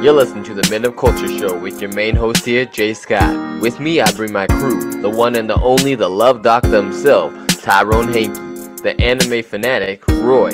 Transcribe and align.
You're 0.00 0.12
listening 0.12 0.44
to 0.44 0.54
the 0.54 0.64
Men 0.70 0.84
of 0.84 0.96
Culture 0.96 1.26
Show 1.26 1.58
with 1.58 1.80
your 1.80 1.92
main 1.92 2.14
host 2.14 2.44
here, 2.44 2.64
Jay 2.64 2.94
Scott. 2.94 3.60
With 3.60 3.80
me, 3.80 4.00
I 4.00 4.08
bring 4.12 4.32
my 4.32 4.46
crew, 4.46 5.02
the 5.02 5.10
one 5.10 5.34
and 5.34 5.50
the 5.50 5.60
only, 5.60 5.96
the 5.96 6.08
love 6.08 6.40
doctor 6.40 6.80
himself, 6.80 7.32
Tyrone 7.48 8.12
Hankey, 8.12 8.80
the 8.80 8.94
anime 9.00 9.42
fanatic, 9.42 10.06
Roy, 10.06 10.52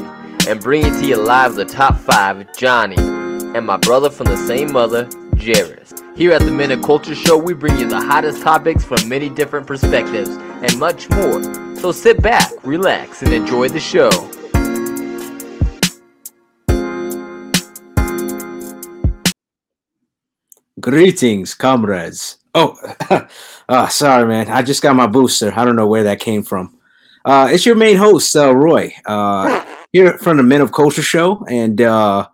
and 0.49 0.61
bring 0.61 0.87
it 0.87 0.99
to 0.99 1.07
you 1.07 1.17
live 1.17 1.57
the 1.57 1.67
top 1.67 1.99
five, 1.99 2.57
Johnny, 2.57 2.97
and 2.97 3.67
my 3.67 3.77
brother 3.77 4.09
from 4.09 4.29
the 4.29 4.37
same 4.39 4.73
mother, 4.73 5.07
Jairus. 5.37 5.93
Here 6.17 6.33
at 6.33 6.41
the 6.41 6.51
Men 6.51 6.71
of 6.71 6.83
Culture 6.83 7.15
Show, 7.15 7.37
we 7.37 7.53
bring 7.53 7.79
you 7.79 7.87
the 7.87 8.01
hottest 8.01 8.41
topics 8.41 8.83
from 8.83 9.07
many 9.11 9.29
different 9.29 9.67
perspectives 9.67 10.31
and 10.31 10.79
much 10.79 11.11
more. 11.11 11.43
So 11.77 11.93
sit 11.93 12.23
back, 12.23 12.51
relax, 12.63 13.21
and 13.21 13.31
enjoy 13.31 13.69
the 13.69 13.79
show. 13.79 14.09
Greetings, 20.85 21.55
comrades. 21.55 22.37
Oh, 22.55 22.77
uh, 23.71 23.89
sorry, 23.89 24.29
man. 24.29 24.51
I 24.51 24.61
just 24.61 24.83
got 24.83 24.95
my 24.95 25.07
booster. 25.07 25.51
I 25.57 25.65
don't 25.65 25.77
know 25.77 25.87
where 25.87 26.03
that 26.03 26.21
came 26.21 26.43
from. 26.43 26.77
Uh, 27.25 27.49
it's 27.51 27.65
your 27.65 27.75
main 27.75 27.97
host, 27.97 28.37
uh, 28.37 28.55
Roy, 28.55 28.93
uh, 29.07 29.65
here 29.95 30.19
from 30.19 30.37
the 30.37 30.43
Men 30.43 30.61
of 30.61 30.73
Culture 30.73 31.01
Show, 31.01 31.43
and 31.49 31.81
uh, 31.81 32.29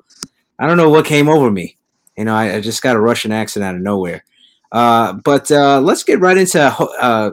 I 0.59 0.67
don't 0.67 0.77
know 0.77 0.91
what 0.91 1.07
came 1.07 1.29
over 1.29 1.49
me. 1.49 1.77
You 2.19 2.25
know, 2.25 2.35
I, 2.35 2.57
I 2.57 2.61
just 2.61 2.83
got 2.83 2.97
a 2.97 3.01
Russian 3.01 3.31
accent 3.31 3.63
out 3.63 3.77
of 3.77 3.83
nowhere. 3.83 4.25
Uh, 4.73 5.13
but 5.13 5.49
uh, 5.53 5.81
let's 5.81 6.03
get 6.03 6.19
right 6.19 6.37
into 6.37 6.61
uh, 6.61 7.31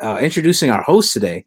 uh, 0.00 0.18
introducing 0.22 0.70
our 0.70 0.82
host 0.82 1.12
today. 1.12 1.46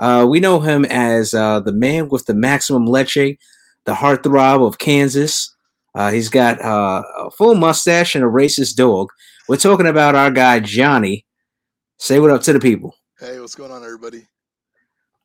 Uh, 0.00 0.26
we 0.28 0.40
know 0.40 0.58
him 0.58 0.84
as 0.86 1.32
uh, 1.32 1.60
the 1.60 1.70
man 1.70 2.08
with 2.08 2.26
the 2.26 2.34
maximum 2.34 2.86
leche, 2.86 3.38
the 3.84 3.94
heartthrob 3.94 4.66
of 4.66 4.78
Kansas. 4.78 5.54
Uh, 5.98 6.12
he's 6.12 6.28
got 6.28 6.62
uh, 6.62 7.02
a 7.16 7.30
full 7.32 7.56
mustache 7.56 8.14
and 8.14 8.22
a 8.22 8.28
racist 8.28 8.76
dog. 8.76 9.10
We're 9.48 9.56
talking 9.56 9.88
about 9.88 10.14
our 10.14 10.30
guy 10.30 10.60
Johnny. 10.60 11.26
Say 11.98 12.20
what 12.20 12.30
up 12.30 12.40
to 12.42 12.52
the 12.52 12.60
people. 12.60 12.94
Hey, 13.18 13.40
what's 13.40 13.56
going 13.56 13.72
on, 13.72 13.82
everybody? 13.82 14.24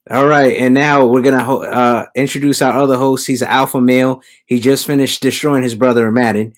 All 0.10 0.26
right, 0.26 0.58
and 0.58 0.74
now 0.74 1.06
we're 1.06 1.22
gonna 1.22 1.44
ho- 1.44 1.62
uh, 1.62 2.08
introduce 2.16 2.64
our 2.64 2.74
other 2.74 2.98
host. 2.98 3.28
He's 3.28 3.44
an 3.44 3.50
alpha 3.50 3.80
male. 3.80 4.24
He 4.48 4.60
just 4.60 4.88
finished 4.88 5.22
destroying 5.22 5.62
his 5.62 5.76
brother 5.76 6.12
Madden. 6.12 6.54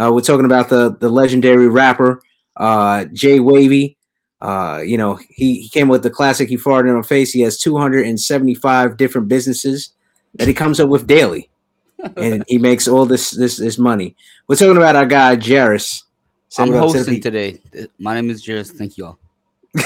Uh, 0.00 0.12
we're 0.14 0.22
talking 0.22 0.46
about 0.46 0.70
the 0.70 0.96
the 0.98 1.10
legendary 1.10 1.68
rapper 1.68 2.22
uh, 2.56 3.04
Jay 3.12 3.38
Wavy. 3.38 3.98
Uh, 4.40 4.80
you 4.82 4.96
know, 4.96 5.16
he, 5.28 5.60
he 5.60 5.68
came 5.68 5.88
with 5.88 6.02
the 6.02 6.10
classic. 6.10 6.48
He 6.48 6.56
farted 6.56 6.88
in 6.88 6.96
my 6.96 7.02
face. 7.02 7.32
He 7.32 7.40
has 7.42 7.58
275 7.58 8.96
different 8.96 9.28
businesses 9.28 9.90
that 10.34 10.48
he 10.48 10.54
comes 10.54 10.80
up 10.80 10.88
with 10.88 11.06
daily, 11.06 11.50
and 12.16 12.44
he 12.48 12.58
makes 12.58 12.88
all 12.88 13.06
this 13.06 13.30
this 13.30 13.56
this 13.56 13.78
money. 13.78 14.16
We're 14.46 14.56
talking 14.56 14.76
about 14.76 14.96
our 14.96 15.06
guy 15.06 15.36
Jairus. 15.36 16.04
Say 16.48 16.62
I'm 16.62 16.70
what 16.70 16.78
up 16.78 16.86
to 16.88 16.92
the 16.92 16.98
hosting 16.98 17.20
today. 17.20 17.60
My 17.98 18.14
name 18.14 18.30
is 18.30 18.44
Jairus. 18.44 18.70
Thank 18.70 18.96
you 18.96 19.06
all. 19.06 19.18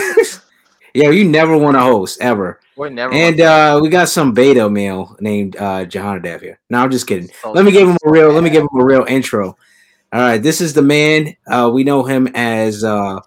Yeah, 0.95 1.11
you 1.11 1.25
never 1.25 1.57
want 1.57 1.77
to 1.77 1.81
host 1.81 2.21
ever. 2.21 2.61
Boy, 2.77 2.91
never 2.91 3.13
And 3.13 3.41
uh, 3.41 3.79
we 3.83 3.89
got 3.89 4.09
some 4.09 4.35
beta 4.35 4.69
male 4.69 5.17
named 5.21 5.57
uh, 5.57 5.85
Jehonadab 5.85 6.41
here. 6.41 6.59
No, 6.69 6.83
I'm 6.83 6.91
just 6.91 7.07
kidding. 7.07 7.31
Oh, 7.45 7.53
Let 7.53 7.65
me 7.65 7.73
give 7.73 7.89
him 7.89 7.97
a 8.05 8.11
real. 8.11 8.31
Let 8.31 8.43
me 8.43 8.51
give 8.51 8.63
him 8.63 8.81
a 8.81 8.85
real 8.85 9.05
intro. 9.05 9.57
All 10.13 10.21
right, 10.21 10.43
this 10.43 10.61
is 10.61 10.75
the 10.75 10.83
man. 10.83 11.35
Uh, 11.47 11.71
we 11.73 11.85
know 11.85 12.03
him 12.03 12.29
as 12.35 12.85
uh, 12.85 13.21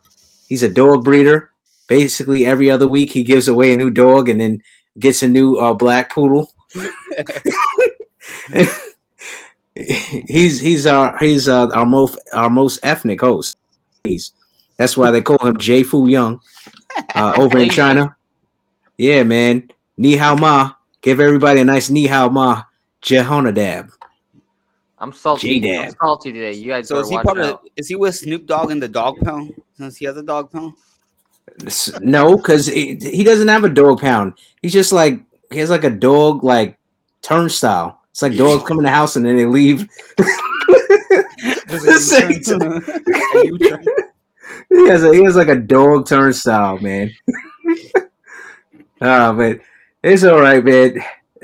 he's 0.47 0.61
a 0.61 0.69
dog 0.69 1.03
breeder. 1.03 1.51
Basically, 1.87 2.45
every 2.45 2.69
other 2.69 2.87
week 2.87 3.11
he 3.11 3.23
gives 3.23 3.47
away 3.47 3.73
a 3.73 3.77
new 3.77 3.89
dog 3.89 4.29
and 4.29 4.39
then 4.39 4.61
gets 4.99 5.23
a 5.23 5.27
new 5.27 5.55
uh, 5.55 5.73
black 5.73 6.13
poodle. 6.13 6.51
he's 9.75 10.59
he's 10.59 10.85
our 10.85 11.17
he's 11.17 11.47
uh, 11.47 11.67
our 11.67 11.85
most 11.85 12.19
our 12.33 12.49
most 12.49 12.79
ethnic 12.83 13.21
host. 13.21 13.57
He's 14.03 14.31
that's 14.77 14.97
why 14.97 15.11
they 15.11 15.21
call 15.21 15.37
him 15.45 15.57
J 15.57 15.83
Fu 15.83 16.07
Young 16.07 16.39
uh, 17.13 17.33
over 17.37 17.57
in 17.57 17.69
China. 17.69 18.15
Yeah, 18.97 19.23
man. 19.23 19.69
Ni 19.97 20.15
hao 20.15 20.35
ma. 20.35 20.73
Give 21.01 21.19
everybody 21.19 21.61
a 21.61 21.65
nice 21.65 21.89
ni 21.89 22.07
hao 22.07 22.29
ma. 22.29 22.63
Jehonadab. 23.01 23.91
I'm 24.97 25.11
salty. 25.11 25.59
J-Dab. 25.59 25.89
I'm 25.89 25.95
salty 26.01 26.31
today. 26.31 26.53
You 26.53 26.71
guys 26.71 26.87
So 26.87 26.99
is 26.99 27.09
he 27.09 27.17
part 27.17 27.37
of? 27.37 27.59
Is 27.75 27.89
he 27.89 27.95
with 27.95 28.15
Snoop 28.15 28.45
Dogg 28.45 28.71
in 28.71 28.79
the 28.79 28.87
Dog 28.87 29.19
Pound? 29.19 29.53
Since 29.77 29.97
he 29.97 30.05
has 30.05 30.17
a 30.17 30.23
Dog 30.23 30.51
Pound. 30.51 30.73
No, 32.01 32.37
because 32.37 32.67
he, 32.67 32.95
he 32.95 33.23
doesn't 33.23 33.47
have 33.47 33.63
a 33.63 33.69
dog 33.69 34.01
pound. 34.01 34.33
He's 34.61 34.73
just 34.73 34.91
like 34.91 35.21
he 35.51 35.59
has 35.59 35.69
like 35.69 35.83
a 35.83 35.89
dog 35.89 36.43
like 36.43 36.77
turnstile. 37.21 38.01
It's 38.15 38.21
like 38.21 38.37
dogs 38.37 38.63
come 38.65 38.77
in 38.77 38.85
the 38.85 38.89
house 38.89 39.17
and 39.17 39.25
then 39.25 39.35
they 39.35 39.45
leave. 39.45 39.89
The 41.67 41.99
same 41.99 42.39
time. 42.41 42.81
he 44.69 44.87
has 44.87 45.03
a, 45.03 45.13
he 45.13 45.21
has 45.25 45.35
like 45.35 45.49
a 45.49 45.55
dog 45.57 46.07
turnstile, 46.07 46.77
man. 46.79 47.11
Ah, 49.01 49.33
but 49.33 49.59
it's 50.01 50.23
all 50.23 50.39
right, 50.39 50.63
man. 50.63 50.95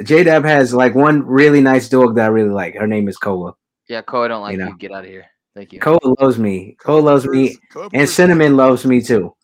J 0.04 0.24
Dab 0.24 0.46
has 0.46 0.74
like 0.74 0.96
one 0.96 1.26
really 1.26 1.60
nice 1.60 1.90
dog 1.90 2.16
that 2.16 2.24
I 2.24 2.28
really 2.28 2.50
like. 2.50 2.76
Her 2.76 2.88
name 2.88 3.10
is 3.10 3.18
Koa. 3.18 3.54
Yeah, 3.90 4.02
Cole, 4.04 4.24
I 4.24 4.28
don't 4.30 4.42
like 4.42 4.54
You 4.54 4.60
you. 4.60 4.66
know. 4.70 4.76
Get 4.78 4.92
out 4.94 5.04
of 5.04 5.10
here. 5.10 5.26
Thank 5.54 5.74
you. 5.74 5.82
Koa 5.82 6.00
loves 6.22 6.40
me. 6.40 6.78
Koa 6.82 7.02
loves 7.02 7.28
me, 7.28 7.58
and 7.92 8.08
Cinnamon 8.08 8.56
loves 8.56 8.86
me 8.86 9.02
too. 9.02 9.36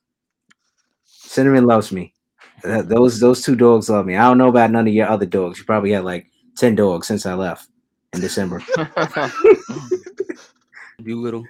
Cinnamon 1.03 1.65
loves 1.65 1.91
me. 1.91 2.13
Those 2.63 3.19
those 3.19 3.41
two 3.43 3.57
dogs 3.57 3.89
love 3.89 4.05
me. 4.05 4.15
I 4.15 4.23
don't 4.29 4.37
know 4.37 4.47
about 4.47 4.71
none 4.71 4.87
of 4.87 4.93
your 4.93 5.09
other 5.09 5.25
dogs. 5.25 5.59
You 5.59 5.65
probably 5.65 5.91
had 5.91 6.05
like 6.05 6.27
ten 6.57 6.75
dogs 6.75 7.07
since 7.07 7.25
I 7.25 7.33
left 7.33 7.69
in 8.13 8.21
December. 8.21 8.61
Dolittle. 11.03 11.45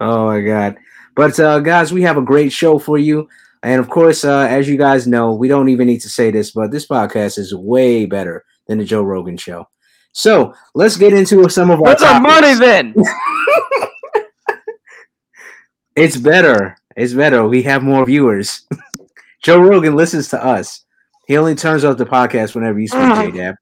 Oh 0.00 0.26
my 0.26 0.40
god. 0.40 0.76
But 1.14 1.38
uh 1.40 1.60
guys, 1.60 1.92
we 1.92 2.02
have 2.02 2.16
a 2.18 2.22
great 2.22 2.52
show 2.52 2.78
for 2.78 2.98
you. 2.98 3.28
And 3.62 3.80
of 3.80 3.88
course, 3.88 4.24
uh, 4.24 4.46
as 4.48 4.68
you 4.68 4.76
guys 4.76 5.06
know, 5.06 5.32
we 5.32 5.48
don't 5.48 5.68
even 5.70 5.86
need 5.86 6.00
to 6.02 6.08
say 6.08 6.30
this, 6.30 6.50
but 6.52 6.70
this 6.70 6.86
podcast 6.86 7.38
is 7.38 7.54
way 7.54 8.06
better 8.06 8.44
than 8.66 8.78
the 8.78 8.84
Joe 8.84 9.02
Rogan 9.02 9.36
show. 9.36 9.66
So 10.12 10.54
let's 10.74 10.96
get 10.96 11.12
into 11.12 11.48
some 11.48 11.70
of 11.70 11.80
our 11.80 11.86
What's 11.86 12.02
our 12.02 12.20
money 12.20 12.54
then? 12.54 12.94
It's 15.96 16.18
better. 16.18 16.76
It's 16.94 17.14
better. 17.14 17.48
We 17.48 17.62
have 17.62 17.82
more 17.82 18.04
viewers. 18.04 18.66
Joe 19.42 19.58
Rogan 19.58 19.96
listens 19.96 20.28
to 20.28 20.44
us. 20.44 20.84
He 21.26 21.38
only 21.38 21.54
turns 21.54 21.84
off 21.84 21.96
the 21.96 22.04
podcast 22.04 22.54
whenever 22.54 22.78
you 22.78 22.86
speak, 22.86 23.14
J 23.14 23.30
Dab. 23.30 23.54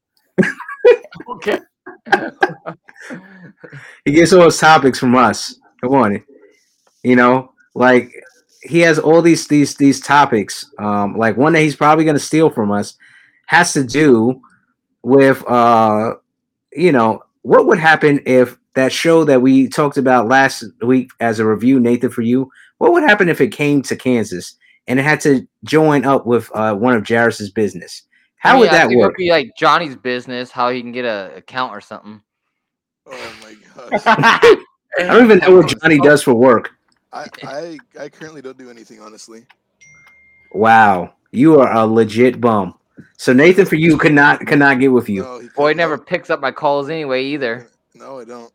Okay. 1.31 1.61
He 4.05 4.13
gets 4.13 4.33
all 4.33 4.45
his 4.45 4.59
topics 4.59 4.99
from 4.99 5.15
us. 5.17 5.59
Come 5.81 5.95
on. 5.95 6.25
You 7.03 7.17
know, 7.17 7.53
like 7.75 8.13
he 8.63 8.81
has 8.81 8.99
all 8.99 9.23
these 9.23 9.47
these 9.49 9.75
these 9.77 10.01
topics. 10.01 10.71
Um, 10.79 11.17
like 11.17 11.37
one 11.37 11.53
that 11.53 11.61
he's 11.61 11.77
probably 11.77 12.05
gonna 12.05 12.19
steal 12.19 12.51
from 12.51 12.71
us 12.71 12.97
has 13.47 13.73
to 13.75 13.85
do 13.85 14.41
with 15.03 15.45
uh 15.49 16.15
you 16.73 16.93
know, 16.93 17.23
what 17.43 17.67
would 17.67 17.79
happen 17.79 18.21
if 18.27 18.57
that 18.75 18.93
show 18.93 19.25
that 19.25 19.41
we 19.41 19.69
talked 19.69 19.97
about 19.97 20.29
last 20.29 20.65
week 20.83 21.11
as 21.21 21.39
a 21.39 21.47
review, 21.47 21.79
Nathan 21.79 22.11
for 22.11 22.23
you, 22.23 22.51
what 22.79 22.93
would 22.93 23.05
happen 23.05 23.29
if 23.29 23.41
it 23.41 23.49
came 23.49 23.83
to 23.83 23.95
Kansas 23.95 24.57
and 24.89 24.99
it 24.99 25.05
had 25.05 25.21
to 25.21 25.47
join 25.65 26.05
up 26.05 26.27
with 26.27 26.51
uh 26.55 26.75
one 26.75 26.95
of 26.95 27.07
Jairus's 27.07 27.51
business? 27.51 28.03
How 28.45 28.59
would 28.59 28.67
Yeah, 28.67 28.73
I 28.73 28.75
that 28.77 28.89
think 28.89 28.99
it 29.01 29.05
work? 29.05 29.17
Be 29.17 29.31
like 29.31 29.57
Johnny's 29.57 29.97
business, 29.97 30.51
how 30.51 30.69
he 30.71 30.81
can 30.83 30.93
get 30.93 31.05
a 31.07 31.33
account 31.35 31.73
or 31.73 31.81
something. 31.81 32.21
Oh 33.07 33.33
my 33.43 33.55
gosh. 33.91 34.03
I 34.07 34.57
don't 34.99 35.25
even 35.25 35.39
know 35.39 35.57
what 35.57 35.75
Johnny 35.81 35.99
does 35.99 36.23
for 36.23 36.35
work. 36.35 36.71
I, 37.13 37.27
I 37.43 37.79
I 37.99 38.09
currently 38.09 38.43
don't 38.43 38.59
do 38.59 38.69
anything 38.71 39.01
honestly. 39.01 39.47
Wow, 40.53 41.15
you 41.33 41.59
are 41.61 41.73
a 41.73 41.87
legit 41.87 42.41
bum. 42.41 42.75
So 43.17 43.33
Nathan, 43.33 43.67
for 43.67 43.77
you, 43.77 43.97
could 43.97 44.13
not 44.13 44.47
could 44.47 44.59
not 44.59 44.79
get 44.79 44.89
with 44.89 45.09
you. 45.09 45.23
No, 45.23 45.39
he 45.41 45.49
Boy 45.57 45.73
never 45.73 45.97
picks 45.99 46.29
up 46.31 46.41
my 46.41 46.51
calls 46.53 46.89
anyway 46.91 47.25
either. 47.25 47.67
Uh, 47.95 47.99
no, 47.99 48.21
I 48.21 48.25
don't. 48.25 48.53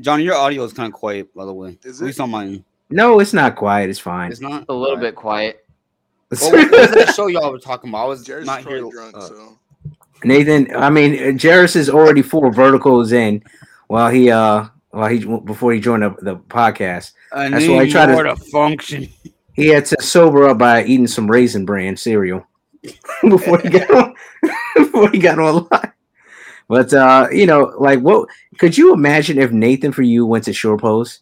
Johnny, 0.00 0.24
your 0.24 0.36
audio 0.36 0.64
is 0.64 0.72
kind 0.72 0.86
of 0.92 0.98
quiet, 0.98 1.32
by 1.34 1.44
the 1.44 1.52
way. 1.52 1.76
Is 1.84 2.00
At 2.00 2.06
least 2.06 2.18
it? 2.18 2.22
on 2.22 2.30
mine. 2.30 2.64
No, 2.90 3.20
it's 3.20 3.32
not 3.32 3.56
quiet. 3.56 3.90
It's 3.90 3.98
fine. 3.98 4.30
It's 4.30 4.40
not 4.40 4.64
A 4.68 4.72
little 4.72 4.96
Alright. 4.96 5.00
bit 5.02 5.14
quiet. 5.16 5.66
Well, 6.30 6.52
what 6.52 6.70
was 6.70 6.90
that 6.90 7.14
show 7.14 7.26
y'all 7.28 7.50
were 7.52 7.58
talking 7.58 7.90
about? 7.90 8.04
I 8.04 8.06
was 8.06 8.24
Jared's 8.24 8.46
not 8.46 8.66
here. 8.66 8.80
drunk, 8.80 9.16
uh, 9.16 9.20
so 9.20 9.58
Nathan, 10.24 10.74
I 10.74 10.90
mean, 10.90 11.38
Jairus 11.38 11.76
is 11.76 11.88
already 11.88 12.22
four 12.22 12.52
verticals 12.52 13.12
in 13.12 13.42
while 13.86 14.10
he 14.10 14.30
uh 14.30 14.66
while 14.90 15.08
he 15.08 15.24
before 15.24 15.72
he 15.72 15.80
joined 15.80 16.02
the, 16.02 16.14
the 16.20 16.36
podcast. 16.36 17.12
I 17.32 17.48
That's 17.48 17.68
why 17.68 17.80
I 17.80 17.88
try 17.88 18.06
to- 18.06 18.12
more 18.12 18.22
to 18.24 18.36
function. 18.36 19.08
He 19.54 19.68
had 19.68 19.86
to 19.86 20.00
sober 20.00 20.48
up 20.48 20.58
by 20.58 20.84
eating 20.84 21.08
some 21.08 21.28
raisin 21.28 21.64
bran 21.64 21.96
cereal 21.96 22.46
before 23.28 23.58
he 23.58 23.68
got 23.68 23.90
on, 23.90 24.14
before 24.76 25.10
he 25.10 25.18
got 25.18 25.38
online. 25.38 25.92
But 26.68 26.92
uh, 26.94 27.28
you 27.32 27.46
know, 27.46 27.74
like 27.78 28.00
what 28.00 28.28
could 28.58 28.76
you 28.78 28.92
imagine 28.92 29.38
if 29.38 29.50
Nathan 29.50 29.92
for 29.92 30.02
you 30.02 30.26
went 30.26 30.44
to 30.44 30.52
Shore 30.52 30.78
Pose? 30.78 31.20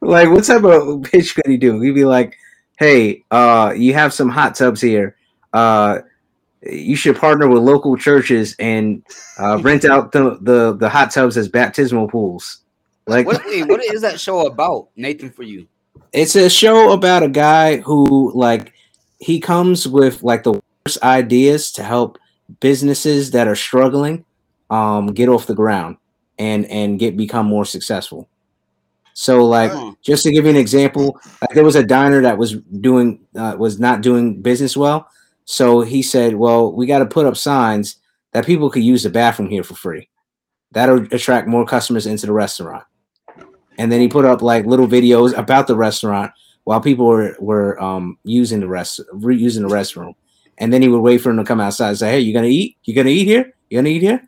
Like 0.00 0.28
what 0.30 0.44
type 0.44 0.64
of 0.64 1.02
pitch 1.02 1.34
could 1.34 1.46
he 1.46 1.56
do? 1.56 1.80
He'd 1.80 1.92
be 1.94 2.04
like, 2.04 2.36
Hey, 2.78 3.24
uh, 3.30 3.74
you 3.76 3.92
have 3.94 4.14
some 4.14 4.28
hot 4.28 4.54
tubs 4.54 4.80
here. 4.80 5.16
Uh 5.52 6.00
you 6.62 6.94
should 6.94 7.16
partner 7.16 7.48
with 7.48 7.62
local 7.62 7.96
churches 7.96 8.54
and 8.58 9.02
uh, 9.38 9.58
rent 9.62 9.84
out 9.84 10.12
the, 10.12 10.38
the 10.42 10.76
the 10.76 10.88
hot 10.88 11.10
tubs 11.10 11.36
as 11.36 11.48
baptismal 11.48 12.08
pools. 12.08 12.58
Like 13.06 13.26
What, 13.26 13.42
what 13.44 13.82
is 13.82 14.02
that 14.02 14.20
show 14.20 14.46
about, 14.46 14.88
Nathan? 14.94 15.30
For 15.30 15.42
you, 15.42 15.66
it's 16.12 16.36
a 16.36 16.50
show 16.50 16.92
about 16.92 17.22
a 17.22 17.28
guy 17.28 17.78
who 17.78 18.32
like 18.34 18.74
he 19.18 19.40
comes 19.40 19.88
with 19.88 20.22
like 20.22 20.42
the 20.42 20.60
worst 20.86 21.02
ideas 21.02 21.72
to 21.72 21.82
help 21.82 22.18
businesses 22.60 23.30
that 23.30 23.46
are 23.46 23.56
struggling 23.56 24.24
um 24.70 25.08
get 25.08 25.28
off 25.28 25.46
the 25.46 25.54
ground 25.54 25.96
and 26.38 26.66
and 26.66 26.98
get 26.98 27.16
become 27.16 27.46
more 27.46 27.64
successful 27.64 28.28
so 29.14 29.44
like 29.44 29.72
just 30.02 30.22
to 30.22 30.32
give 30.32 30.44
you 30.44 30.50
an 30.50 30.56
example 30.56 31.18
like 31.40 31.54
there 31.54 31.64
was 31.64 31.76
a 31.76 31.84
diner 31.84 32.22
that 32.22 32.38
was 32.38 32.56
doing 32.80 33.20
uh, 33.36 33.56
was 33.58 33.78
not 33.78 34.00
doing 34.00 34.40
business 34.40 34.76
well. 34.76 35.08
So 35.44 35.80
he 35.80 36.02
said 36.02 36.34
well 36.34 36.72
we 36.72 36.86
got 36.86 37.00
to 37.00 37.06
put 37.06 37.26
up 37.26 37.36
signs 37.36 37.96
that 38.32 38.46
people 38.46 38.70
could 38.70 38.82
use 38.82 39.02
the 39.02 39.10
bathroom 39.10 39.50
here 39.50 39.64
for 39.64 39.74
free. 39.74 40.08
That'll 40.72 41.02
attract 41.12 41.48
more 41.48 41.66
customers 41.66 42.06
into 42.06 42.26
the 42.26 42.32
restaurant. 42.32 42.84
And 43.78 43.90
then 43.90 44.00
he 44.00 44.08
put 44.08 44.24
up 44.24 44.42
like 44.42 44.66
little 44.66 44.86
videos 44.86 45.36
about 45.36 45.66
the 45.66 45.76
restaurant 45.76 46.32
while 46.64 46.80
people 46.80 47.06
were 47.06 47.36
were 47.40 47.80
um 47.82 48.18
using 48.24 48.60
the 48.60 48.68
rest 48.68 49.00
re- 49.12 49.36
using 49.36 49.62
the 49.66 49.74
restroom. 49.74 50.14
And 50.58 50.72
then 50.72 50.82
he 50.82 50.88
would 50.88 51.00
wait 51.00 51.18
for 51.18 51.30
them 51.30 51.38
to 51.38 51.44
come 51.44 51.60
outside 51.60 51.88
and 51.88 51.98
say 51.98 52.12
hey 52.12 52.20
you 52.20 52.32
gonna 52.32 52.46
eat? 52.46 52.76
You 52.84 52.94
gonna 52.94 53.10
eat 53.10 53.24
here? 53.24 53.54
You 53.68 53.78
gonna 53.78 53.88
eat 53.88 54.02
here? 54.02 54.22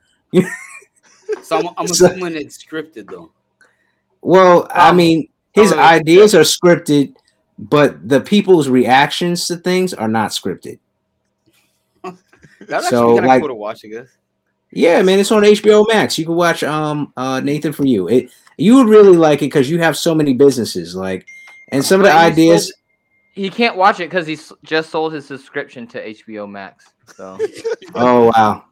So 1.42 1.58
I'm, 1.58 1.68
I'm 1.76 1.84
assuming 1.90 2.36
it's 2.36 2.62
scripted 2.62 3.10
though. 3.10 3.32
Well 4.22 4.66
i 4.74 4.88
Um, 4.90 4.96
mean 4.96 5.28
his 5.52 5.70
really 5.70 5.82
ideas 5.82 6.34
are 6.34 6.40
scripted 6.42 7.14
but 7.58 8.08
the 8.08 8.20
people's 8.20 8.68
reactions 8.68 9.46
to 9.48 9.56
things 9.56 9.92
are 9.94 10.08
not 10.08 10.30
scripted 10.30 10.78
That's 12.66 12.88
So, 12.88 12.96
actually 13.10 13.14
kind 13.16 13.18
of 13.18 13.24
like- 13.26 13.40
cool 13.42 13.48
to 13.48 13.54
watch, 13.54 13.84
I 13.84 13.88
guess. 13.88 14.08
yeah 14.70 15.02
man 15.02 15.18
it's 15.18 15.30
on 15.32 15.42
hbo 15.42 15.86
max 15.88 16.16
you 16.18 16.24
can 16.24 16.34
watch 16.36 16.62
um 16.62 17.12
uh 17.16 17.40
nathan 17.40 17.72
for 17.72 17.84
you 17.84 18.08
it 18.08 18.30
you 18.56 18.76
would 18.76 18.88
really 18.88 19.16
like 19.16 19.40
it 19.42 19.46
because 19.46 19.68
you 19.68 19.78
have 19.80 19.96
so 19.96 20.14
many 20.14 20.32
businesses 20.32 20.94
like 20.96 21.26
and 21.70 21.84
some 21.84 22.00
of 22.00 22.04
the 22.06 22.12
he 22.12 22.18
ideas 22.18 22.64
sold- 22.66 22.74
he 23.34 23.48
can't 23.50 23.76
watch 23.76 23.98
it 24.00 24.10
because 24.10 24.26
he 24.26 24.38
just 24.62 24.90
sold 24.90 25.12
his 25.14 25.24
subscription 25.26 25.86
to 25.86 26.06
HBO 26.06 26.46
Max. 26.50 26.92
So 27.16 27.38
Oh 27.94 28.30
wow, 28.36 28.64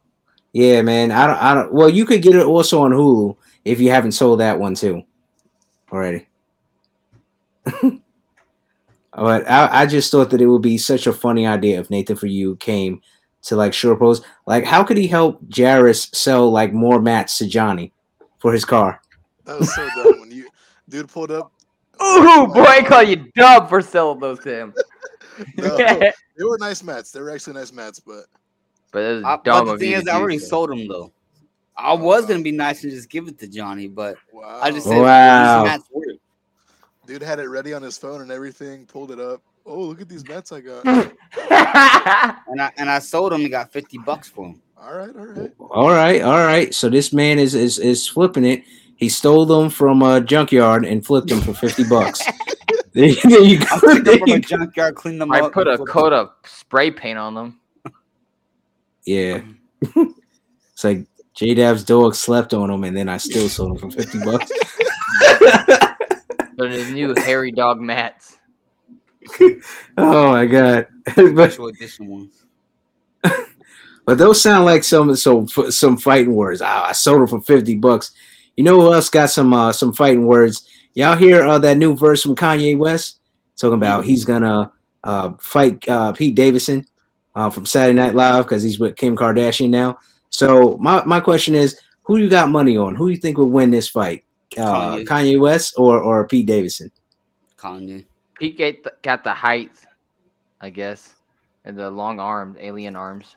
yeah, 0.53 0.83
man. 0.83 1.09
I 1.09 1.25
don't. 1.25 1.37
I 1.41 1.53
don't. 1.55 1.73
Well, 1.73 1.89
you 1.89 2.05
could 2.05 2.21
get 2.21 2.35
it 2.35 2.45
also 2.45 2.83
on 2.83 2.91
Hulu 2.91 3.35
if 3.65 3.79
you 3.79 3.89
haven't 3.89 4.11
sold 4.11 4.39
that 4.39 4.59
one 4.59 4.75
too 4.75 5.01
already. 5.91 6.27
but 9.13 9.49
I, 9.49 9.81
I 9.81 9.85
just 9.85 10.11
thought 10.11 10.29
that 10.31 10.41
it 10.41 10.47
would 10.47 10.61
be 10.61 10.77
such 10.77 11.07
a 11.07 11.13
funny 11.13 11.45
idea 11.45 11.79
if 11.79 11.89
Nathan 11.89 12.15
for 12.15 12.27
you 12.27 12.55
came 12.57 13.01
to 13.43 13.55
like 13.55 13.73
Shore 13.73 13.95
Pros. 13.95 14.21
Like, 14.45 14.65
how 14.65 14.83
could 14.83 14.97
he 14.97 15.07
help 15.07 15.41
Jairus 15.55 16.09
sell 16.13 16.49
like 16.49 16.73
more 16.73 17.01
mats 17.01 17.37
to 17.39 17.47
Johnny 17.47 17.93
for 18.39 18.53
his 18.53 18.65
car? 18.65 19.01
That 19.45 19.59
was 19.59 19.73
so 19.73 19.87
dumb 19.95 20.21
when 20.21 20.31
you 20.31 20.47
dude 20.89 21.09
pulled 21.09 21.31
up. 21.31 21.51
Ooh, 22.01 22.47
boy, 22.47 22.63
I 22.63 22.83
call 22.83 23.03
you 23.03 23.31
dumb 23.35 23.67
for 23.67 23.81
selling 23.81 24.19
those 24.19 24.39
to 24.39 24.55
him. 24.55 24.73
No, 25.57 25.75
they 25.77 26.13
were 26.43 26.57
nice 26.59 26.83
mats. 26.83 27.11
They 27.11 27.19
were 27.19 27.31
actually 27.31 27.53
nice 27.53 27.71
mats, 27.71 27.99
but 27.99 28.25
it 28.93 29.15
was 29.15 29.23
I, 29.23 29.37
dumb 29.37 29.41
but 29.43 29.63
the 29.63 29.71
of 29.71 29.79
thing 29.79 29.91
is, 29.93 30.07
I 30.07 30.15
already 30.15 30.37
sold 30.37 30.69
them 30.69 30.87
though. 30.87 31.11
I 31.77 31.93
was 31.93 32.25
gonna 32.25 32.43
be 32.43 32.51
nice 32.51 32.83
and 32.83 32.91
just 32.91 33.09
give 33.09 33.27
it 33.27 33.39
to 33.39 33.47
Johnny, 33.47 33.87
but 33.87 34.15
wow. 34.33 34.59
I 34.61 34.71
just 34.71 34.87
said, 34.87 34.97
Wow. 35.01 35.63
"These 35.65 35.83
work." 35.91 36.05
dude 37.07 37.21
had 37.21 37.39
it 37.39 37.47
ready 37.47 37.73
on 37.73 37.81
his 37.81 37.97
phone 37.97 38.21
and 38.21 38.31
everything. 38.31 38.85
Pulled 38.85 39.11
it 39.11 39.19
up. 39.19 39.41
Oh, 39.65 39.79
look 39.81 40.01
at 40.01 40.07
these 40.09 40.27
mats 40.27 40.51
I 40.51 40.61
got. 40.61 40.85
and 40.85 42.61
I 42.61 42.71
and 42.77 42.89
I 42.89 42.99
sold 42.99 43.31
them 43.31 43.41
and 43.41 43.51
got 43.51 43.71
fifty 43.71 43.97
bucks 43.99 44.27
for 44.29 44.47
them. 44.47 44.61
all 44.77 44.93
right, 44.95 45.09
all 45.15 45.25
right. 45.25 45.51
All 45.59 45.89
right, 45.89 46.21
all 46.21 46.37
right. 46.45 46.73
So 46.73 46.89
this 46.89 47.13
man 47.13 47.39
is 47.39 47.55
is 47.55 47.79
is 47.79 48.07
flipping 48.07 48.45
it. 48.45 48.63
He 48.95 49.09
stole 49.09 49.45
them 49.45 49.69
from 49.69 50.01
a 50.03 50.21
junkyard 50.21 50.85
and 50.85 51.03
flipped 51.05 51.29
them 51.29 51.41
for 51.41 51.53
fifty 51.53 51.83
bucks. 51.83 52.21
there, 52.93 53.05
you- 53.07 53.15
there 53.23 53.41
you 53.41 53.57
I 53.59 53.65
go. 53.65 53.79
took 53.79 53.81
There 53.81 54.03
them 54.03 54.19
from 54.19 54.27
you 54.27 54.35
a 54.35 54.39
junkyard, 54.39 54.95
cleaned 54.95 55.21
them 55.21 55.31
I 55.31 55.41
up. 55.41 55.53
put 55.53 55.67
a 55.67 55.71
and 55.71 55.77
flipped 55.79 55.91
coat 55.91 56.13
of 56.13 56.29
spray 56.45 56.91
paint 56.91 57.17
on 57.17 57.33
them. 57.33 57.59
Yeah. 59.05 59.41
it's 59.95 60.83
like 60.83 61.05
J 61.33 61.53
Dab's 61.53 61.83
dog 61.83 62.15
slept 62.15 62.53
on 62.53 62.69
him 62.69 62.83
and 62.83 62.95
then 62.95 63.09
I 63.09 63.17
still 63.17 63.47
sold 63.49 63.81
him 63.81 63.89
for 63.89 63.97
50 63.97 64.19
bucks. 64.19 64.51
They're 66.57 66.69
his 66.69 66.91
new 66.91 67.15
hairy 67.15 67.51
dog 67.51 67.79
mats. 67.79 68.37
oh 69.97 70.31
my 70.31 70.45
god. 70.45 70.87
but 71.15 71.51
Special 71.51 71.67
edition 71.67 72.07
ones. 72.07 72.43
but 74.05 74.17
those 74.17 74.41
sound 74.41 74.65
like 74.65 74.83
some 74.83 75.15
some 75.15 75.47
some 75.47 75.97
fighting 75.97 76.35
words. 76.35 76.61
Ah, 76.61 76.89
I 76.89 76.91
sold 76.91 77.21
them 77.21 77.27
for 77.27 77.41
50 77.41 77.75
bucks. 77.75 78.11
You 78.57 78.63
know 78.63 78.79
who 78.81 78.93
else 78.93 79.09
got 79.09 79.29
some 79.29 79.53
uh 79.53 79.71
some 79.71 79.93
fighting 79.93 80.27
words? 80.27 80.67
Y'all 80.93 81.15
hear 81.15 81.43
uh 81.47 81.57
that 81.59 81.77
new 81.77 81.95
verse 81.95 82.21
from 82.21 82.35
Kanye 82.35 82.77
West 82.77 83.19
talking 83.57 83.75
about 83.75 84.03
he's 84.05 84.25
gonna 84.25 84.71
uh 85.03 85.31
fight 85.39 85.87
uh 85.87 86.11
Pete 86.11 86.35
Davidson 86.35 86.85
uh 87.35 87.49
from 87.49 87.65
Saturday 87.65 87.95
Night 87.97 88.13
Live 88.13 88.45
because 88.45 88.61
he's 88.61 88.79
with 88.79 88.97
Kim 88.97 89.15
Kardashian 89.15 89.69
now. 89.69 89.97
So 90.31 90.77
my, 90.77 91.03
my 91.05 91.19
question 91.19 91.53
is 91.55 91.79
who 92.03 92.17
you 92.17 92.29
got 92.29 92.49
money 92.49 92.77
on? 92.77 92.95
Who 92.95 93.09
you 93.09 93.17
think 93.17 93.37
will 93.37 93.49
win 93.49 93.69
this 93.69 93.87
fight? 93.87 94.25
Uh, 94.57 94.95
Kanye. 94.95 95.05
Kanye 95.05 95.39
West 95.39 95.75
or 95.77 96.01
or 96.01 96.27
Pete 96.27 96.45
Davidson? 96.47 96.91
Kanye. 97.57 98.05
Pete 98.39 98.57
got 98.57 98.83
the, 98.83 98.93
got 99.01 99.23
the 99.23 99.33
height, 99.33 99.71
I 100.59 100.69
guess, 100.69 101.15
and 101.63 101.77
the 101.77 101.89
long 101.91 102.19
arms, 102.19 102.57
alien 102.59 102.95
arms. 102.95 103.35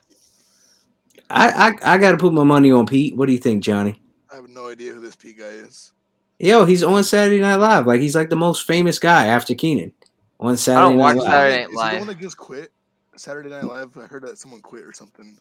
I, 1.31 1.77
I 1.85 1.95
I 1.95 1.99
gotta 1.99 2.17
put 2.17 2.33
my 2.33 2.45
money 2.45 2.73
on 2.73 2.87
Pete. 2.87 3.17
What 3.17 3.27
do 3.27 3.33
you 3.33 3.39
think, 3.39 3.63
Johnny? 3.63 4.01
I 4.33 4.37
have 4.37 4.49
no 4.49 4.71
idea 4.71 4.93
who 4.93 5.01
this 5.01 5.15
Pete 5.15 5.39
guy 5.39 5.45
is. 5.45 5.93
Yo, 6.39 6.65
he's 6.65 6.83
on 6.83 7.05
Saturday 7.05 7.41
Night 7.41 7.57
Live. 7.57 7.87
Like 7.87 8.01
he's 8.01 8.17
like 8.17 8.29
the 8.31 8.37
most 8.37 8.67
famous 8.67 8.99
guy 8.99 9.27
after 9.27 9.55
Kenan 9.55 9.93
on 10.41 10.57
Saturday 10.57 10.97
Night 10.97 10.99
watch 10.99 11.17
Live. 11.17 11.27
Saturday 11.27 11.57
Night 11.57 11.65
is 11.65 11.71
he 11.71 11.77
Live. 11.77 11.93
the 11.93 11.99
one 11.99 12.07
that 12.09 12.19
just 12.21 12.37
quit? 12.37 12.73
Saturday 13.17 13.51
Night 13.51 13.65
Live. 13.65 13.97
I 13.97 14.07
heard 14.07 14.25
that 14.25 14.39
someone 14.39 14.61
quit 14.61 14.83
or 14.83 14.93
something. 14.93 15.39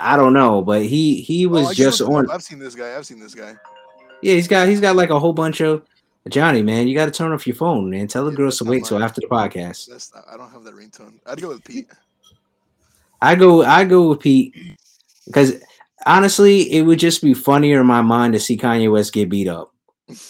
I 0.00 0.16
don't 0.16 0.32
know, 0.32 0.62
but 0.62 0.82
he 0.84 1.20
he 1.20 1.46
Oh, 1.46 1.50
was 1.50 1.66
I 1.68 1.74
just 1.74 1.98
just 1.98 2.00
looked 2.00 2.12
it 2.12 2.16
on. 2.16 2.30
I've 2.30 2.42
seen 2.42 2.58
this 2.58 2.74
guy. 2.74 2.96
I've 2.96 3.06
seen 3.06 3.20
this 3.20 3.34
guy. 3.34 3.54
Yeah, 4.22 4.34
he's 4.34 4.48
got 4.48 4.68
he's 4.68 4.80
got 4.80 4.96
like 4.96 5.10
a 5.10 5.18
whole 5.18 5.32
bunch 5.32 5.60
of 5.60 5.82
Johnny, 6.28 6.62
man. 6.62 6.88
You 6.88 6.94
got 6.94 7.06
to 7.06 7.10
turn 7.10 7.32
off 7.32 7.46
your 7.46 7.56
phone, 7.56 7.94
and 7.94 8.08
Tell 8.08 8.24
the 8.24 8.30
Yeah, 8.30 8.36
girls 8.36 8.58
to 8.58 8.64
wait 8.64 8.84
till 8.84 9.02
after 9.02 9.20
the 9.20 9.26
podcast. 9.28 9.88
That's 9.88 10.12
I 10.30 10.36
don't 10.36 10.50
have 10.50 10.64
that 10.64 10.74
ringtone. 10.74 11.14
I'd 11.26 11.40
go 11.40 11.48
with 11.48 11.64
Pete. 11.64 11.88
I 13.22 13.34
go 13.34 13.62
I 13.62 13.84
go 13.84 14.08
with 14.10 14.20
Pete 14.20 14.54
because 15.26 15.54
honestly, 16.06 16.70
it 16.72 16.82
would 16.82 16.98
just 16.98 17.22
be 17.22 17.34
funnier 17.34 17.80
in 17.80 17.86
my 17.86 18.02
mind 18.02 18.32
to 18.34 18.40
see 18.40 18.56
Kanye 18.56 18.90
West 18.90 19.12
get 19.12 19.28
beat 19.28 19.48
up. 19.48 19.72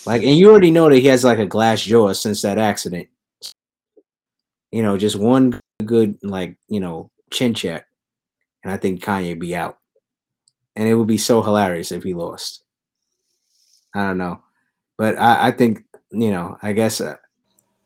Like, 0.05 0.23
and 0.23 0.37
you 0.37 0.51
already 0.51 0.71
know 0.71 0.89
that 0.91 0.97
he 0.97 1.07
has 1.07 1.25
like 1.25 1.39
a 1.39 1.47
glass 1.47 1.81
jaw 1.83 2.13
since 2.13 2.43
that 2.43 2.59
accident. 2.59 3.09
You 4.73 4.83
know, 4.83 4.97
just 4.97 5.17
one 5.17 5.59
good 5.85 6.19
like 6.23 6.57
you 6.69 6.81
know 6.81 7.11
chin 7.31 7.55
check, 7.55 7.87
and 8.63 8.73
I 8.73 8.77
think 8.77 9.03
Kanye 9.03 9.39
be 9.39 9.55
out, 9.55 9.79
and 10.77 10.89
it 10.89 10.95
would 10.95 11.07
be 11.07 11.19
so 11.19 11.43
hilarious 11.43 11.93
if 11.93 12.03
he 12.03 12.15
lost. 12.15 12.65
I 13.95 14.07
don't 14.09 14.19
know, 14.19 14.43
but 14.97 15.19
I, 15.19 15.49
I 15.49 15.51
think 15.51 15.85
you 16.11 16.31
know. 16.31 16.59
I 16.63 16.73
guess 16.73 17.01
uh, 17.01 17.17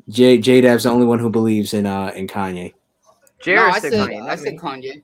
J 0.08 0.38
J 0.38 0.60
Dab's 0.60 0.84
the 0.84 0.90
only 0.90 1.06
one 1.06 1.18
who 1.18 1.30
believes 1.30 1.74
in 1.74 1.86
uh 1.86 2.12
in 2.14 2.26
Kanye. 2.26 2.72
No, 2.72 3.40
Jared 3.40 3.74
I 3.74 3.78
said 3.78 3.92
said, 3.92 4.08
Kanye, 4.08 4.22
I 4.22 4.26
not 4.26 4.38
said 4.38 4.52
me. 4.54 4.58
Kanye. 4.58 5.02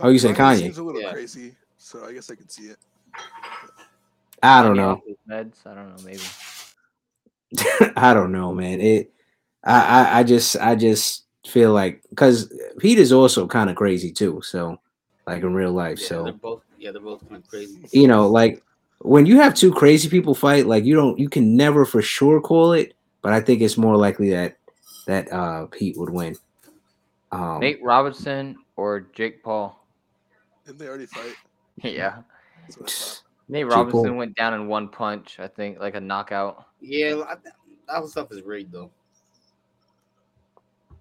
Oh, 0.00 0.08
you 0.08 0.18
said 0.18 0.36
Kanye. 0.36 0.58
Seems 0.58 0.78
a 0.78 0.82
little 0.82 1.00
Yeah. 1.00 1.12
crazy, 1.12 1.54
so 1.76 2.04
I 2.04 2.12
guess 2.12 2.30
I 2.30 2.34
could 2.34 2.50
see 2.50 2.64
it. 2.64 2.78
I 4.42 4.62
don't 4.62 4.76
know. 4.76 5.02
Meds. 5.28 5.66
I 5.66 5.74
don't 5.74 5.96
know. 5.96 6.02
Maybe. 6.04 6.22
I 7.96 8.14
don't 8.14 8.30
know, 8.32 8.54
man. 8.54 8.80
It, 8.80 9.12
I, 9.64 9.80
I, 9.80 10.18
I 10.18 10.22
just, 10.22 10.56
I 10.56 10.76
just 10.76 11.24
feel 11.46 11.72
like 11.72 12.02
because 12.10 12.52
Pete 12.78 12.98
is 12.98 13.12
also 13.12 13.46
kind 13.46 13.70
of 13.70 13.76
crazy 13.76 14.12
too. 14.12 14.40
So, 14.44 14.78
like 15.34 15.42
in 15.42 15.54
real 15.54 15.72
life, 15.72 16.00
Yeah, 16.00 16.06
so 16.08 16.24
they're 16.24 16.32
both. 16.32 16.62
Yeah, 16.78 16.92
they're 16.92 17.00
both 17.02 17.20
kind 17.28 17.42
of 17.42 17.48
crazy. 17.48 17.80
you 17.92 18.06
know, 18.08 18.28
like 18.28 18.62
when 19.00 19.26
you 19.26 19.36
have 19.38 19.54
two 19.54 19.72
crazy 19.72 20.08
people 20.08 20.34
fight, 20.34 20.66
like 20.66 20.84
you 20.84 20.94
don't, 20.94 21.18
you 21.18 21.28
can 21.28 21.56
never 21.56 21.84
for 21.84 22.02
sure 22.02 22.40
call 22.40 22.72
it, 22.72 22.94
but 23.22 23.32
I 23.32 23.40
think 23.40 23.60
it's 23.60 23.76
more 23.76 23.96
likely 23.96 24.30
that 24.30 24.56
that 25.06 25.32
uh 25.32 25.66
Pete 25.66 25.96
would 25.96 26.10
win. 26.10 26.36
Um, 27.32 27.60
Nate 27.60 27.82
Robinson 27.82 28.56
or 28.76 29.00
Jake 29.14 29.42
Paul. 29.42 29.84
Didn't 30.66 30.78
they 30.78 30.86
already 30.88 31.06
fight? 31.06 31.34
Yeah. 31.82 32.22
That's 32.62 32.76
what 32.78 32.88
I 32.88 32.92
thought. 32.92 33.22
Nate 33.48 33.66
Robinson 33.66 34.10
Paul. 34.10 34.16
went 34.16 34.34
down 34.36 34.54
in 34.54 34.66
one 34.66 34.88
punch. 34.88 35.38
I 35.38 35.46
think 35.46 35.78
like 35.78 35.94
a 35.94 36.00
knockout. 36.00 36.66
Yeah, 36.80 37.22
I, 37.28 37.36
that 37.88 38.02
was 38.02 38.10
stuff 38.10 38.32
is 38.32 38.42
rigged 38.42 38.72
though. 38.72 38.90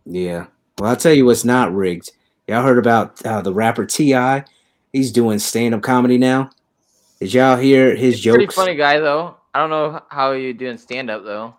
Yeah. 0.05 0.45
Well, 0.77 0.89
I'll 0.91 0.95
tell 0.95 1.13
you 1.13 1.25
what's 1.25 1.43
not 1.43 1.73
rigged. 1.73 2.11
Y'all 2.47 2.63
heard 2.63 2.77
about 2.77 3.23
uh, 3.25 3.41
the 3.41 3.53
rapper 3.53 3.85
T.I.? 3.85 4.45
He's 4.93 5.11
doing 5.11 5.37
stand 5.37 5.75
up 5.75 5.81
comedy 5.81 6.17
now. 6.17 6.49
Did 7.19 7.33
y'all 7.33 7.57
hear 7.57 7.93
his 7.93 8.19
jokes? 8.19 8.37
Pretty 8.37 8.53
funny 8.53 8.75
guy 8.75 8.99
though. 8.99 9.35
I 9.53 9.59
don't 9.59 9.69
know 9.69 10.01
how 10.09 10.31
you 10.31 10.53
doing 10.53 10.77
stand 10.77 11.09
up 11.09 11.23
though. 11.25 11.55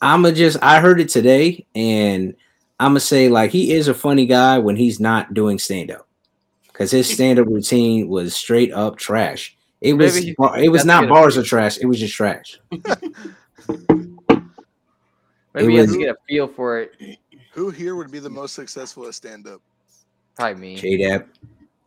I'ma 0.00 0.30
just 0.30 0.58
I 0.62 0.80
heard 0.80 1.00
it 1.00 1.08
today 1.08 1.66
and 1.74 2.36
I'm 2.78 2.90
gonna 2.90 3.00
say 3.00 3.28
like 3.28 3.50
he 3.50 3.72
is 3.72 3.88
a 3.88 3.94
funny 3.94 4.26
guy 4.26 4.58
when 4.58 4.76
he's 4.76 5.00
not 5.00 5.34
doing 5.34 5.58
stand 5.58 5.90
up, 5.90 6.06
because 6.68 6.92
his 6.92 7.10
stand 7.12 7.40
up 7.40 7.46
routine 7.46 8.08
was 8.08 8.36
straight 8.36 8.72
up 8.72 8.96
trash. 8.96 9.56
It 9.80 9.94
was 9.94 10.14
Maybe 10.14 10.36
it 10.64 10.68
was 10.68 10.84
not 10.84 11.08
bars 11.08 11.36
of 11.36 11.46
trash. 11.46 11.78
It 11.78 11.86
was 11.86 11.98
just 11.98 12.14
trash. 12.14 12.60
Maybe 12.70 12.84
It 15.54 15.64
you 15.72 15.80
have 15.80 15.90
to 15.90 15.98
get 15.98 16.10
a 16.10 16.16
feel 16.28 16.46
for 16.46 16.80
it. 16.80 17.18
Who 17.58 17.70
here 17.70 17.96
would 17.96 18.12
be 18.12 18.20
the 18.20 18.30
most 18.30 18.54
successful 18.54 19.08
at 19.08 19.14
stand 19.14 19.48
up? 19.48 19.60
Probably 20.36 20.54
me. 20.60 20.76
J 20.76 20.96
Dab, 20.96 21.26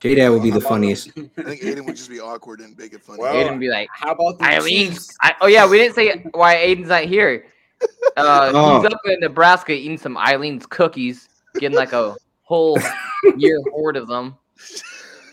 J 0.01 0.15
Dab 0.15 0.33
would 0.33 0.43
be 0.43 0.49
the 0.51 0.59
funniest. 0.59 1.07
I 1.37 1.43
think 1.43 1.61
Aiden 1.61 1.85
would 1.85 1.95
just 1.95 2.09
be 2.09 2.19
awkward 2.19 2.59
and 2.59 2.77
make 2.77 2.91
it 2.91 3.01
funny. 3.01 3.19
Well, 3.21 3.33
Aiden 3.33 3.57
be 3.57 3.69
like, 3.69 3.87
How 3.93 4.11
about 4.11 4.37
the 4.37 4.43
Eileen. 4.43 4.89
Chiefs? 4.89 5.15
I, 5.21 5.33
oh 5.39 5.47
yeah, 5.47 5.65
we 5.65 5.77
didn't 5.77 5.95
say 5.95 6.25
why 6.33 6.55
Aiden's 6.55 6.89
not 6.89 7.03
here. 7.05 7.45
Uh, 8.17 8.51
Oh. 8.53 8.81
He's 8.81 8.91
up 8.93 8.99
in 9.05 9.21
Nebraska 9.21 9.71
eating 9.71 9.97
some 9.97 10.17
Eileen's 10.17 10.65
cookies, 10.65 11.29
getting 11.57 11.77
like 11.77 11.93
a 11.93 12.17
whole 12.43 12.77
year 13.37 13.57
hoard 13.71 13.95
of 13.95 14.09
them. 14.09 14.35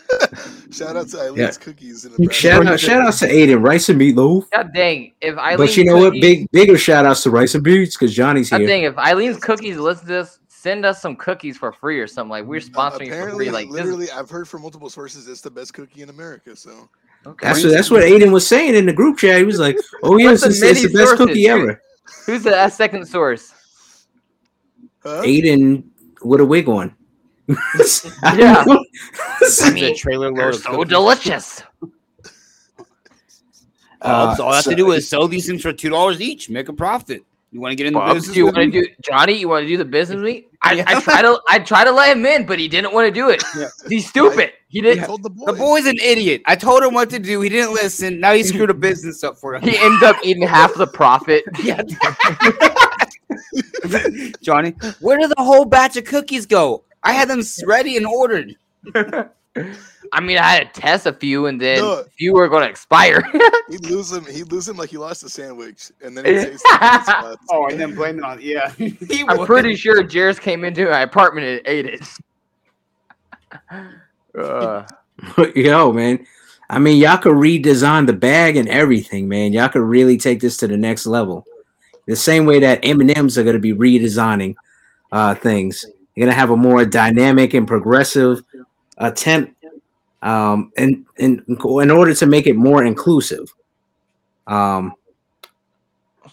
Shout 0.71 0.95
out 0.97 1.07
to 1.09 1.17
Eileen's 1.17 1.57
cookies 1.57 2.05
in 2.05 2.13
the 2.13 2.33
Shout 2.33 2.65
out, 2.65 2.79
shout 2.79 3.01
outs 3.01 3.19
to 3.19 3.27
Aiden, 3.27 3.63
rice 3.63 3.89
and 3.89 3.99
meatloaf. 3.99 4.49
God 4.51 4.71
dang! 4.73 5.13
If 5.21 5.37
Eileen, 5.37 5.57
But 5.57 5.77
you 5.77 5.85
know 5.85 5.97
what? 5.97 6.13
Big 6.13 6.49
bigger 6.51 6.77
shout 6.77 7.05
outs 7.05 7.23
to 7.23 7.29
rice 7.31 7.53
and 7.55 7.63
beats 7.63 7.95
because 7.95 8.13
Johnny's 8.15 8.49
God 8.49 8.61
here. 8.61 8.67
dang! 8.67 8.83
If 8.83 8.97
Eileen's 8.97 9.39
cookies 9.39 9.77
listen 9.77 10.07
to 10.07 10.13
this, 10.13 10.39
send 10.47 10.85
us 10.85 11.01
some 11.01 11.15
cookies 11.15 11.57
for 11.57 11.71
free 11.71 11.99
or 11.99 12.07
something. 12.07 12.29
Like 12.29 12.45
we're 12.45 12.59
sponsoring 12.59 13.07
you 13.07 13.13
for 13.13 13.31
free. 13.31 13.51
Like 13.51 13.67
this. 13.67 13.73
literally, 13.75 14.09
I've 14.11 14.29
heard 14.29 14.47
from 14.47 14.61
multiple 14.63 14.89
sources 14.89 15.27
it's 15.27 15.41
the 15.41 15.51
best 15.51 15.73
cookie 15.73 16.01
in 16.01 16.09
America. 16.09 16.55
So 16.55 16.89
Okay. 17.25 17.47
That's 17.47 17.63
what, 17.63 17.71
that's 17.71 17.91
what 17.91 18.01
Aiden 18.03 18.31
was 18.31 18.47
saying 18.47 18.75
in 18.75 18.85
the 18.85 18.93
group 18.93 19.17
chat. 19.17 19.37
He 19.39 19.43
was 19.43 19.59
like, 19.59 19.77
"Oh 20.03 20.11
What's 20.11 20.23
yes, 20.23 20.45
it's, 20.45 20.45
it's 20.45 20.59
the 20.59 20.65
many 20.65 20.81
best 20.93 21.17
sources? 21.17 21.17
cookie 21.17 21.47
ever." 21.49 21.81
Who's 22.25 22.43
the 22.43 22.51
that 22.51 22.73
second 22.73 23.05
source? 23.07 23.53
huh? 25.03 25.21
Aiden 25.23 25.83
with 26.23 26.41
a 26.41 26.45
wig 26.45 26.67
on. 26.69 26.95
Yeah. 28.35 28.63
Know. 29.41 29.47
I 29.63 29.71
mean, 29.71 29.83
The 29.85 29.93
trailer 29.95 30.31
load 30.31 30.55
so 30.55 30.71
cookies. 30.71 30.89
delicious. 30.89 31.63
Uh, 34.01 34.33
so 34.33 34.45
all 34.45 34.53
I 34.53 34.55
have 34.55 34.63
so- 34.63 34.69
to 34.71 34.77
do 34.77 34.91
is 34.93 35.09
sell 35.09 35.27
these 35.27 35.45
things 35.45 35.61
for 35.61 35.73
two 35.73 35.89
dollars 35.89 36.21
each, 36.21 36.49
make 36.49 36.69
a 36.69 36.73
profit. 36.73 37.21
You 37.51 37.59
want 37.59 37.73
to 37.73 37.75
get 37.75 37.85
in 37.87 37.91
the 37.93 37.99
Bob, 37.99 38.13
business? 38.13 38.33
do 38.33 38.39
you 38.39 38.45
want 38.45 38.55
to 38.55 38.65
me? 38.67 38.71
do 38.71 38.87
Johnny? 39.01 39.33
You 39.33 39.49
want 39.49 39.63
to 39.63 39.67
do 39.67 39.75
the 39.75 39.83
business 39.83 40.15
with 40.15 40.23
me? 40.23 40.45
I, 40.61 40.73
Yeah. 40.75 40.83
I 40.87 41.01
try 41.01 41.21
to 41.21 41.37
I 41.49 41.59
try 41.59 41.83
to 41.83 41.91
let 41.91 42.15
him 42.15 42.25
in, 42.25 42.45
but 42.45 42.59
he 42.59 42.69
didn't 42.69 42.93
want 42.93 43.07
to 43.07 43.11
do 43.11 43.27
it. 43.29 43.43
Yeah. 43.57 43.67
He's 43.89 44.07
stupid. 44.07 44.53
He 44.69 44.79
didn't. 44.79 45.03
told 45.03 45.21
the 45.23 45.29
boy. 45.29 45.47
The 45.47 45.53
boy's 45.57 45.85
an 45.85 45.97
idiot. 46.01 46.43
I 46.45 46.55
told 46.55 46.81
him 46.81 46.93
what 46.93 47.09
to 47.09 47.19
do. 47.19 47.41
He 47.41 47.49
didn't 47.49 47.73
listen. 47.73 48.21
Now 48.21 48.31
he 48.31 48.43
screwed 48.43 48.69
a 48.69 48.73
business 48.89 49.21
up 49.21 49.37
for 49.37 49.55
him. 49.55 49.63
He 49.63 49.77
ends 49.77 50.01
up 50.01 50.15
eating 50.23 50.43
half 50.47 50.73
the 50.75 50.87
profit. 50.87 51.43
Yeah. 51.61 51.81
Johnny, 54.41 54.71
where 55.01 55.17
did 55.17 55.29
the 55.31 55.43
whole 55.43 55.65
batch 55.65 55.97
of 55.97 56.05
cookies 56.05 56.45
go? 56.45 56.83
I 57.03 57.11
had 57.11 57.27
them 57.27 57.41
ready 57.65 57.97
and 57.97 58.05
ordered. 58.05 58.55
I 60.13 60.21
mean, 60.21 60.37
I 60.37 60.51
had 60.53 60.73
to 60.73 60.81
test 60.81 61.05
a 61.05 61.13
few, 61.13 61.47
and 61.47 61.59
then 61.59 61.79
No. 61.79 61.99
a 61.99 62.03
few 62.05 62.33
were 62.33 62.47
going 62.47 62.63
to 62.63 62.69
expire. 62.69 63.21
He'd 63.69 63.85
lose 63.85 64.11
him. 64.11 64.25
He'd 64.25 64.51
lose 64.51 64.67
him 64.67 64.77
like 64.77 64.89
he 64.89 64.97
lost 64.97 65.23
a 65.23 65.29
sandwich, 65.29 65.91
and 66.01 66.17
then 66.17 66.25
he'd 66.25 66.57
say. 66.59 66.65
Oh, 67.51 67.67
and 67.69 67.79
then 67.79 67.93
blame 67.95 68.19
it 68.19 68.23
on 68.23 68.39
yeah. 68.41 68.71
He 68.71 69.23
I'm 69.27 69.39
would. 69.39 69.47
pretty 69.47 69.75
sure 69.75 70.07
Jairus 70.07 70.39
came 70.39 70.63
into 70.63 70.85
my 70.89 71.01
apartment 71.01 71.47
and 71.47 71.61
ate 71.65 71.85
it. 71.87 72.01
Uh, 74.37 74.83
Yo, 75.55 75.91
man. 75.91 76.25
I 76.69 76.77
mean, 76.79 76.97
y'all 76.97 77.17
could 77.17 77.33
redesign 77.33 78.05
the 78.05 78.13
bag 78.13 78.55
and 78.55 78.69
everything, 78.69 79.27
man. 79.27 79.53
Y'all 79.53 79.69
could 79.69 79.81
really 79.81 80.17
take 80.17 80.39
this 80.39 80.55
to 80.57 80.67
the 80.67 80.77
next 80.77 81.07
level. 81.07 81.45
The 82.05 82.15
same 82.15 82.45
way 82.45 82.59
that 82.59 82.79
M 82.83 83.01
and 83.01 83.15
M's 83.17 83.37
are 83.37 83.43
going 83.43 83.55
to 83.55 83.59
be 83.59 83.73
redesigning 83.73 84.55
uh, 85.11 85.33
things. 85.35 85.85
You're 86.15 86.25
going 86.27 86.33
to 86.33 86.39
have 86.39 86.51
a 86.51 86.57
more 86.57 86.85
dynamic 86.85 87.53
and 87.55 87.67
progressive 87.67 88.43
attempt, 88.99 89.53
um, 90.21 90.71
and 90.77 91.05
in, 91.17 91.43
in 91.47 91.91
order 91.91 92.13
to 92.13 92.25
make 92.25 92.47
it 92.47 92.55
more 92.55 92.83
inclusive. 92.83 93.53
Um, 94.47 94.93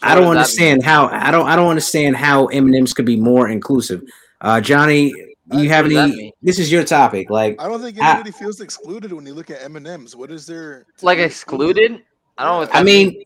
I 0.03 0.15
don't 0.15 0.27
what 0.27 0.35
does 0.35 0.55
that 0.57 0.63
understand 0.73 0.85
how 0.85 1.07
I 1.09 1.31
don't 1.31 1.47
I 1.47 1.57
don't 1.57 1.69
understand 1.69 2.17
how 2.17 2.47
M 2.47 2.67
and 2.67 2.75
M's 2.75 2.93
could 2.93 3.07
be 3.07 3.17
more 3.17 3.49
inclusive. 3.49 4.03
Uh, 4.41 4.61
Johnny, 4.61 5.13
Uh, 5.51 5.59
you 5.59 5.69
have 5.71 5.87
what 5.87 5.91
does 5.95 6.11
that 6.11 6.19
any? 6.19 6.35
This 6.43 6.59
is 6.59 6.71
your 6.71 6.85
topic. 6.85 7.31
Like, 7.31 7.61
I 7.61 7.69
don't 7.69 7.81
think 7.81 8.01
I- 8.01 8.11
anybody 8.11 8.33
feels 8.33 8.61
excluded 8.61 9.13
when 9.13 9.25
you 9.27 9.33
look 9.33 9.51
at 9.51 9.63
M 9.63 9.77
and 9.77 9.87
M's. 9.87 10.15
What 10.15 10.31
is 10.31 10.47
there? 10.47 10.87
Like 11.03 11.19
excluded? 11.19 12.03
I 12.37 12.45
don't 12.45 12.53
know 12.53 12.59
what 12.59 12.75
I 12.75 12.83
mean, 12.83 13.09
means. 13.09 13.25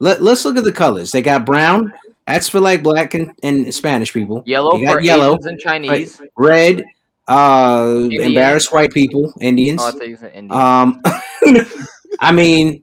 let, 0.00 0.22
let's 0.22 0.44
look 0.44 0.58
at 0.58 0.64
the 0.64 0.72
colors. 0.72 1.12
They 1.12 1.22
got 1.22 1.46
brown. 1.46 1.92
That's 2.26 2.48
for 2.48 2.60
like 2.60 2.82
black 2.82 3.14
and, 3.14 3.32
and 3.42 3.72
Spanish 3.72 4.12
people. 4.12 4.42
Yellow 4.44 4.76
you 4.76 4.84
got 4.84 4.94
for 4.94 5.00
yellow, 5.00 5.34
Asians 5.34 5.46
and 5.46 5.60
Chinese. 5.60 6.20
Red, 6.36 6.84
uh, 7.28 7.92
Indian. 8.02 8.22
embarrassed 8.22 8.72
white 8.72 8.92
people, 8.92 9.32
Indians. 9.40 9.80
Oh, 9.82 9.88
I 9.88 9.90
thought 9.92 10.08
you 10.08 10.16
said 10.16 10.32
Indian. 10.34 10.52
Um, 10.60 11.02
I 12.20 12.32
mean, 12.32 12.82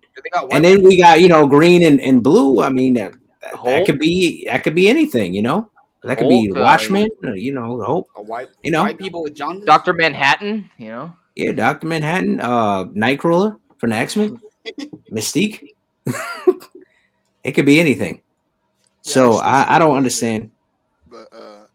and 0.51 0.63
then 0.63 0.83
we 0.83 0.97
got 0.97 1.21
you 1.21 1.27
know 1.29 1.47
green 1.47 1.83
and, 1.83 1.99
and 2.01 2.21
blue. 2.23 2.61
I 2.61 2.69
mean, 2.69 2.93
that, 2.95 3.13
that, 3.41 3.63
that 3.63 3.85
could 3.85 3.99
be 3.99 4.45
that 4.45 4.63
could 4.63 4.75
be 4.75 4.87
anything. 4.89 5.33
You 5.33 5.41
know, 5.41 5.71
that 6.03 6.17
could 6.17 6.29
be 6.29 6.47
Hulk, 6.47 6.57
uh, 6.57 6.61
Watchmen. 6.61 7.09
uh, 7.23 7.33
You 7.33 7.53
know, 7.53 7.81
Hope. 7.81 8.09
a 8.15 8.21
white, 8.21 8.49
You 8.63 8.71
know, 8.71 8.83
white 8.83 8.97
people 8.99 9.23
with 9.23 9.33
John. 9.35 9.63
Doctor 9.65 9.93
Manhattan. 9.93 10.69
You 10.77 10.89
know. 10.89 11.13
yeah, 11.35 11.51
Doctor 11.53 11.87
Manhattan, 11.87 12.39
uh, 12.41 12.85
Nightcrawler 12.85 13.57
from 13.77 13.89
the 13.91 13.95
X 13.95 14.15
Men, 14.17 14.39
Mystique. 15.11 15.69
it 17.43 17.51
could 17.53 17.65
be 17.65 17.79
anything. 17.79 18.15
Yeah, 18.15 19.11
So 19.13 19.33
I, 19.37 19.75
I 19.75 19.79
don't 19.79 19.95
understand. 19.97 20.51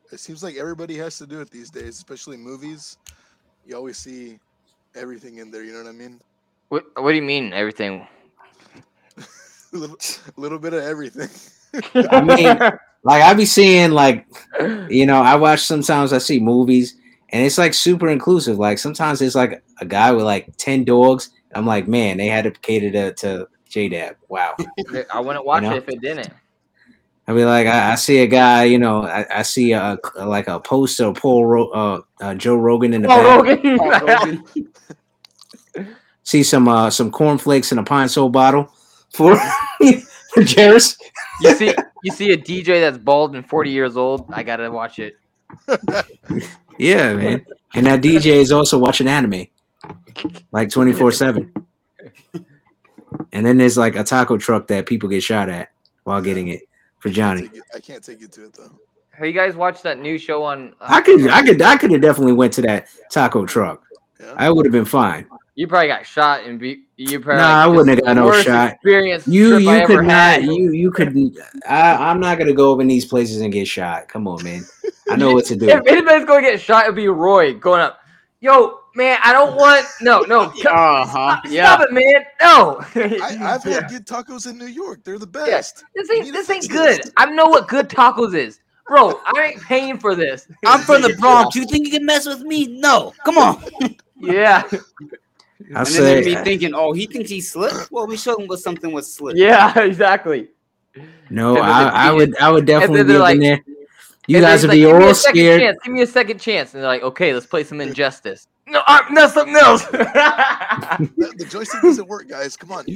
But 0.09 0.15
it 0.15 0.21
seems 0.21 0.43
like 0.43 0.57
everybody 0.57 0.97
has 0.97 1.19
to 1.19 1.27
do 1.27 1.41
it 1.41 1.51
these 1.51 1.71
days, 1.71 1.97
especially 1.97 2.37
movies. 2.37 2.97
You 3.67 3.77
always 3.77 3.99
see 3.99 4.39
everything 4.95 5.39
in 5.39 5.51
there. 5.51 5.65
You 5.65 5.73
know 5.73 5.83
what 5.83 5.89
I 5.89 5.93
mean? 5.93 6.21
What 6.69 6.85
What 6.97 7.11
do 7.11 7.17
you 7.17 7.23
mean 7.23 7.53
everything? 7.53 8.07
a 9.17 9.23
little, 9.77 9.97
a 10.37 10.41
little 10.41 10.59
bit 10.59 10.73
of 10.73 10.83
everything. 10.83 11.29
I 12.11 12.23
mean, 12.23 12.59
like 13.03 13.23
I 13.23 13.35
be 13.35 13.45
seeing 13.45 13.91
like 13.91 14.27
you 14.89 15.05
know 15.05 15.21
I 15.21 15.35
watch 15.35 15.61
sometimes 15.61 16.13
I 16.13 16.19
see 16.19 16.41
movies 16.41 16.97
and 17.31 17.45
it's 17.45 17.59
like 17.59 17.75
super 17.75 18.09
inclusive. 18.09 18.59
Like 18.59 18.79
sometimes 18.79 19.21
it's 19.21 19.35
like 19.35 19.63
a 19.81 19.85
guy 19.85 20.13
with 20.13 20.25
like 20.25 20.57
ten 20.57 20.85
dogs. 20.85 21.31
I'm 21.55 21.67
like, 21.67 21.89
man, 21.89 22.17
they 22.17 22.27
had 22.27 22.45
to 22.45 22.51
cater 22.51 22.91
to, 22.93 23.13
to 23.15 23.49
J 23.69 23.89
Dab. 23.89 24.17
Wow. 24.29 24.57
I 25.13 25.21
wouldn't 25.21 25.45
watch 25.45 25.63
know? 25.63 25.73
it 25.73 25.79
if 25.79 25.89
it 25.89 26.01
didn't. 26.01 26.31
I 27.29 27.33
mean, 27.33 27.45
like 27.45 27.67
I, 27.67 27.93
I 27.93 27.95
see 27.97 28.19
a 28.23 28.27
guy, 28.27 28.65
you 28.65 28.79
know, 28.79 29.05
I, 29.05 29.27
I 29.41 29.43
see 29.43 29.73
a 29.73 29.99
like 30.17 30.49
a 30.49 30.59
poster 30.61 31.05
of 31.05 31.17
Paul 31.17 31.45
Ro- 31.47 31.69
uh, 31.71 32.01
uh, 32.23 32.35
Joe 32.35 32.57
Rogan 32.57 32.95
in 32.95 33.03
the 33.03 33.09
Oh, 33.11 33.45
back. 33.45 33.63
Rogan. 33.63 34.45
See 36.25 36.43
some 36.43 36.69
uh, 36.69 36.91
some 36.91 37.11
cornflakes 37.11 37.73
in 37.73 37.79
a 37.79 37.83
pine 37.83 38.09
sol 38.09 38.29
bottle 38.29 38.71
for 39.15 39.37
for 40.35 40.43
Jairus. 40.43 40.97
you 41.41 41.55
see, 41.55 41.75
you 42.03 42.13
see 42.13 42.33
a 42.33 42.37
DJ 42.37 42.81
that's 42.81 42.99
bald 42.99 43.35
and 43.35 43.49
40 43.49 43.71
years 43.71 43.97
old. 43.97 44.27
I 44.31 44.43
gotta 44.43 44.71
watch 44.71 44.99
it. 44.99 45.17
Yeah, 46.79 47.15
man. 47.15 47.45
And 47.75 47.87
that 47.87 48.03
DJ 48.03 48.27
is 48.37 48.53
also 48.53 48.79
watching 48.79 49.09
anime, 49.09 49.47
like 50.53 50.71
twenty 50.71 50.93
four 50.93 51.11
seven. 51.11 51.53
And 53.33 53.45
then 53.45 53.57
there's 53.59 53.77
like 53.77 53.97
a 53.97 54.05
taco 54.05 54.37
truck 54.37 54.69
that 54.69 54.87
people 54.87 55.09
get 55.09 55.23
shot 55.25 55.49
at 55.49 55.71
while 56.05 56.23
getting 56.23 56.49
it 56.49 56.68
for 56.99 57.11
Johnny. 57.11 57.43
Take 57.43 57.57
it- 57.57 57.63
I 57.75 57.81
can't 57.81 58.03
take 58.05 58.21
you 58.21 58.29
to 58.29 58.45
it 58.47 58.55
though. 58.55 58.71
Have 59.11 59.27
you 59.27 59.33
guys 59.33 59.57
watched 59.57 59.83
that 59.83 59.99
new 59.99 60.17
show 60.17 60.45
on? 60.45 60.75
uh, 60.81 60.87
I 60.89 61.01
could, 61.01 61.29
I 61.29 61.43
could, 61.43 61.61
I 61.61 61.77
could 61.77 61.91
have 61.91 62.01
definitely 62.01 62.35
went 62.35 62.53
to 62.55 62.63
that 62.63 62.87
taco 63.11 63.45
truck. 63.47 63.83
Yeah. 64.21 64.35
I 64.37 64.51
would 64.51 64.65
have 64.65 64.73
been 64.73 64.85
fine. 64.85 65.27
You 65.57 65.67
probably 65.67 65.89
got 65.89 66.07
shot 66.07 66.45
and 66.45 66.57
be. 66.57 66.85
You 66.97 67.19
probably. 67.19 67.43
Nah, 67.43 67.65
I 67.65 67.67
wouldn't 67.67 67.89
have 67.89 68.05
got 68.05 68.15
no 68.15 68.33
shot. 68.43 68.75
Experience. 68.75 69.27
You, 69.27 69.55
trip 69.59 69.69
I 69.69 69.77
you 69.77 69.83
ever 69.83 69.87
could 69.97 70.05
not, 70.07 70.13
had. 70.13 70.45
you, 70.45 70.71
you 70.71 70.91
could. 70.93 71.37
I, 71.69 71.95
I'm 72.11 72.21
not 72.21 72.39
gonna 72.39 72.53
go 72.53 72.71
over 72.71 72.81
in 72.81 72.87
these 72.87 73.05
places 73.05 73.41
and 73.41 73.53
get 73.53 73.67
shot. 73.67 74.07
Come 74.09 74.29
on, 74.29 74.43
man. 74.45 74.63
I 75.11 75.17
know 75.17 75.33
what 75.35 75.47
to 75.47 75.57
do. 75.57 75.67
If 75.69 75.85
anybody's 75.89 76.25
gonna 76.25 76.43
get 76.43 76.61
shot, 76.61 76.85
it'd 76.85 76.95
be 76.95 77.09
Roy 77.09 77.55
going 77.55 77.81
up. 77.81 77.99
Yo, 78.41 78.79
man, 78.99 79.19
I 79.25 79.33
don't 79.33 79.57
want. 79.57 79.87
No, 80.03 80.21
no. 80.23 80.53
Uh 80.67 81.07
huh. 81.07 81.41
Stop, 81.41 81.45
Yeah. 81.47 81.75
stop 81.75 81.89
it, 81.89 81.93
man. 81.93 82.25
No. 82.43 82.81
I, 83.23 83.55
I've 83.55 83.65
Yeah. 83.65 83.75
had 83.81 83.89
good 83.89 84.07
tacos 84.07 84.51
in 84.51 84.59
New 84.59 84.67
York. 84.67 85.05
They're 85.05 85.19
the 85.19 85.27
best. 85.27 85.85
This 85.95 86.09
You 86.11 86.15
ain't 86.25 86.33
this 86.33 86.51
ain't 86.51 86.69
good. 86.69 87.03
this. 87.03 87.13
I 87.17 87.27
know 87.27 87.47
what 87.49 87.69
good 87.69 87.89
tacos 87.89 88.35
is, 88.35 88.61
bro. 88.87 89.21
I 89.25 89.53
ain't 89.53 89.63
paying 89.63 89.99
for 89.99 90.15
this. 90.15 90.49
I'm 90.67 90.81
from 90.81 91.01
the 91.03 91.15
Bronx. 91.21 91.55
You 91.57 91.65
think 91.65 91.87
you 91.87 91.93
can 91.93 92.05
mess 92.05 92.27
with 92.27 92.43
me? 92.43 92.67
No. 92.67 93.15
Come 93.25 93.39
on. 93.39 93.63
Yeah, 94.21 94.65
I 95.75 95.83
and 95.83 95.87
then 95.87 96.03
they'd 96.03 96.25
be 96.25 96.35
thinking, 96.43 96.75
oh, 96.75 96.93
he 96.93 97.07
thinks 97.07 97.31
he's 97.31 97.53
slick. 97.53 97.73
Well, 97.93 98.07
we 98.09 98.17
showed 98.17 98.41
him 98.41 98.49
what 98.49 98.59
something 98.59 98.91
was 98.93 99.13
slick. 99.15 99.37
yeah, 99.37 99.79
exactly. 99.79 100.49
no. 101.31 101.57
I, 101.59 102.09
I 102.09 102.13
would, 102.13 102.37
I 102.39 102.51
would 102.51 102.67
definitely 102.67 103.05
be 103.05 103.13
they're 103.13 103.31
in 103.31 103.39
there. 103.41 103.65
You 104.27 104.41
guys 104.43 104.61
he's 104.63 104.69
would 104.69 104.77
like, 104.77 104.85
"Give 104.85 104.97
me 104.97 105.03
a 105.05 105.07
all 105.09 105.15
second 105.15 105.37
scared. 105.37 105.61
Chance. 105.63 105.79
Give 105.85 105.93
me 105.95 106.03
a 106.03 106.07
second 106.07 106.39
chance, 106.39 106.75
and 106.75 106.83
they're 106.83 106.89
like, 106.89 107.03
"Okay, 107.03 107.33
let's 107.33 107.47
play 107.47 107.65
some 107.65 107.81
injustice." 107.81 108.47
No, 108.71 108.83
uh, 108.87 109.01
no, 109.11 109.27
something 109.29 109.57
else. 109.57 109.85
The, 109.87 111.33
the 111.39 111.45
joystick 111.45 111.81
doesn't 111.83 112.07
work, 112.09 112.29
guys. 112.29 112.57
Come 112.57 112.73
on. 112.73 112.85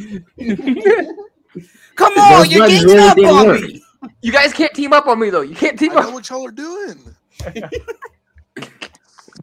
Come 1.97 2.13
Those 2.15 2.25
on, 2.25 2.51
you're 2.51 2.61
buttons 2.61 2.85
ganging 2.85 2.87
really 2.87 3.25
up 3.27 3.33
on 3.41 3.47
work. 3.47 3.61
me. 3.61 3.83
you 4.23 4.33
guys 4.33 4.53
can't 4.53 4.73
team 4.75 4.93
up 4.93 5.07
on 5.07 5.19
me 5.21 5.31
though. 5.31 5.43
You 5.43 5.55
can't 5.55 5.75
I 5.75 5.77
team 5.77 5.93
know 5.95 5.99
up. 6.01 6.13
what 6.15 6.29
y'all 6.31 6.47
are 6.47 6.51
doing. 6.51 6.99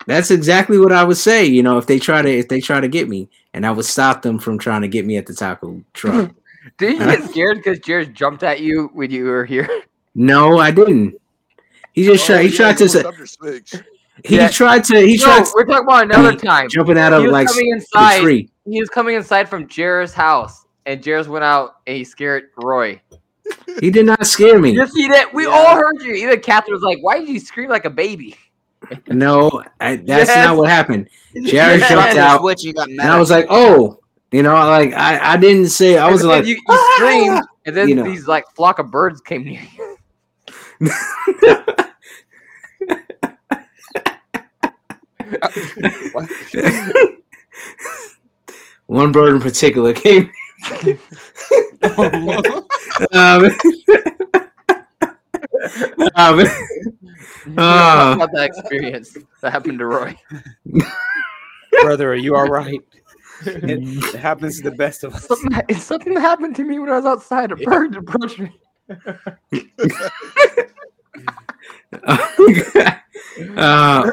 That's 0.07 0.31
exactly 0.31 0.77
what 0.79 0.91
I 0.91 1.03
would 1.03 1.17
say. 1.17 1.45
You 1.45 1.61
know, 1.61 1.77
if 1.77 1.85
they 1.85 1.99
try 1.99 2.21
to 2.21 2.29
if 2.29 2.47
they 2.47 2.59
try 2.61 2.79
to 2.79 2.87
get 2.87 3.07
me, 3.09 3.29
and 3.53 3.65
I 3.65 3.71
would 3.71 3.85
stop 3.85 4.21
them 4.23 4.39
from 4.39 4.57
trying 4.57 4.81
to 4.81 4.87
get 4.87 5.05
me 5.05 5.17
at 5.17 5.25
the 5.27 5.33
taco 5.33 5.83
truck. 5.93 6.31
Did 6.77 6.93
you 6.93 6.99
get 6.99 7.23
scared 7.29 7.57
because 7.57 7.79
Jared 7.79 8.13
jumped 8.15 8.43
at 8.43 8.59
you 8.59 8.89
when 8.93 9.11
you 9.11 9.25
were 9.25 9.45
here? 9.45 9.69
no, 10.15 10.57
I 10.59 10.71
didn't. 10.71 11.15
He 11.93 12.03
just 12.05 12.23
Oh, 12.29 12.33
tried. 12.33 12.43
He 12.45 12.49
yeah, 12.49 12.57
tried 12.57 12.77
to. 12.77 12.83
almost 12.85 12.93
say- 12.93 13.17
your 13.17 13.27
switch. 13.27 13.75
He 14.25 14.35
Yeah. 14.37 14.49
tried 14.49 14.83
to. 14.85 14.99
He 14.99 15.17
no, 15.17 15.23
tried 15.25 15.45
we're 15.55 15.65
talking 15.65 15.83
about 15.85 16.03
another 16.05 16.35
time. 16.35 16.67
jumping 16.69 16.97
out 16.97 17.13
of 17.13 17.23
like 17.25 17.47
coming 17.47 17.65
the 17.69 17.75
inside. 17.75 18.21
tree. 18.21 18.49
He 18.65 18.79
was 18.79 18.89
coming 18.89 19.15
inside 19.15 19.49
from 19.49 19.67
Jared's 19.67 20.13
house, 20.13 20.65
and 20.85 21.01
Jared 21.01 21.27
went 21.27 21.43
out 21.43 21.75
and 21.87 21.97
he 21.97 22.03
scared 22.03 22.45
Roy. 22.61 23.01
He 23.79 23.89
did 23.89 24.05
not 24.05 24.25
scare 24.27 24.59
me. 24.59 24.71
Yes, 24.71 24.93
he 24.93 25.07
did. 25.07 25.27
We 25.33 25.45
Yeah. 25.45 25.51
all 25.51 25.75
heard 25.75 26.01
you. 26.01 26.13
Even 26.13 26.39
Catherine 26.41 26.73
was 26.73 26.83
like, 26.83 26.99
"Why 27.01 27.19
did 27.19 27.29
you 27.29 27.39
scream 27.39 27.69
like 27.69 27.85
a 27.85 27.89
baby?" 27.89 28.35
No, 29.07 29.63
I, 29.79 29.97
that's 29.97 30.29
Yes. 30.29 30.35
not 30.45 30.55
what 30.57 30.69
happened. 30.69 31.09
Jared 31.45 31.79
Yes. 31.79 31.89
jumped 31.89 32.17
out, 32.17 32.41
switch, 32.41 32.63
you 32.63 32.73
got 32.73 32.89
mad. 32.89 33.05
and 33.05 33.13
I 33.13 33.19
was 33.19 33.29
like, 33.31 33.47
"Oh, 33.49 33.99
you 34.31 34.43
know, 34.43 34.53
like 34.53 34.93
I, 34.93 35.33
I 35.33 35.37
didn't 35.37 35.69
say. 35.69 35.97
I 35.97 36.09
was 36.11 36.23
like, 36.23 36.45
you, 36.45 36.55
you 36.55 36.61
ah! 36.69 36.93
screamed, 36.95 37.41
and 37.65 37.75
then 37.75 37.89
You 37.89 37.95
know. 37.95 38.03
these 38.03 38.27
like 38.27 38.45
flock 38.55 38.77
of 38.79 38.91
birds 38.91 39.19
came 39.21 39.43
near 39.43 39.61
you. 40.79 40.89
one 48.87 49.11
bird 49.11 49.35
in 49.35 49.41
particular 49.41 49.93
came. 49.93 50.31
um, 51.97 52.29
um, 56.15 56.39
You 57.45 57.55
Ah. 57.57 58.13
about 58.13 58.31
that 58.33 58.45
experience 58.45 59.17
that 59.41 59.51
happened 59.51 59.79
to 59.79 59.85
Roy. 59.85 60.15
brother, 61.81 62.11
are 62.11 62.15
you 62.15 62.35
all 62.35 62.47
right? 62.47 62.81
It, 63.45 63.79
it 64.13 64.15
happens 64.19 64.57
to 64.57 64.63
the 64.69 64.75
best 64.75 65.03
of 65.03 65.15
us. 65.15 65.27
Something, 65.27 65.61
it's 65.69 65.83
something 65.83 66.13
that 66.13 66.21
happened 66.21 66.55
to 66.57 66.63
me 66.63 66.79
when 66.79 66.89
I 66.89 66.97
was 66.97 67.05
outside. 67.05 67.51
A 67.51 67.55
bird 67.55 67.95
approached 67.95 68.39
me. 68.39 68.51
uh, 73.57 74.11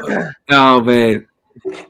oh 0.49 0.81
man. 0.81 1.27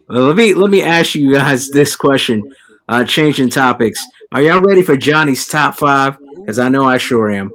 Well, 0.07 0.23
let 0.23 0.35
me 0.35 0.53
let 0.53 0.69
me 0.69 0.81
ask 0.81 1.15
you 1.15 1.33
guys 1.33 1.69
this 1.69 1.95
question. 1.95 2.43
Uh, 2.89 3.03
changing 3.03 3.49
topics. 3.49 4.05
Are 4.31 4.41
y'all 4.41 4.61
ready 4.61 4.81
for 4.81 4.95
Johnny's 4.97 5.47
top 5.47 5.75
five? 5.75 6.17
Because 6.37 6.59
I 6.59 6.69
know 6.69 6.85
I 6.85 6.97
sure 6.97 7.29
am. 7.29 7.51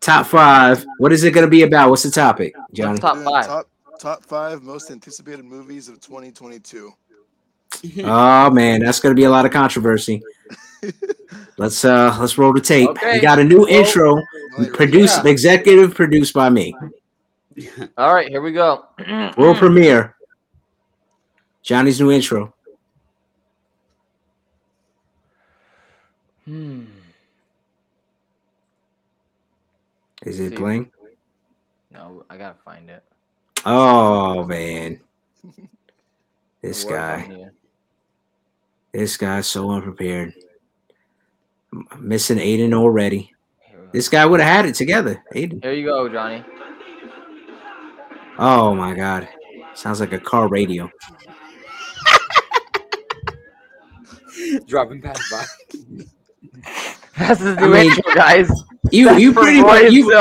Top 0.00 0.26
five. 0.26 0.84
What 0.98 1.12
is 1.12 1.24
it 1.24 1.32
going 1.32 1.46
to 1.46 1.50
be 1.50 1.62
about? 1.62 1.90
What's 1.90 2.04
the 2.04 2.10
topic, 2.10 2.54
Johnny? 2.72 2.98
Top 2.98 3.14
Doing 3.14 3.26
five. 3.26 3.46
Top, 3.46 3.68
top 4.00 4.24
five 4.24 4.62
most 4.62 4.90
anticipated 4.90 5.44
movies 5.44 5.88
of 5.88 6.00
2022. 6.00 6.92
Oh 8.02 8.50
man, 8.50 8.80
that's 8.80 8.98
going 8.98 9.14
to 9.14 9.20
be 9.20 9.24
a 9.24 9.30
lot 9.30 9.44
of 9.44 9.52
controversy. 9.52 10.22
Let's 11.58 11.84
uh 11.84 12.16
let's 12.20 12.38
roll 12.38 12.52
the 12.52 12.60
tape. 12.60 12.88
Okay. 12.90 13.14
We 13.14 13.20
got 13.20 13.40
a 13.40 13.44
new 13.44 13.66
intro, 13.66 14.22
Like, 14.56 14.72
produced 14.72 15.26
executive 15.26 15.92
produced 15.92 16.32
by 16.32 16.48
me. 16.50 16.74
All 17.96 18.14
right, 18.14 18.28
here 18.28 18.40
we 18.42 18.52
go. 18.52 18.84
World 19.36 19.56
premiere. 19.56 20.14
Johnny's 21.62 22.00
new 22.00 22.10
intro. 22.10 22.54
Hmm. 26.44 26.84
Is 30.24 30.40
it 30.40 30.56
playing? 30.56 30.90
No, 31.92 32.24
I 32.30 32.36
gotta 32.36 32.56
find 32.64 32.88
it. 32.90 33.02
Oh 33.64 34.44
man. 34.44 35.00
This 36.60 36.82
guy. 36.82 37.50
This 38.90 39.16
guy's 39.16 39.46
so 39.46 39.70
unprepared. 39.70 40.34
M- 41.72 41.86
Missing 42.00 42.38
Aiden 42.38 42.74
already. 42.74 43.32
Here 43.60 43.78
we 43.78 43.84
go. 43.86 43.90
This 43.92 44.08
guy 44.08 44.26
would 44.26 44.40
have 44.40 44.48
had 44.56 44.66
it 44.66 44.74
together. 44.74 45.22
Aiden. 45.36 45.62
Here 45.62 45.72
you 45.72 45.86
go, 45.86 46.08
Johnny. 46.08 46.44
Oh 48.38 48.74
my 48.74 48.94
god. 48.94 49.28
Sounds 49.74 50.00
like 50.00 50.12
a 50.12 50.18
car 50.18 50.48
radio. 50.48 50.90
Dropping 54.66 55.02
past 55.02 55.20
by. 55.30 55.44
That's 57.18 57.40
his 57.40 57.56
I 57.58 57.60
new 57.62 57.72
mean, 57.72 57.90
intro, 57.92 58.14
guys. 58.14 58.48
You 58.92 59.06
That's 59.06 59.20
you 59.20 59.32
pretty 59.32 59.60
much 59.60 59.90
you 59.92 60.12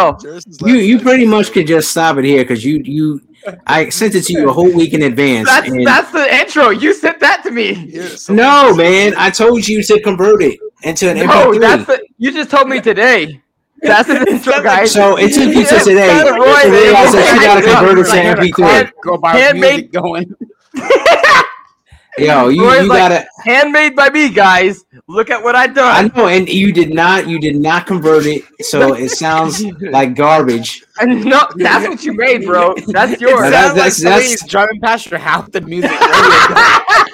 you 0.66 0.76
you 0.76 1.00
pretty 1.00 1.26
much 1.28 1.52
could 1.52 1.68
just 1.68 1.92
stop 1.92 2.18
it 2.18 2.26
here 2.26 2.44
because 2.44 2.66
you 2.66 2.82
you 2.84 3.22
I 3.68 3.90
sent 3.90 4.16
it 4.16 4.24
to 4.24 4.34
you 4.34 4.50
a 4.50 4.54
whole 4.54 4.74
week 4.74 4.94
in 4.94 5.04
advance. 5.04 5.48
That's 5.48 5.70
that's 5.86 6.12
the 6.12 6.36
intro. 6.36 6.70
You 6.72 6.94
sent 6.94 7.20
that 7.20 7.44
to 7.44 7.52
me. 7.52 7.74
Here, 7.76 8.10
someone- 8.10 8.44
no 8.44 8.76
man, 8.76 9.14
I 9.16 9.30
told 9.30 9.68
you 9.68 9.84
to 9.84 10.02
convert 10.02 10.42
it 10.42 10.60
into 10.82 11.10
an 11.12 11.18
No, 11.18 11.52
MP3. 11.52 11.60
that's 11.62 11.86
the. 11.86 12.08
You 12.18 12.32
just 12.34 12.50
told 12.50 12.68
me 12.68 12.82
today. 12.82 13.42
That's 13.82 14.08
the 14.08 14.26
intro, 14.30 14.62
guys. 14.64 14.92
So 14.92 15.18
it 15.18 15.34
took 15.34 15.54
you 15.54 15.66
to 15.66 15.80
today 15.84 16.08
that's 16.08 16.30
to 16.30 16.34
Roy, 16.34 16.72
realize 16.72 17.12
that 17.14 17.34
you 17.36 17.42
gotta 17.42 17.62
convert 17.62 18.00
it 18.00 18.06
to 18.06 18.52
MP3. 18.52 18.92
Go 19.04 19.18
by 19.18 19.32
Handmade- 19.38 19.74
music 19.76 19.92
going. 19.92 20.36
Yo, 22.18 22.48
you, 22.50 22.64
you 22.72 22.88
like- 22.88 23.00
gotta 23.00 23.28
Handmade 23.44 23.96
by 23.96 24.10
me, 24.10 24.30
guys. 24.30 24.84
Look 25.08 25.30
at 25.30 25.42
what 25.42 25.56
I 25.56 25.68
done. 25.68 26.12
I 26.12 26.18
know, 26.18 26.28
and 26.28 26.50
you 26.50 26.74
did 26.74 26.90
not 26.94 27.28
you 27.28 27.40
did 27.40 27.56
not 27.56 27.86
convert 27.88 28.26
it, 28.26 28.44
so 28.62 28.94
it 28.96 29.10
sounds 29.10 29.64
like 29.80 30.16
garbage. 30.16 30.84
And 31.00 31.24
no, 31.26 31.48
that's 31.56 31.88
what 31.88 32.04
you 32.04 32.14
made, 32.14 32.44
bro. 32.46 32.74
That's 32.88 33.22
No, 33.22 33.30
yours. 33.30 33.52
that- 33.52 33.76
Sounds 33.76 33.76
that's- 33.76 33.78
like 33.78 33.78
that's- 33.78 33.98
somebody's 33.98 34.48
driving 34.50 34.82
past 34.82 35.10
your 35.12 35.20
house. 35.20 35.48
The 35.52 35.62
music. 35.62 35.92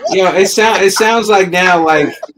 Yo, 0.09 0.27
it 0.35 0.47
sounds 0.47 0.81
it 0.81 0.91
sounds 0.93 1.27
like 1.29 1.49
now 1.49 1.83
like 1.83 2.13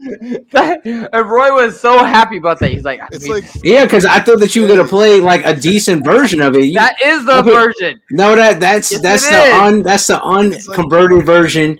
and 0.54 1.08
Roy 1.12 1.52
was 1.52 1.78
so 1.78 2.02
happy 2.04 2.38
about 2.38 2.58
that. 2.60 2.70
He's 2.70 2.84
like, 2.84 3.00
I 3.00 3.08
It's 3.12 3.24
mean, 3.24 3.32
like 3.34 3.44
yeah, 3.62 3.84
because 3.84 4.04
I 4.06 4.20
thought 4.20 4.40
that 4.40 4.54
you 4.56 4.62
were 4.62 4.68
gonna 4.68 4.86
play 4.86 5.20
like 5.20 5.44
a 5.44 5.54
decent 5.54 6.04
version 6.04 6.40
of 6.40 6.54
it. 6.56 6.66
You- 6.66 6.74
that 6.74 6.96
is 7.04 7.24
the 7.26 7.38
Okay. 7.38 7.50
version. 7.50 8.00
no, 8.10 8.34
that 8.36 8.60
that's 8.60 8.92
Yes, 8.92 9.00
that's 9.02 9.28
the 9.28 9.36
is. 9.42 9.52
un 9.54 9.82
that's 9.82 10.06
the 10.06 10.22
unconverted 10.22 11.24
version. 11.26 11.78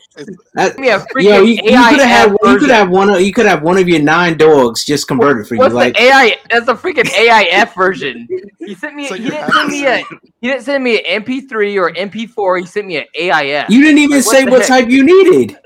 That, 0.54 0.75
Give 0.76 0.84
me 0.84 0.88
freaking 0.88 1.22
yo, 1.24 1.42
you, 1.42 1.54
you 1.54 1.70
AI 1.70 1.90
could 1.90 2.00
have 2.00 2.30
had 2.30 2.36
you 2.52 2.58
could 2.58 2.70
have 2.70 2.90
one 2.90 3.10
of 3.10 3.20
you 3.20 3.32
could 3.32 3.46
have 3.46 3.62
one 3.62 3.78
of 3.78 3.88
your 3.88 4.00
nine 4.00 4.36
dogs 4.36 4.84
just 4.84 5.08
converted 5.08 5.46
for 5.46 5.54
you. 5.54 5.60
What's 5.60 5.74
Like 5.74 5.98
AI? 5.98 6.36
That's 6.50 6.68
a 6.68 6.74
freaking 6.74 7.04
AIF 7.04 7.74
version. 7.74 8.28
He 8.58 8.74
sent 8.74 8.94
me. 8.94 9.10
Like 9.10 9.20
he 9.20 9.30
didn't 9.30 9.52
send 9.52 9.68
me 9.70 9.86
a. 9.86 10.04
He 10.40 10.48
didn't 10.48 10.62
send 10.64 10.84
me 10.84 11.02
an 11.02 11.22
MP3 11.22 11.76
or 11.80 11.90
MP4. 11.92 12.60
He 12.60 12.66
sent 12.66 12.86
me 12.86 12.98
an 12.98 13.04
AIF. 13.18 13.70
you 13.70 13.80
didn't 13.82 13.98
even 13.98 14.16
Like, 14.18 14.24
say 14.24 14.44
the 14.44 14.50
what 14.50 14.60
heck? 14.60 14.68
type 14.68 14.90
you 14.90 15.04
needed. 15.04 15.58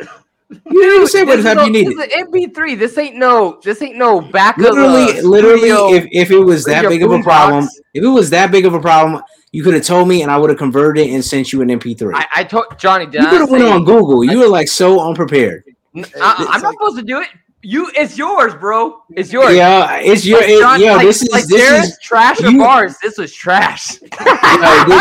You 0.50 0.80
didn't 0.82 0.96
even 0.96 1.06
say 1.08 1.24
what 1.24 1.42
type 1.42 1.56
no- 1.56 1.64
you 1.64 1.72
needed. 1.72 1.96
This 1.96 2.06
is 2.06 2.14
an 2.14 2.26
MP3. 2.26 2.78
This 2.78 2.98
ain't 2.98 3.16
no. 3.16 3.60
This 3.62 3.82
ain't 3.82 3.96
no 3.96 4.20
back 4.20 4.56
Literally, 4.58 5.20
literally, 5.22 5.70
if, 5.96 6.06
if 6.12 6.30
it 6.30 6.38
was 6.38 6.64
that 6.64 6.88
big 6.88 7.02
of 7.02 7.10
a 7.12 7.18
boombox. 7.18 7.22
problem, 7.24 7.68
if 7.94 8.02
it 8.04 8.08
was 8.08 8.30
that 8.30 8.50
big 8.50 8.66
of 8.66 8.74
a 8.74 8.80
problem, 8.80 9.22
you 9.52 9.62
could 9.64 9.74
have 9.74 9.84
told 9.84 10.08
me, 10.08 10.22
and 10.22 10.30
I 10.30 10.36
would 10.36 10.50
have 10.50 10.58
converted 10.58 11.06
it 11.08 11.12
and 11.12 11.24
sent 11.24 11.52
you 11.52 11.60
an 11.62 11.68
MP3. 11.68 12.12
I, 12.14 12.26
I 12.36 12.44
told 12.44 12.66
Johnny. 12.78 13.06
Did 13.06 13.22
you 13.22 13.28
could 13.28 13.40
have 13.40 13.50
went 13.50 13.64
on 13.64 13.84
Google. 13.84 14.22
You 14.24 14.38
were 14.38 14.48
like 14.48 14.68
so 14.68 15.00
unprepared. 15.00 15.64
Uh, 15.96 16.02
I, 16.20 16.46
I'm 16.50 16.60
not 16.62 16.68
like- 16.68 16.72
supposed 16.74 16.96
to 16.98 17.02
do 17.02 17.20
it. 17.20 17.28
You, 17.62 17.90
it's 17.94 18.16
yours, 18.16 18.54
bro. 18.54 19.02
It's 19.10 19.30
yours. 19.30 19.54
Yeah, 19.54 19.96
it's 19.96 20.24
your 20.24 20.40
Like, 20.40 20.48
it, 20.48 20.60
John- 20.60 20.80
yo. 20.80 20.94
like- 20.94 21.06
this 21.06 21.20
is 21.22 21.28
like 21.30 21.44
this 21.44 21.60
Jared's 21.60 21.88
is 21.88 21.98
trash 22.00 22.40
of 22.40 22.52
you- 22.52 22.62
ours. 22.62 22.96
This 23.02 23.18
was 23.18 23.34
trash. 23.34 24.00
yo, 24.02 24.08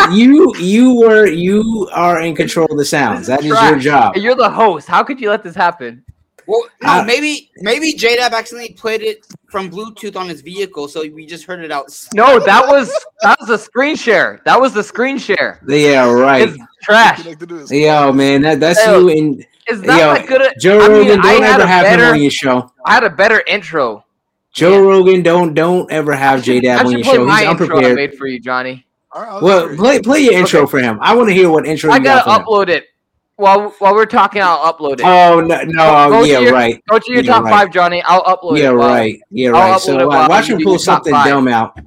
thi- 0.10 0.18
you 0.20 0.54
you 0.58 0.96
were 0.96 1.26
you 1.26 1.90
are 1.94 2.20
in 2.22 2.36
control 2.36 2.68
of 2.70 2.78
the 2.78 2.84
sounds. 2.84 3.28
That 3.28 3.40
is 3.40 3.46
your 3.46 3.56
Trash. 3.56 3.84
job. 3.84 4.18
You're 4.18 4.36
the 4.36 4.50
host. 4.50 4.90
How 4.90 5.04
could 5.06 5.22
you 5.22 5.30
let 5.30 5.42
this 5.42 5.56
happen? 5.56 6.04
Well, 6.50 6.64
no, 6.82 6.90
Uh, 6.90 7.04
maybe 7.06 7.52
maybe 7.58 7.94
JDab 7.94 8.32
accidentally 8.32 8.74
played 8.74 9.02
it 9.04 9.24
from 9.52 9.70
Bluetooth 9.70 10.16
on 10.16 10.28
his 10.28 10.42
vehicle, 10.42 10.88
so 10.88 11.02
we 11.02 11.28
just 11.28 11.46
heard 11.46 11.64
it 11.64 11.72
out. 11.72 11.86
No, 12.16 12.40
that 12.40 12.68
was 12.68 12.92
that 13.22 13.38
was 13.40 13.50
a 13.52 13.58
screen 13.58 13.96
share. 13.96 14.42
That 14.46 14.60
was 14.60 14.74
the 14.74 14.82
screen 14.84 15.20
share. 15.20 15.60
Yeah, 15.68 16.10
right. 16.12 16.50
It's 16.50 16.58
trash. 16.84 17.22
connected 17.22 17.52
Yo, 17.70 18.12
man, 18.12 18.42
that, 18.42 18.60
that's 18.60 18.84
Yo, 18.84 19.00
you 19.00 19.10
and 19.18 19.46
It's 19.68 19.82
not 19.84 20.00
Yo, 20.00 20.14
that 20.16 20.26
good. 20.28 20.42
At, 20.42 20.60
Joe 20.60 20.80
I 20.82 20.88
mean, 20.88 20.98
Rogan. 21.08 21.20
I 21.20 21.34
Don't 21.34 21.44
ever 21.44 21.62
a 21.64 21.68
have 21.68 21.86
him 21.86 22.00
better- 22.00 22.14
on 22.14 22.22
your 22.22 22.32
show. 22.32 22.72
I 22.84 22.94
had 22.96 23.04
a 23.04 23.10
better 23.12 23.44
intro. 23.46 24.04
Joe 24.52 24.72
Yeah. 24.72 24.78
Rogan, 24.90 25.22
don't 25.22 25.54
don't 25.54 25.92
ever 25.92 26.14
have 26.14 26.42
J 26.42 26.58
I 26.58 26.60
Dab 26.62 26.86
on 26.88 26.92
your 26.94 27.04
show. 27.04 27.26
my 27.26 27.42
He's 27.42 27.50
intro 27.52 27.68
I 27.68 27.70
unprepared. 27.70 27.96
made 27.96 28.16
for 28.18 28.26
you, 28.26 28.40
Johnny. 28.40 28.88
All 29.12 29.22
right, 29.24 29.42
Well, 29.44 29.76
play 29.76 30.00
play 30.02 30.22
your 30.22 30.34
intro 30.34 30.66
for 30.66 30.80
him. 30.80 30.98
I 31.00 31.14
want 31.16 31.30
to 31.30 31.36
hear 31.36 31.50
what 31.52 31.68
intro 31.68 31.92
I 31.92 31.98
you 31.98 32.04
got 32.04 32.26
gotta 32.26 32.44
for 32.46 32.64
him. 32.64 32.68
upload 32.68 32.70
it 32.70 32.86
while 33.40 33.70
while 33.80 33.94
we're 33.96 34.06
talking. 34.06 34.42
I'll 34.42 34.72
upload 34.74 34.94
it. 35.00 35.02
Oh 35.06 35.40
no, 35.42 35.62
no, 35.64 36.10
Go 36.10 36.22
to 36.24 36.28
yeah, 36.28 36.40
your- 36.40 36.54
right, 36.54 36.84
Go 36.90 37.00
to 37.00 37.12
your 37.12 37.24
yeah, 37.24 37.32
top 37.34 37.44
right. 37.46 37.52
five, 37.52 37.72
Johnny. 37.72 38.02
I'll 38.04 38.24
upload 38.24 38.58
yeah, 38.60 38.70
it. 38.70 38.76
while- 38.76 38.88
right, 38.90 39.20
yeah, 39.32 39.50
I'll 39.52 39.72
right. 39.72 39.82
So 39.82 39.98
uh, 40.12 40.28
watch 40.28 40.50
him 40.50 40.62
pull 40.62 40.78
something 40.78 41.12
five. 41.14 41.28
dumb 41.28 41.48
out. 41.48 41.80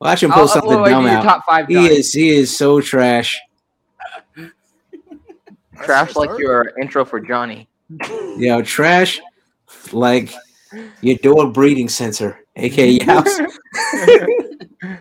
Watch 0.00 0.22
him 0.22 0.30
I'll 0.32 0.38
pull 0.38 0.48
something 0.48 0.70
upload 0.70 0.90
dumb 0.90 1.02
you 1.04 1.08
do 1.08 1.12
your 1.12 1.20
out. 1.20 1.24
top 1.24 1.44
five, 1.46 1.66
He 1.66 1.74
Johnny. 1.74 1.86
is 1.88 2.12
he 2.12 2.28
is 2.30 2.56
so 2.56 2.80
trash. 2.80 3.38
Trash 5.82 6.12
the 6.12 6.18
like 6.18 6.38
your 6.38 6.72
intro 6.80 7.04
for 7.04 7.20
Johnny. 7.20 7.68
Yo, 8.36 8.62
trash 8.62 9.20
like 9.92 10.32
your 11.00 11.16
dog 11.18 11.54
breeding 11.54 11.88
center, 11.88 12.38
aka 12.56 12.88
your 12.90 13.04
house. 13.04 13.38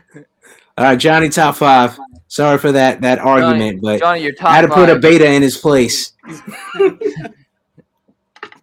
All 0.77 0.83
right, 0.85 0.95
Johnny, 0.99 1.29
top 1.29 1.55
five. 1.55 1.97
Sorry 2.29 2.57
for 2.57 2.71
that 2.73 3.01
that 3.01 3.19
argument, 3.19 3.81
but 3.81 3.99
Johnny, 3.99 4.21
your 4.23 4.33
top 4.33 4.51
I 4.51 4.55
had 4.57 4.61
to 4.63 4.67
put 4.69 4.89
a 4.89 4.99
beta 4.99 5.25
in 5.31 5.41
his 5.41 5.57
place. 5.57 6.11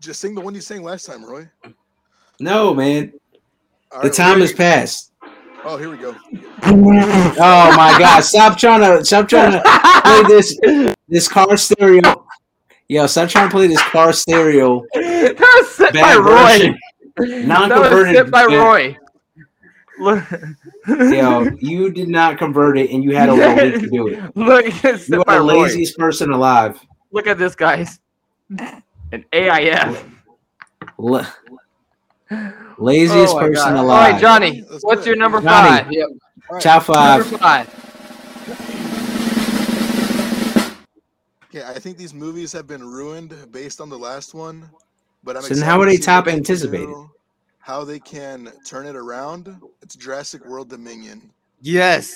Just 0.00 0.20
sing 0.20 0.35
the 0.35 0.40
one 0.40 0.55
you 0.55 0.61
sang 0.61 0.83
last 0.83 1.07
time, 1.07 1.24
Roy. 1.24 1.48
No, 2.40 2.74
man. 2.74 3.12
All 3.90 4.03
The 4.03 4.09
right, 4.09 4.16
time 4.16 4.35
Roy. 4.35 4.40
has 4.42 4.53
passed. 4.53 5.12
Oh, 5.64 5.79
here 5.79 5.88
we 5.88 5.96
go. 5.96 6.14
Oh 6.64 7.74
my 7.77 7.96
god! 7.98 8.20
Stop 8.20 8.59
trying 8.59 8.81
to 8.81 9.03
stop 9.05 9.29
trying 9.29 9.53
to 9.53 9.62
play 10.05 10.22
this 10.29 10.59
this 11.09 11.27
car 11.27 11.57
stereo. 11.57 12.27
Yo, 12.88 13.07
stop 13.07 13.31
trying 13.31 13.48
to 13.48 13.50
play 13.55 13.66
this 13.66 13.83
car 13.85 14.12
stereo 14.12 14.83
that 14.92 15.38
was 15.40 15.70
set 15.74 15.94
by 15.94 16.00
bad 16.00 16.18
Roy. 16.18 16.35
version. 16.59 16.79
That 17.16 17.29
was 17.29 17.46
Non-converted. 17.46 18.14
set 18.16 18.31
by 18.31 18.46
bad- 18.46 18.57
Roy. 18.59 18.96
Look, 20.00 20.24
Yo, 20.88 21.42
you 21.61 21.90
did 21.92 22.09
not 22.09 22.37
convert 22.38 22.76
it, 22.78 22.90
and 22.90 23.04
you 23.04 23.14
had 23.16 23.28
a 23.28 23.37
whole 23.37 23.54
week 23.57 23.80
to 23.80 23.88
do 23.88 24.09
it. 24.09 24.37
look, 24.37 24.64
it's 24.66 25.09
You 25.09 25.16
set 25.16 25.18
are 25.20 25.24
by 25.24 25.35
the 25.37 25.40
Roy. 25.40 25.62
laziest 25.62 25.96
person 25.96 26.33
alive. 26.33 26.78
Look 27.12 27.26
at 27.28 27.38
this, 27.38 27.54
guys. 27.54 28.00
An 29.12 29.24
AIF. 29.33 30.04
La- 30.98 31.26
laziest 32.78 33.35
Oh 33.35 33.38
person 33.38 33.74
God. 33.74 33.85
Alive. 33.85 34.12
right, 34.14 34.20
Johnny. 34.20 34.64
Let's 34.68 34.83
What's 34.85 35.04
do 35.04 35.11
your 35.11 35.16
number 35.16 35.40
Johnny. 35.40 35.83
five? 35.85 35.92
Yep. 35.92 36.09
All 36.50 36.54
right. 36.54 36.62
Top 36.62 36.83
five. 36.83 37.20
Number 37.20 37.38
five. 37.38 37.68
Okay, 41.50 41.62
I 41.64 41.78
think 41.78 41.96
these 41.96 42.12
movies 42.12 42.52
have 42.52 42.66
been 42.66 42.83
ruined 42.85 43.33
based 43.52 43.80
on 43.80 43.88
the 43.88 43.98
last 43.98 44.35
one, 44.35 44.68
but 45.22 45.37
I'm 45.37 45.42
So 45.42 45.54
then 45.54 45.62
how 45.62 45.80
are 45.80 45.87
they 45.87 45.96
top 45.98 46.26
anticipated? 46.26 46.87
do, 46.87 47.11
How 47.64 47.83
they 47.83 47.98
can 47.98 48.53
turn 48.66 48.85
it 48.85 48.94
around? 48.94 49.59
It's 49.81 49.96
Jurassic 49.96 50.44
World 50.44 50.68
Dominion. 50.68 51.31
Yes. 51.62 52.14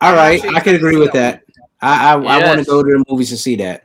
All 0.00 0.12
right, 0.12 0.12
I'm 0.12 0.16
right, 0.16 0.34
actually 0.36 0.56
I 0.56 0.60
can 0.60 0.74
agree 0.76 0.96
with 0.96 1.10
that 1.14 1.42
that. 1.48 1.64
I 1.82 2.12
I, 2.12 2.12
I 2.12 2.46
want 2.46 2.60
to 2.60 2.64
go 2.64 2.80
to 2.80 2.88
the 2.88 3.04
movies 3.10 3.32
and 3.32 3.40
see 3.40 3.56
that. 3.56 3.82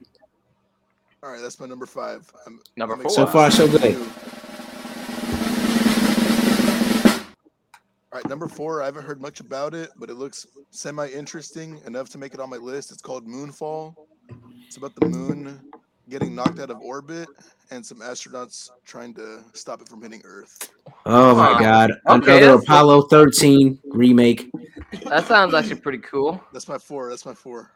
All 1.24 1.32
right, 1.32 1.42
that's 1.42 1.60
my 1.60 1.66
number 1.66 1.88
five. 1.88 2.32
I'm, 2.46 2.62
Number 2.78 2.94
I'm 2.94 3.02
four. 3.02 3.10
So 3.10 3.26
far, 3.26 3.50
so 3.50 3.68
good. 3.68 3.96
All 8.12 8.20
right, 8.20 8.30
number 8.30 8.48
four. 8.48 8.84
I 8.84 8.86
haven't 8.86 9.04
heard 9.04 9.20
much 9.20 9.40
about 9.40 9.74
it, 9.74 9.90
but 9.98 10.12
it 10.12 10.14
looks 10.14 10.46
semi-interesting 10.70 11.82
enough 11.88 12.10
to 12.10 12.20
make 12.20 12.36
it 12.36 12.40
on 12.40 12.52
my 12.52 12.58
list. 12.58 12.92
It's 12.92 13.02
called 13.02 13.26
Moonfall. 13.26 13.96
It's 14.68 14.78
about 14.78 14.94
the 14.94 15.08
moon 15.10 15.60
getting 16.08 16.36
knocked 16.36 16.60
out 16.60 16.70
of 16.70 16.80
orbit 16.82 17.28
and 17.72 17.86
some 17.86 18.00
astronauts 18.00 18.70
trying 18.86 19.14
to 19.14 19.44
stop 19.54 19.82
it 19.82 19.88
from 19.88 20.02
hitting 20.02 20.22
Earth. 20.26 20.72
Oh 21.06 21.36
my 21.36 21.54
Huh. 21.54 21.60
god, 21.60 21.92
Okay, 21.92 22.02
another 22.08 22.40
that's- 22.40 22.64
Apollo 22.64 23.04
13 23.04 23.80
remake. 23.86 24.50
That 25.06 25.28
sounds 25.28 25.54
actually 25.54 25.80
pretty 25.80 26.00
cool. 26.00 26.42
That's 26.52 26.68
my 26.68 26.78
four. 26.78 27.10
That's 27.10 27.26
my 27.26 27.34
four. 27.34 27.72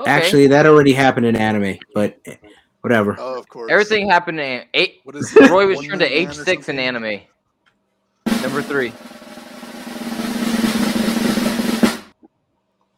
Okay. 0.00 0.10
Actually, 0.10 0.46
that 0.48 0.66
already 0.66 0.92
happened 0.92 1.26
in 1.26 1.34
anime, 1.34 1.78
but 1.94 2.18
whatever. 2.82 3.16
Oh, 3.18 3.38
of 3.38 3.48
course. 3.48 3.70
everything 3.72 4.08
happened 4.08 4.38
in 4.38 4.64
eight. 4.74 5.00
What 5.04 5.16
is 5.16 5.34
it? 5.34 5.50
Roy 5.50 5.66
was 5.66 5.76
One 5.78 5.86
turned 5.86 6.00
to 6.00 6.06
Minute 6.06 6.22
Man 6.24 6.30
H 6.32 6.38
or 6.38 6.44
six 6.44 6.68
in 6.68 6.76
something? 6.76 6.78
anime. 6.80 7.20
Number 8.42 8.62
three. 8.62 8.92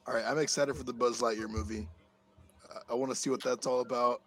All 0.06 0.14
right, 0.16 0.24
I'm 0.26 0.38
excited 0.38 0.74
for 0.76 0.82
the 0.82 0.92
Buzz 0.92 1.20
Lightyear 1.20 1.48
movie. 1.48 1.86
I- 2.68 2.92
I 2.92 2.94
want 2.94 3.10
to 3.12 3.16
see 3.16 3.30
what 3.30 3.42
that's 3.42 3.66
all 3.66 3.80
about. 3.80 4.20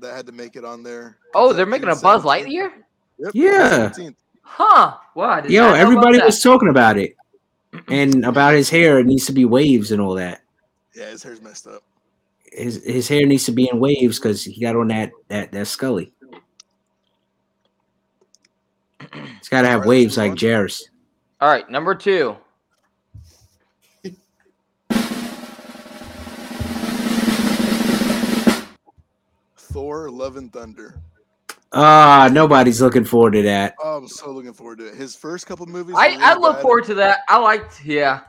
That 0.00 0.16
had 0.16 0.26
to 0.26 0.32
make 0.32 0.56
it 0.56 0.64
on 0.64 0.82
there. 0.82 1.18
Oh, 1.34 1.52
they're 1.52 1.64
out 1.64 1.68
making 1.70 1.88
a 1.88 1.96
Buzz 1.96 2.22
Lightyear. 2.22 2.72
Yep, 3.18 3.30
Yeah. 3.32 3.90
17th. 3.90 4.16
Huh? 4.42 4.96
Wow. 5.14 5.36
Yo, 5.36 5.40
not 5.40 5.48
know 5.48 5.68
about 5.68 5.76
everybody 5.78 6.20
was 6.20 6.42
talking 6.42 6.68
about 6.68 6.98
it, 6.98 7.14
and 7.88 8.24
about 8.24 8.54
his 8.54 8.68
hair. 8.68 8.98
It 8.98 9.06
needs 9.06 9.26
to 9.26 9.32
be 9.32 9.44
waves 9.44 9.92
and 9.92 10.00
all 10.00 10.14
that. 10.14 10.42
Yeah, 10.94 11.10
his 11.10 11.22
hair's 11.22 11.40
messed 11.40 11.66
up. 11.66 11.82
His 12.52 12.84
his 12.84 13.08
hair 13.08 13.26
needs 13.26 13.46
to 13.46 13.52
be 13.52 13.68
in 13.68 13.80
waves 13.80 14.18
because 14.18 14.44
he 14.44 14.60
got 14.60 14.76
on 14.76 14.88
that 14.88 15.10
that 15.28 15.52
that 15.52 15.66
Scully. 15.66 16.12
It's 19.38 19.48
got 19.48 19.62
to 19.62 19.68
have 19.68 19.82
Alright, 19.82 19.88
let's 19.88 19.88
waves 19.88 20.16
like 20.18 20.30
on. 20.32 20.36
Jairus. 20.38 20.88
All 21.40 21.48
right, 21.48 21.68
number 21.70 21.94
two. 21.94 22.36
Thor: 29.74 30.08
Love 30.08 30.36
and 30.36 30.52
Thunder. 30.52 30.94
Ah, 31.72 32.30
nobody's 32.32 32.80
looking 32.80 33.04
forward 33.04 33.32
to 33.32 33.42
that. 33.42 33.74
Oh, 33.82 33.96
I'm 33.98 34.06
so 34.06 34.30
looking 34.30 34.52
forward 34.52 34.78
to 34.78 34.86
it. 34.86 34.94
His 34.94 35.16
first 35.16 35.48
couple 35.48 35.66
movies. 35.66 35.96
I 35.98 36.06
really 36.10 36.22
I 36.22 36.34
look 36.34 36.56
bad, 36.56 36.62
forward 36.62 36.84
to 36.84 36.94
that. 36.94 37.18
I 37.28 37.38
liked. 37.38 37.84
Yeah. 37.84 38.20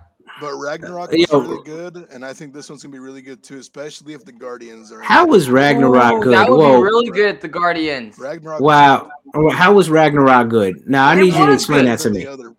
But 0.42 0.56
Ragnarok 0.58 1.14
Uh, 1.14 1.18
was 1.18 1.32
yo. 1.32 1.40
really 1.40 1.64
good, 1.64 2.08
and 2.12 2.26
I 2.26 2.34
think 2.34 2.52
this 2.52 2.68
one's 2.68 2.82
gonna 2.82 2.92
be 2.92 2.98
really 3.00 3.22
good 3.22 3.44
too, 3.44 3.60
especially 3.60 4.14
if 4.14 4.26
the 4.26 4.32
Guardians 4.32 4.92
are. 4.92 5.00
How 5.02 5.28
was 5.28 5.48
Ragnarok 5.52 6.14
Ooh, 6.16 6.24
good? 6.24 6.34
That 6.34 6.50
would 6.50 6.58
Whoa, 6.58 6.78
be 6.78 6.84
really 6.84 7.10
good. 7.12 7.40
The 7.40 7.48
Guardians. 7.48 8.18
Ragnarok? 8.18 8.60
wow. 8.60 9.12
Oh, 9.36 9.50
How 9.52 9.72
was 9.72 9.92
Ragnarok 9.92 10.50
good? 10.50 10.90
Now 10.90 11.08
I 11.08 11.14
It 11.14 11.18
need 11.18 11.34
you 11.36 11.46
to 11.46 11.54
explain 11.54 11.86
that 11.86 12.00
to 12.00 12.10
me. 12.10 12.22
the 12.26 12.32
other, 12.32 12.56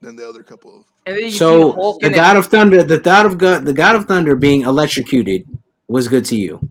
than 0.00 0.14
the 0.14 0.26
other 0.26 0.44
couple 0.44 0.78
of. 0.78 0.84
And 1.06 1.16
then 1.16 1.24
you 1.24 1.30
So 1.32 1.70
see 1.70 1.74
Hulk 1.74 2.00
the 2.02 2.10
God 2.10 2.36
of 2.36 2.46
Thunder, 2.46 2.84
the 2.84 3.00
God 3.00 3.26
of 3.26 3.36
God, 3.38 3.64
the 3.64 3.72
God 3.72 3.96
of 3.96 4.04
Thunder 4.06 4.36
being 4.36 4.62
electrocuted 4.62 5.44
was 5.88 6.06
good 6.06 6.24
to 6.26 6.36
you. 6.36 6.70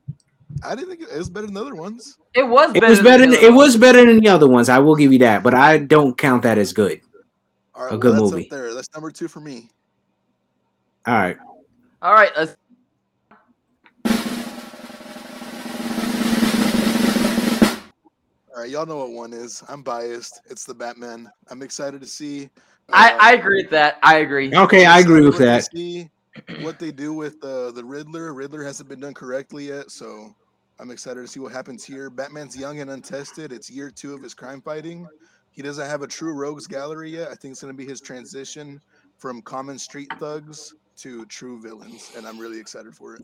I 0.63 0.75
didn't 0.75 0.89
think 0.89 1.01
it, 1.01 1.09
it 1.13 1.17
was 1.17 1.29
better 1.29 1.45
than 1.45 1.55
the 1.55 1.61
other 1.61 1.75
ones. 1.75 2.17
It 2.33 2.43
was 2.43 2.75
It 2.75 2.83
was 2.83 2.99
better. 3.01 3.25
the 3.25 3.35
Than, 3.35 3.43
it 3.43 3.53
was 3.53 3.77
better 3.77 4.05
than 4.05 4.19
the 4.19 4.27
other 4.29 4.47
ones. 4.47 4.69
I 4.69 4.79
will 4.79 4.95
give 4.95 5.11
you 5.13 5.19
that, 5.19 5.43
but 5.43 5.53
I 5.53 5.77
don't 5.79 6.17
count 6.17 6.43
that 6.43 6.57
as 6.57 6.73
good. 6.73 7.01
All 7.73 7.83
right, 7.83 7.89
A 7.89 7.93
well, 7.93 7.99
good 7.99 8.11
that's 8.13 8.21
movie. 8.21 8.43
Up 8.43 8.49
there, 8.49 8.73
that's 8.73 8.93
number 8.93 9.11
two 9.11 9.27
for 9.27 9.39
me. 9.39 9.69
All 11.07 11.13
right. 11.15 11.37
All 12.01 12.13
right. 12.13 12.31
Let's. 12.35 12.55
All 18.55 18.63
right, 18.63 18.69
y'all 18.69 18.85
know 18.85 18.97
what 18.97 19.11
one 19.11 19.31
is. 19.31 19.63
I'm 19.69 19.81
biased. 19.83 20.41
It's 20.49 20.65
the 20.65 20.73
Batman. 20.73 21.31
I'm 21.49 21.61
excited 21.61 22.01
to 22.01 22.07
see. 22.07 22.49
I 22.91 23.13
uh, 23.13 23.17
I 23.21 23.33
agree 23.33 23.61
with 23.61 23.71
that. 23.71 23.99
I 24.03 24.17
agree. 24.17 24.53
Okay, 24.53 24.85
I 24.85 24.99
agree 24.99 25.21
with 25.21 25.37
that. 25.37 25.69
See 25.71 26.09
what 26.61 26.79
they 26.79 26.91
do 26.91 27.13
with 27.13 27.41
uh, 27.43 27.71
the 27.71 27.83
Riddler. 27.83 28.33
Riddler 28.33 28.63
hasn't 28.63 28.89
been 28.89 28.99
done 28.99 29.13
correctly 29.13 29.67
yet, 29.69 29.91
so 29.91 30.35
I'm 30.79 30.91
excited 30.91 31.21
to 31.21 31.27
see 31.27 31.39
what 31.41 31.51
happens 31.51 31.83
here. 31.83 32.09
Batman's 32.09 32.55
young 32.55 32.79
and 32.79 32.91
untested. 32.91 33.51
It's 33.51 33.69
year 33.69 33.91
two 33.91 34.13
of 34.13 34.23
his 34.23 34.33
crime 34.33 34.61
fighting. 34.61 35.07
He 35.51 35.61
doesn't 35.61 35.85
have 35.85 36.03
a 36.03 36.07
true 36.07 36.33
rogues 36.33 36.67
gallery 36.67 37.11
yet. 37.11 37.27
I 37.27 37.35
think 37.35 37.51
it's 37.51 37.61
going 37.61 37.73
to 37.73 37.77
be 37.77 37.85
his 37.85 37.99
transition 37.99 38.79
from 39.17 39.41
common 39.41 39.77
street 39.77 40.07
thugs 40.19 40.73
to 40.97 41.25
true 41.25 41.61
villains, 41.61 42.11
and 42.15 42.25
I'm 42.25 42.39
really 42.39 42.59
excited 42.59 42.95
for 42.95 43.15
it. 43.15 43.23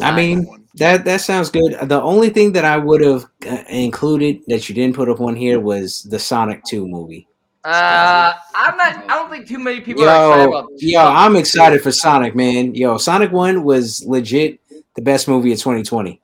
I 0.00 0.14
mean, 0.14 0.66
that 0.74 1.04
that 1.04 1.20
sounds 1.20 1.50
good. 1.50 1.76
The 1.88 2.00
only 2.00 2.30
thing 2.30 2.52
that 2.52 2.64
I 2.64 2.76
would 2.76 3.00
have 3.00 3.26
uh, 3.46 3.64
included 3.68 4.40
that 4.46 4.68
you 4.68 4.74
didn't 4.74 4.96
put 4.96 5.08
up 5.08 5.20
on 5.20 5.34
here 5.34 5.60
was 5.60 6.02
the 6.04 6.18
Sonic 6.18 6.62
Two 6.64 6.86
movie. 6.86 7.26
Uh, 7.64 8.34
I'm 8.54 8.76
not. 8.76 9.04
I 9.10 9.14
don't 9.14 9.30
think 9.30 9.46
too 9.46 9.58
many 9.58 9.80
people 9.80 10.04
are 10.04 10.30
excited 10.30 10.50
Yo, 10.50 10.58
about. 10.58 10.70
yo, 10.76 11.00
I'm 11.00 11.36
excited 11.36 11.82
for 11.82 11.90
Sonic, 11.90 12.34
man. 12.34 12.74
Yo, 12.74 12.96
Sonic 12.98 13.32
One 13.32 13.64
was 13.64 14.04
legit 14.06 14.60
the 14.98 15.02
best 15.04 15.28
movie 15.28 15.52
of 15.52 15.58
2020. 15.60 16.20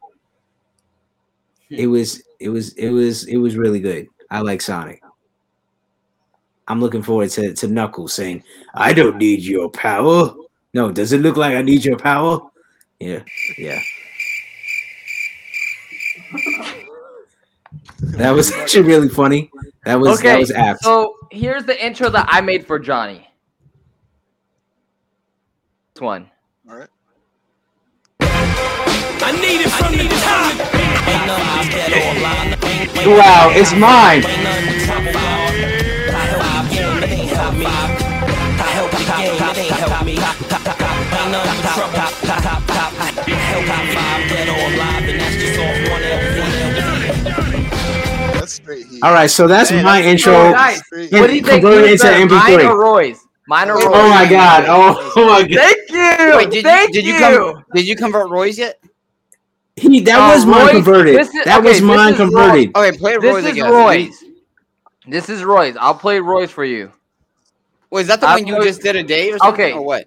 Hmm. 1.69 1.75
It 1.77 1.87
was, 1.87 2.21
it 2.41 2.49
was, 2.49 2.73
it 2.73 2.91
was, 2.91 3.23
it 3.29 3.37
was 3.37 3.57
really 3.57 3.79
good. 3.79 4.09
I 4.33 4.41
like 4.41 4.61
Sonic. 4.61 5.01
I'm 6.67 6.81
looking 6.81 7.03
forward 7.03 7.31
to 7.31 7.53
to 7.55 7.69
Knuckles 7.69 8.15
saying, 8.15 8.43
"I 8.75 8.93
don't 8.95 9.19
need 9.19 9.43
your 9.43 9.69
power." 9.71 10.35
No, 10.73 10.91
does 10.91 11.13
it 11.13 11.21
look 11.21 11.37
like 11.37 11.55
I 11.55 11.63
need 11.63 11.85
your 11.85 11.99
power? 11.99 12.41
Yeah, 12.99 13.23
yeah. 13.59 13.79
That 18.17 18.31
was 18.33 18.51
actually 18.57 18.87
really 18.89 19.09
funny. 19.11 19.51
That 19.85 20.01
was 20.01 20.21
that 20.23 20.31
Okay, 20.31 20.41
was 20.41 20.51
apt. 20.51 20.83
so 20.83 21.15
here's 21.31 21.65
the 21.65 21.77
intro 21.85 22.09
that 22.09 22.27
I 22.29 22.41
made 22.41 22.67
for 22.67 22.79
Johnny. 22.81 23.29
This 25.95 26.01
one. 26.01 26.31
All 29.25 29.33
right. 29.33 29.35
I 29.35 29.41
need 29.41 29.61
it 29.65 29.73
from 29.73 29.93
the 29.97 30.07
top. 30.21 30.53
Ain't 31.09 31.27
nothing 31.27 31.71
dead 31.73 31.93
or 31.93 32.19
alive. 32.19 32.61
Wow, 33.07 33.51
it's 33.55 33.73
mine. 33.73 34.25
Ain't 34.25 34.43
nothing 34.45 34.81
top 34.87 35.01
of 35.01 35.17
all. 35.17 35.49
I 36.13 36.25
help 36.29 36.73
you 36.73 36.79
game, 36.79 37.03
it 37.03 37.11
ain't 37.11 37.31
help 37.33 37.55
me. 37.55 37.67
I 37.67 37.69
help 38.77 38.93
you 38.93 39.07
game, 39.07 39.37
it 39.41 39.59
ain't 39.59 39.77
help 39.77 40.05
me. 40.05 40.13
Ain't 40.13 41.31
nothing 41.33 41.63
but 41.63 41.73
trouble. 41.75 41.99
I 41.99 43.41
help 43.49 43.65
top 43.67 43.87
five 43.95 44.23
dead 44.29 44.49
or 44.49 44.59
alive, 44.75 45.09
and 45.09 45.21
that's 45.21 45.37
just 45.37 45.59
off 45.61 45.79
one 45.91 46.03
LP. 46.05 46.37
That's 48.39 48.53
straight 48.53 48.87
heat. 48.87 49.03
All 49.03 49.13
right, 49.13 49.31
so 49.31 49.47
that's 49.49 49.71
Man, 49.71 49.85
my 49.85 50.03
that's 50.03 50.09
intro. 50.13 50.33
so 50.35 50.51
nice. 50.53 50.83
What 50.91 51.27
do 51.29 51.35
you 51.37 51.43
think? 51.43 51.63
convert 51.63 51.85
it 51.85 51.91
Who's 51.91 52.05
into 52.05 52.05
better, 52.05 52.27
MP3. 52.27 52.57
Mine 52.59 52.67
or 52.67 52.79
Roy's? 52.81 53.19
Mine 53.47 53.71
or 53.71 53.75
Roy's? 53.75 53.85
Oh 53.87 54.09
my 54.11 54.27
god! 54.29 54.65
Oh, 54.69 55.13
oh 55.17 55.27
my 55.33 55.43
god! 55.47 55.59
Thank 55.59 55.91
you. 55.91 56.37
Wait, 56.37 56.51
did 56.51 56.65
Thank 56.65 56.95
you 56.95 57.03
did 57.03 57.07
you, 57.07 57.15
you. 57.15 57.21
come 57.21 57.65
did 57.75 57.87
you 57.87 57.97
convert 57.97 58.29
Roy's 58.31 58.59
yet? 58.59 58.79
He 59.77 60.01
that 60.03 60.19
Uh, 60.31 60.35
was 60.35 60.47
mine 60.47 60.61
Roy's- 60.63 60.71
converted. 60.73 61.15
is- 61.21 61.33
that 61.33 61.59
okay, 61.59 61.69
was 61.69 61.83
mine 61.83 62.13
is 62.15 62.19
Roy- 62.21 62.27
converted. 62.27 62.77
Okay, 62.77 62.97
play 62.99 63.13
This 63.19 63.25
Roy's 63.35 63.45
is 63.45 63.51
again. 63.53 63.71
Roy's. 63.73 64.25
This 65.07 65.29
is 65.29 65.43
Roy's. 65.45 65.77
I'll 65.79 65.95
play 65.97 66.21
Roy's 66.21 66.51
for 66.51 66.65
you. 66.65 66.93
Wait, 67.91 68.03
is 68.03 68.07
that 68.09 68.21
the 68.21 68.27
I'm 68.29 68.35
one 68.39 68.47
you 68.47 68.55
going- 68.55 68.67
just 68.67 68.83
did 68.83 68.97
a 68.97 69.03
day 69.03 69.33
or 69.33 69.39
something? 69.39 69.65
Okay. 69.65 69.73
Or 69.73 69.83
what? 69.83 70.07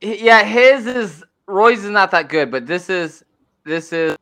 yeah, 0.00 0.42
his 0.44 0.86
is 0.86 1.24
Roy's 1.46 1.84
is 1.84 1.90
not 1.90 2.10
that 2.12 2.28
good, 2.28 2.50
but 2.50 2.66
this 2.66 2.88
is 2.88 3.24
this 3.64 3.92
is 3.92 4.16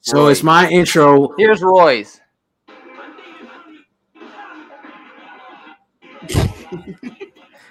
So 0.00 0.26
it's 0.28 0.42
my 0.42 0.68
intro. 0.68 1.32
here's 1.38 1.62
Roy's. 1.62 2.20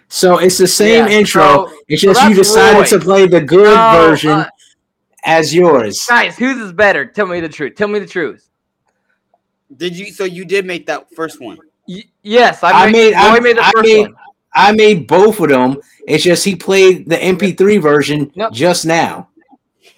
So 0.09 0.37
it's 0.37 0.59
the 0.59 0.67
same 0.67 1.07
Yeah, 1.07 1.17
intro. 1.17 1.41
so- 1.41 1.71
it's 1.87 2.03
so 2.03 2.13
just 2.13 2.29
you 2.29 2.35
decided 2.35 2.77
Roy. 2.81 2.85
to 2.85 2.99
play 2.99 3.25
the 3.27 3.41
good 3.41 3.73
No, 3.75 3.91
version 4.07 4.29
uh, 4.31 4.47
as 5.25 5.53
yours. 5.53 6.05
guys, 6.07 6.37
whose 6.37 6.57
is 6.59 6.73
better? 6.73 7.05
Tell 7.05 7.25
me 7.27 7.39
the 7.39 7.49
truth. 7.49 7.75
Tell 7.75 7.87
me 7.87 7.99
the 7.99 8.07
truth. 8.07 8.49
Did 9.75 9.97
you? 9.97 10.11
So 10.11 10.23
you 10.23 10.45
did 10.45 10.65
make 10.65 10.85
that 10.87 11.07
first 11.15 11.41
one. 11.41 11.57
Y- 11.87 12.03
yes, 12.21 12.63
I 12.63 12.71
I 12.71 12.85
made. 12.91 12.91
made- 12.91 13.13
I- 13.15 13.39
made 13.39 13.57
the 13.57 13.61
I 13.63 13.71
made- 13.81 14.01
one. 14.01 14.15
I 14.55 14.71
made 14.71 15.07
both 15.07 15.39
of 15.39 15.49
them. 15.49 15.77
It's 16.07 16.23
just 16.23 16.45
he 16.45 16.55
played 16.55 17.09
the 17.09 17.15
MP3 17.17 17.77
version 17.81 18.31
No. 18.35 18.49
just 18.51 18.85
now. 18.85 19.29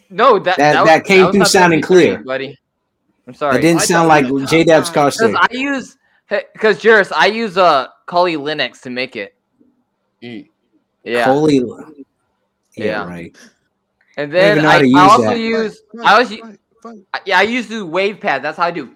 No, 0.09 0.39
that 0.39 0.57
That- 0.57 0.81
was- 0.81 0.89
that 0.89 1.03
came 1.05 1.25
was 1.25 1.35
through 1.35 1.45
sounding 1.45 1.79
MP3, 1.81 1.87
clear. 1.87 2.17
buddy. 2.19 2.57
I'm 3.27 3.33
sorry. 3.33 3.57
It 3.57 3.61
didn't 3.61 3.81
I 3.81 3.85
sound 3.85 4.07
like 4.07 4.25
it 4.25 4.45
J 4.47 4.63
Dab's 4.63 4.89
car 4.89 5.11
five. 5.11 5.31
Because. 5.31 5.47
I 5.51 5.53
use 5.55 5.97
because 6.53 6.81
Jairus, 6.81 7.11
I 7.11 7.25
use 7.25 7.57
uh 7.57 7.87
Kali 8.05 8.37
Linux 8.37 8.81
to 8.81 8.89
make 8.89 9.15
it. 9.15 9.35
Mm. 10.23 10.47
Yeah, 11.03 11.25
Holy, 11.25 11.55
yeah, 12.75 12.85
Yeah. 12.85 13.05
right. 13.07 13.35
And 14.17 14.31
then 14.31 14.57
know 14.57 14.63
how 14.63 14.69
I, 14.69 14.91
I 14.95 15.09
also 15.09 15.23
that. 15.23 15.39
use 15.39 15.81
Fight, 15.95 16.05
I 16.05 16.11
always 16.13 16.29
fight, 16.29 16.59
fight. 16.81 16.97
I- 17.13 17.21
yeah 17.25 17.39
I 17.39 17.43
use 17.43 17.67
the 17.67 17.75
WavePad. 17.75 18.41
That's 18.41 18.57
how 18.57 18.65
I 18.65 18.71
do. 18.71 18.91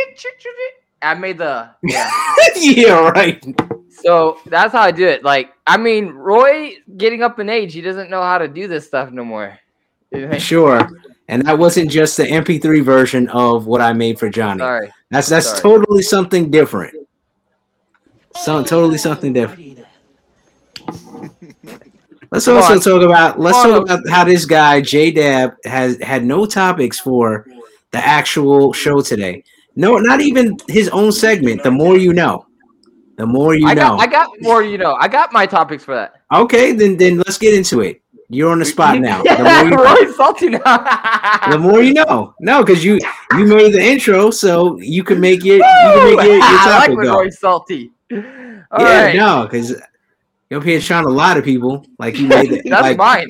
I 1.02 1.14
made 1.14 1.38
the 1.38 1.70
yeah. 1.82 2.10
yeah, 2.56 3.08
right. 3.08 3.42
So 3.88 4.38
that's 4.46 4.72
how 4.72 4.82
I 4.82 4.90
do 4.90 5.06
it. 5.06 5.24
Like 5.24 5.52
I 5.66 5.76
mean, 5.76 6.08
Roy 6.08 6.76
getting 6.96 7.22
up 7.22 7.38
in 7.38 7.48
age, 7.48 7.72
he 7.72 7.80
doesn't 7.80 8.10
know 8.10 8.22
how 8.22 8.38
to 8.38 8.48
do 8.48 8.68
this 8.68 8.86
stuff 8.86 9.10
no 9.10 9.24
more. 9.24 9.58
Sure. 10.38 10.88
And 11.28 11.46
that 11.46 11.56
wasn't 11.58 11.90
just 11.90 12.16
the 12.16 12.24
MP3 12.24 12.82
version 12.82 13.28
of 13.28 13.66
what 13.66 13.80
I 13.80 13.92
made 13.92 14.18
for 14.18 14.28
Johnny. 14.28 14.58
Sorry. 14.58 14.92
That's 15.10 15.28
that's 15.28 15.46
Sorry. 15.46 15.60
totally 15.60 16.02
something 16.02 16.50
different. 16.50 16.94
So 18.36 18.62
totally 18.64 18.98
something 18.98 19.32
different. 19.32 19.84
Let's 22.30 22.44
Come 22.44 22.56
also 22.58 22.74
on. 22.74 22.80
talk 22.80 23.02
about 23.02 23.40
let's 23.40 23.56
Come 23.60 23.70
talk 23.70 23.90
on. 23.90 23.98
about 23.98 24.08
how 24.08 24.24
this 24.24 24.44
guy 24.44 24.80
J 24.80 25.10
Dab 25.10 25.54
has 25.64 26.00
had 26.00 26.24
no 26.24 26.46
topics 26.46 26.98
for 26.98 27.46
the 27.90 27.98
actual 27.98 28.72
show 28.72 29.00
today. 29.00 29.42
No, 29.76 29.96
not 29.98 30.20
even 30.20 30.56
his 30.68 30.88
own 30.90 31.10
segment. 31.12 31.62
The 31.64 31.70
more 31.70 31.96
you 31.96 32.12
know, 32.12 32.46
the 33.16 33.26
more 33.26 33.54
you 33.54 33.66
I 33.66 33.74
know. 33.74 33.96
got 33.96 34.00
I 34.00 34.06
got 34.06 34.28
more. 34.40 34.62
You 34.62 34.78
know, 34.78 34.94
I 34.94 35.08
got 35.08 35.32
my 35.32 35.46
topics 35.46 35.84
for 35.84 35.94
that. 35.94 36.12
okay, 36.32 36.72
then 36.72 36.96
then 36.96 37.18
let's 37.18 37.38
get 37.38 37.54
into 37.54 37.80
it. 37.80 38.00
You're 38.28 38.52
on 38.52 38.60
the 38.60 38.64
spot 38.64 38.98
now. 39.00 39.22
The 39.24 39.30
more 39.38 39.44
yeah, 39.46 39.62
you 39.64 39.70
know. 39.70 40.12
Salty 40.12 40.48
now. 40.50 40.60
the 41.50 41.58
more 41.58 41.82
you 41.82 41.94
know. 41.94 42.34
No, 42.38 42.62
because 42.62 42.84
you 42.84 43.00
you 43.36 43.44
made 43.46 43.72
the 43.72 43.82
intro, 43.82 44.30
so 44.30 44.78
you 44.78 45.02
can 45.02 45.18
make 45.18 45.44
your 45.44 45.56
you 45.56 45.62
can 45.62 46.16
make 46.16 46.26
your, 46.26 46.34
your 46.36 46.42
I 46.44 46.66
like 46.70 46.80
topic 46.86 46.96
when 46.96 47.06
go. 47.06 47.18
Roy's 47.20 47.38
salty. 47.40 47.90
All 48.12 48.18
yeah, 48.86 49.04
right. 49.06 49.16
no, 49.16 49.48
because 49.50 49.74
you're 50.50 50.60
up 50.60 50.66
here 50.66 50.80
trying 50.80 51.04
to 51.04 51.10
lie 51.10 51.40
people 51.40 51.86
like 51.98 52.18
you 52.18 52.26
made 52.26 52.52
it. 52.52 52.62
That's 52.68 52.82
like, 52.82 52.96
mine. 52.96 53.28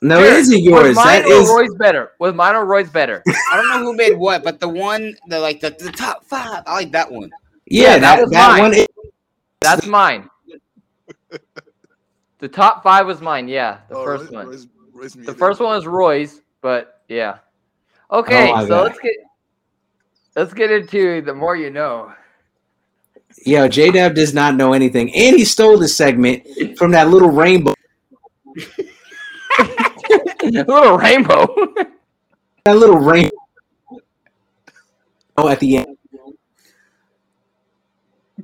No, 0.00 0.18
Here, 0.18 0.32
it 0.32 0.36
isn't 0.38 0.58
yours. 0.62 0.88
Was 0.88 0.96
mine 0.96 1.22
That 1.22 1.28
or 1.30 1.42
is 1.42 1.48
Roy's 1.48 1.74
better? 1.76 2.12
Was 2.18 2.34
mine 2.34 2.54
or 2.56 2.64
Roy's 2.64 2.90
better? 2.90 3.22
I 3.52 3.56
don't 3.56 3.68
know 3.68 3.78
who 3.78 3.92
made 3.96 4.14
what, 4.16 4.42
but 4.42 4.58
the 4.60 4.68
one, 4.68 5.16
the 5.28 5.38
like 5.38 5.60
the, 5.60 5.70
the 5.70 5.92
top 5.92 6.24
five. 6.24 6.62
I 6.66 6.72
like 6.74 6.92
that 6.92 7.10
one. 7.10 7.30
yeah, 7.66 7.94
Yeah, 7.94 7.98
that 7.98 8.16
that 8.20 8.30
that 8.30 8.48
mine. 8.50 8.62
one. 8.62 8.74
Is, 8.74 8.86
That's 9.60 9.86
mine. 9.86 10.28
The 12.38 12.48
top 12.48 12.82
five 12.82 13.06
was 13.06 13.20
mine. 13.20 13.46
Yeah, 13.46 13.78
the 13.88 13.96
Oh, 13.96 14.04
first 14.04 14.30
Roy- 14.32 14.38
one. 14.38 14.46
Roy's- 14.48 14.66
Roy's 14.92 15.12
The 15.14 15.34
first 15.34 15.60
one 15.60 15.70
was 15.76 15.86
Roy's, 15.86 16.42
but 16.60 17.02
yeah. 17.08 17.38
Okay, 18.10 18.50
Oh 18.52 18.62
so 18.62 18.68
God. 18.68 18.82
let's 18.84 18.98
get 18.98 19.14
let's 20.36 20.52
get 20.54 20.70
into 20.72 21.22
the 21.22 21.32
more 21.34 21.56
you 21.56 21.70
know. 21.70 22.12
Yeah, 23.44 23.68
J 23.68 23.90
Dab 23.90 24.14
does 24.14 24.34
not 24.34 24.54
know 24.54 24.72
anything, 24.72 25.12
and 25.14 25.36
he 25.36 25.44
stole 25.44 25.78
the 25.78 25.88
segment 25.88 26.46
from 26.76 26.92
that 26.92 27.08
little 27.08 27.30
rainbow. 27.30 27.74
little 30.42 30.98
rainbow. 30.98 31.46
That 32.64 32.76
little 32.76 32.98
rainbow. 32.98 33.36
Oh, 35.36 35.48
at 35.48 35.60
the 35.60 35.78
end. 35.78 35.96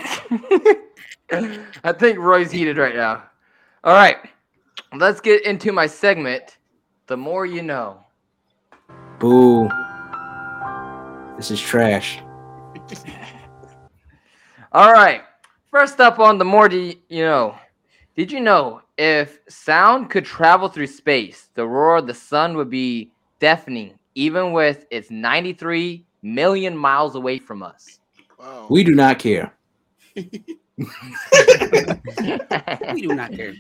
I 1.84 1.92
think 1.92 2.18
Roy's 2.18 2.50
heated 2.50 2.78
right 2.78 2.94
now. 2.94 3.24
All 3.84 3.94
right, 3.94 4.16
let's 4.94 5.20
get 5.20 5.44
into 5.44 5.72
my 5.72 5.86
segment. 5.86 6.56
The 7.06 7.16
more 7.16 7.46
you 7.46 7.62
know. 7.62 8.04
Boo. 9.18 9.68
This 11.36 11.50
is 11.50 11.60
trash. 11.60 12.20
All 14.72 14.92
right. 14.92 15.22
First 15.70 16.00
up 16.00 16.18
on 16.18 16.38
the 16.38 16.44
more 16.44 16.68
do 16.68 16.78
you 16.78 16.94
you 17.08 17.24
know. 17.24 17.56
Did 18.16 18.32
you 18.32 18.40
know 18.40 18.82
if 18.96 19.38
sound 19.48 20.10
could 20.10 20.24
travel 20.24 20.68
through 20.68 20.88
space, 20.88 21.48
the 21.54 21.66
roar 21.66 21.98
of 21.98 22.06
the 22.06 22.14
sun 22.14 22.56
would 22.56 22.68
be 22.70 23.10
deafening, 23.38 23.94
even 24.14 24.52
with 24.52 24.86
its 24.90 25.10
93 25.10 26.04
million 26.22 26.76
miles 26.76 27.14
away 27.14 27.38
from 27.38 27.62
us? 27.62 28.00
Wow. 28.38 28.66
We 28.70 28.82
do 28.84 28.94
not 28.94 29.18
care. 29.18 29.52
We 32.92 33.02
do 33.02 33.14
not 33.14 33.32
care. 33.32 33.54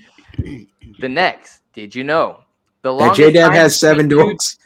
the 1.00 1.08
next, 1.08 1.62
did 1.74 1.94
you 1.94 2.04
know? 2.04 2.40
The 2.82 2.96
That 2.96 3.14
J 3.16 3.22
longest, 3.24 3.34
Dab 3.34 3.46
time 3.50 3.52
has 3.56 3.78
seven 3.80 4.08
between 4.08 4.24
two- 4.26 4.30
dogs. 4.32 4.58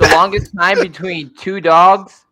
the 0.00 0.08
longest 0.08 0.56
time 0.56 0.80
between 0.80 1.30
two 1.36 1.60
dogs, 1.60 2.24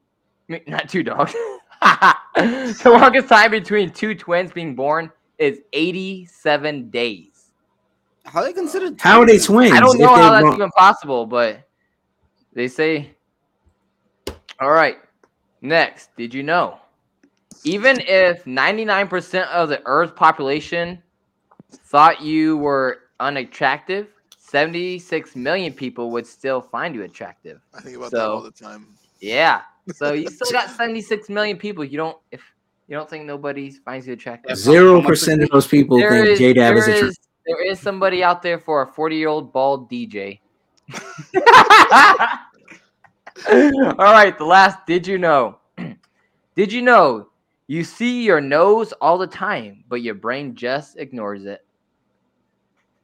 not 0.67 0.89
two 0.89 1.03
dogs. 1.05 1.35
the 2.83 2.91
longest 2.91 3.29
time 3.29 3.51
between 3.51 3.91
two 3.91 4.15
twins 4.15 4.53
being 4.53 4.75
born 4.75 5.11
is 5.39 5.61
87 5.73 6.91
days. 6.91 7.51
How 8.25 8.41
are 8.41 8.45
they 8.45 8.53
considered? 8.53 9.01
How 9.01 9.21
are 9.21 9.27
they 9.27 9.39
twins? 9.39 9.71
twins? 9.71 9.73
I 9.73 9.81
don't 9.81 9.99
know 9.99 10.15
how 10.15 10.31
that's 10.33 10.45
wrong- 10.45 10.55
even 10.55 10.71
possible, 10.71 11.27
but 11.27 11.69
they 12.53 12.69
say. 12.69 13.15
All 14.61 14.71
right. 14.71 14.99
Next, 15.61 16.11
did 16.17 16.33
you 16.33 16.43
know? 16.43 16.79
Even 17.65 18.01
if 18.01 18.45
99% 18.45 19.47
of 19.49 19.69
the 19.69 19.83
Earth's 19.85 20.13
population 20.17 21.03
thought 21.71 22.21
you 22.21 22.57
were 22.57 23.01
unattractive, 23.21 24.09
76 24.39 25.37
million 25.37 25.73
people 25.73 26.11
would 26.11 26.27
still 26.27 26.61
find 26.61 26.95
you 26.95 27.03
attractive. 27.05 27.61
I 27.75 27.81
think 27.81 27.97
about 27.97 28.11
that 28.13 28.29
all 28.29 28.43
the 28.43 28.51
time. 28.51 28.87
Yeah. 29.21 29.63
So 29.95 30.13
you 30.13 30.29
still 30.31 30.53
got 30.53 30.71
76 30.71 31.29
million 31.29 31.57
people. 31.57 31.85
You 31.85 31.97
don't 31.97 32.19
if 32.31 32.43
you 32.89 32.97
don't 32.97 33.09
think 33.09 33.25
nobody 33.25 33.71
finds 33.71 34.07
you 34.07 34.13
attractive. 34.13 34.57
Zero 34.57 35.01
percent 35.03 35.43
of 35.43 35.51
those 35.51 35.67
people 35.67 35.99
There 35.99 36.11
think 36.11 36.29
is, 36.29 36.39
J 36.39 36.53
Dab 36.53 36.77
is 36.77 36.87
there 36.87 37.05
a 37.05 37.09
is- 37.09 37.19
there 37.47 37.65
is 37.65 37.81
somebody 37.81 38.23
out 38.23 38.41
there 38.41 38.59
for 38.59 38.83
a 38.83 38.87
40 38.87 39.17
year 39.17 39.29
old 39.29 39.53
bald 39.53 39.91
DJ. 39.91 40.39
All 43.49 44.13
right, 44.13 44.37
the 44.39 44.45
last. 44.45 44.87
Did 44.87 45.07
you 45.07 45.19
know? 45.19 45.59
Did 46.55 46.73
you 46.73 46.83
know 46.83 47.29
you 47.67 47.83
see 47.83 48.23
your 48.23 48.41
nose 48.41 48.93
all 49.01 49.19
the 49.19 49.27
time, 49.27 49.85
but 49.89 50.03
your 50.03 50.15
brain 50.15 50.55
just 50.55 50.99
ignores 50.99 51.45
it? 51.45 51.65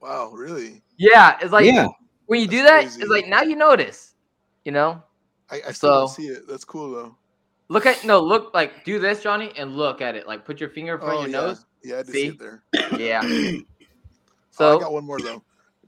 Wow, 0.00 0.30
really? 0.32 0.82
Yeah, 0.98 1.38
it's 1.40 1.52
like 1.52 1.64
yeah. 1.64 1.88
when 2.26 2.40
you 2.40 2.46
do 2.46 2.62
that, 2.62 2.82
crazy. 2.82 3.00
it's 3.00 3.10
like 3.10 3.26
now 3.26 3.42
you 3.42 3.56
notice. 3.56 4.14
You 4.64 4.72
know, 4.72 5.02
I, 5.50 5.62
I 5.68 5.72
still 5.72 5.90
don't 6.00 6.08
So- 6.08 6.14
see 6.14 6.28
it. 6.28 6.46
That's 6.48 6.64
cool 6.64 6.90
though. 6.92 7.16
look 7.68 7.86
at 7.86 8.04
no, 8.04 8.20
look 8.20 8.52
like 8.54 8.84
do 8.84 8.98
this, 8.98 9.22
Johnny, 9.22 9.52
and 9.56 9.76
look 9.76 10.00
at 10.00 10.14
it. 10.14 10.26
Like 10.26 10.44
put 10.44 10.60
your 10.60 10.70
finger 10.70 10.94
in 10.94 11.00
front 11.00 11.14
Oh, 11.14 11.22
of 11.24 11.30
yeah. 11.30 11.38
your 11.38 11.46
nose. 11.48 11.66
Yeah, 11.82 11.94
I 11.98 12.02
did 12.02 12.12
See? 12.12 12.12
see 12.12 12.26
it 12.28 12.38
there. 12.38 12.62
Yeah. 12.98 13.22
oh, 14.60 14.76
I 14.76 14.80
got 14.80 14.92
one 14.92 15.04
more 15.04 15.20
though. 15.20 15.42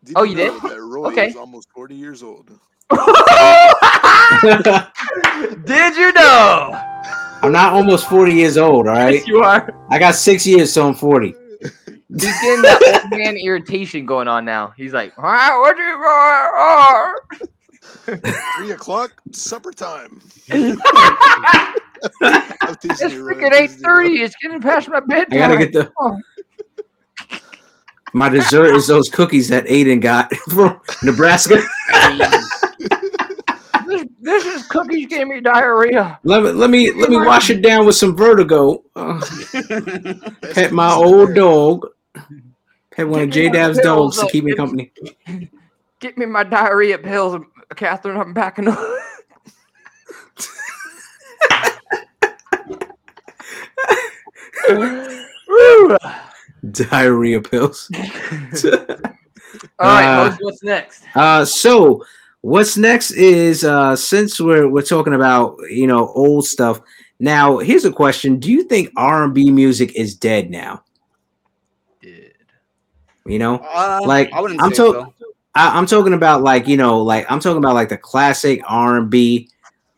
Did 0.04 0.14
Oh, 0.16 0.22
you 0.22 0.34
did? 0.34 0.52
That 0.62 0.80
Roy 0.80 1.06
Okay. 1.08 1.28
is 1.28 1.36
almost 1.36 1.68
40 1.74 1.94
years 1.94 2.22
old. 2.22 2.50
Did 5.64 5.96
you 5.96 6.12
know? 6.12 6.70
I'm 7.42 7.52
not 7.52 7.72
almost 7.72 8.08
40 8.08 8.32
years 8.32 8.56
old, 8.58 8.86
all 8.86 8.94
right? 8.94 9.14
Yes, 9.14 9.26
you 9.26 9.42
are. 9.42 9.68
I 9.90 9.98
got 9.98 10.14
six 10.14 10.46
years, 10.46 10.72
so 10.72 10.86
I'm 10.86 10.94
40. 10.94 11.34
He's 11.62 11.70
getting 12.22 12.62
that 12.62 13.00
old 13.04 13.10
man 13.18 13.36
irritation 13.36 14.06
going 14.06 14.28
on 14.28 14.44
now. 14.44 14.72
He's 14.76 14.92
like, 14.92 15.12
ah, 15.18 15.58
what 15.60 15.76
do 15.76 15.82
you 15.82 15.96
ah." 16.04 17.12
Three 18.58 18.72
o'clock, 18.72 19.20
supper 19.32 19.72
time. 19.72 20.20
It's 20.48 20.80
I'm 22.20 22.76
teasing 22.76 23.10
you, 23.10 23.26
Roy. 23.26 23.32
I'm 23.32 23.38
freaking 23.38 23.52
eight 23.54 23.68
teasing 23.68 23.78
you, 23.78 23.84
thirty. 23.84 24.22
It's 24.22 24.34
getting 24.42 24.60
past 24.60 24.88
my 24.88 25.00
bedtime. 25.00 25.32
I 25.32 25.38
gotta 25.38 25.56
get 25.58 25.72
the. 25.72 25.92
Oh. 26.00 26.18
My 28.12 28.28
dessert 28.28 28.74
is 28.74 28.86
those 28.86 29.08
cookies 29.08 29.48
that 29.48 29.66
Aiden 29.66 30.00
got 30.00 30.34
from 30.50 30.80
Nebraska. 31.02 31.56
this, 33.86 34.04
this 34.20 34.44
is 34.44 34.66
cookies 34.66 35.06
gave 35.06 35.28
me 35.28 35.40
diarrhea. 35.40 36.18
Let 36.24 36.42
me 36.42 36.50
let 36.50 36.70
me 36.70 36.92
let 36.92 37.10
me 37.10 37.16
wash 37.16 37.50
it 37.50 37.62
down 37.62 37.86
with 37.86 37.94
some 37.94 38.16
vertigo. 38.16 38.82
Uh, 38.96 39.20
pet 40.52 40.72
my 40.72 40.92
old 40.92 41.34
dog. 41.34 41.86
Had 42.96 43.06
one 43.06 43.22
of 43.22 43.30
J 43.30 43.48
Dab's 43.48 43.80
pills, 43.80 44.16
dogs 44.16 44.26
to 44.26 44.32
keep 44.32 44.44
me 44.44 44.54
company. 44.54 44.92
Get 46.00 46.18
me 46.18 46.26
my 46.26 46.42
diarrhea 46.42 46.98
pills, 46.98 47.40
Catherine. 47.76 48.16
I'm 48.16 48.34
backing 48.34 48.68
up. 48.68 48.78
Diarrhea 56.70 57.40
pills. 57.40 57.90
All 57.94 58.02
right, 59.86 60.28
Uh, 60.28 60.36
what's 60.40 60.62
next? 60.62 61.04
Uh, 61.14 61.44
so 61.44 62.04
what's 62.42 62.76
next 62.76 63.12
is 63.12 63.64
uh, 63.64 63.96
since 63.96 64.40
we're 64.40 64.68
we're 64.68 64.82
talking 64.82 65.14
about 65.14 65.56
you 65.70 65.86
know 65.86 66.08
old 66.08 66.46
stuff. 66.46 66.80
Now, 67.18 67.58
here's 67.58 67.84
a 67.84 67.92
question: 67.92 68.38
Do 68.38 68.50
you 68.50 68.64
think 68.64 68.90
R 68.96 69.24
and 69.24 69.34
B 69.34 69.50
music 69.50 69.94
is 69.96 70.14
dead 70.14 70.50
now? 70.50 70.84
Dead. 72.02 72.32
You 73.26 73.38
know, 73.38 73.56
Uh, 73.56 74.00
Like, 74.04 74.32
I 74.32 74.38
I'm 74.40 74.58
say 74.58 74.68
to- 74.70 74.74
so. 74.74 75.14
I, 75.54 75.76
I'm 75.78 75.86
talking 75.86 76.12
about 76.14 76.42
like 76.42 76.68
you 76.68 76.76
know, 76.76 77.02
like 77.02 77.30
I'm 77.30 77.40
talking 77.40 77.58
about 77.58 77.74
like 77.74 77.88
the 77.88 77.96
classic 77.98 78.60
R 78.66 78.96
and 78.98 79.10
B, 79.10 79.48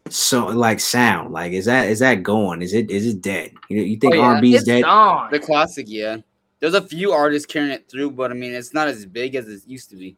so 0.09 0.47
like 0.47 0.81
sound. 0.81 1.33
Like, 1.33 1.53
is 1.53 1.67
that 1.67 1.89
is 1.89 1.99
that 2.01 2.23
going? 2.23 2.63
Is 2.63 2.73
it 2.75 2.91
is 2.91 3.07
it 3.07 3.21
dead? 3.23 3.53
You, 3.69 3.83
you 3.83 3.97
think 3.99 4.15
Oh, 4.15 4.17
yeah, 4.17 4.23
R 4.25 4.33
and 4.35 4.43
B 4.43 4.55
is 4.55 4.65
dead? 4.65 4.85
gone. 4.85 5.31
The 5.31 5.39
classic, 5.41 5.87
yeah. 5.89 6.19
There's 6.61 6.75
a 6.75 6.83
few 6.83 7.13
artists 7.13 7.45
carrying 7.47 7.73
it 7.73 7.89
through, 7.91 8.13
but 8.13 8.31
I 8.31 8.35
mean, 8.35 8.53
it's 8.55 8.73
not 8.73 8.87
as 8.89 9.05
big 9.05 9.35
as 9.35 9.49
it 9.49 9.63
used 9.67 9.91
to 9.91 9.97
be. 9.97 10.17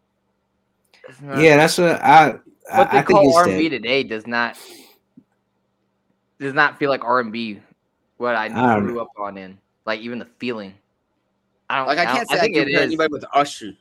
It's 1.09 1.19
Yeah, 1.21 1.57
that's 1.57 1.79
what 1.79 2.01
I. 2.03 2.29
what 2.29 2.41
I, 2.71 2.85
they 2.85 2.99
I 2.99 3.03
think 3.03 3.07
call 3.09 3.29
it's 3.29 3.37
R 3.37 3.49
and 3.49 3.59
B 3.59 3.69
dead. 3.69 3.83
today 3.83 4.03
does 4.05 4.27
not 4.27 4.59
does 6.39 6.55
not 6.55 6.79
feel 6.79 6.91
like 6.91 7.05
R 7.05 7.21
and 7.21 7.33
B. 7.33 7.61
What 8.19 8.37
I 8.37 8.45
I 8.45 8.49
don't 8.49 8.85
grew 8.87 9.01
up 9.01 9.09
on 9.19 9.37
in, 9.37 9.59
like 9.87 10.01
even 10.01 10.19
the 10.19 10.29
feeling. 10.39 10.75
I 11.69 11.79
don't 11.79 11.87
Like 11.89 11.99
I 11.99 12.05
don't- 12.05 12.17
can't 12.17 12.29
say 12.29 12.37
I, 12.37 12.41
think 12.41 12.55
can 12.55 12.63
it 12.63 12.67
compare 12.67 12.81
is. 12.83 12.87
anybody 12.87 13.13
with 13.13 13.25
Usher. 13.35 13.73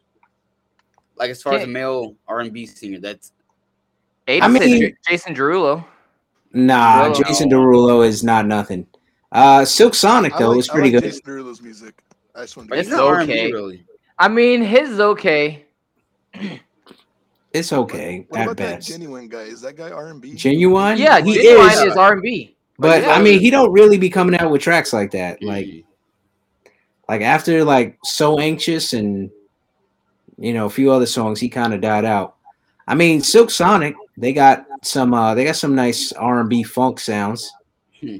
Like 1.15 1.29
as 1.29 1.41
far 1.41 1.53
as 1.53 1.63
a 1.63 1.67
male 1.67 2.15
R 2.27 2.39
and 2.41 2.51
B 2.53 2.65
singer, 2.65 2.99
that's 2.99 3.31
Aiden 4.27 4.41
I 4.41 4.47
mean- 4.47 4.79
J- 4.79 4.95
Jason 5.07 5.35
Derulo. 5.35 5.85
Nah, 6.53 7.09
Derulo. 7.09 7.25
Jason 7.27 7.49
Derulo 7.49 8.05
is 8.07 8.23
not 8.23 8.45
nothing. 8.45 8.85
Uh, 9.31 9.65
Silk 9.65 9.95
Sonic 9.95 10.33
though 10.37 10.51
like, 10.51 10.59
is 10.59 10.69
I 10.69 10.73
pretty 10.73 10.91
like 10.91 11.03
good. 11.03 11.09
Jason 11.11 11.23
Derulo's 11.25 11.61
music. 11.61 12.01
I 12.35 12.41
just 12.41 12.55
want 12.57 12.69
to 12.69 12.75
it's 12.77 12.87
It's 12.87 12.95
not 12.97 13.05
R 13.05 13.19
and 13.21 13.29
okay. 13.31 13.51
Really. 13.51 13.83
I 14.19 14.27
mean, 14.27 14.61
his 14.61 14.99
okay. 14.99 15.65
It's 17.51 17.71
okay 17.71 18.25
What 18.29 18.39
at 18.39 18.43
about 18.45 18.57
that 18.57 18.75
best. 18.77 18.89
Ginuwine 18.89 19.29
guy? 19.29 19.41
Is 19.41 19.61
that 19.61 19.75
guy 19.75 19.91
R 19.91 20.07
and 20.09 20.19
B? 20.21 20.33
Ginuwine, 20.33 20.97
Yeah, 20.97 21.19
he 21.21 21.37
Ginuwine 21.37 21.71
is. 21.73 21.81
is 21.91 21.97
R 21.97 22.13
and 22.13 22.21
B. 22.21 22.55
But 22.79 23.03
yeah. 23.03 23.11
I 23.11 23.21
mean, 23.21 23.39
he 23.39 23.51
don't 23.51 23.71
really 23.71 23.97
be 23.99 24.09
coming 24.09 24.39
out 24.39 24.49
with 24.49 24.61
tracks 24.61 24.91
like 24.93 25.11
that. 25.11 25.43
Like, 25.43 25.65
Mm. 25.67 25.83
like 27.07 27.21
after 27.21 27.63
like 27.63 27.99
so 28.03 28.39
anxious 28.39 28.93
and 28.93 29.29
you 30.43 30.53
know 30.53 30.65
a 30.65 30.69
few 30.69 30.91
other 30.91 31.05
songs, 31.05 31.39
he 31.39 31.49
kind 31.49 31.73
of 31.73 31.81
died 31.81 32.05
out. 32.05 32.35
I 32.87 32.95
mean, 32.95 33.21
Silk 33.21 33.49
Sonic, 33.49 33.95
they 34.17 34.33
got 34.33 34.65
some, 34.83 35.13
uh 35.13 35.33
they 35.33 35.45
got 35.45 35.55
some 35.55 35.73
nice 35.73 36.11
R 36.13 36.39
and 36.39 36.49
B 36.49 36.63
funk 36.63 36.99
sounds. 36.99 37.51
Hmm. 37.99 38.17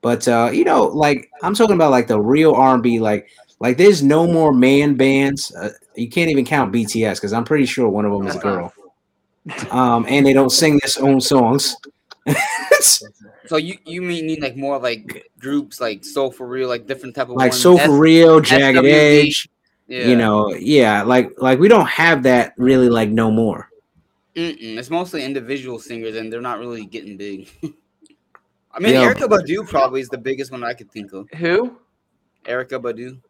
But 0.00 0.26
uh, 0.26 0.50
you 0.52 0.64
know, 0.64 0.84
like 0.84 1.30
I'm 1.42 1.54
talking 1.54 1.76
about 1.76 1.90
like 1.90 2.06
the 2.06 2.20
real 2.20 2.52
R 2.52 2.74
and 2.74 2.82
B, 2.82 2.98
like 2.98 3.28
like 3.60 3.76
there's 3.76 4.02
no 4.02 4.26
more 4.26 4.52
man 4.52 4.94
bands. 4.94 5.54
Uh, 5.54 5.70
you 5.94 6.08
can't 6.08 6.30
even 6.30 6.44
count 6.44 6.72
BTS 6.72 7.16
because 7.16 7.32
I'm 7.32 7.44
pretty 7.44 7.66
sure 7.66 7.88
one 7.88 8.04
of 8.04 8.12
them 8.12 8.26
is 8.26 8.36
a 8.36 8.38
girl. 8.38 8.72
Um, 9.70 10.06
and 10.08 10.24
they 10.24 10.32
don't 10.32 10.50
sing 10.50 10.80
their 10.82 11.04
own 11.04 11.20
songs. 11.20 11.76
So 13.46 13.58
you 13.58 13.76
you 13.84 14.00
mean 14.00 14.26
need 14.26 14.40
like 14.40 14.56
more 14.56 14.78
like 14.78 15.30
groups 15.38 15.80
like 15.80 16.04
Soul 16.04 16.30
for 16.30 16.46
Real, 16.46 16.68
like 16.68 16.86
different 16.86 17.14
type 17.14 17.28
of 17.28 17.36
like 17.36 17.52
ones? 17.52 17.60
so 17.62 17.76
for 17.76 17.98
real, 17.98 18.40
jagged 18.40 18.84
edge. 18.86 19.48
Yeah. 19.86 20.06
You 20.06 20.16
know, 20.16 20.54
yeah, 20.54 21.02
like 21.02 21.30
like 21.38 21.58
we 21.58 21.68
don't 21.68 21.88
have 21.88 22.22
that 22.22 22.54
really 22.56 22.88
like 22.88 23.10
no 23.10 23.30
more. 23.30 23.68
Mm-mm. 24.34 24.78
it's 24.78 24.90
mostly 24.90 25.24
individual 25.24 25.78
singers, 25.78 26.16
and 26.16 26.32
they're 26.32 26.40
not 26.40 26.58
really 26.58 26.86
getting 26.86 27.16
big. 27.16 27.48
I 28.72 28.80
mean, 28.80 28.94
Yeah. 28.94 29.12
Erykah 29.12 29.28
Badu 29.28 29.68
probably 29.68 30.00
is 30.00 30.08
the 30.08 30.18
biggest 30.18 30.50
one 30.50 30.64
I 30.64 30.72
could 30.72 30.90
think 30.90 31.12
of. 31.12 31.28
Who? 31.36 31.78
Erykah 32.44 32.82
Badu. 32.82 33.20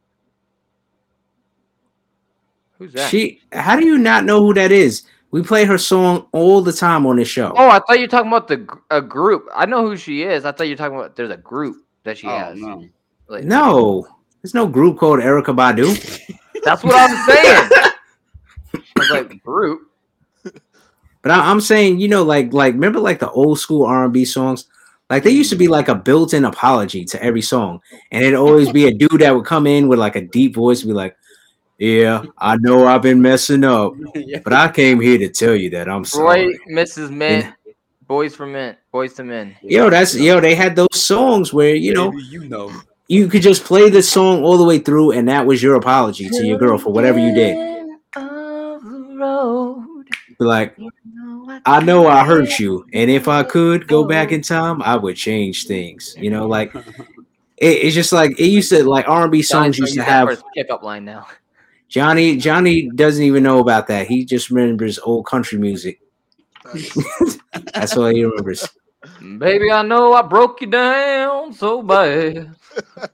Who's 2.78 2.92
that? 2.94 3.10
She, 3.10 3.42
how 3.52 3.76
do 3.78 3.84
you 3.84 3.98
not 3.98 4.24
know 4.24 4.40
who 4.40 4.54
that 4.54 4.72
is? 4.72 5.02
We 5.30 5.42
play 5.42 5.64
her 5.64 5.78
song 5.78 6.28
all 6.32 6.62
the 6.62 6.72
time 6.72 7.04
on 7.06 7.16
this 7.16 7.28
show. 7.28 7.52
oh, 7.56 7.68
I 7.68 7.80
thought 7.80 7.96
you 7.98 8.02
were 8.02 8.08
talking 8.08 8.28
about 8.28 8.48
the 8.48 8.66
a 8.90 9.02
group. 9.02 9.48
I 9.54 9.66
know 9.66 9.82
who 9.86 9.96
she 9.96 10.22
is. 10.22 10.44
I 10.44 10.52
thought 10.52 10.68
you 10.68 10.74
were 10.74 10.78
talking 10.78 10.96
about 10.96 11.16
there's 11.16 11.30
a 11.30 11.36
group 11.36 11.84
that 12.04 12.16
she 12.16 12.28
oh 12.28 12.38
has. 12.38 12.58
no. 12.58 12.88
Like, 13.26 13.44
No, 13.44 14.06
there's 14.42 14.54
no 14.54 14.66
group 14.66 14.98
called 14.98 15.20
Erykah 15.20 15.56
Badu. 15.56 16.38
That's 16.64 16.82
what 16.82 16.94
I'm 16.94 17.26
saying. 17.28 17.70
I 18.74 18.80
was 18.96 19.10
like, 19.10 19.42
group. 19.42 19.90
But 21.22 21.30
I, 21.30 21.50
I'm 21.50 21.60
saying, 21.60 22.00
you 22.00 22.08
know, 22.08 22.22
like 22.22 22.52
like 22.52 22.74
remember 22.74 23.00
like 23.00 23.18
the 23.18 23.30
old 23.30 23.58
school 23.58 23.86
R&B 23.86 24.24
songs. 24.24 24.66
Like 25.10 25.22
they 25.22 25.30
used 25.30 25.50
to 25.50 25.56
be 25.56 25.68
like 25.68 25.88
a 25.88 25.94
built-in 25.94 26.44
apology 26.44 27.04
to 27.06 27.22
every 27.22 27.42
song, 27.42 27.80
and 28.10 28.24
it'd 28.24 28.38
always 28.38 28.72
be 28.72 28.86
a 28.86 28.92
dude 28.92 29.20
that 29.20 29.34
would 29.34 29.44
come 29.44 29.66
in 29.66 29.86
with 29.86 29.98
like 29.98 30.16
a 30.16 30.22
deep 30.22 30.54
voice, 30.54 30.80
and 30.82 30.88
be 30.88 30.94
like, 30.94 31.14
"Yeah, 31.78 32.24
I 32.38 32.56
know 32.56 32.86
I've 32.86 33.02
been 33.02 33.20
messing 33.20 33.64
up, 33.64 33.92
yeah. 34.14 34.40
but 34.42 34.54
I 34.54 34.70
came 34.70 35.00
here 35.00 35.18
to 35.18 35.28
tell 35.28 35.54
you 35.54 35.70
that 35.70 35.88
I'm 35.88 36.00
Roy, 36.00 36.04
sorry." 36.04 36.58
Mrs. 36.70 37.10
Mint, 37.10 37.54
Boys 38.06 38.34
for 38.34 38.46
Men, 38.46 38.76
Boyz 38.92 39.18
II 39.18 39.26
Men. 39.26 39.56
Yo, 39.62 39.88
that's 39.88 40.14
yo. 40.14 40.40
They 40.40 40.54
had 40.54 40.76
those 40.76 40.88
songs 40.92 41.52
where 41.52 41.74
you 41.74 41.94
know 41.94 42.10
Maybe 42.10 42.24
you 42.24 42.48
know. 42.48 42.70
You 43.08 43.28
could 43.28 43.42
just 43.42 43.64
play 43.64 43.90
this 43.90 44.10
song 44.10 44.42
all 44.42 44.56
the 44.56 44.64
way 44.64 44.78
through, 44.78 45.12
and 45.12 45.28
that 45.28 45.46
was 45.46 45.62
your 45.62 45.74
apology 45.74 46.28
to 46.28 46.46
your 46.46 46.58
girl 46.58 46.78
for 46.78 46.92
whatever 46.92 47.18
you 47.18 47.34
did. 47.34 47.56
Be 50.38 50.44
like, 50.44 50.76
I 51.66 51.80
know 51.80 52.06
I 52.08 52.24
hurt 52.24 52.58
you, 52.58 52.86
and 52.92 53.10
if 53.10 53.28
I 53.28 53.42
could 53.42 53.86
go 53.86 54.04
back 54.04 54.32
in 54.32 54.42
time, 54.42 54.82
I 54.82 54.96
would 54.96 55.16
change 55.16 55.66
things. 55.66 56.16
You 56.18 56.30
know, 56.30 56.46
like 56.46 56.74
it, 57.56 57.66
it's 57.66 57.94
just 57.94 58.12
like 58.12 58.38
it 58.38 58.46
used 58.46 58.70
to 58.70 58.82
like 58.84 59.08
R 59.08 59.22
and 59.24 59.32
B 59.32 59.42
songs 59.42 59.78
used 59.78 59.94
to 59.94 60.02
have 60.02 60.42
pickup 60.54 60.82
line 60.82 61.04
now. 61.04 61.26
Johnny. 61.88 62.36
Johnny 62.36 62.88
doesn't 62.90 63.22
even 63.22 63.42
know 63.44 63.60
about 63.60 63.86
that. 63.86 64.08
He 64.08 64.24
just 64.24 64.50
remembers 64.50 64.98
old 64.98 65.26
country 65.26 65.58
music. 65.58 66.00
That's 67.72 67.96
all 67.96 68.06
he 68.06 68.24
remembers. 68.24 68.68
Baby, 69.38 69.70
I 69.70 69.82
know 69.82 70.14
I 70.14 70.22
broke 70.22 70.60
you 70.62 70.66
down 70.66 71.52
so 71.52 71.82
bad. 71.82 72.54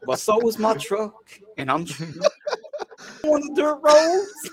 But 0.07 0.18
so 0.18 0.38
was 0.38 0.59
my 0.59 0.75
truck, 0.75 1.14
and 1.57 1.70
I'm 1.70 1.83
on 3.25 3.40
the 3.40 3.53
dirt 3.55 3.81
roads. 3.83 4.51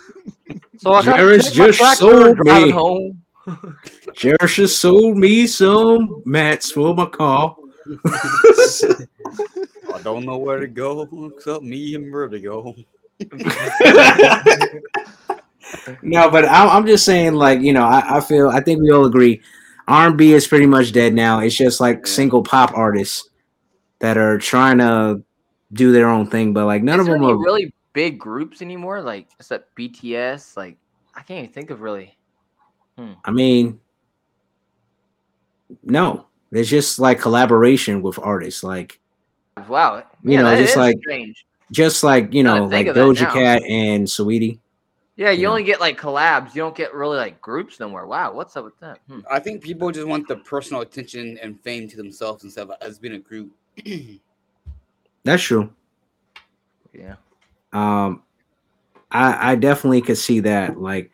So 0.77 0.93
I 0.93 1.03
got 1.03 1.17
Jairus 1.17 1.51
just 1.51 1.97
sold 1.97 2.37
me. 2.39 2.69
home. 2.69 3.23
Jerry 4.13 4.37
just 4.47 4.79
sold 4.79 5.17
me 5.17 5.47
some 5.47 6.21
mats 6.25 6.71
for 6.71 6.93
my 6.93 7.05
car. 7.05 7.55
I 8.05 10.01
don't 10.03 10.25
know 10.25 10.37
where 10.37 10.59
to 10.59 10.67
go 10.67 11.31
except 11.35 11.63
me 11.63 11.95
and 11.95 12.11
Vertigo. 12.11 12.75
No, 16.01 16.29
but 16.29 16.45
I'm, 16.45 16.69
I'm 16.69 16.87
just 16.87 17.03
saying, 17.03 17.33
like 17.33 17.59
you 17.59 17.73
know, 17.73 17.83
I, 17.83 18.17
I 18.17 18.21
feel 18.21 18.47
I 18.47 18.61
think 18.61 18.81
we 18.81 18.91
all 18.91 19.05
agree, 19.05 19.41
R&B 19.87 20.33
is 20.33 20.47
pretty 20.47 20.65
much 20.65 20.91
dead 20.93 21.13
now. 21.13 21.39
It's 21.39 21.55
just 21.55 21.81
like 21.81 22.07
single 22.07 22.41
pop 22.43 22.71
artists 22.73 23.29
that 23.99 24.17
are 24.17 24.37
trying 24.37 24.77
to 24.79 25.23
do 25.73 25.91
their 25.91 26.07
own 26.07 26.29
thing, 26.29 26.53
but 26.53 26.65
like 26.65 26.83
none 26.83 26.99
Is 26.99 27.01
of 27.01 27.05
there 27.07 27.15
them 27.15 27.23
any 27.23 27.33
are. 27.33 27.37
really 27.37 27.73
big 27.93 28.19
groups 28.19 28.61
anymore? 28.61 29.01
Like 29.01 29.27
except 29.39 29.75
BTS. 29.75 30.55
Like 30.57 30.77
I 31.15 31.21
can't 31.21 31.39
even 31.43 31.53
think 31.53 31.69
of 31.71 31.81
really. 31.81 32.17
I 33.25 33.29
mean, 33.31 33.79
no, 35.83 36.25
there's 36.51 36.69
just 36.69 36.99
like 36.99 37.19
collaboration 37.19 38.01
with 38.01 38.19
artists, 38.19 38.63
like 38.63 38.99
Wow. 39.67 40.03
You 40.23 40.33
yeah, 40.33 40.41
know, 40.43 40.55
just 40.55 40.77
like- 40.77 40.97
strange. 40.99 41.45
just 41.71 42.03
like 42.03 42.33
you 42.33 42.43
know, 42.43 42.65
like 42.65 42.87
Doja. 42.87 43.31
Cat 43.31 43.63
and 43.63 44.05
Saweetie. 44.07 44.59
Yeah, 45.15 45.31
you 45.31 45.43
Yeah. 45.43 45.49
only 45.49 45.63
get 45.63 45.79
like 45.79 45.99
collabs. 45.99 46.53
You 46.53 46.61
don't 46.61 46.75
get 46.75 46.93
really 46.93 47.17
like 47.17 47.41
groups 47.41 47.79
nowhere. 47.79 48.05
Wow, 48.05 48.33
what's 48.33 48.55
up 48.55 48.65
with 48.65 48.79
that? 48.81 48.99
Hmm. 49.09 49.21
I 49.29 49.39
think 49.39 49.63
people 49.63 49.91
just 49.91 50.07
want 50.07 50.27
the 50.27 50.35
personal 50.37 50.81
attention 50.83 51.39
and 51.41 51.59
fame 51.59 51.87
to 51.89 51.97
themselves 51.97 52.43
instead 52.43 52.69
of 52.69 52.71
as 52.81 52.99
being 52.99 53.15
a 53.15 53.19
group. 53.19 53.51
That's 55.23 55.43
true. 55.43 55.69
Yeah. 56.93 57.15
Um, 57.73 58.23
I 59.11 59.51
I 59.51 59.55
definitely 59.55 60.01
could 60.01 60.17
see 60.17 60.39
that. 60.41 60.79
Like, 60.79 61.11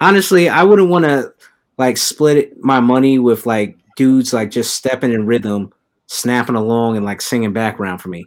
honestly, 0.00 0.48
I 0.48 0.62
wouldn't 0.62 0.88
want 0.88 1.04
to 1.04 1.34
like 1.78 1.96
split 1.96 2.62
my 2.62 2.80
money 2.80 3.18
with 3.18 3.46
like 3.46 3.76
dudes 3.96 4.32
like 4.32 4.50
just 4.50 4.74
stepping 4.74 5.12
in 5.12 5.26
rhythm, 5.26 5.72
snapping 6.06 6.56
along, 6.56 6.96
and 6.96 7.04
like 7.04 7.20
singing 7.20 7.52
background 7.52 8.00
for 8.00 8.08
me. 8.08 8.24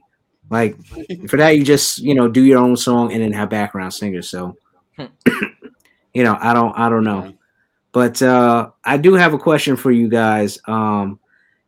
Like 0.49 0.77
for 1.27 1.37
that, 1.37 1.57
you 1.57 1.63
just 1.63 1.99
you 1.99 2.15
know 2.15 2.27
do 2.27 2.43
your 2.43 2.59
own 2.59 2.77
song 2.77 3.13
and 3.13 3.21
then 3.21 3.33
have 3.33 3.49
background 3.49 3.93
singers. 3.93 4.29
So, 4.29 4.55
you 4.97 6.23
know, 6.23 6.37
I 6.39 6.53
don't 6.53 6.77
I 6.77 6.89
don't 6.89 7.03
know. 7.03 7.33
But 7.91 8.21
uh, 8.21 8.69
I 8.83 8.97
do 8.97 9.15
have 9.15 9.33
a 9.33 9.39
question 9.39 9.75
for 9.75 9.91
you 9.91 10.09
guys. 10.09 10.59
Um, 10.67 11.19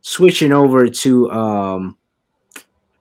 switching 0.02 0.52
over 0.52 0.88
to 0.88 1.32
um, 1.32 1.98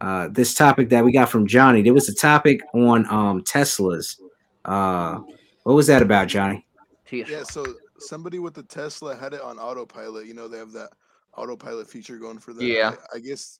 uh, 0.00 0.28
this 0.28 0.54
topic 0.54 0.88
that 0.90 1.04
we 1.04 1.12
got 1.12 1.28
from 1.28 1.46
Johnny. 1.46 1.82
There 1.82 1.94
was 1.94 2.08
a 2.08 2.14
topic 2.14 2.62
on 2.74 3.06
um, 3.10 3.42
Teslas 3.42 4.16
Uh, 4.64 5.20
what 5.64 5.74
was 5.74 5.86
that 5.88 6.02
about, 6.02 6.28
Johnny? 6.28 6.66
Yeah, 7.10 7.42
so 7.42 7.64
somebody 7.98 8.38
with 8.38 8.54
the 8.54 8.62
Tesla 8.62 9.16
had 9.16 9.34
it 9.34 9.40
on 9.40 9.58
autopilot. 9.58 10.26
You 10.26 10.34
know, 10.34 10.48
they 10.48 10.58
have 10.58 10.72
that 10.72 10.90
autopilot 11.36 11.88
feature 11.88 12.16
going 12.16 12.38
for 12.38 12.52
them. 12.52 12.66
Yeah. 12.66 12.94
I, 13.12 13.16
I 13.16 13.18
guess 13.20 13.58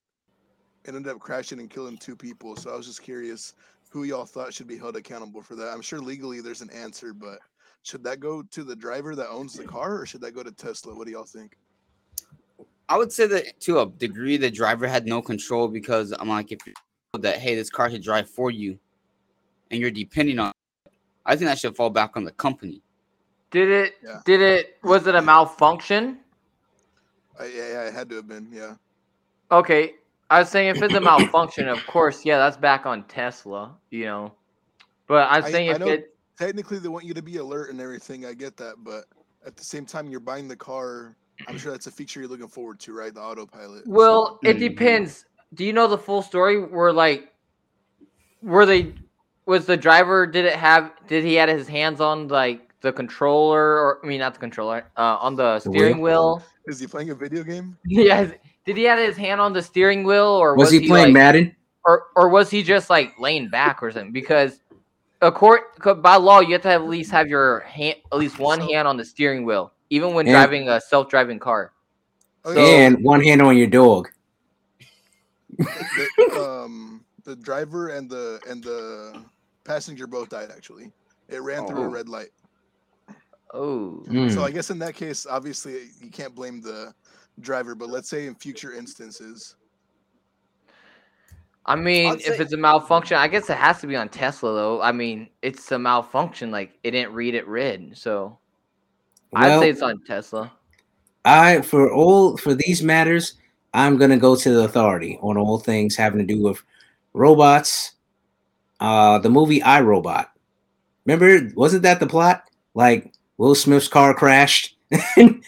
it 0.85 0.95
ended 0.95 1.13
up 1.13 1.19
crashing 1.19 1.61
and 1.61 1.69
killing 1.69 1.99
two 1.99 2.17
people. 2.17 2.57
So 2.57 2.73
I 2.73 2.77
was 2.77 2.87
just 2.87 3.03
curious 3.03 3.55
who 3.91 4.05
y'all 4.05 4.25
thought 4.25 4.55
should 4.55 4.69
be 4.69 4.79
held 4.79 4.97
accountable 4.97 5.43
for 5.43 5.57
that. 5.57 5.69
I'm 5.69 5.83
sure 5.83 5.99
legally 5.99 6.41
there's 6.41 6.63
an 6.63 6.71
answer, 6.71 7.13
but 7.13 7.41
should 7.83 8.05
that 8.05 8.21
go 8.21 8.43
to 8.43 8.65
the 8.65 8.77
driver 8.77 9.17
that 9.17 9.29
owns 9.29 9.55
the 9.55 9.65
car 9.65 10.01
or 10.01 10.07
should 10.07 10.21
that 10.21 10.35
go 10.35 10.43
to 10.43 10.53
Tesla? 10.53 10.95
What 10.95 11.07
do 11.07 11.13
y'all 11.13 11.25
think? 11.25 11.57
I 12.91 12.99
would 12.99 13.13
say 13.13 13.27
that 13.29 13.61
to 13.61 13.81
a 13.81 13.87
degree, 13.87 14.37
the 14.37 14.51
driver 14.51 14.89
had 14.89 15.07
no 15.07 15.23
control 15.23 15.69
because 15.69 16.13
I'm 16.19 16.29
like, 16.29 16.51
if 16.51 16.59
you 16.67 16.75
know 17.15 17.21
that 17.21 17.39
hey, 17.39 17.55
this 17.55 17.71
car 17.71 17.89
should 17.89 18.03
drive 18.03 18.29
for 18.29 18.51
you, 18.51 18.79
and 19.71 19.81
you're 19.81 19.93
depending 19.93 20.41
on, 20.41 20.49
it, 20.85 20.93
I 21.25 21.37
think 21.37 21.49
that 21.49 21.59
should 21.61 21.77
fall 21.77 21.91
back 21.91 22.17
on 22.17 22.25
the 22.25 22.33
company. 22.33 22.83
Did 23.53 23.71
it? 23.71 23.95
Yeah. 24.03 24.21
Did 24.25 24.41
it? 24.43 24.77
Was 24.83 25.07
it 25.07 25.15
a 25.15 25.23
malfunction? 25.23 26.19
I, 27.39 27.47
yeah, 27.47 27.69
yeah, 27.69 27.83
it 27.85 27.95
had 27.95 28.09
to 28.11 28.17
have 28.17 28.27
been. 28.29 28.49
Yeah. 28.53 28.75
Okay, 29.53 29.95
I 30.29 30.41
was 30.41 30.49
saying 30.49 30.69
if 30.77 30.83
it's 30.83 30.95
a 30.95 31.01
malfunction, 31.01 31.69
of 31.69 31.85
course, 31.87 32.25
yeah, 32.25 32.39
that's 32.39 32.57
back 32.57 32.87
on 32.87 33.05
Tesla, 33.05 33.73
you 33.91 34.07
know. 34.07 34.35
But 35.07 35.29
I 35.31 35.37
was 35.37 35.47
I- 35.47 35.51
saying 35.53 35.69
I 35.71 35.73
if 35.75 35.79
know- 35.79 35.87
it, 35.89 36.15
Technically, 36.39 36.79
they 36.79 36.89
want 36.89 37.05
you 37.05 37.13
to 37.13 37.21
be 37.21 37.37
alert 37.37 37.69
and 37.69 37.83
everything. 37.83 38.25
I 38.25 38.33
get 38.33 38.57
that, 38.57 38.77
but 38.79 39.05
at 39.47 39.57
the 39.57 39.63
same 39.65 39.85
time, 39.85 40.09
you're 40.09 40.21
buying 40.21 40.49
the 40.49 40.57
car. 40.57 41.15
I'm 41.49 41.59
sure 41.59 41.73
that's 41.73 41.87
a 41.87 41.91
feature 41.91 42.21
you're 42.21 42.29
looking 42.29 42.49
forward 42.49 42.79
to, 42.81 42.93
right? 42.95 43.13
The 43.15 43.21
autopilot. 43.21 43.85
So- 43.85 43.91
well, 43.91 44.39
it 44.45 44.57
Mhm. 44.57 44.61
depends. 44.61 45.25
Do 45.55 45.65
you 45.65 45.73
know 45.73 45.87
the 45.89 45.99
full 45.99 46.23
story? 46.23 46.61
Where 46.63 46.93
like, 46.93 47.33
were 48.43 48.67
they? 48.67 48.95
Was 49.47 49.67
the 49.67 49.77
driver? 49.77 50.27
Did 50.27 50.45
it 50.45 50.55
have? 50.55 50.93
Did 51.09 51.25
he 51.25 51.35
had 51.35 51.49
his 51.49 51.67
hands 51.67 52.01
on 52.01 52.29
like 52.29 52.69
the 52.83 52.93
controller, 52.93 53.61
or 53.61 54.01
I 54.03 54.07
mean, 54.07 54.21
not 54.21 54.35
the 54.35 54.41
controller, 54.41 54.85
uh, 54.97 55.17
on 55.21 55.35
the 55.37 55.55
The 55.65 55.71
steering 55.71 56.01
wheel? 56.01 56.43
Is 56.67 56.79
he 56.79 56.87
playing 56.87 57.11
a 57.11 57.15
video 57.15 57.43
game? 57.43 57.77
yeah. 57.85 58.31
Did 58.67 58.77
he 58.77 58.85
have 58.85 58.99
his 58.99 59.17
hand 59.17 59.41
on 59.41 59.53
the 59.53 59.63
steering 59.63 60.05
wheel, 60.05 60.27
or 60.27 60.55
Was, 60.55 60.71
he 60.71 60.87
playing 60.87 61.07
like, 61.07 61.15
Madden? 61.15 61.57
or 61.87 62.05
or 62.15 62.29
was 62.29 62.51
he 62.51 62.63
just 62.63 62.91
like 62.91 63.19
laying 63.19 63.49
back 63.49 63.83
or 63.83 63.91
something? 63.91 64.13
Because 64.13 64.61
a 65.23 65.33
court 65.33 65.63
by 66.03 66.17
law, 66.17 66.41
you 66.41 66.53
have 66.53 66.63
to 66.63 66.69
have 66.69 66.83
at 66.83 66.89
least 66.89 67.11
have 67.11 67.27
your 67.27 67.61
hand, 67.61 67.97
at 68.13 68.19
least 68.19 68.39
one 68.39 68.61
So- 68.61 68.69
hand 68.69 68.87
on 68.87 68.97
the 68.97 69.05
steering 69.05 69.45
wheel, 69.45 69.73
even 69.91 70.15
when 70.15 70.27
And- 70.27 70.35
driving 70.35 70.69
a 70.69 70.81
self-driving 70.81 71.39
car. 71.41 71.73
Oh, 72.45 72.55
So- 72.55 72.61
yeah, 72.61 72.87
and 72.87 73.05
one 73.05 73.23
hand 73.23 73.43
on 73.43 73.57
your 73.57 73.67
dog. 73.67 74.09
the, 75.59 76.63
um, 76.65 77.05
the 77.25 77.37
driver 77.37 77.89
and 77.89 78.09
the 78.09 78.41
and 78.49 78.63
the 78.65 79.23
passenger 79.65 80.07
both 80.07 80.31
died. 80.31 80.51
Actually, 80.51 80.91
it 81.29 81.43
ran 81.43 81.67
through 81.67 81.83
a 81.83 81.87
Oh. 81.87 81.91
red 81.91 82.09
light. 82.09 82.31
Oh, 83.53 84.05
Mm. 84.07 84.33
So 84.33 84.45
I 84.45 84.51
guess 84.53 84.71
in 84.71 84.79
that 84.79 84.95
case, 84.95 85.27
obviously, 85.27 85.91
you 86.01 86.11
can't 86.11 86.35
blame 86.35 86.61
the 86.63 86.95
driver. 87.41 87.75
But 87.75 87.89
let's 87.91 88.09
say 88.09 88.27
in 88.27 88.35
future 88.37 88.73
instances, 88.73 89.57
I 91.67 91.77
mean, 91.77 92.13
I'd 92.13 92.21
if 92.21 92.27
say- 92.27 92.39
it's 92.39 92.53
a 92.53 92.57
malfunction, 92.57 93.17
I 93.19 93.29
guess 93.29 93.51
it 93.51 93.57
has 93.57 93.81
to 93.81 93.87
be 93.87 93.97
on 93.97 94.09
Tesla 94.09 94.55
though. 94.55 94.81
I 94.81 94.93
mean, 94.93 95.29
it's 95.43 95.71
a 95.73 95.79
malfunction. 95.79 96.51
Like 96.51 96.79
it 96.85 96.93
didn't 96.93 97.13
read 97.13 97.35
it 97.35 97.47
red, 97.47 97.99
so 97.99 98.39
I'd 99.35 99.61
say 99.61 99.71
it's 99.71 99.83
on 99.83 100.03
Tesla. 100.03 100.53
I 101.25 101.61
for 101.63 101.93
all 101.93 102.37
for 102.37 102.55
these 102.55 102.83
matters, 102.83 103.35
I'm 103.75 103.97
gonna 103.97 104.17
go 104.17 104.37
to 104.37 104.51
the 104.51 104.65
authority 104.65 105.19
on 105.23 105.37
all 105.37 105.59
things 105.59 105.97
having 105.97 106.27
to 106.27 106.35
do 106.35 106.43
with 106.43 106.63
robots. 107.13 107.93
Uh, 108.81 109.19
the 109.19 109.29
movie 109.29 109.63
I 109.63 109.83
Robot. 109.83 110.33
Remember, 111.05 111.51
wasn't 111.55 111.83
that 111.83 112.01
the 112.01 112.07
plot? 112.07 112.45
Like 112.75 113.13
Will 113.37 113.55
Smith's 113.55 113.89
car 113.89 114.15
crashed, 114.15 114.77
and, 115.17 115.43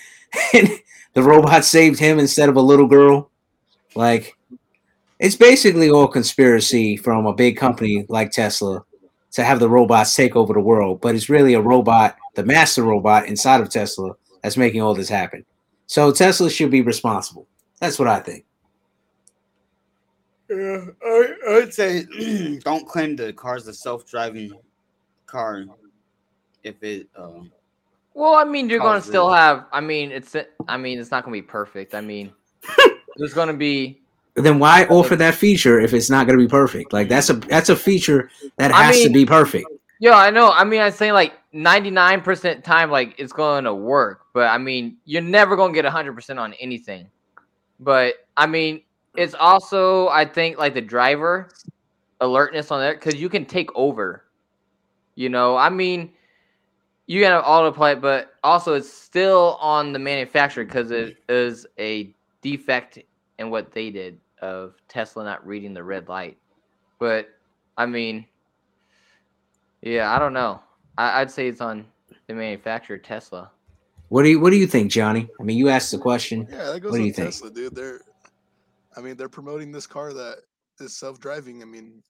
and 0.55 0.69
the 1.15 1.23
robot 1.23 1.65
saved 1.65 1.99
him 1.99 2.19
instead 2.19 2.49
of 2.49 2.57
a 2.57 2.61
little 2.63 2.87
girl. 2.87 3.31
Like, 3.95 4.37
it's 5.19 5.37
basically 5.37 5.91
all 5.91 6.09
conspiracy 6.09 6.97
from 6.97 7.27
a 7.27 7.35
big 7.35 7.57
company 7.57 8.07
like 8.09 8.31
Tesla 8.31 8.85
to 9.33 9.45
have 9.45 9.61
the 9.61 9.69
robots 9.69 10.15
take 10.15 10.37
over 10.37 10.55
the 10.55 10.61
world. 10.61 11.01
But 11.01 11.15
it's 11.15 11.29
really 11.29 11.55
a 11.55 11.61
robot, 11.61 12.17
the 12.35 12.45
master 12.45 12.83
robot 12.83 13.27
inside 13.27 13.61
of 13.61 13.71
Tesla, 13.71 14.13
that's 14.43 14.57
making 14.57 14.83
all 14.83 14.95
this 14.95 15.09
happen. 15.09 15.45
So 15.87 16.11
Tesla 16.13 16.51
should 16.51 16.71
be 16.71 16.83
responsible. 16.83 17.47
That's 17.81 17.99
what 17.99 18.09
I 18.09 18.21
think. 18.21 18.45
Yeah, 20.49 20.85
I, 21.05 21.35
I'd 21.51 21.75
say 21.75 22.05
don't 22.65 22.87
claim 22.87 23.17
the 23.17 23.33
car's 23.33 23.67
a 23.69 23.75
self-driving 23.75 24.53
car 25.27 25.65
if 26.63 26.83
it. 26.83 27.09
Um, 27.17 27.51
Well, 28.15 28.35
I 28.35 28.45
mean, 28.45 28.69
you're 28.69 28.79
gonna 28.79 29.01
still 29.01 29.31
red. 29.31 29.39
have. 29.39 29.67
I 29.73 29.81
mean, 29.81 30.13
it's. 30.13 30.37
I 30.69 30.77
mean, 30.77 30.99
it's 30.99 31.11
not 31.11 31.25
gonna 31.25 31.33
be 31.33 31.43
perfect. 31.43 31.95
I 31.95 32.01
mean, 32.01 32.33
there's 33.17 33.35
gonna 33.35 33.55
be. 33.55 34.01
Then 34.35 34.59
why 34.59 34.85
offer 34.87 35.17
that 35.17 35.35
feature 35.35 35.79
if 35.81 35.93
it's 35.93 36.09
not 36.09 36.27
going 36.27 36.39
to 36.39 36.43
be 36.43 36.49
perfect? 36.49 36.95
Like 36.95 37.11
that's 37.11 37.29
a 37.29 37.35
that's 37.35 37.69
a 37.69 37.77
feature 37.77 38.31
that 38.57 38.73
I 38.73 38.85
has 38.85 39.03
to 39.03 39.11
be 39.11 39.27
perfect. 39.27 39.67
Yeah, 40.01 40.17
I 40.17 40.31
know. 40.31 40.51
I 40.51 40.65
mean, 40.65 40.81
I'm 40.81 40.91
saying 40.91 41.13
like 41.13 41.35
99% 41.55 42.65
time, 42.65 42.91
like 42.91 43.15
it's 43.19 43.33
going 43.33 43.65
to 43.65 43.75
work. 43.75 44.27
But 44.33 44.49
I 44.49 44.59
mean, 44.59 44.97
you're 45.05 45.23
never 45.23 45.57
going 45.57 45.73
to 45.73 45.83
get 45.83 45.91
100% 45.91 46.39
on 46.39 46.55
anything. 46.55 47.09
But 47.81 48.15
I 48.37 48.47
mean, 48.47 48.83
it's 49.17 49.35
also, 49.35 50.09
I 50.09 50.25
think, 50.25 50.59
like 50.59 50.75
the 50.75 50.81
driver 50.81 51.51
alertness 52.21 52.71
on 52.71 52.81
there 52.81 52.95
because 52.95 53.17
you 53.17 53.29
can 53.29 53.45
take 53.45 53.75
over. 53.75 54.25
You 55.15 55.29
know, 55.29 55.57
I 55.57 55.69
mean, 55.69 56.13
you 57.07 57.21
can 57.21 57.33
have 57.33 57.45
autopilot, 57.45 58.01
but 58.01 58.35
also 58.43 58.75
it's 58.75 58.91
still 58.91 59.59
on 59.61 59.93
the 59.93 59.99
manufacturer 59.99 60.65
because 60.65 60.91
it 60.91 61.19
is 61.29 61.67
a 61.79 62.15
defect 62.41 62.99
in 63.39 63.51
what 63.51 63.73
they 63.73 63.91
did 63.91 64.19
of 64.41 64.75
Tesla 64.89 65.25
not 65.25 65.47
reading 65.47 65.75
the 65.75 65.83
red 65.83 66.09
light. 66.09 66.39
But 66.99 67.29
I 67.77 67.87
mean, 67.87 68.25
yeah, 69.83 70.15
I 70.15 70.19
don't 70.19 70.33
know. 70.33 70.63
I, 70.99 71.21
I'd 71.21 71.31
say 71.31 71.49
it's 71.49 71.61
on 71.61 71.85
the 72.27 72.35
manufacturer, 72.35 72.99
Tesla. 72.99 73.51
What 74.09 74.25
do 74.25 74.29
you 74.29 74.41
what 74.41 74.51
do 74.51 74.57
you 74.57 74.67
think, 74.67 74.91
Johnny? 74.91 75.29
I 75.41 75.43
mean, 75.43 75.57
you 75.57 75.69
asked 75.69 75.91
the 75.91 75.99
question. 75.99 76.47
yeah, 76.51 76.73
that 76.73 76.81
goes 76.81 76.93
What 76.93 76.99
do 76.99 77.03
on 77.03 77.07
you 77.07 77.13
think? 77.13 77.29
Tesla, 77.31 77.51
dude. 77.51 77.75
They're, 77.75 78.01
I 78.97 79.01
mean, 79.01 79.17
they're 79.17 79.29
promoting 79.29 79.73
this 79.73 79.87
car 79.87 80.13
that 80.13 80.39
is 80.81 80.97
self-driving. 80.97 81.63
I 81.63 81.65
mean, 81.65 82.03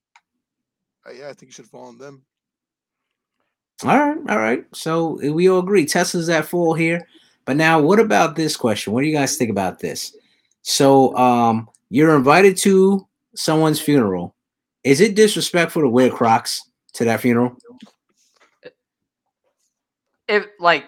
uh, 1.06 1.12
yeah, 1.12 1.28
I 1.28 1.32
think 1.32 1.44
you 1.44 1.52
should 1.52 1.66
follow 1.66 1.84
on 1.84 1.98
them. 1.98 2.22
All 3.84 3.98
right, 3.98 4.18
all 4.28 4.38
right. 4.38 4.64
So 4.74 5.20
uh, 5.22 5.32
we 5.32 5.48
all 5.48 5.60
agree 5.60 5.86
Tesla's 5.86 6.28
at 6.28 6.46
full 6.46 6.74
here. 6.74 7.06
But 7.44 7.56
now, 7.56 7.80
what 7.80 7.98
about 7.98 8.36
this 8.36 8.56
question? 8.56 8.92
What 8.92 9.02
do 9.02 9.08
you 9.08 9.16
guys 9.16 9.36
think 9.36 9.50
about 9.50 9.80
this? 9.80 10.16
So, 10.62 11.16
um, 11.16 11.68
you're 11.90 12.16
invited 12.16 12.56
to 12.58 13.06
someone's 13.34 13.80
funeral. 13.80 14.34
Is 14.84 15.00
it 15.00 15.14
disrespectful 15.16 15.82
to 15.82 15.88
wear 15.88 16.10
Crocs 16.10 16.62
to 16.94 17.04
that 17.04 17.20
funeral? 17.20 17.56
If 20.28 20.46
like 20.58 20.84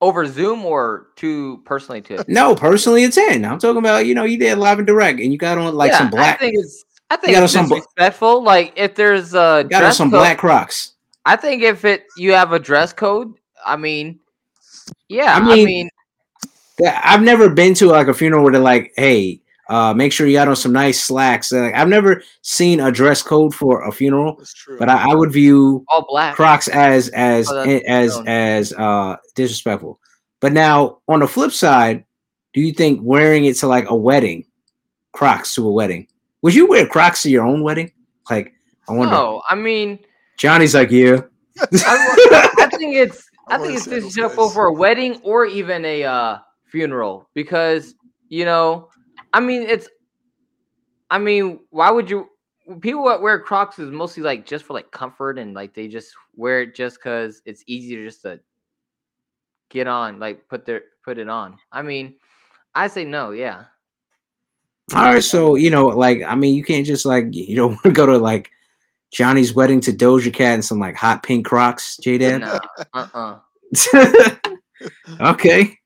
over 0.00 0.26
Zoom 0.26 0.64
or 0.64 1.08
to 1.16 1.58
personally 1.64 2.00
to. 2.02 2.24
No, 2.28 2.54
personally, 2.54 3.04
it's 3.04 3.16
in. 3.16 3.44
I'm 3.44 3.58
talking 3.58 3.78
about 3.78 4.06
you 4.06 4.14
know 4.14 4.24
you 4.24 4.38
did 4.38 4.58
live 4.58 4.78
and 4.78 4.86
direct, 4.86 5.20
and 5.20 5.32
you 5.32 5.38
got 5.38 5.58
on 5.58 5.74
like 5.74 5.92
yeah, 5.92 5.98
some 5.98 6.10
black, 6.10 6.36
I 6.36 6.38
think 6.38 6.54
it's. 6.58 6.84
I 7.10 7.16
think 7.16 7.32
got 7.34 7.42
it's 7.44 7.56
on 7.56 7.62
some 7.64 7.68
bla- 7.68 7.78
disrespectful. 7.78 8.42
Like 8.42 8.72
if 8.76 8.94
there's 8.94 9.34
a 9.34 9.66
got 9.68 9.84
on 9.84 9.92
some 9.92 10.10
code, 10.10 10.20
black 10.20 10.38
Crocs. 10.38 10.92
I 11.24 11.36
think 11.36 11.62
if 11.62 11.84
it 11.84 12.04
you 12.16 12.32
have 12.32 12.52
a 12.52 12.58
dress 12.58 12.92
code, 12.92 13.34
I 13.64 13.76
mean, 13.76 14.20
yeah, 15.08 15.34
I 15.34 15.38
I 15.38 15.56
mean, 15.56 15.66
mean, 15.66 15.90
Yeah, 16.78 17.00
I've 17.04 17.22
never 17.22 17.48
been 17.50 17.74
to 17.74 17.86
like 17.86 18.08
a 18.08 18.14
funeral 18.14 18.42
where 18.44 18.52
they're 18.52 18.60
like, 18.62 18.92
"Hey, 18.96 19.40
uh, 19.68 19.92
make 19.94 20.12
sure 20.12 20.26
you 20.26 20.34
got 20.34 20.48
on 20.48 20.56
some 20.56 20.72
nice 20.72 21.02
slacks." 21.02 21.52
Uh, 21.52 21.70
I've 21.74 21.88
never 21.88 22.22
seen 22.42 22.80
a 22.80 22.90
dress 22.92 23.22
code 23.22 23.54
for 23.54 23.82
a 23.86 23.92
funeral, 23.92 24.42
true. 24.56 24.78
but 24.78 24.88
I, 24.88 25.10
I 25.10 25.14
would 25.14 25.32
view 25.32 25.84
all 25.88 26.04
black. 26.08 26.34
Crocs 26.34 26.68
as 26.68 27.08
as 27.10 27.50
Oh, 27.50 27.60
as 27.86 28.16
known. 28.16 28.28
as 28.28 28.72
uh 28.74 29.16
disrespectful. 29.34 30.00
But 30.40 30.52
now 30.52 30.98
on 31.08 31.20
the 31.20 31.28
flip 31.28 31.52
side, 31.52 32.04
do 32.54 32.60
you 32.60 32.72
think 32.72 33.00
wearing 33.02 33.44
it 33.44 33.56
to 33.56 33.66
like 33.66 33.90
a 33.90 33.96
wedding, 33.96 34.44
Crocs 35.12 35.54
to 35.56 35.66
a 35.66 35.70
wedding? 35.72 36.06
Would 36.42 36.54
you 36.54 36.68
wear 36.68 36.86
Crocs 36.86 37.22
to 37.22 37.30
your 37.30 37.44
own 37.44 37.62
wedding? 37.62 37.90
Like, 38.30 38.52
I 38.88 38.92
wonder. 38.92 39.14
No, 39.14 39.42
I 39.50 39.54
mean, 39.56 39.98
Johnny's 40.38 40.74
like, 40.74 40.90
yeah. 40.90 41.22
I, 41.60 42.54
I 42.58 42.66
think 42.76 42.94
it's 42.94 43.28
I 43.48 43.56
I 43.56 43.58
think 43.58 43.74
it's 43.74 43.84
sandals, 43.84 44.04
disrespectful 44.04 44.46
guys. 44.46 44.54
for 44.54 44.66
a 44.66 44.72
wedding 44.72 45.20
or 45.24 45.46
even 45.46 45.84
a 45.84 46.04
uh, 46.04 46.38
funeral 46.66 47.28
because 47.34 47.94
you 48.28 48.44
know, 48.44 48.88
I 49.32 49.40
mean, 49.40 49.62
it's. 49.62 49.88
I 51.10 51.18
mean, 51.18 51.60
why 51.70 51.90
would 51.90 52.10
you? 52.10 52.28
People 52.80 53.08
that 53.08 53.22
wear 53.22 53.40
Crocs 53.40 53.78
is 53.78 53.90
mostly 53.90 54.22
like 54.22 54.44
just 54.44 54.64
for 54.64 54.74
like 54.74 54.90
comfort 54.90 55.38
and 55.38 55.54
like 55.54 55.74
they 55.74 55.88
just 55.88 56.12
wear 56.36 56.62
it 56.62 56.74
just 56.74 56.96
because 56.96 57.40
it's 57.46 57.64
easier 57.66 58.04
just 58.04 58.22
to 58.22 58.40
get 59.70 59.86
on, 59.86 60.18
like 60.18 60.46
put 60.48 60.66
their 60.66 60.82
put 61.02 61.18
it 61.18 61.28
on. 61.28 61.56
I 61.72 61.82
mean, 61.82 62.16
I 62.74 62.88
say 62.88 63.04
no, 63.04 63.30
yeah. 63.30 63.64
All 64.94 65.02
right, 65.02 65.22
so 65.22 65.54
you 65.54 65.70
know, 65.70 65.86
like, 65.86 66.22
I 66.22 66.34
mean, 66.34 66.54
you 66.54 66.64
can't 66.64 66.86
just 66.86 67.06
like 67.06 67.26
you 67.30 67.56
don't 67.56 67.70
want 67.70 67.82
to 67.84 67.90
go 67.90 68.06
to 68.06 68.18
like 68.18 68.50
Johnny's 69.10 69.54
wedding 69.54 69.80
to 69.82 69.92
Doja 69.92 70.32
Cat 70.32 70.54
and 70.54 70.64
some 70.64 70.78
like 70.78 70.94
hot 70.94 71.22
pink 71.22 71.46
Crocs, 71.46 71.96
J 71.98 72.18
Dad? 72.18 72.40
No. 72.42 72.60
Uh-uh. 72.94 73.38
okay. 75.32 75.78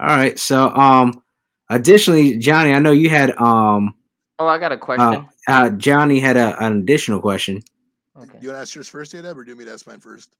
All 0.00 0.16
right. 0.16 0.38
So 0.38 0.68
um 0.70 1.22
additionally, 1.70 2.38
Johnny, 2.38 2.72
I 2.74 2.80
know 2.80 2.92
you 2.92 3.10
had 3.10 3.36
um 3.38 3.94
Oh, 4.38 4.46
I 4.46 4.58
got 4.58 4.72
a 4.72 4.78
question. 4.78 5.26
uh 5.48 5.70
Johnny 5.70 6.20
had 6.20 6.36
a, 6.36 6.56
an 6.64 6.78
additional 6.78 7.20
question. 7.20 7.62
okay. 8.16 8.38
You 8.40 8.48
want 8.48 8.58
to 8.58 8.62
ask 8.62 8.74
yours 8.74 8.88
first, 8.88 9.12
Dab, 9.12 9.38
or 9.38 9.44
do 9.44 9.50
you 9.50 9.54
want 9.56 9.60
me 9.60 9.64
to 9.66 9.72
ask 9.72 9.86
mine 9.86 10.00
first? 10.00 10.36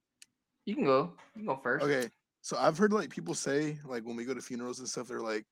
You 0.65 0.75
can 0.75 0.85
go. 0.85 1.13
You 1.35 1.41
can 1.41 1.45
go 1.47 1.55
first. 1.57 1.85
Okay. 1.85 2.09
So 2.41 2.57
I've 2.59 2.77
heard 2.77 2.93
like 2.93 3.09
people 3.09 3.33
say 3.35 3.77
like 3.85 4.05
when 4.05 4.15
we 4.15 4.25
go 4.25 4.33
to 4.33 4.41
funerals 4.41 4.79
and 4.79 4.87
stuff, 4.89 5.07
they're 5.07 5.21
like, 5.21 5.45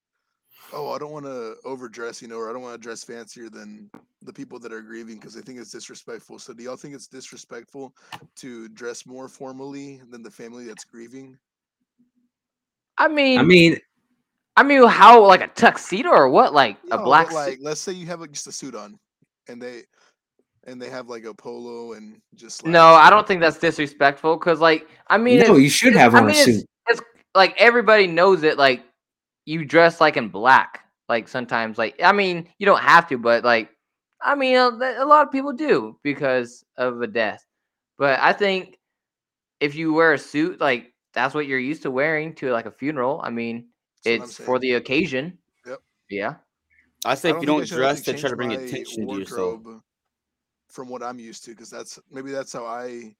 "Oh, 0.74 0.92
I 0.92 1.00
don't 1.00 1.12
want 1.12 1.26
to 1.26 1.56
overdress, 1.66 2.22
you 2.22 2.28
know, 2.28 2.38
or 2.38 2.50
I 2.50 2.54
don't 2.54 2.62
want 2.64 2.76
to 2.76 2.80
dress 2.80 3.04
fancier 3.04 3.50
than 3.50 3.90
the 4.24 4.34
people 4.34 4.60
that 4.60 4.74
are 4.74 4.82
grieving 4.82 5.16
because 5.16 5.38
I 5.38 5.42
think 5.42 5.60
it's 5.60 5.72
disrespectful." 5.72 6.40
So 6.40 6.54
do 6.54 6.64
y'all 6.64 6.78
think 6.78 6.96
it's 6.96 7.08
disrespectful 7.08 7.94
to 8.38 8.68
dress 8.70 9.06
more 9.06 9.28
formally 9.28 10.02
than 10.10 10.24
the 10.24 10.32
family 10.32 10.66
that's 10.66 10.84
grieving? 10.84 11.38
I 12.98 13.08
mean, 13.08 13.40
I 13.40 13.44
mean, 13.44 13.78
I 14.60 14.64
mean, 14.64 14.86
how 14.88 15.26
like 15.26 15.42
a 15.42 15.48
tuxedo 15.48 16.10
or 16.10 16.30
what? 16.30 16.54
Like 16.54 16.78
No, 16.86 16.98
a 16.98 17.04
black 17.04 17.32
like 17.32 17.54
suit? 17.54 17.62
let's 17.62 17.80
say 17.80 17.94
you 17.94 18.06
have 18.08 18.20
like 18.20 18.32
just 18.32 18.48
a 18.48 18.52
suit 18.52 18.76
on, 18.76 19.00
and 19.48 19.62
they 19.62 19.84
and 20.68 20.82
they 20.82 20.90
have 20.90 21.08
like 21.08 21.24
a 21.24 21.34
polo 21.34 21.94
and 21.94 22.20
just 22.36 22.66
No. 22.66 22.88
I 22.94 23.10
don't 23.10 23.26
think 23.26 23.40
that's 23.42 23.58
disrespectful. 23.58 24.38
Cause 24.38 24.60
like, 24.60 24.88
I 25.08 25.18
mean, 25.18 25.40
no, 25.40 25.56
you 25.56 25.70
should 25.70 25.90
it's- 25.94 26.02
have 26.04 26.14
I 26.16 26.18
on 26.20 26.24
a 26.26 26.28
mean, 26.28 26.36
it's- 26.36 26.56
suit. 26.58 26.66
it's 26.90 27.02
like 27.36 27.56
everybody 27.58 28.06
knows 28.08 28.44
it. 28.44 28.58
Like 28.58 28.84
you 29.46 29.64
dress 29.66 30.02
like 30.02 30.18
in 30.18 30.28
black. 30.30 30.84
Like 31.08 31.28
sometimes, 31.28 31.78
like 31.78 31.96
I 32.04 32.12
mean, 32.12 32.48
you 32.60 32.66
don't 32.66 32.82
have 32.82 33.08
to, 33.10 33.18
but 33.18 33.44
like 33.46 33.70
I 34.22 34.36
mean, 34.36 34.58
a, 34.58 34.68
a 35.00 35.06
lot 35.06 35.26
of 35.26 35.32
people 35.32 35.54
do 35.54 35.98
because 36.04 36.66
of 36.78 37.02
a 37.02 37.08
death. 37.08 37.44
But 37.98 38.20
I 38.20 38.34
think 38.34 38.78
if 39.62 39.74
you 39.76 39.94
wear 39.94 40.14
a 40.14 40.20
suit, 40.20 40.60
like 40.60 40.94
that's 41.14 41.34
what 41.34 41.48
you're 41.48 41.58
used 41.60 41.84
to 41.84 41.92
wearing 41.92 42.36
to 42.36 42.52
like 42.52 42.66
a 42.68 42.72
funeral. 42.72 43.22
I 43.24 43.30
mean, 43.32 43.70
That's 44.06 44.24
it's 44.24 44.38
for 44.38 44.60
the 44.60 44.74
occasion. 44.74 45.38
Yep. 45.66 45.80
Yeah. 46.10 46.34
I 47.06 47.16
say 47.16 47.32
I 47.32 47.36
if 47.36 47.42
you 47.42 47.48
don't 47.48 47.66
dress 47.68 48.02
to 48.02 48.14
try 48.18 48.30
to 48.30 48.36
bring 48.36 48.52
attention 48.54 49.08
to 49.08 49.18
yourself. 49.20 49.62
From 50.68 50.88
what 50.88 51.02
I'm 51.02 51.18
used 51.20 51.44
to, 51.46 51.52
because 51.52 51.70
that's 51.72 51.98
maybe 52.12 52.32
that's 52.32 52.54
how 52.54 52.64
I 52.66 53.16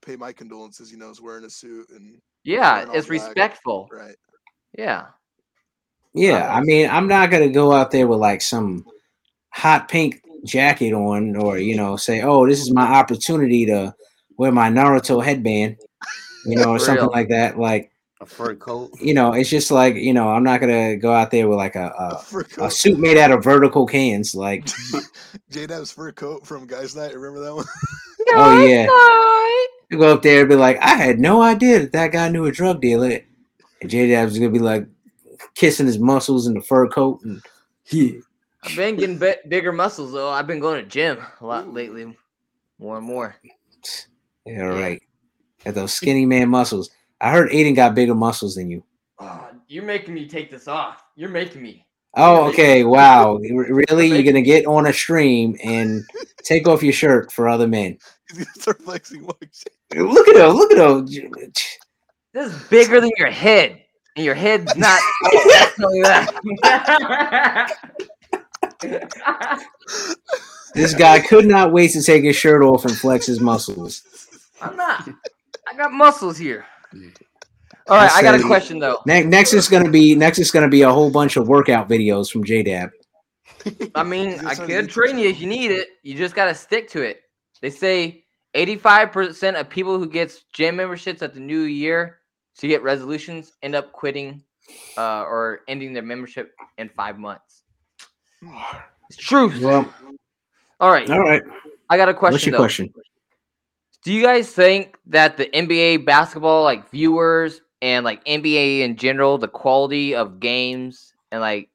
pay 0.00 0.16
my 0.16 0.32
condolences. 0.32 0.90
You 0.90 0.96
know, 0.98 1.10
is 1.10 1.20
wearing 1.20 1.44
a 1.44 1.50
suit 1.50 1.90
and 1.90 2.20
Yeah, 2.44 2.86
it's 2.92 3.06
black. 3.06 3.10
respectful. 3.26 3.88
right. 3.92 4.16
Yeah. 4.78 5.06
Yeah, 6.14 6.52
I 6.52 6.60
mean, 6.62 6.88
I'm 6.90 7.06
not 7.06 7.30
gonna 7.30 7.50
go 7.50 7.72
out 7.72 7.90
there 7.90 8.08
with 8.08 8.18
like 8.18 8.40
some 8.42 8.84
hot 9.50 9.88
pink 9.88 10.22
jacket 10.44 10.92
on, 10.92 11.36
or 11.36 11.58
you 11.58 11.76
know, 11.76 11.96
say, 11.96 12.22
"Oh, 12.22 12.46
this 12.48 12.60
is 12.60 12.72
my 12.72 12.82
opportunity 12.86 13.66
to 13.66 13.94
wear 14.38 14.50
my 14.50 14.70
Naruto 14.70 15.22
headband," 15.22 15.76
you 16.46 16.56
know, 16.56 16.70
or 16.70 16.78
something 16.80 17.04
real. 17.04 17.12
like 17.12 17.28
that. 17.28 17.58
Like, 17.58 17.89
A 18.22 18.26
fur 18.26 18.54
coat. 18.54 18.90
you 19.00 19.14
know, 19.14 19.32
it's 19.32 19.48
just 19.48 19.70
like 19.70 19.94
you 19.94 20.12
know, 20.12 20.28
I'm 20.28 20.44
not 20.44 20.60
gonna 20.60 20.96
go 20.96 21.12
out 21.12 21.30
there 21.30 21.48
with 21.48 21.56
like 21.56 21.74
a 21.74 21.90
a, 21.98 22.18
fur 22.18 22.44
a 22.58 22.70
suit 22.70 22.98
made 22.98 23.16
out 23.16 23.30
of 23.30 23.42
vertical 23.42 23.86
cans. 23.86 24.34
Like, 24.34 24.68
J 25.50 25.66
Dab's 25.66 25.90
fur 25.90 26.12
coat 26.12 26.46
from 26.46 26.66
Guys 26.66 26.94
Night. 26.94 27.14
Remember 27.14 27.40
that 27.40 27.54
one? 27.54 27.64
oh 28.34 28.62
yeah, 28.66 28.86
you 29.90 29.98
go 29.98 30.12
up 30.12 30.22
there 30.22 30.40
and 30.40 30.48
be 30.50 30.54
like, 30.54 30.78
"I 30.82 30.96
had 30.96 31.18
no 31.18 31.40
idea 31.40 31.80
that 31.80 31.92
that 31.92 32.12
guy 32.12 32.28
knew 32.28 32.44
a 32.44 32.52
drug 32.52 32.82
dealer," 32.82 33.20
and 33.80 33.88
J 33.88 34.10
Dab's 34.10 34.38
gonna 34.38 34.50
be 34.50 34.58
like 34.58 34.86
kissing 35.54 35.86
his 35.86 35.98
muscles 35.98 36.46
in 36.46 36.52
the 36.52 36.60
fur 36.60 36.88
coat, 36.88 37.22
and 37.22 37.40
yeah. 37.86 38.18
I've 38.62 38.76
been 38.76 38.96
getting 38.96 39.18
bi- 39.18 39.38
bigger 39.48 39.72
muscles 39.72 40.12
though. 40.12 40.28
I've 40.28 40.46
been 40.46 40.60
going 40.60 40.82
to 40.82 40.88
gym 40.88 41.18
a 41.40 41.46
lot 41.46 41.72
lately, 41.72 42.14
more 42.78 42.98
and 42.98 43.06
more. 43.06 43.36
Yeah, 44.44 44.64
right. 44.64 45.02
Got 45.64 45.74
those 45.74 45.92
skinny 45.92 46.26
man 46.26 46.48
muscles. 46.48 46.90
I 47.20 47.30
heard 47.30 47.50
Aiden 47.50 47.76
got 47.76 47.94
bigger 47.94 48.14
muscles 48.14 48.54
than 48.54 48.70
you. 48.70 48.82
Oh, 49.18 49.48
you're 49.68 49.84
making 49.84 50.14
me 50.14 50.26
take 50.26 50.50
this 50.50 50.68
off. 50.68 51.04
You're 51.16 51.28
making 51.28 51.62
me. 51.62 51.86
Oh, 52.14 52.48
okay. 52.48 52.84
Wow. 52.84 53.38
Really? 53.50 54.08
You're 54.08 54.22
gonna 54.22 54.42
get 54.42 54.66
on 54.66 54.86
a 54.86 54.92
stream 54.92 55.56
and 55.62 56.04
take 56.42 56.66
off 56.66 56.82
your 56.82 56.92
shirt 56.92 57.30
for 57.32 57.48
other 57.48 57.68
men? 57.68 57.98
He's 58.28 58.38
gonna 58.38 58.50
start 58.54 58.82
flexing. 58.82 59.24
Watch. 59.24 59.64
Look 59.94 60.28
at 60.28 60.36
him. 60.36 60.56
Look 60.56 60.72
at 60.72 60.78
him. 60.78 61.06
This 62.32 62.52
is 62.54 62.62
bigger 62.68 63.00
than 63.00 63.10
your 63.16 63.30
head, 63.30 63.82
and 64.16 64.24
your 64.24 64.34
head's 64.34 64.76
not. 64.76 65.00
I'll 65.24 65.70
tell 65.76 65.94
you 65.94 66.04
that. 66.04 67.76
This 70.74 70.94
guy 70.94 71.18
could 71.20 71.46
not 71.46 71.72
wait 71.72 71.90
to 71.92 72.02
take 72.02 72.22
his 72.22 72.36
shirt 72.36 72.62
off 72.62 72.84
and 72.84 72.96
flex 72.96 73.26
his 73.26 73.40
muscles. 73.40 74.02
I'm 74.62 74.76
not. 74.76 75.08
I 75.68 75.76
got 75.76 75.92
muscles 75.92 76.38
here. 76.38 76.64
All 77.88 77.96
right, 77.96 78.10
I 78.12 78.22
got 78.22 78.38
a 78.38 78.42
question 78.42 78.78
though. 78.78 79.00
Ne- 79.06 79.24
next 79.24 79.52
is 79.52 79.68
gonna 79.68 79.90
be 79.90 80.14
next 80.14 80.38
is 80.38 80.50
gonna 80.50 80.68
be 80.68 80.82
a 80.82 80.92
whole 80.92 81.10
bunch 81.10 81.36
of 81.36 81.48
workout 81.48 81.88
videos 81.88 82.30
from 82.30 82.44
JDab. 82.44 82.90
I 83.94 84.02
mean, 84.02 84.38
I 84.46 84.54
starting 84.54 84.76
could 84.76 84.90
train 84.90 85.18
you 85.18 85.28
if 85.28 85.40
you 85.40 85.46
need 85.46 85.70
it. 85.70 85.88
You 86.02 86.16
just 86.16 86.34
gotta 86.34 86.54
stick 86.54 86.88
to 86.90 87.02
it. 87.02 87.22
They 87.60 87.70
say 87.70 88.24
85% 88.54 89.58
of 89.60 89.68
people 89.68 89.98
who 89.98 90.08
gets 90.08 90.44
gym 90.52 90.76
memberships 90.76 91.22
at 91.22 91.34
the 91.34 91.40
new 91.40 91.62
year 91.62 92.20
to 92.58 92.68
get 92.68 92.82
resolutions 92.82 93.52
end 93.62 93.74
up 93.74 93.92
quitting 93.92 94.42
uh, 94.96 95.22
or 95.22 95.60
ending 95.68 95.92
their 95.92 96.02
membership 96.02 96.52
in 96.78 96.88
five 96.88 97.18
months. 97.18 97.62
It's 99.08 99.18
true. 99.18 99.52
Well, 99.60 99.92
All 100.78 100.90
right, 100.90 101.08
all 101.10 101.20
right. 101.20 101.42
I 101.90 101.96
got 101.96 102.08
a 102.08 102.14
question. 102.14 102.34
What's 102.34 102.46
your 102.46 102.52
though. 102.52 102.58
question? 102.58 102.94
Do 104.02 104.12
you 104.12 104.22
guys 104.22 104.50
think 104.50 104.96
that 105.06 105.36
the 105.36 105.46
NBA 105.46 106.06
basketball, 106.06 106.62
like 106.62 106.90
viewers 106.90 107.60
and 107.82 108.04
like 108.04 108.24
NBA 108.24 108.80
in 108.80 108.96
general, 108.96 109.36
the 109.36 109.48
quality 109.48 110.14
of 110.14 110.40
games 110.40 111.12
and 111.30 111.40
like 111.40 111.68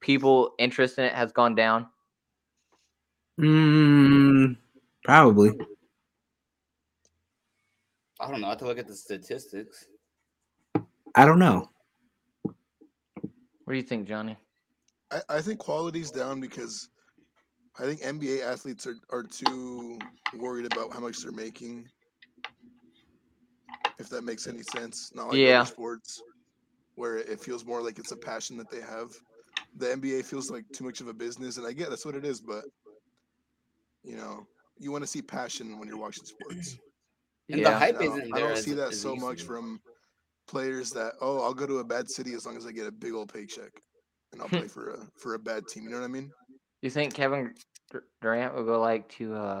people 0.00 0.54
interest 0.58 0.98
in 0.98 1.04
it 1.04 1.14
has 1.14 1.32
gone 1.32 1.54
down? 1.54 1.86
Mm, 3.40 4.58
probably. 5.04 5.52
I 8.20 8.30
don't 8.30 8.42
know. 8.42 8.48
I 8.48 8.50
have 8.50 8.58
to 8.58 8.66
look 8.66 8.78
at 8.78 8.86
the 8.86 8.94
statistics. 8.94 9.86
I 11.14 11.24
don't 11.24 11.38
know. 11.38 11.70
What 12.42 13.74
do 13.74 13.76
you 13.76 13.82
think, 13.82 14.06
Johnny? 14.06 14.36
I, 15.10 15.20
I 15.30 15.40
think 15.40 15.58
quality's 15.58 16.10
down 16.10 16.40
because 16.40 16.90
I 17.78 17.84
think 17.84 18.00
NBA 18.02 18.42
athletes 18.42 18.86
are, 18.86 18.96
are 19.10 19.22
too 19.22 19.98
worried 20.32 20.66
about 20.66 20.92
how 20.92 21.00
much 21.00 21.22
they're 21.22 21.32
making. 21.32 21.88
If 23.98 24.08
that 24.10 24.22
makes 24.22 24.46
any 24.46 24.62
sense. 24.62 25.14
Not 25.14 25.28
like 25.28 25.38
Yeah. 25.38 25.60
other 25.60 25.66
sports 25.66 26.22
where 26.96 27.16
it 27.18 27.40
feels 27.40 27.64
more 27.64 27.82
like 27.82 27.98
it's 27.98 28.12
a 28.12 28.16
passion 28.16 28.56
that 28.58 28.70
they 28.70 28.80
have. 28.80 29.10
The 29.76 29.92
NBA 29.92 30.22
feels 30.22 30.50
like 30.50 30.64
too 30.72 30.84
much 30.84 31.00
of 31.00 31.08
a 31.08 31.14
business, 31.14 31.56
and 31.56 31.66
I 31.66 31.72
get 31.72 31.90
that's 31.90 32.04
what 32.04 32.16
it 32.16 32.24
is, 32.24 32.40
but 32.40 32.64
you 34.02 34.16
know, 34.16 34.46
you 34.78 34.90
want 34.90 35.04
to 35.04 35.08
see 35.08 35.22
passion 35.22 35.78
when 35.78 35.88
you're 35.88 35.98
watching 35.98 36.26
sports. 36.26 36.78
And 37.52 37.64
the 37.64 37.70
hype 37.72 38.00
I 38.00 38.06
don't, 38.06 38.24
isn't 38.24 38.36
I 38.36 38.40
don't 38.40 38.56
as 38.56 38.64
see 38.64 38.74
that 38.74 38.94
so 38.94 39.14
used 39.14 39.16
much 39.16 39.42
from 39.42 39.80
players 40.46 40.92
that 40.92 41.14
oh 41.20 41.40
I'll 41.42 41.54
go 41.54 41.66
to 41.66 41.78
a 41.78 41.84
bad 41.84 42.08
city 42.08 42.34
as 42.34 42.46
long 42.46 42.56
as 42.56 42.66
I 42.66 42.72
get 42.72 42.86
a 42.86 42.92
big 42.92 43.12
old 43.14 43.32
paycheck 43.32 43.82
and 44.32 44.40
I'll 44.40 44.48
play 44.48 44.68
for 44.68 44.90
a 44.90 45.08
for 45.18 45.34
a 45.34 45.38
bad 45.38 45.68
team. 45.68 45.84
You 45.84 45.90
know 45.90 45.98
what 45.98 46.04
I 46.04 46.08
mean? 46.08 46.32
You 46.82 46.90
think 46.90 47.14
Kevin 47.14 47.54
Durant 48.22 48.54
will 48.54 48.64
go 48.64 48.80
like 48.80 49.08
to 49.16 49.34
uh 49.34 49.60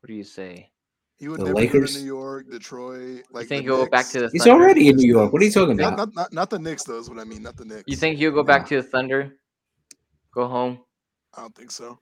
what 0.00 0.08
do 0.08 0.14
you 0.14 0.24
say? 0.24 0.70
He 1.18 1.28
would 1.28 1.38
The 1.40 1.44
never 1.44 1.54
go 1.54 1.60
Lakers? 1.60 1.94
to 1.94 2.00
New 2.00 2.06
York, 2.06 2.50
Detroit. 2.50 3.22
Like 3.30 3.44
you 3.44 3.48
think 3.48 3.66
the 3.66 3.72
he'll 3.72 3.84
go 3.84 3.90
back 3.90 4.08
to 4.08 4.20
the 4.20 4.30
He's 4.32 4.42
Thunder? 4.44 4.64
already 4.64 4.88
in 4.88 4.96
New 4.96 5.06
York. 5.06 5.32
What 5.32 5.40
are 5.40 5.44
you 5.44 5.52
talking 5.52 5.78
about? 5.78 5.96
not, 5.96 6.14
not 6.14 6.32
not 6.32 6.50
the 6.50 6.58
Knicks 6.58 6.82
though 6.84 6.98
is 6.98 7.08
what 7.08 7.18
I 7.20 7.24
mean. 7.24 7.42
Not 7.42 7.56
the 7.56 7.64
Knicks. 7.64 7.84
You 7.86 7.96
think 7.96 8.18
he'll 8.18 8.32
go 8.32 8.42
back 8.42 8.66
to 8.68 8.76
the 8.76 8.82
Thunder? 8.82 9.36
Go 10.34 10.48
home? 10.48 10.80
I 11.36 11.42
don't 11.42 11.54
think 11.54 11.70
so. 11.70 11.98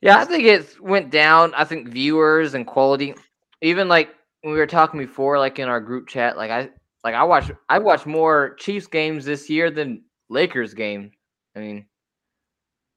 Yeah, 0.00 0.18
I 0.18 0.24
think 0.24 0.44
it 0.44 0.80
went 0.80 1.10
down. 1.10 1.52
I 1.54 1.64
think 1.64 1.88
viewers 1.88 2.54
and 2.54 2.66
quality, 2.66 3.14
even 3.62 3.88
like 3.88 4.10
when 4.42 4.52
we 4.54 4.58
were 4.58 4.66
talking 4.66 5.00
before, 5.00 5.38
like 5.38 5.58
in 5.58 5.68
our 5.68 5.80
group 5.80 6.06
chat, 6.08 6.36
like 6.36 6.50
I 6.50 6.70
like 7.04 7.14
I 7.14 7.24
watch 7.24 7.50
I 7.68 7.78
watch 7.80 8.06
more 8.06 8.54
Chiefs 8.54 8.86
games 8.86 9.24
this 9.24 9.50
year 9.50 9.70
than 9.70 10.04
Lakers 10.30 10.72
games. 10.72 11.12
I 11.56 11.58
mean, 11.60 11.86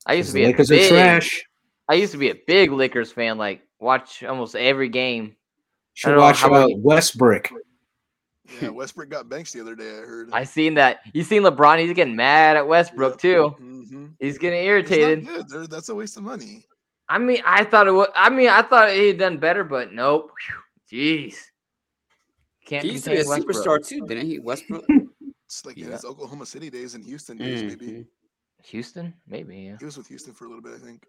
I 0.05 0.13
used 0.13 0.29
to 0.29 0.33
The 0.33 0.41
be 0.41 0.45
Lakers 0.47 0.71
a 0.71 0.73
are 0.73 0.77
big, 0.77 0.89
trash. 0.89 1.43
I 1.87 1.93
used 1.95 2.11
to 2.13 2.17
be 2.17 2.29
a 2.29 2.35
big 2.47 2.71
Lakers 2.71 3.11
fan. 3.11 3.37
Like 3.37 3.61
watch 3.79 4.23
almost 4.23 4.55
every 4.55 4.89
game. 4.89 5.35
Should 5.93 6.17
watch 6.17 6.37
how 6.39 6.47
about 6.47 6.71
uh. 6.71 6.75
Westbrook. 6.77 7.49
Yeah, 8.61 8.69
Westbrook 8.69 9.09
got 9.09 9.29
banks 9.29 9.53
the 9.53 9.61
other 9.61 9.75
day. 9.75 9.89
I 9.89 10.01
heard. 10.05 10.29
I 10.33 10.43
seen 10.43 10.73
that. 10.73 11.01
You 11.13 11.23
seen 11.23 11.43
LeBron? 11.43 11.79
He's 11.79 11.93
getting 11.93 12.15
mad 12.15 12.57
at 12.57 12.67
Westbrook 12.67 13.17
too. 13.19 13.55
Mm-hmm. 13.61 14.07
He's 14.19 14.37
getting 14.37 14.63
irritated. 14.63 15.27
That's 15.69 15.89
a 15.89 15.95
waste 15.95 16.17
of 16.17 16.23
money. 16.23 16.65
I 17.07 17.17
mean, 17.17 17.41
I 17.45 17.63
thought 17.65 17.87
it 17.87 17.91
was. 17.91 18.07
I 18.15 18.29
mean, 18.29 18.49
I 18.49 18.61
thought 18.61 18.91
he 18.91 19.07
had 19.07 19.17
done 19.19 19.37
better, 19.37 19.63
but 19.63 19.93
nope. 19.93 20.31
Jeez. 20.91 21.35
Can't 22.65 22.85
He 22.85 22.93
used 22.93 23.03
to 23.05 23.11
be 23.11 23.21
a 23.21 23.25
Westbrook. 23.27 23.57
superstar 23.57 23.85
too, 23.87 24.05
didn't 24.07 24.27
he? 24.27 24.39
Westbrook. 24.39 24.85
It's 25.45 25.65
like 25.65 25.77
in 25.77 25.85
Yeah. 25.87 25.91
his 25.93 26.05
Oklahoma 26.05 26.45
City 26.45 26.69
days 26.69 26.95
and 26.95 27.03
Houston 27.05 27.37
days, 27.37 27.63
maybe. 27.63 28.05
Houston, 28.65 29.13
maybe. 29.27 29.57
Yeah. 29.57 29.75
He 29.79 29.85
was 29.85 29.97
with 29.97 30.07
Houston 30.07 30.33
for 30.33 30.45
a 30.45 30.47
little 30.47 30.63
bit, 30.63 30.73
I 30.73 30.85
think. 30.85 31.05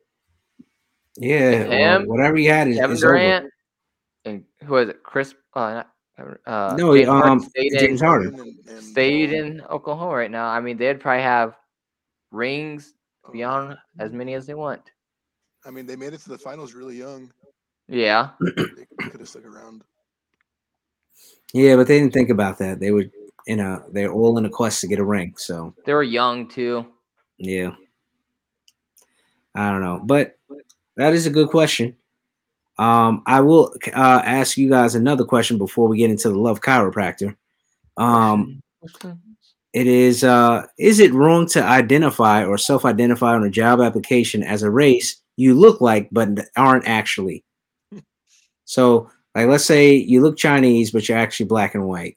Yeah, 1.17 1.69
well, 1.69 2.01
Him, 2.01 2.09
whatever 2.09 2.37
he 2.37 2.47
had 2.47 2.69
is, 2.69 2.77
Kevin 2.79 2.97
is 2.97 3.05
over. 3.05 3.13
Durant, 3.15 3.51
and 4.25 4.45
who 4.65 4.73
was 4.75 4.89
it? 4.89 5.03
Chris. 5.03 5.35
Uh, 5.55 5.83
not, 6.19 6.39
uh, 6.47 6.75
No, 6.79 6.95
James 6.97 7.09
Harden 7.09 7.31
um, 7.31 7.41
stayed, 7.41 7.73
James 7.79 8.01
in, 8.01 8.07
Harden. 8.07 8.41
And, 8.41 8.57
and 8.69 8.83
stayed 8.83 9.33
in 9.33 9.61
Oklahoma 9.71 10.15
right 10.15 10.31
now. 10.31 10.47
I 10.47 10.61
mean, 10.61 10.77
they'd 10.79 11.01
probably 11.01 11.23
have 11.23 11.55
rings 12.31 12.95
Oh, 13.25 13.33
beyond 13.33 13.77
as 13.99 14.13
many 14.13 14.35
as 14.35 14.47
they 14.47 14.55
want. 14.55 14.83
I 15.65 15.71
mean, 15.71 15.87
they 15.87 15.97
made 15.97 16.13
it 16.13 16.21
to 16.23 16.29
the 16.29 16.39
finals 16.39 16.75
really 16.75 16.97
young. 16.99 17.31
Yeah. 17.89 18.31
They 18.41 18.53
could 19.11 19.21
have 19.21 19.29
stuck 19.29 19.45
around. 19.45 19.85
Yeah, 21.53 21.77
but 21.77 21.87
they 21.87 22.01
didn't 22.01 22.15
think 22.15 22.31
about 22.31 22.59
that. 22.59 22.81
They 22.81 22.91
were, 22.91 23.05
you 23.47 23.57
know, 23.57 23.85
they're 23.93 24.13
all 24.13 24.39
in 24.39 24.47
a 24.47 24.51
quest 24.51 24.81
to 24.81 24.89
get 24.89 24.99
a 24.99 25.05
ring. 25.05 25.35
So 25.37 25.75
They 25.85 25.95
were 25.95 26.03
young 26.03 26.49
too. 26.49 26.87
Yeah, 27.43 27.72
I 29.55 29.70
don't 29.70 29.82
know, 29.82 30.01
but 30.03 30.38
that 30.97 31.12
is 31.12 31.26
a 31.26 31.30
good 31.30 31.49
question. 31.49 31.97
Um, 32.78 33.22
I 33.26 33.40
will 33.40 33.74
uh, 33.88 34.22
ask 34.24 34.57
you 34.57 34.70
guys 34.70 34.95
another 34.95 35.24
question 35.24 35.59
before 35.59 35.88
we 35.88 35.99
get 35.99 36.11
into 36.11 36.30
the 36.30 36.38
love 36.38 36.61
chiropractor. 36.61 37.36
Um, 37.97 38.62
it 39.72 39.86
is 39.88 40.22
uh, 40.22 40.66
is 40.78 41.01
it 41.01 41.12
wrong 41.12 41.47
to 41.49 41.64
identify 41.64 42.45
or 42.45 42.57
self-identify 42.57 43.34
on 43.34 43.45
a 43.45 43.51
job 43.51 43.80
application 43.80 44.45
as 44.45 44.62
a 44.62 44.70
race 44.70 45.16
you 45.36 45.55
look 45.55 45.80
like 45.80 46.09
but 46.12 46.28
aren't 46.57 46.86
actually? 46.86 47.45
So, 48.64 49.11
like, 49.34 49.49
let's 49.49 49.66
say 49.66 49.93
you 49.93 50.22
look 50.22 50.38
Chinese 50.38 50.93
but 50.93 51.07
you're 51.07 51.18
actually 51.18 51.47
black 51.47 51.74
and 51.74 51.86
white. 51.86 52.16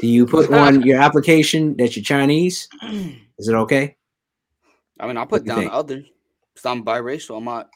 Do 0.00 0.06
you 0.06 0.24
put 0.24 0.50
on 0.52 0.82
your 0.82 0.98
application 0.98 1.76
that 1.76 1.96
you're 1.96 2.04
Chinese? 2.04 2.68
Is 3.38 3.48
it 3.48 3.54
okay? 3.54 3.95
I 4.98 5.06
mean, 5.06 5.16
I'll 5.16 5.26
put 5.26 5.44
down 5.44 5.60
think? 5.60 5.72
other. 5.72 6.02
Cause 6.54 6.64
I'm 6.64 6.84
biracial. 6.84 7.36
I'm 7.36 7.44
not 7.44 7.68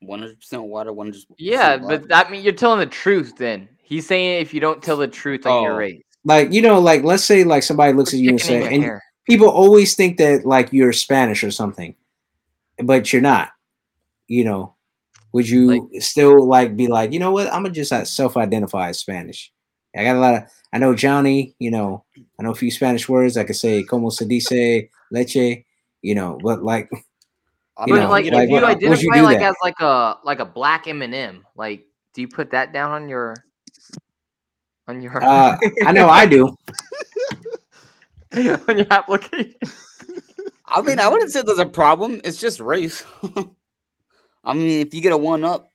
100 0.00 0.38
percent 0.38 0.62
white 0.64 0.86
or 0.86 0.92
100. 0.92 1.22
Yeah, 1.38 1.76
but 1.76 2.08
that 2.08 2.30
mean 2.30 2.42
you're 2.44 2.52
telling 2.52 2.78
the 2.80 2.86
truth. 2.86 3.34
Then 3.36 3.68
he's 3.82 4.06
saying 4.06 4.40
if 4.40 4.54
you 4.54 4.60
don't 4.60 4.82
tell 4.82 4.96
the 4.96 5.08
truth 5.08 5.46
on 5.46 5.62
your 5.64 5.72
Oh. 5.72 5.76
race, 5.76 6.02
Like, 6.24 6.52
you 6.52 6.62
know, 6.62 6.78
like 6.80 7.02
let's 7.02 7.24
say 7.24 7.42
like 7.44 7.62
somebody 7.64 7.92
looks 7.92 8.14
at 8.14 8.20
you 8.20 8.30
and 8.30 8.40
say, 8.40 8.62
and 8.74 8.82
hair. 8.82 9.02
people 9.26 9.48
always 9.48 9.94
think 9.96 10.18
that 10.18 10.44
like 10.46 10.72
you're 10.72 10.92
Spanish 10.92 11.42
or 11.42 11.50
something, 11.50 11.94
but 12.82 13.12
you're 13.12 13.22
not. 13.22 13.50
You 14.28 14.44
know, 14.44 14.74
would 15.32 15.48
you 15.48 15.90
still 16.00 16.46
like 16.46 16.76
be 16.76 16.86
like, 16.86 17.12
you 17.12 17.18
know 17.18 17.32
what? 17.32 17.48
I'm 17.48 17.62
gonna 17.64 17.70
just 17.74 17.92
uh, 17.92 18.04
self-identify 18.04 18.90
as 18.90 19.00
Spanish. 19.00 19.52
I 19.96 20.04
got 20.04 20.16
a 20.16 20.20
lot 20.20 20.34
of. 20.34 20.42
I 20.72 20.78
know 20.78 20.94
Johnny. 20.94 21.54
You 21.58 21.72
know, 21.72 22.04
I 22.38 22.44
know 22.44 22.52
a 22.52 22.54
few 22.54 22.70
Spanish 22.70 23.08
words. 23.08 23.36
I 23.36 23.42
could 23.44 23.56
say 23.56 23.82
"como 23.82 24.10
se 24.10 24.26
dice 24.26 24.88
leche." 25.10 25.64
You 26.02 26.14
know, 26.16 26.38
but 26.42 26.62
like, 26.62 26.88
you 26.92 27.00
But 27.76 27.88
know, 27.88 28.08
like, 28.10 28.26
like, 28.26 28.44
if 28.44 28.50
you 28.50 28.54
what- 28.60 28.62
would 28.90 29.02
you 29.02 29.10
identify 29.12 29.20
like 29.22 29.38
that? 29.38 29.50
as 29.50 29.54
like 29.62 29.80
a 29.80 30.18
like 30.24 30.40
a 30.40 30.44
black 30.44 30.86
M&M, 30.88 31.44
like 31.56 31.86
do 32.12 32.20
you 32.20 32.28
put 32.28 32.50
that 32.50 32.72
down 32.72 32.90
on 32.90 33.08
your 33.08 33.34
on 34.88 35.00
your 35.00 35.22
uh, 35.22 35.56
I 35.86 35.92
know 35.92 36.08
I 36.08 36.26
do. 36.26 36.54
on 38.36 38.78
your 38.78 38.86
application? 38.90 39.54
I 40.66 40.80
mean, 40.82 40.98
I 40.98 41.08
wouldn't 41.08 41.30
say 41.30 41.42
there's 41.42 41.58
a 41.58 41.66
problem. 41.66 42.20
It's 42.24 42.40
just 42.40 42.58
race. 42.60 43.04
I 44.44 44.54
mean, 44.54 44.84
if 44.86 44.92
you 44.94 45.00
get 45.00 45.12
a 45.12 45.16
one 45.16 45.44
up, 45.44 45.68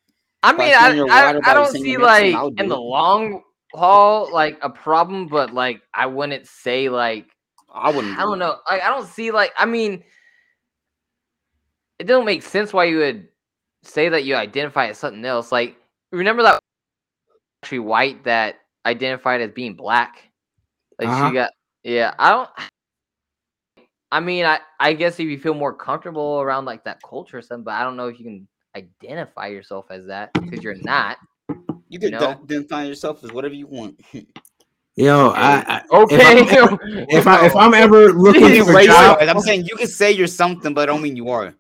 I 0.43 0.51
mean, 0.51 0.73
I, 0.73 0.89
I, 1.09 1.39
I 1.51 1.53
don't 1.53 1.71
see 1.71 1.97
like 1.97 2.33
I 2.35 2.45
in 2.45 2.55
do 2.55 2.67
the 2.67 2.77
long 2.77 3.41
haul 3.73 4.31
like 4.33 4.57
a 4.61 4.69
problem, 4.69 5.27
but 5.27 5.53
like 5.53 5.81
I 5.93 6.05
wouldn't 6.05 6.47
say 6.47 6.89
like 6.89 7.27
I 7.73 7.91
wouldn't. 7.91 8.17
I 8.17 8.21
do 8.23 8.29
don't 8.29 8.35
it. 8.35 8.39
know. 8.39 8.57
Like 8.69 8.81
I 8.81 8.89
don't 8.89 9.07
see 9.07 9.31
like 9.31 9.53
I 9.57 9.65
mean, 9.65 10.03
it 11.99 12.05
don't 12.05 12.25
make 12.25 12.43
sense 12.43 12.73
why 12.73 12.85
you 12.85 12.97
would 12.97 13.27
say 13.83 14.09
that 14.09 14.23
you 14.23 14.35
identify 14.35 14.87
as 14.87 14.97
something 14.97 15.25
else. 15.25 15.51
Like 15.51 15.77
remember 16.11 16.43
that 16.43 16.59
actually 17.63 17.79
white 17.79 18.23
that 18.25 18.59
identified 18.85 19.41
as 19.41 19.51
being 19.51 19.73
black. 19.73 20.29
Like 20.99 21.09
Uh-huh. 21.09 21.29
she 21.29 21.33
got 21.33 21.51
yeah. 21.83 22.13
I 22.19 22.29
don't. 22.31 22.49
I 24.11 24.19
mean, 24.19 24.45
I 24.45 24.59
I 24.79 24.93
guess 24.93 25.19
if 25.19 25.27
you 25.27 25.39
feel 25.39 25.53
more 25.53 25.73
comfortable 25.73 26.41
around 26.41 26.65
like 26.65 26.83
that 26.85 27.01
culture 27.01 27.37
or 27.37 27.41
something, 27.41 27.63
but 27.63 27.73
I 27.73 27.83
don't 27.83 27.97
know 27.97 28.07
if 28.07 28.19
you 28.19 28.25
can 28.25 28.47
identify 28.75 29.47
yourself 29.47 29.87
as 29.89 30.05
that 30.07 30.31
because 30.33 30.63
you're 30.63 30.75
not. 30.75 31.17
You 31.89 31.99
can 31.99 32.11
know? 32.11 32.31
identify 32.31 32.83
yourself 32.83 33.23
as 33.23 33.31
whatever 33.31 33.53
you 33.53 33.67
want. 33.67 33.99
Yo, 34.95 35.29
I, 35.29 35.63
I 35.67 35.83
Okay. 35.91 36.15
if 37.11 37.27
I 37.27 37.45
if 37.45 37.55
I'm 37.55 37.75
ever 37.75 38.11
looking 38.13 38.63
for 38.65 38.79
a 38.79 38.85
job, 38.85 39.19
I'm 39.21 39.39
saying 39.41 39.65
you 39.65 39.75
can 39.75 39.87
say 39.87 40.11
you're 40.11 40.25
something, 40.25 40.73
but 40.73 40.81
I 40.81 40.85
don't 40.87 41.03
mean 41.03 41.15
you 41.15 41.29
are. 41.29 41.53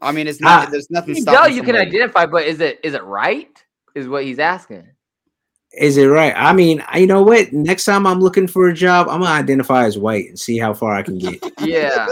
I 0.00 0.12
mean, 0.12 0.26
it's 0.26 0.40
not. 0.40 0.68
Ah. 0.68 0.70
there's 0.70 0.90
nothing. 0.90 1.16
you 1.16 1.24
know 1.24 1.46
you 1.46 1.62
can 1.62 1.76
identify, 1.76 2.26
but 2.26 2.44
is 2.44 2.60
it 2.60 2.80
is 2.82 2.94
it 2.94 3.02
right? 3.04 3.48
Is 3.94 4.08
what 4.08 4.24
he's 4.24 4.38
asking. 4.38 4.86
Is 5.72 5.96
it 5.96 6.06
right? 6.06 6.32
I 6.36 6.52
mean, 6.52 6.84
you 6.94 7.06
know 7.06 7.22
what? 7.22 7.52
Next 7.52 7.84
time 7.84 8.06
I'm 8.06 8.20
looking 8.20 8.46
for 8.46 8.68
a 8.68 8.74
job, 8.74 9.08
I'm 9.08 9.20
gonna 9.20 9.32
identify 9.32 9.84
as 9.84 9.98
white 9.98 10.28
and 10.28 10.38
see 10.38 10.58
how 10.58 10.72
far 10.74 10.94
I 10.94 11.02
can 11.02 11.18
get. 11.18 11.42
Yeah. 11.60 12.06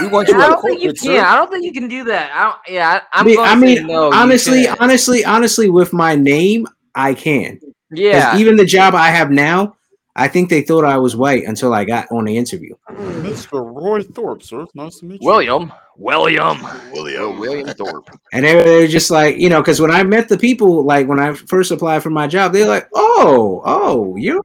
We 0.00 0.08
want 0.08 0.28
I 0.30 0.32
you 0.32 0.40
at 0.42 0.48
don't 0.48 0.62
think 0.62 0.80
you 0.80 0.88
can. 0.94 0.96
sir. 0.96 1.20
I 1.22 1.36
don't 1.36 1.50
think 1.50 1.64
you 1.64 1.72
can 1.72 1.86
do 1.88 2.02
that. 2.04 2.32
I 2.34 2.44
don't. 2.44 2.56
Yeah, 2.68 2.88
I, 2.90 2.96
I 2.96 3.20
I'm 3.20 3.26
mean, 3.26 3.36
gonna 3.36 3.48
I 3.50 3.54
say 3.54 3.60
mean, 3.80 3.86
no. 3.86 4.12
honestly, 4.12 4.66
honestly, 4.66 5.24
honestly, 5.24 5.68
with 5.68 5.92
my 5.92 6.14
name, 6.14 6.66
I 6.94 7.12
can. 7.12 7.60
yeah. 7.90 8.38
Even 8.38 8.56
the 8.56 8.64
job 8.64 8.94
I 8.94 9.08
have 9.10 9.30
now, 9.30 9.76
I 10.16 10.28
think 10.28 10.48
they 10.48 10.62
thought 10.62 10.84
I 10.86 10.96
was 10.96 11.14
white 11.14 11.44
until 11.44 11.74
I 11.74 11.84
got 11.84 12.10
on 12.10 12.24
the 12.24 12.34
interview. 12.36 12.74
Mr. 12.90 13.62
Roy 13.62 14.02
Thorpe, 14.02 14.42
sir. 14.42 14.64
Nice 14.74 15.00
to 15.00 15.04
meet 15.04 15.20
you. 15.20 15.28
William. 15.28 15.70
William. 15.98 16.58
William. 16.92 17.38
William 17.38 17.68
Thorpe. 17.68 18.10
And 18.32 18.44
they 18.44 18.54
they 18.62 18.80
were 18.82 18.86
just 18.86 19.10
like, 19.10 19.36
you 19.38 19.48
know, 19.48 19.60
because 19.62 19.80
when 19.80 19.90
I 19.90 20.02
met 20.02 20.28
the 20.28 20.36
people, 20.38 20.84
like 20.84 21.06
when 21.08 21.18
I 21.18 21.32
first 21.32 21.70
applied 21.70 22.02
for 22.02 22.10
my 22.10 22.26
job, 22.26 22.52
they're 22.52 22.66
like, 22.68 22.88
oh, 22.94 23.62
oh, 23.64 24.16
you, 24.16 24.42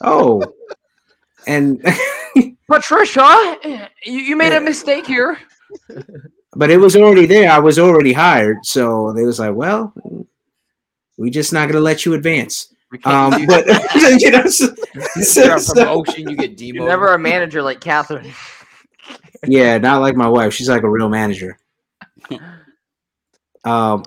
oh. 0.00 0.42
And 1.46 1.84
Patricia, 2.68 3.58
you, 4.04 4.14
you 4.18 4.36
made 4.36 4.52
a 4.54 4.60
mistake 4.60 5.06
here. 5.06 5.38
but 6.54 6.70
it 6.70 6.78
was 6.78 6.96
already 6.96 7.26
there. 7.26 7.50
I 7.50 7.58
was 7.58 7.78
already 7.78 8.12
hired. 8.12 8.64
So 8.64 9.12
they 9.12 9.24
was 9.24 9.38
like, 9.38 9.54
well, 9.54 9.92
we 11.16 11.30
just 11.30 11.52
not 11.52 11.68
gonna 11.68 11.80
let 11.80 12.04
you 12.04 12.14
advance. 12.14 12.74
Um, 13.04 13.46
but 13.46 13.64
you 14.20 14.30
know, 14.30 14.46
so- 14.46 14.74
so- 15.20 15.58
so- 15.58 15.74
promotion, 15.74 16.28
you 16.28 16.36
get 16.36 16.56
demoted. 16.56 16.74
You're 16.74 16.88
never 16.88 17.14
a 17.14 17.18
manager 17.18 17.62
like 17.62 17.80
Catherine. 17.80 18.32
Yeah, 19.46 19.78
not 19.78 20.00
like 20.00 20.16
my 20.16 20.28
wife. 20.28 20.54
She's 20.54 20.68
like 20.68 20.82
a 20.82 20.90
real 20.90 21.08
manager. 21.08 21.58
um, 23.64 24.04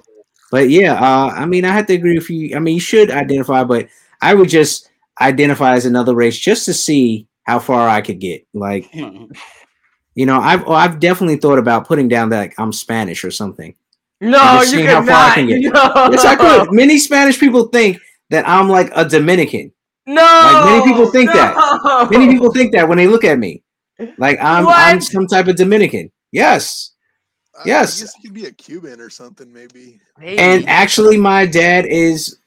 but 0.52 0.70
yeah, 0.70 0.94
uh, 0.94 1.32
I 1.36 1.46
mean, 1.46 1.66
I 1.66 1.74
have 1.74 1.88
to 1.88 1.94
agree 1.94 2.18
with 2.18 2.30
you. 2.30 2.56
I 2.56 2.60
mean, 2.60 2.76
you 2.76 2.80
should 2.80 3.12
identify, 3.12 3.64
but 3.64 3.88
I 4.22 4.34
would 4.34 4.50
just 4.50 4.90
identify 5.20 5.74
as 5.74 5.86
another 5.86 6.16
race 6.16 6.38
just 6.38 6.66
to 6.66 6.74
see 6.74 7.28
how 7.44 7.60
far 7.60 7.90
I 7.90 8.02
could 8.02 8.20
get. 8.20 8.46
Like, 8.54 8.94
you 10.16 10.26
know, 10.26 10.40
I've 10.40 10.68
oh, 10.68 10.74
I've 10.74 11.00
definitely 11.00 11.38
thought 11.38 11.60
about 11.60 11.88
putting 11.88 12.08
down 12.08 12.30
that 12.30 12.54
I'm 12.58 12.72
Spanish 12.72 13.24
or 13.24 13.32
something. 13.32 13.76
No, 14.22 14.62
you 14.62 14.86
how 14.88 15.02
could 15.02 15.10
far 15.10 15.32
I 15.32 15.34
can 15.36 15.48
get. 15.48 15.62
No. 15.74 16.10
Yes, 16.12 16.26
I 16.26 16.36
could. 16.36 16.72
Many 16.72 16.98
Spanish 16.98 17.40
people 17.40 17.68
think 17.68 18.00
that 18.30 18.48
I'm 18.48 18.70
like 18.70 18.92
a 18.96 19.04
Dominican. 19.04 19.72
No. 20.08 20.22
Like, 20.22 20.66
many 20.66 20.84
people 20.86 21.12
think 21.12 21.32
that. 21.34 21.56
no. 21.84 22.18
Many 22.18 22.32
people 22.32 22.54
think 22.54 22.72
that 22.74 22.88
when 22.88 22.98
they 22.98 23.08
look 23.08 23.24
at 23.24 23.38
me, 23.38 23.62
like 24.18 24.38
I'm 24.42 24.68
I'm 24.68 25.02
some 25.02 25.28
type 25.28 25.48
of 25.48 25.56
Dominican. 25.56 26.12
Yes. 26.32 26.92
I- 27.58 27.62
Yes. 27.66 28.00
I 28.02 28.04
guess 28.04 28.14
you 28.22 28.30
could 28.30 28.34
be 28.34 28.46
a 28.48 28.52
Cuban 28.52 29.00
or 29.00 29.10
something, 29.10 29.52
maybe. 29.54 30.02
Maybe. 30.20 30.38
And 30.38 30.68
actually, 30.68 31.18
my 31.18 31.46
dad 31.46 31.86
is 31.86 32.38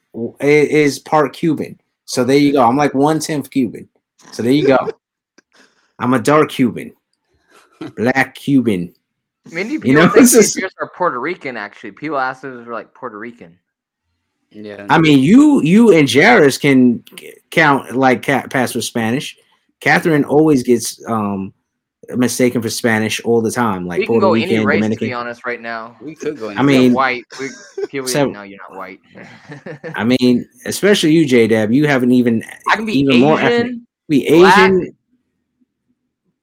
is 0.40 0.98
part 0.98 1.32
Cuban. 1.32 1.80
So 2.04 2.24
there 2.24 2.36
you 2.36 2.52
go. 2.52 2.62
I'm 2.62 2.76
like 2.76 2.92
one 2.94 3.18
tenth 3.18 3.50
Cuban. 3.50 3.88
So 4.32 4.42
there 4.42 4.52
you 4.52 4.66
go. 4.66 4.78
I'm 5.98 6.12
a 6.14 6.18
dark 6.18 6.50
Cuban, 6.50 6.92
black 7.96 8.34
Cuban. 8.34 8.94
Many 9.50 9.70
people 9.70 9.88
You 9.88 9.94
know, 9.96 10.08
think 10.08 10.24
it's 10.24 10.32
just- 10.32 10.54
these 10.56 10.64
are 10.80 10.90
Puerto 10.94 11.18
Rican. 11.18 11.56
Actually, 11.56 11.92
people 11.92 12.18
ask 12.18 12.44
us 12.44 12.60
if 12.60 12.66
we're 12.66 12.72
like 12.74 12.92
Puerto 12.94 13.18
Rican. 13.18 13.58
yeah. 14.50 14.86
I 14.90 14.98
mean, 14.98 15.20
you 15.20 15.62
you 15.62 15.92
and 15.94 16.10
Jairus 16.10 16.58
can 16.58 17.02
count 17.50 17.96
like 17.96 18.24
ca- 18.26 18.46
pass 18.48 18.72
for 18.72 18.82
Spanish. 18.82 19.36
Catherine 19.80 20.24
always 20.24 20.62
gets 20.62 21.04
um 21.08 21.52
mistaken 22.16 22.62
for 22.62 22.70
Spanish 22.70 23.20
all 23.20 23.42
the 23.42 23.50
time, 23.50 23.86
like 23.86 23.98
we 24.00 24.06
can 24.06 24.14
Puerto 24.14 24.26
go 24.28 24.32
Rican, 24.32 24.50
any 24.56 24.64
race, 24.64 24.88
to 24.88 24.96
be 24.96 25.12
honest, 25.12 25.44
right 25.44 25.60
now. 25.60 25.96
we 26.00 26.14
could 26.14 26.38
go. 26.38 26.50
I 26.50 26.62
mean- 26.62 26.78
that. 26.78 26.84
You're 26.84 26.94
white. 26.94 27.24
We, 27.92 28.06
So- 28.06 28.30
no, 28.30 28.42
you're 28.42 28.58
not 28.70 28.76
white. 28.78 29.00
I 29.94 30.04
mean, 30.04 30.48
especially 30.64 31.12
you, 31.12 31.26
J 31.26 31.46
Dab. 31.48 31.70
You 31.72 31.86
haven't 31.86 32.12
even 32.12 32.42
I 32.68 32.76
can 32.76 32.86
be 32.86 32.98
even 32.98 33.20
more 33.20 33.38
ethnic. 33.40 33.66
Asian, 33.66 33.86
be 34.08 34.28
black. 34.28 34.58
Asian, 34.70 34.96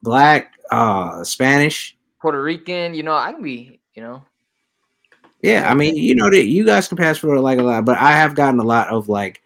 black, 0.01 0.53
uh, 0.71 1.23
Spanish. 1.23 1.97
Puerto 2.21 2.41
Rican. 2.41 2.93
You 2.93 3.03
know, 3.03 3.13
I 3.15 3.31
can 3.31 3.41
be. 3.41 3.79
You 3.95 4.03
know, 4.03 4.23
Yeah, 5.41 5.71
I 5.71 5.73
mean, 5.73 5.95
you 5.95 6.15
know 6.15 6.29
that 6.29 6.45
you 6.45 6.65
guys 6.65 6.88
can 6.89 6.97
pass 6.97 7.17
for 7.17 7.39
like 7.39 7.59
a 7.59 7.63
lot, 7.63 7.86
but 7.86 7.97
I 7.97 8.11
have 8.11 8.36
gotten 8.36 8.59
a 8.59 8.63
lot 8.63 8.89
of 8.89 9.07
like 9.07 9.41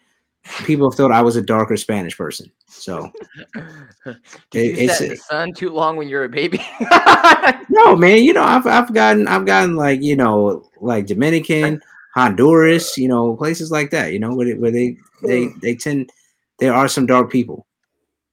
people 0.64 0.90
thought 0.90 1.12
I 1.12 1.22
was 1.22 1.36
a 1.36 1.42
darker 1.42 1.76
Spanish 1.76 2.16
person. 2.16 2.50
So 2.68 3.10
Did 4.04 4.16
It- 4.54 4.64
you 4.78 4.84
it's- 4.84 4.98
sat 4.98 5.04
in 5.04 5.10
the 5.10 5.16
sun 5.16 5.52
too 5.52 5.70
long 5.70 5.96
when 5.96 6.08
you 6.08 6.16
were 6.16 6.24
a 6.24 6.28
baby? 6.28 6.64
no, 7.68 7.96
man, 7.96 8.22
you 8.24 8.32
know, 8.32 8.42
I've 8.42 8.66
I've 8.66 8.92
gotten 8.94 9.28
I've 9.28 9.46
gotten 9.46 9.76
like 9.76 10.02
you 10.02 10.16
know 10.16 10.68
like 10.80 11.06
Dominican, 11.06 11.80
Honduras, 12.14 12.96
you 12.96 13.08
know, 13.08 13.36
places 13.36 13.70
like 13.70 13.90
that. 13.90 14.12
You 14.12 14.18
know, 14.18 14.34
where 14.34 14.46
they, 14.46 14.54
where 14.54 14.70
they 14.70 14.96
they 15.22 15.48
they 15.62 15.74
tend 15.74 16.10
there 16.58 16.74
are 16.74 16.88
some 16.88 17.06
dark 17.06 17.30
people. 17.30 17.66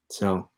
So 0.10 0.50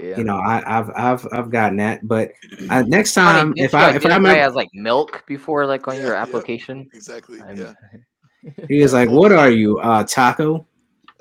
yeah. 0.00 0.16
you 0.16 0.24
know, 0.24 0.36
I, 0.38 0.62
I've 0.78 0.90
I've 0.96 1.28
I've 1.32 1.50
gotten 1.50 1.76
that. 1.78 2.06
But 2.08 2.32
uh, 2.70 2.82
next 2.86 3.12
time, 3.14 3.52
didn't 3.52 3.66
if 3.66 3.72
you 3.72 3.78
I 3.78 3.82
if 3.82 3.86
I 3.86 3.96
identify 3.96 4.16
remember, 4.16 4.40
as 4.40 4.54
like 4.54 4.68
milk 4.72 5.24
before, 5.26 5.66
like 5.66 5.86
on 5.88 5.96
Yeah, 5.96 6.02
your 6.02 6.12
yeah. 6.14 6.22
application. 6.22 6.88
Exactly. 6.94 7.40
I'm- 7.42 7.56
Yeah. 7.56 7.72
he 8.68 8.80
was 8.80 8.92
like, 8.92 9.10
"What 9.10 9.32
are 9.32 9.50
you, 9.50 9.78
uh, 9.80 10.04
taco?" 10.04 10.66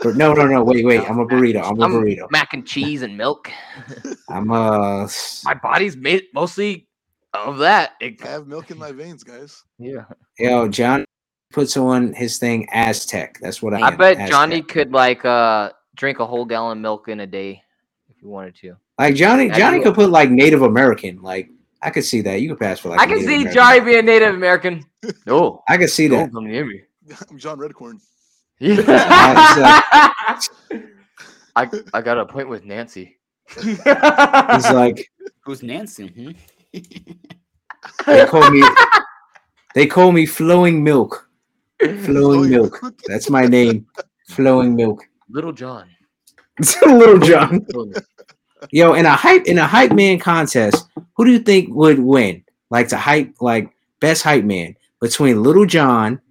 Or, 0.05 0.13
no, 0.13 0.33
no, 0.33 0.45
no. 0.47 0.63
Wait, 0.63 0.85
wait. 0.85 1.01
I'm 1.09 1.19
a 1.19 1.25
burrito. 1.25 1.63
I'm 1.63 1.79
a 1.79 1.85
I'm 1.85 1.91
burrito. 1.93 2.29
mac 2.31 2.53
and 2.53 2.65
cheese 2.65 3.01
and 3.01 3.17
milk. 3.17 3.49
I'm 4.29 4.49
a. 4.51 5.07
My 5.43 5.53
body's 5.53 5.97
made 5.97 6.23
mostly 6.33 6.87
of 7.33 7.57
that. 7.59 7.93
It- 7.99 8.23
I 8.23 8.27
have 8.29 8.47
milk 8.47 8.71
in 8.71 8.77
my 8.77 8.91
veins, 8.91 9.23
guys. 9.23 9.63
yeah. 9.77 10.05
Yo, 10.39 10.67
John 10.67 11.05
puts 11.53 11.77
on 11.77 12.13
his 12.13 12.37
thing 12.37 12.67
Aztec. 12.71 13.39
That's 13.41 13.61
what 13.61 13.73
I. 13.73 13.79
I 13.81 13.87
am, 13.89 13.97
bet 13.97 14.13
Aztec. 14.17 14.29
Johnny 14.29 14.61
could 14.61 14.91
like 14.91 15.23
uh 15.25 15.71
drink 15.95 16.19
a 16.19 16.25
whole 16.25 16.45
gallon 16.45 16.77
of 16.77 16.81
milk 16.81 17.07
in 17.07 17.21
a 17.21 17.27
day 17.27 17.61
if 18.09 18.21
you 18.21 18.27
wanted 18.29 18.55
to. 18.57 18.75
Like 18.99 19.15
Johnny, 19.15 19.49
I 19.51 19.57
Johnny 19.57 19.81
could 19.81 19.95
put 19.95 20.09
like 20.09 20.29
Native 20.29 20.61
American. 20.61 21.21
Like 21.21 21.49
I 21.81 21.89
could 21.89 22.03
see 22.05 22.21
that. 22.21 22.41
You 22.41 22.49
could 22.49 22.59
pass 22.59 22.79
for 22.79 22.89
like. 22.89 22.99
I 22.99 23.03
a 23.03 23.07
can 23.07 23.17
Native 23.17 23.27
see 23.29 23.35
American. 23.35 23.53
Johnny 23.53 23.79
being 23.81 24.05
Native 24.05 24.33
American. 24.35 24.85
No, 25.25 25.63
I 25.69 25.77
can 25.77 25.87
see 25.87 26.07
that. 26.07 26.15
don't 26.17 26.33
come 26.33 26.47
near 26.47 26.65
me. 26.65 26.81
I'm 27.29 27.37
John 27.37 27.57
Redcorn. 27.59 27.99
I 31.57 31.69
I 31.93 32.01
got 32.01 32.17
a 32.17 32.25
point 32.25 32.49
with 32.49 32.63
Nancy. 32.63 33.17
He's 33.61 33.85
like 33.85 35.11
Who's 35.45 35.61
Nancy? 35.61 36.07
Hmm? 36.07 36.31
they 38.05 38.25
call 38.25 38.49
me. 38.49 38.63
They 39.73 39.87
call 39.87 40.11
me 40.11 40.25
flowing 40.25 40.83
milk. 40.83 41.29
Flowing 41.79 42.49
milk. 42.49 42.81
That's 43.07 43.29
my 43.29 43.45
name. 43.45 43.85
Flowing 44.29 44.75
milk. 44.75 45.03
Little 45.29 45.51
John. 45.51 45.89
Little 46.81 47.19
John. 47.19 47.65
Yo, 48.71 48.93
in 48.93 49.05
a 49.05 49.15
hype 49.15 49.45
in 49.45 49.57
a 49.57 49.67
hype 49.67 49.91
man 49.91 50.17
contest, 50.17 50.87
who 51.15 51.25
do 51.25 51.31
you 51.31 51.39
think 51.39 51.73
would 51.73 51.99
win? 51.99 52.43
Like 52.69 52.87
to 52.89 52.97
hype 52.97 53.35
like 53.41 53.69
best 53.99 54.23
hype 54.23 54.45
man 54.45 54.75
between 55.01 55.43
Lil 55.43 55.65
Jon, 55.65 56.21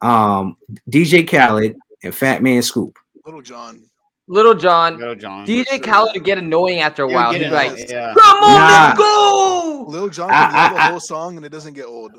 um, 0.00 0.56
DJ 0.90 1.26
Khaled, 1.28 1.76
and 2.02 2.14
Fat 2.14 2.42
Man 2.42 2.62
Scoop. 2.62 2.98
Lil 3.26 3.40
Jon. 3.42 3.82
Lil 4.28 4.54
Jon. 4.54 4.98
Lil 4.98 5.14
Jon. 5.14 5.46
DJ 5.46 5.82
Khaled 5.82 6.12
would 6.14 6.24
get 6.24 6.38
annoying 6.38 6.80
after 6.80 7.02
a 7.04 7.08
while. 7.08 7.32
getting 7.32 7.48
He'd 7.48 7.50
be 7.50 7.54
like, 7.54 7.88
yeah. 7.90 8.14
"Come 8.14 8.44
on, 8.44 8.54
Nah. 8.54 8.86
let's 8.88 8.98
go!" 8.98 9.84
Lil 9.88 10.08
Jon 10.08 10.30
I- 10.30 10.34
can 10.34 10.52
yell 10.54 10.74
the 10.74 10.80
I- 10.80 10.86
I- 10.86 10.90
whole 10.90 11.00
song 11.00 11.36
and 11.36 11.46
it 11.46 11.48
doesn't 11.50 11.74
get 11.74 11.86
old. 11.86 12.12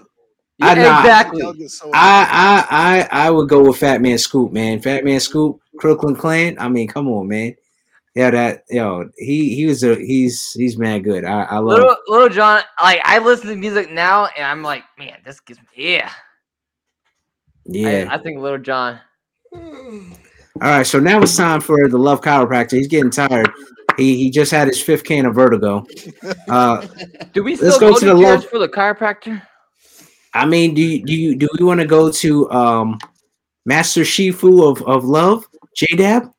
I- 0.61 0.73
Yeah, 0.75 0.83
nah. 0.83 0.99
exactly. 0.99 1.67
So 1.67 1.89
I 1.93 2.27
I 2.69 3.07
I 3.11 3.27
I 3.27 3.29
would 3.29 3.47
go 3.47 3.63
with 3.63 3.77
Fat 3.77 4.01
Man 4.01 4.17
Scoop, 4.17 4.51
man. 4.51 4.81
Fat 4.81 5.05
Man 5.05 5.19
Scoop, 5.19 5.61
Crooklyn 5.77 6.15
Clan. 6.15 6.57
I 6.59 6.67
mean, 6.67 6.87
come 6.87 7.07
on, 7.07 7.27
man. 7.27 7.55
Yeah, 8.15 8.31
that 8.31 8.63
yo, 8.69 9.07
he 9.17 9.55
he 9.55 9.67
was 9.67 9.83
a 9.83 9.95
he's 9.95 10.51
he's 10.53 10.77
man 10.77 11.01
good. 11.03 11.23
I 11.23 11.43
I 11.43 11.57
love. 11.59 11.77
Little 11.79 11.95
Lil 12.07 12.29
Jon. 12.29 12.61
Like 12.81 12.99
I 13.05 13.19
listen 13.19 13.47
to 13.49 13.55
music 13.55 13.91
now, 13.91 14.25
and 14.35 14.45
I'm 14.45 14.63
like, 14.63 14.83
man, 14.97 15.17
this 15.23 15.39
gives 15.39 15.59
me 15.59 15.67
yeah. 15.75 16.09
Yeah. 17.71 18.07
I, 18.09 18.15
I 18.15 18.17
think 18.17 18.39
Lil 18.39 18.57
Jon. 18.57 18.99
All 19.53 19.61
right, 20.61 20.85
so 20.85 20.99
now 20.99 21.21
it's 21.21 21.37
time 21.37 21.61
for 21.61 21.87
the 21.87 21.97
Love 21.97 22.21
Chiropractor. 22.21 22.73
He's 22.77 22.87
getting 22.87 23.11
tired. 23.11 23.49
He 23.97 24.15
he 24.17 24.29
just 24.29 24.51
had 24.51 24.67
his 24.67 24.81
fifth 24.81 25.03
can 25.03 25.25
of 25.25 25.35
vertigo. 25.35 25.85
Uh, 26.49 26.85
Do 27.33 27.43
we 27.43 27.55
Let's 27.55 27.75
still 27.75 27.79
go 27.79 27.89
go, 27.93 27.99
to 27.99 27.99
to 27.99 28.13
the 28.13 28.19
Cheers 28.19 28.41
love- 28.41 28.45
for 28.49 28.59
the 28.59 28.67
chiropractor? 28.67 29.41
I 30.33 30.45
mean, 30.45 30.73
do 30.73 30.81
you 30.81 31.05
do 31.05 31.13
you 31.13 31.35
do 31.35 31.47
we 31.59 31.63
want 31.65 31.79
to 31.79 31.85
go 31.87 32.11
to 32.11 32.51
um 32.51 32.97
Master 33.65 34.01
Shifu 34.01 34.69
of 34.69 34.81
of 34.87 35.05
Love, 35.05 35.45
J 35.75 35.95
Dab? 35.95 36.31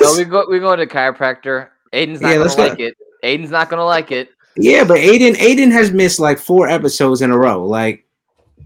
No, 0.00 0.14
we 0.16 0.24
go 0.34 0.46
we 0.48 0.58
go 0.60 0.74
to 0.76 0.86
chiropractor. 0.86 1.68
Aiden's 1.92 2.20
not 2.20 2.28
Yeah, 2.28 2.34
gonna 2.34 2.44
let's 2.44 2.56
go. 2.56 2.66
like 2.68 2.80
it. 2.80 2.96
Aiden's 3.24 3.50
not 3.50 3.68
gonna 3.68 3.84
like 3.84 4.10
it. 4.12 4.30
Yeah, 4.56 4.84
but 4.84 4.98
Aiden 4.98 5.34
Aiden 5.34 5.70
has 5.72 5.90
missed 5.92 6.18
like 6.20 6.38
four 6.38 6.68
episodes 6.68 7.20
in 7.22 7.30
a 7.30 7.38
row. 7.38 7.64
Like, 7.66 8.06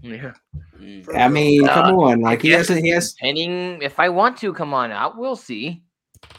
Yeah. 0.01 0.33
Mm. 0.87 1.15
I 1.17 1.27
mean, 1.27 1.67
Uh, 1.67 1.73
come 1.73 1.95
on, 1.95 2.21
like 2.21 2.41
he 2.41 2.49
guess 2.49 2.67
doesn't. 2.67 2.83
He 2.83 2.89
has. 2.91 3.13
Depending 3.13 3.81
if 3.81 3.99
I 3.99 4.09
want 4.09 4.37
to 4.37 4.53
come 4.53 4.73
on 4.73 4.91
out, 4.91 5.17
we'll 5.17 5.35
see. 5.35 5.83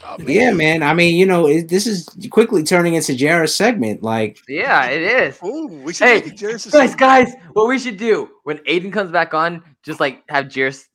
Oh, 0.05 0.17
Yeah, 0.19 0.51
man. 0.51 0.81
I 0.83 0.93
mean, 0.93 1.15
you 1.15 1.25
know, 1.25 1.47
it, 1.47 1.67
this 1.69 1.85
is 1.87 2.07
quickly 2.31 2.63
turning 2.63 2.95
into 2.95 3.15
Jared's 3.15 3.53
segment. 3.55 4.01
Like, 4.03 4.39
Yeah, 4.47 4.85
it 4.87 5.01
is. 5.01 5.39
Ooh, 5.43 5.67
we 5.67 5.93
should 5.93 6.07
Hey, 6.07 6.21
make 6.21 6.39
Guys, 6.39 6.63
segment. 6.63 6.97
guys, 6.97 7.33
what 7.53 7.67
we 7.67 7.77
should 7.79 7.97
do 7.97 8.29
when 8.43 8.57
Aiden 8.59 8.91
comes 8.91 9.11
back 9.11 9.33
on, 9.33 9.63
just 9.83 9.99
like 9.99 10.23
have 10.29 10.53
Jairus 10.53 10.85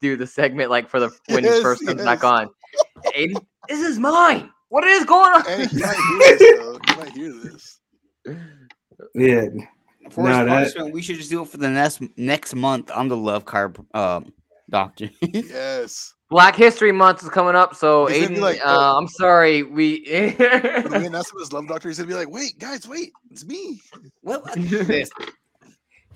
do 0.00 0.16
the 0.16 0.26
segment 0.26 0.70
like 0.70 0.88
for 0.88 1.00
the 1.00 1.10
when 1.28 1.44
he 1.44 1.50
first 1.62 1.84
comes 1.86 2.02
back 2.02 2.22
on. 2.24 2.48
Aiden, 3.16 3.40
this 3.68 3.80
is 3.80 3.98
mine. 3.98 4.50
What 4.68 4.84
is 4.84 5.04
going 5.04 5.32
on? 5.34 5.44
Hey, 5.44 5.66
you 5.72 5.78
might 5.80 5.96
hear 5.96 6.38
this, 6.38 6.58
though. 6.58 6.78
You 6.88 6.96
might 6.96 7.12
hear 7.12 7.32
this. 7.32 7.80
yeah, 9.14 9.46
For 10.10 10.24
No, 10.24 10.44
that- 10.44 10.48
punishment, 10.48 10.92
we 10.92 11.02
should 11.02 11.16
just 11.16 11.30
do 11.30 11.42
it 11.42 11.48
for 11.48 11.56
the 11.56 11.70
next 11.70 12.00
next 12.16 12.54
month. 12.54 12.90
I'm 12.94 13.08
the 13.08 13.16
love 13.16 13.44
car 13.44 13.72
um, 13.94 14.32
doctor. 14.68 15.10
Yes. 15.20 16.14
Black 16.30 16.54
History 16.54 16.92
Month 16.92 17.24
is 17.24 17.28
coming 17.28 17.56
up, 17.56 17.74
so 17.74 18.06
He's 18.06 18.22
gonna 18.22 18.28
be 18.28 18.36
Aiden, 18.36 18.40
like, 18.40 18.58
uh, 18.60 18.92
oh. 18.94 18.98
I'm 18.98 19.08
sorry, 19.08 19.64
we. 19.64 20.04
When 20.38 21.00
we 21.00 21.06
announce 21.06 21.32
him 21.32 21.40
as 21.42 21.52
Love 21.52 21.66
Doctor, 21.66 21.88
he's 21.88 21.98
gonna 21.98 22.06
be 22.06 22.14
like, 22.14 22.30
"Wait, 22.30 22.56
guys, 22.60 22.86
wait, 22.86 23.12
it's 23.32 23.44
me." 23.44 23.80
what? 24.20 24.44
This. 24.54 25.10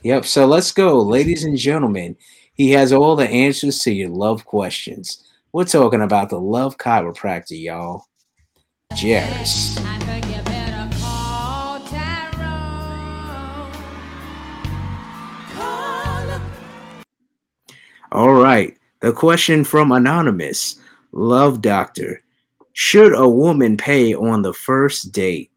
Yep. 0.05 0.24
So 0.24 0.47
let's 0.47 0.70
go, 0.70 1.01
ladies 1.03 1.42
and 1.45 1.57
gentlemen. 1.57 2.16
He 2.53 2.70
has 2.70 2.92
all 2.92 3.16
the 3.16 3.28
answers 3.28 3.80
to 3.80 3.92
your 3.92 4.11
love 4.11 4.45
questions. 4.45 5.24
We're 5.53 5.64
talking 5.64 6.03
about 6.03 6.30
the 6.30 6.38
love 6.38 6.78
chiropractor, 6.78 7.61
y'all. 7.61 8.07
Jairus. 8.92 9.76
All 18.14 18.32
right. 18.32 18.76
The 19.00 19.12
question 19.12 19.64
from 19.64 19.90
Anonymous 19.90 20.76
Love 21.10 21.60
Doctor. 21.60 22.22
Should 22.72 23.12
a 23.12 23.28
woman 23.28 23.76
pay 23.76 24.14
on 24.14 24.42
the 24.42 24.54
first 24.54 25.12
date? 25.12 25.50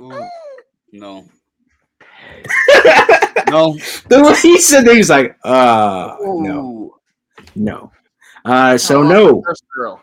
Ooh. 0.00 0.26
No. 0.92 1.28
no. 3.50 3.76
The 4.08 4.22
way 4.22 4.34
he 4.40 4.58
said 4.58 4.86
that, 4.86 4.94
he's 4.94 5.10
like, 5.10 5.36
uh, 5.44 6.16
no, 6.20 6.96
no. 7.54 7.92
Uh, 8.44 8.78
so 8.78 9.02
no. 9.02 9.44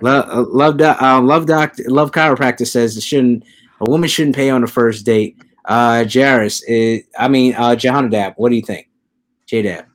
Love, 0.00 0.28
uh, 0.28 0.44
love, 0.48 0.80
uh, 0.80 1.20
love, 1.20 1.46
doctor, 1.46 1.82
love 1.88 2.12
chiropractor 2.12 2.66
says 2.66 2.96
it 2.96 3.02
shouldn't 3.02 3.42
a 3.80 3.90
woman 3.90 4.08
shouldn't 4.08 4.36
pay 4.36 4.50
on 4.50 4.60
the 4.60 4.66
first 4.66 5.04
date. 5.06 5.42
Uh, 5.64 6.04
Jairus, 6.04 6.62
uh, 6.68 6.98
I 7.18 7.28
mean, 7.28 7.54
uh, 7.54 7.70
Jehonadab, 7.70 8.34
what 8.36 8.50
do 8.50 8.56
you 8.56 8.62
think? 8.62 8.88
J 9.46 9.62
Dab. 9.62 9.87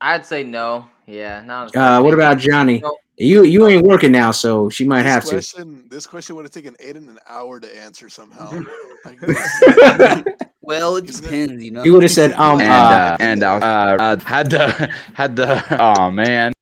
I'd 0.00 0.24
say 0.24 0.42
no. 0.42 0.88
Yeah, 1.06 1.42
no. 1.44 1.68
Uh, 1.78 2.00
what 2.02 2.14
about 2.14 2.38
Johnny? 2.38 2.78
No. 2.80 2.96
You 3.18 3.42
you 3.44 3.66
ain't 3.66 3.84
working 3.84 4.12
now, 4.12 4.30
so 4.30 4.70
she 4.70 4.84
might 4.86 5.02
This 5.02 5.52
have 5.52 5.64
to. 5.66 5.82
this 5.90 6.06
question 6.06 6.36
would 6.36 6.44
have 6.46 6.52
taken 6.52 6.74
Aiden 6.82 7.08
an 7.08 7.18
hour 7.28 7.60
to 7.60 7.76
answer 7.78 8.08
somehow. 8.08 8.50
Well, 10.62 10.96
it 10.96 11.08
Isn't 11.08 11.24
it- 11.24 11.28
depends, 11.30 11.64
you 11.64 11.70
know. 11.72 11.82
He 11.82 11.90
would 11.90 12.02
have 12.02 12.12
said, 12.12 12.32
um, 12.34 12.60
And 12.60 12.70
uh, 12.70 12.74
uh, 12.74 13.16
and 13.18 13.42
uh, 13.42 13.54
uh, 13.98 14.16
had 14.20 14.50
the 14.50 14.92
had 15.14 15.34
the 15.34 15.62
oh 15.80 16.10
man. 16.10 16.52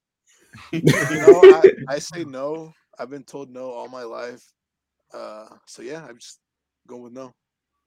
you 0.73 0.81
know, 0.83 1.41
I, 1.45 1.63
I 1.89 1.99
say 1.99 2.25
no. 2.25 2.73
I've 2.99 3.11
been 3.11 3.25
told 3.25 3.51
no 3.51 3.71
all 3.71 3.89
my 3.89 4.03
life. 4.05 4.43
Uh, 5.13 5.47
so 5.67 5.83
yeah, 5.83 6.07
I'm 6.09 6.17
just 6.19 6.39
going 6.87 7.03
with 7.03 7.13
no. 7.13 7.35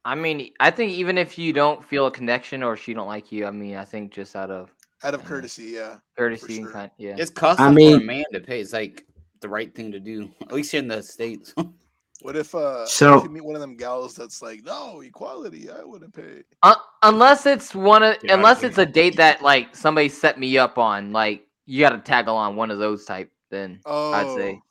I 0.05 0.15
mean, 0.15 0.51
I 0.59 0.69
think 0.69 0.91
even 0.91 1.17
if 1.17 1.37
you 1.39 1.53
don't 1.53 1.83
feel 1.83 2.07
a 2.07 2.11
connection 2.11 2.61
or 2.61 2.75
she 2.77 2.93
don't 2.93 3.07
like 3.07 3.31
you, 3.31 3.45
I 3.47 3.51
mean, 3.51 3.75
I 3.75 3.85
think 3.85 4.11
just 4.11 4.35
out 4.35 4.51
of 4.51 4.69
Out 5.03 5.13
of 5.15 5.25
courtesy, 5.25 5.63
yeah. 5.75 5.97
courtesy 6.17 6.57
and 6.57 6.65
sure. 6.65 6.71
kind, 6.73 6.91
yeah. 6.97 7.15
It's 7.17 7.31
custom 7.31 7.77
I 7.77 7.91
for 7.91 7.97
a 7.97 7.99
man 7.99 8.25
to 8.33 8.39
pay. 8.39 8.59
It's 8.61 8.73
like 8.73 9.05
the 9.39 9.49
right 9.49 9.73
thing 9.73 9.91
to 9.91 9.99
do. 9.99 10.29
At 10.41 10.51
least 10.51 10.71
here 10.71 10.79
in 10.79 10.87
the 10.87 11.01
states. 11.01 11.53
What 12.23 12.35
if 12.35 12.53
uh 12.53 12.85
So- 12.85 13.17
if 13.17 13.23
you 13.23 13.29
meet 13.31 13.43
one 13.43 13.55
of 13.55 13.61
them 13.61 13.75
gals 13.75 14.15
that's 14.15 14.43
like, 14.43 14.63
no, 14.63 15.01
equality, 15.01 15.71
I 15.71 15.83
wouldn't 15.83 16.13
pay. 16.13 16.43
Uh, 16.61 16.75
unless 17.01 17.47
it's 17.47 17.73
one 17.73 18.03
of, 18.03 18.15
Yeah, 18.21 18.35
unless 18.35 18.61
it's 18.61 18.77
a 18.77 18.85
date 18.85 19.15
that 19.17 19.41
like 19.41 19.75
somebody 19.75 20.07
set 20.07 20.37
me 20.39 20.55
up 20.57 20.77
on, 20.77 21.11
like 21.11 21.47
you 21.65 21.79
got 21.79 21.89
to 21.89 21.97
tag 21.97 22.27
along 22.27 22.57
one 22.57 22.69
of 22.69 22.77
those 22.77 23.05
type. 23.05 23.31
Then 23.49 23.79
Oh 23.87 24.13
I'd 24.13 24.35
say, 24.37 24.61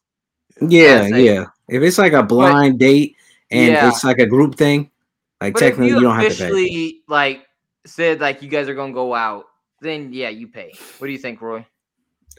yeah, 0.61 1.03
I'd 1.03 1.11
say- 1.11 1.25
yeah. 1.25 1.45
If 1.69 1.83
it's 1.83 1.99
like 1.99 2.13
a 2.13 2.23
blind 2.23 2.79
date 2.79 3.17
and 3.51 3.73
Yeah. 3.73 3.89
it's 3.89 4.05
like 4.05 4.21
a 4.21 4.27
group 4.27 4.55
thing, 4.55 4.89
like 5.41 5.55
but 5.55 5.63
if 5.63 5.69
technically 5.71 5.89
you, 5.89 5.95
you, 5.97 6.01
don't 6.03 6.21
have 6.21 6.37
to 6.37 6.49
pay. 6.55 7.01
like 7.09 7.47
said 7.85 8.21
like 8.21 8.43
you 8.43 8.49
guys 8.49 8.69
are 8.69 8.75
gonna 8.75 8.93
go 8.93 9.13
out, 9.13 9.47
then 9.81 10.13
yeah, 10.13 10.29
you 10.29 10.49
pay. 10.49 10.73
What 10.99 11.07
do 11.07 11.13
you 11.13 11.19
think, 11.19 11.41
Roy? 11.41 11.65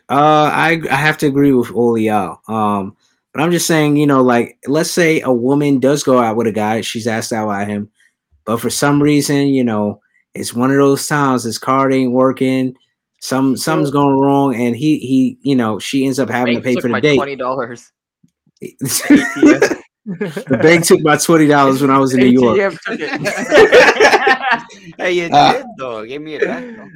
Uh, 0.09 0.49
I 0.53 0.81
I 0.89 0.95
have 0.95 1.17
to 1.19 1.27
agree 1.27 1.53
with 1.53 1.71
all 1.71 1.97
y'all. 1.97 2.39
Um, 2.47 2.95
but 3.33 3.41
I'm 3.41 3.51
just 3.51 3.67
saying, 3.67 3.95
you 3.97 4.05
know, 4.07 4.21
like 4.21 4.57
let's 4.67 4.91
say 4.91 5.21
a 5.21 5.31
woman 5.31 5.79
does 5.79 6.03
go 6.03 6.19
out 6.19 6.35
with 6.35 6.47
a 6.47 6.51
guy, 6.51 6.81
she's 6.81 7.07
asked 7.07 7.31
out 7.31 7.47
by 7.47 7.65
him, 7.65 7.89
but 8.45 8.59
for 8.59 8.69
some 8.69 9.01
reason, 9.01 9.47
you 9.47 9.63
know, 9.63 10.01
it's 10.33 10.53
one 10.53 10.69
of 10.71 10.77
those 10.77 11.07
times 11.07 11.43
his 11.43 11.57
card 11.57 11.93
ain't 11.93 12.11
working, 12.11 12.75
some 13.21 13.55
something's 13.55 13.91
going 13.91 14.17
wrong, 14.19 14.53
and 14.55 14.75
he 14.75 14.97
he, 14.99 15.37
you 15.41 15.55
know, 15.55 15.79
she 15.79 16.05
ends 16.05 16.19
up 16.19 16.29
having 16.29 16.55
to 16.55 16.61
pay 16.61 16.73
took 16.73 16.81
for 16.81 16.87
the 16.89 16.91
my 16.93 16.99
date. 16.99 17.15
twenty 17.15 17.35
dollars. 17.35 17.91
the 18.61 20.59
bank 20.61 20.85
took 20.85 21.01
my 21.01 21.15
twenty 21.17 21.47
dollars 21.47 21.81
when 21.81 21.89
I 21.91 21.97
was 21.99 22.13
in 22.13 22.19
New 22.19 22.27
York. 22.27 22.73
Took 22.85 22.99
it. 22.99 24.17
Hey, 24.97 25.13
you 25.13 25.29
Uh, 25.31 25.53
did 25.53 25.65
though. 25.77 26.05
Give 26.05 26.21
me 26.21 26.35
a 26.35 26.39
back. 26.39 26.63
though. 26.63 26.87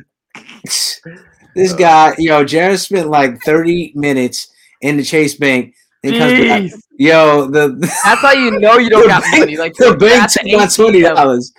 This 1.55 1.73
uh, 1.73 1.77
guy, 1.77 2.15
you 2.17 2.29
know, 2.29 2.43
Jared 2.43 2.79
spent 2.79 3.09
like 3.09 3.39
30 3.41 3.93
minutes 3.95 4.47
in 4.81 4.97
the 4.97 5.03
Chase 5.03 5.35
Bank. 5.35 5.73
And 6.03 6.15
comes 6.17 6.33
back, 6.73 6.81
yo, 6.99 7.47
the 7.49 7.69
That's 8.03 8.21
how 8.21 8.31
you 8.33 8.59
know 8.59 8.77
you 8.77 8.89
don't 8.91 9.07
got 9.07 9.23
bank- 9.23 9.39
money. 9.39 9.57
Like 9.57 9.73
the 9.73 9.95
bank 9.97 10.21
at 10.23 10.31
the 10.33 10.49
took 10.51 10.59
my 10.59 10.67
twenty 10.67 11.01
dollars. 11.01 11.51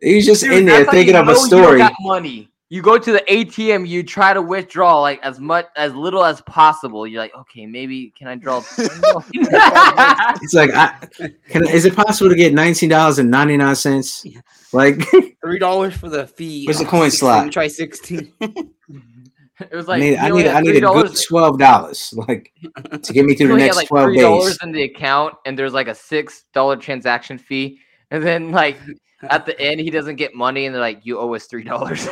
He's 0.00 0.24
just 0.24 0.42
Dude, 0.42 0.52
in 0.52 0.64
there 0.64 0.84
thinking 0.86 1.14
you 1.14 1.20
of 1.20 1.28
a 1.28 1.32
know 1.32 1.44
you 1.44 1.50
don't 1.50 1.62
story. 1.64 1.78
got 1.78 1.92
money. 2.00 2.48
You 2.72 2.80
go 2.80 2.96
to 2.96 3.12
the 3.12 3.22
ATM, 3.28 3.86
you 3.86 4.02
try 4.02 4.32
to 4.32 4.40
withdraw 4.40 4.98
like 4.98 5.22
as 5.22 5.38
much 5.38 5.66
as 5.76 5.94
little 5.94 6.24
as 6.24 6.40
possible. 6.40 7.06
You're 7.06 7.20
like, 7.20 7.34
okay, 7.34 7.66
maybe 7.66 8.14
can 8.16 8.28
I 8.28 8.36
draw? 8.36 8.64
It's 8.78 10.54
like, 10.54 10.70
I, 10.72 11.06
can, 11.50 11.68
is 11.68 11.84
it 11.84 11.94
possible 11.94 12.30
to 12.30 12.34
get 12.34 12.54
nineteen 12.54 12.88
dollars 12.88 13.18
and 13.18 13.30
ninety 13.30 13.58
nine 13.58 13.76
cents? 13.76 14.24
Like, 14.72 15.06
Three 15.44 15.58
dollars 15.58 15.94
for 15.94 16.08
the 16.08 16.26
fee. 16.26 16.64
Where's 16.64 16.78
the 16.78 16.86
coin 16.86 17.10
16, 17.10 17.18
slot? 17.18 17.52
Try 17.52 17.68
sixteen. 17.68 18.32
it 18.40 19.70
was 19.70 19.86
I 19.86 19.92
like 19.92 20.00
need, 20.00 20.16
I 20.16 20.30
need, 20.30 20.46
I 20.46 20.60
need 20.62 20.76
a 20.76 20.80
good 20.80 21.14
twelve 21.28 21.58
dollars, 21.58 22.14
like, 22.26 22.54
to 23.02 23.12
get 23.12 23.26
me 23.26 23.34
through 23.34 23.48
the 23.48 23.52
only 23.52 23.64
had 23.64 23.66
next 23.66 23.76
like 23.76 23.88
twelve 23.88 24.06
three 24.06 24.20
dollars 24.22 24.52
days. 24.52 24.58
in 24.62 24.72
the 24.72 24.84
account, 24.84 25.34
and 25.44 25.58
there's 25.58 25.74
like 25.74 25.88
a 25.88 25.94
six 25.94 26.44
dollar 26.54 26.76
transaction 26.76 27.36
fee, 27.36 27.80
and 28.10 28.22
then 28.22 28.50
like 28.50 28.78
at 29.24 29.44
the 29.44 29.60
end 29.60 29.78
he 29.78 29.90
doesn't 29.90 30.16
get 30.16 30.34
money, 30.34 30.64
and 30.64 30.74
they're 30.74 30.80
like, 30.80 31.04
you 31.04 31.18
owe 31.18 31.34
us 31.34 31.44
three 31.44 31.64
dollars. 31.64 32.08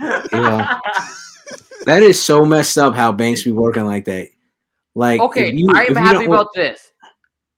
Yeah. 0.00 0.78
That 1.86 2.02
is 2.02 2.22
so 2.22 2.44
messed 2.44 2.76
up 2.76 2.94
how 2.94 3.12
banks 3.12 3.42
be 3.44 3.52
working 3.52 3.84
like 3.86 4.04
that. 4.06 4.28
Like, 4.94 5.20
Okay, 5.20 5.52
you- 5.52 5.70
I 5.74 5.84
am 5.84 5.88
you 5.90 5.94
happy 5.94 6.24
don't- 6.24 6.34
about 6.34 6.48
this. 6.54 6.92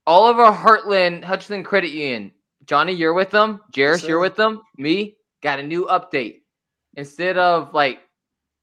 Oliver 0.06 0.50
Heartland 0.52 1.24
Hutchinson 1.24 1.62
Credit 1.64 1.90
Union. 1.90 2.32
Johnny, 2.66 2.92
you're 2.92 3.14
with 3.14 3.30
them. 3.30 3.60
Jairus, 3.74 4.04
you're 4.04 4.20
with 4.20 4.36
them. 4.36 4.60
Me, 4.76 5.16
got 5.42 5.58
a 5.58 5.62
new 5.62 5.86
update. 5.86 6.42
Instead 6.94 7.38
of 7.38 7.72
like 7.74 8.00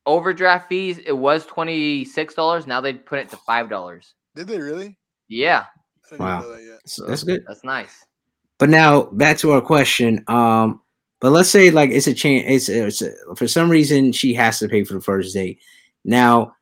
overdraft 0.06 0.70
fees, 0.70 0.98
it 1.00 1.12
was 1.12 1.46
twenty 1.46 2.06
six 2.06 2.34
dollars. 2.34 2.68
Now 2.68 2.80
they 2.82 2.94
put 2.94 3.20
it 3.20 3.30
to 3.30 3.38
five 3.38 3.70
dollars. 3.70 4.14
Did 4.36 4.48
they 4.48 4.60
really? 4.60 4.98
Yeah, 5.28 5.66
Wow. 6.18 6.42
that. 6.42 6.80
So 6.86 7.06
that's 7.06 7.24
good. 7.24 7.44
that's 7.48 7.64
nice. 7.64 8.06
But 8.60 8.70
now 8.70 9.04
back 9.04 9.38
to 9.40 9.52
our 9.52 9.62
question. 9.62 10.24
Um, 10.28 10.82
but 11.20 11.32
let's 11.32 11.50
say 11.50 11.72
like 11.72 11.90
it's 11.92 12.08
a 12.08 12.14
chance. 12.14 12.46
It's, 12.48 12.70
it's 12.70 13.02
a, 13.02 13.36
for 13.36 13.48
some 13.48 13.70
reason 13.70 14.12
she 14.12 14.34
has 14.36 14.60
to 14.60 14.68
pay 14.70 14.84
for 14.84 14.94
the 14.94 15.02
first 15.02 15.34
date. 15.34 15.60
Now, 16.06 16.56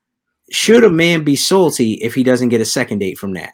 should 0.51 0.83
a 0.83 0.89
man 0.89 1.23
be 1.23 1.35
salty 1.35 1.93
if 1.95 2.13
he 2.15 2.23
doesn't 2.23 2.49
get 2.49 2.61
a 2.61 2.65
second 2.65 2.99
date 2.99 3.17
from 3.17 3.33
that? 3.33 3.53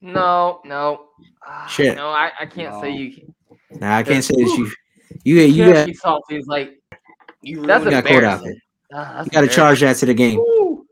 No, 0.00 0.60
no, 0.64 1.06
Ah, 1.46 1.66
Shit. 1.66 1.96
No, 1.96 2.08
I, 2.08 2.30
I 2.40 2.46
can't 2.46 2.80
say 2.80 2.90
No. 2.90 2.96
you. 2.96 3.34
Now 3.80 3.96
I 3.96 4.02
can't 4.02 4.24
say 4.24 4.34
that 4.34 4.56
you 4.56 4.70
you 5.24 5.36
You 5.36 5.42
you 5.42 5.64
can't 5.64 5.74
got 5.74 5.86
be 5.86 5.94
salty. 5.94 6.36
It's 6.36 6.46
like 6.48 6.80
You 7.42 7.64
that's 7.66 7.84
you 7.84 7.90
got 7.90 8.04
caught 8.04 8.24
out 8.24 8.42
there. 8.42 8.54
That's 8.90 9.26
You 9.26 9.30
got 9.32 9.40
to 9.42 9.48
charge 9.48 9.80
that 9.80 9.96
to 9.96 10.06
the 10.06 10.14
game. 10.14 10.38
Woo. 10.38 10.86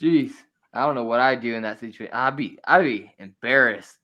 Jeez, 0.00 0.32
I 0.72 0.84
don't 0.86 0.94
know 0.94 1.04
what 1.04 1.20
I 1.20 1.34
do 1.34 1.54
in 1.54 1.62
that 1.62 1.80
situation. 1.80 2.12
I'd 2.14 2.36
be, 2.36 2.58
I'd 2.64 2.82
be 2.82 3.12
embarrassed. 3.18 3.96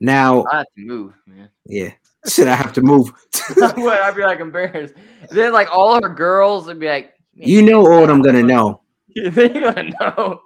Now, 0.00 0.44
I 0.50 0.58
have 0.58 0.66
to 0.76 0.82
move, 0.86 1.14
man. 1.26 1.50
yeah, 1.66 1.90
said 2.24 2.48
I 2.48 2.54
have 2.54 2.72
to 2.74 2.82
move. 2.82 3.08
what? 3.56 4.00
I'd 4.02 4.14
be 4.16 4.22
like 4.22 4.40
embarrassed. 4.40 4.94
Then 5.30 5.52
like 5.52 5.68
all 5.70 6.00
her 6.02 6.08
girls 6.08 6.66
would 6.66 6.78
be 6.80 6.88
like, 6.88 7.14
you 7.34 7.62
know 7.62 7.80
what 7.82 8.10
I'm 8.10 8.22
gonna 8.22 8.42
know. 8.42 8.80
they 9.16 9.48
gonna 9.48 9.90
know. 10.00 10.40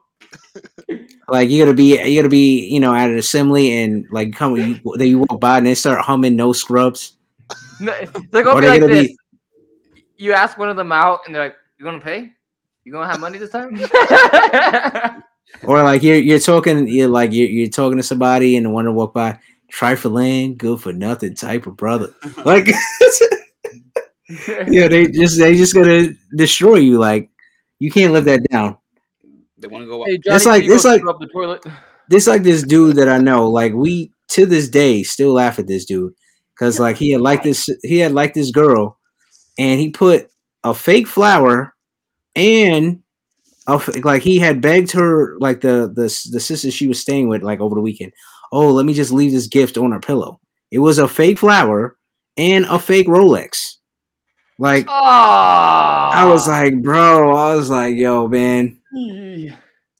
Like 1.28 1.48
you 1.50 1.62
gotta 1.64 1.74
be 1.74 2.00
you 2.02 2.18
gotta 2.20 2.28
be 2.28 2.66
you 2.68 2.80
know 2.80 2.94
at 2.94 3.10
an 3.10 3.18
assembly 3.18 3.82
and 3.82 4.06
like 4.10 4.32
come 4.34 4.56
you, 4.56 4.78
then 4.96 5.08
you 5.08 5.18
walk 5.20 5.40
by 5.40 5.58
and 5.58 5.66
they 5.66 5.74
start 5.74 6.00
humming 6.04 6.36
no 6.36 6.52
scrubs. 6.52 7.16
No, 7.80 7.92
They're 8.30 8.42
gonna 8.42 8.56
Or 8.58 8.60
be 8.60 8.66
they're 8.66 8.70
like 8.70 8.80
gonna 8.80 8.94
this. 8.94 9.08
be- 9.08 9.16
You 10.16 10.32
ask 10.32 10.56
one 10.58 10.68
of 10.68 10.76
them 10.76 10.92
out, 10.92 11.20
and 11.26 11.34
they're 11.34 11.44
like, 11.44 11.56
"You 11.78 11.84
gonna 11.84 12.00
pay? 12.00 12.30
You 12.84 12.92
gonna 12.92 13.06
have 13.10 13.20
money 13.20 13.38
this 13.38 13.50
time?" 13.50 13.76
Or 15.64 15.82
like 15.82 16.02
you're 16.02 16.16
you're 16.16 16.38
talking 16.40 16.88
you're 16.88 17.08
like 17.08 17.32
you're, 17.32 17.48
you're 17.48 17.68
talking 17.68 17.96
to 17.96 18.02
somebody 18.02 18.56
and 18.56 18.66
the 18.66 18.70
one 18.70 18.84
to 18.86 18.92
walk 18.92 19.14
by 19.14 19.38
trifling 19.74 20.56
good 20.56 20.80
for 20.80 20.92
nothing 20.92 21.34
type 21.34 21.66
of 21.66 21.76
brother. 21.76 22.14
Like 22.44 22.68
yeah, 24.68 24.88
they 24.88 25.06
just 25.08 25.38
they 25.38 25.56
just 25.56 25.74
gonna 25.74 26.08
destroy 26.36 26.76
you. 26.76 26.98
Like 26.98 27.30
you 27.78 27.90
can't 27.90 28.12
live 28.12 28.24
that 28.26 28.42
down. 28.50 28.76
They 29.58 29.68
want 29.68 29.84
to 29.84 29.88
go. 29.88 30.04
Hey, 30.04 30.18
It's 30.24 30.46
like- 30.46 30.64
it's 30.64 30.84
like- 30.84 31.00
scrub 31.00 31.20
the 31.20 31.26
toilet. 31.26 31.64
This 32.08 32.26
like 32.26 32.42
this 32.42 32.62
dude 32.62 32.96
that 32.96 33.08
I 33.08 33.18
know. 33.18 33.48
Like 33.48 33.72
we 33.72 34.12
to 34.28 34.46
this 34.46 34.68
day 34.68 35.02
still 35.02 35.32
laugh 35.32 35.58
at 35.58 35.66
this 35.66 35.84
dude 35.86 36.12
because 36.54 36.78
like 36.78 36.96
he 36.96 37.10
had 37.12 37.20
like 37.22 37.42
this 37.42 37.68
he 37.82 37.98
had 37.98 38.12
like 38.12 38.34
this 38.34 38.50
girl 38.50 38.98
and 39.58 39.80
he 39.80 39.90
put 39.90 40.28
a 40.64 40.74
fake 40.74 41.06
flower 41.06 41.74
and 42.36 43.00
a 43.68 43.74
f- 43.74 44.04
like 44.04 44.22
he 44.22 44.38
had 44.38 44.60
begged 44.60 44.92
her 44.92 45.38
like 45.38 45.60
the 45.62 45.90
the 45.94 46.02
the 46.32 46.40
sister 46.40 46.70
she 46.70 46.86
was 46.88 47.00
staying 47.00 47.28
with 47.28 47.42
like 47.42 47.60
over 47.60 47.74
the 47.74 47.80
weekend. 47.80 48.12
Oh, 48.57 48.70
let 48.70 48.86
me 48.86 48.94
just 48.94 49.11
leave 49.11 49.32
this 49.32 49.48
gift 49.48 49.76
on 49.76 49.90
her 49.90 49.98
pillow. 49.98 50.38
It 50.70 50.78
was 50.78 50.98
a 50.98 51.09
fake 51.09 51.38
flower 51.38 51.96
and 52.36 52.64
a 52.66 52.78
fake 52.78 53.09
Rolex. 53.09 53.78
Like 54.61 54.86
Oh, 54.88 54.92
I 54.94 56.24
was 56.28 56.46
like, 56.46 56.80
bro, 56.80 57.34
I 57.34 57.57
was 57.57 57.68
like, 57.68 57.96
yo, 57.96 58.28
man. 58.28 58.78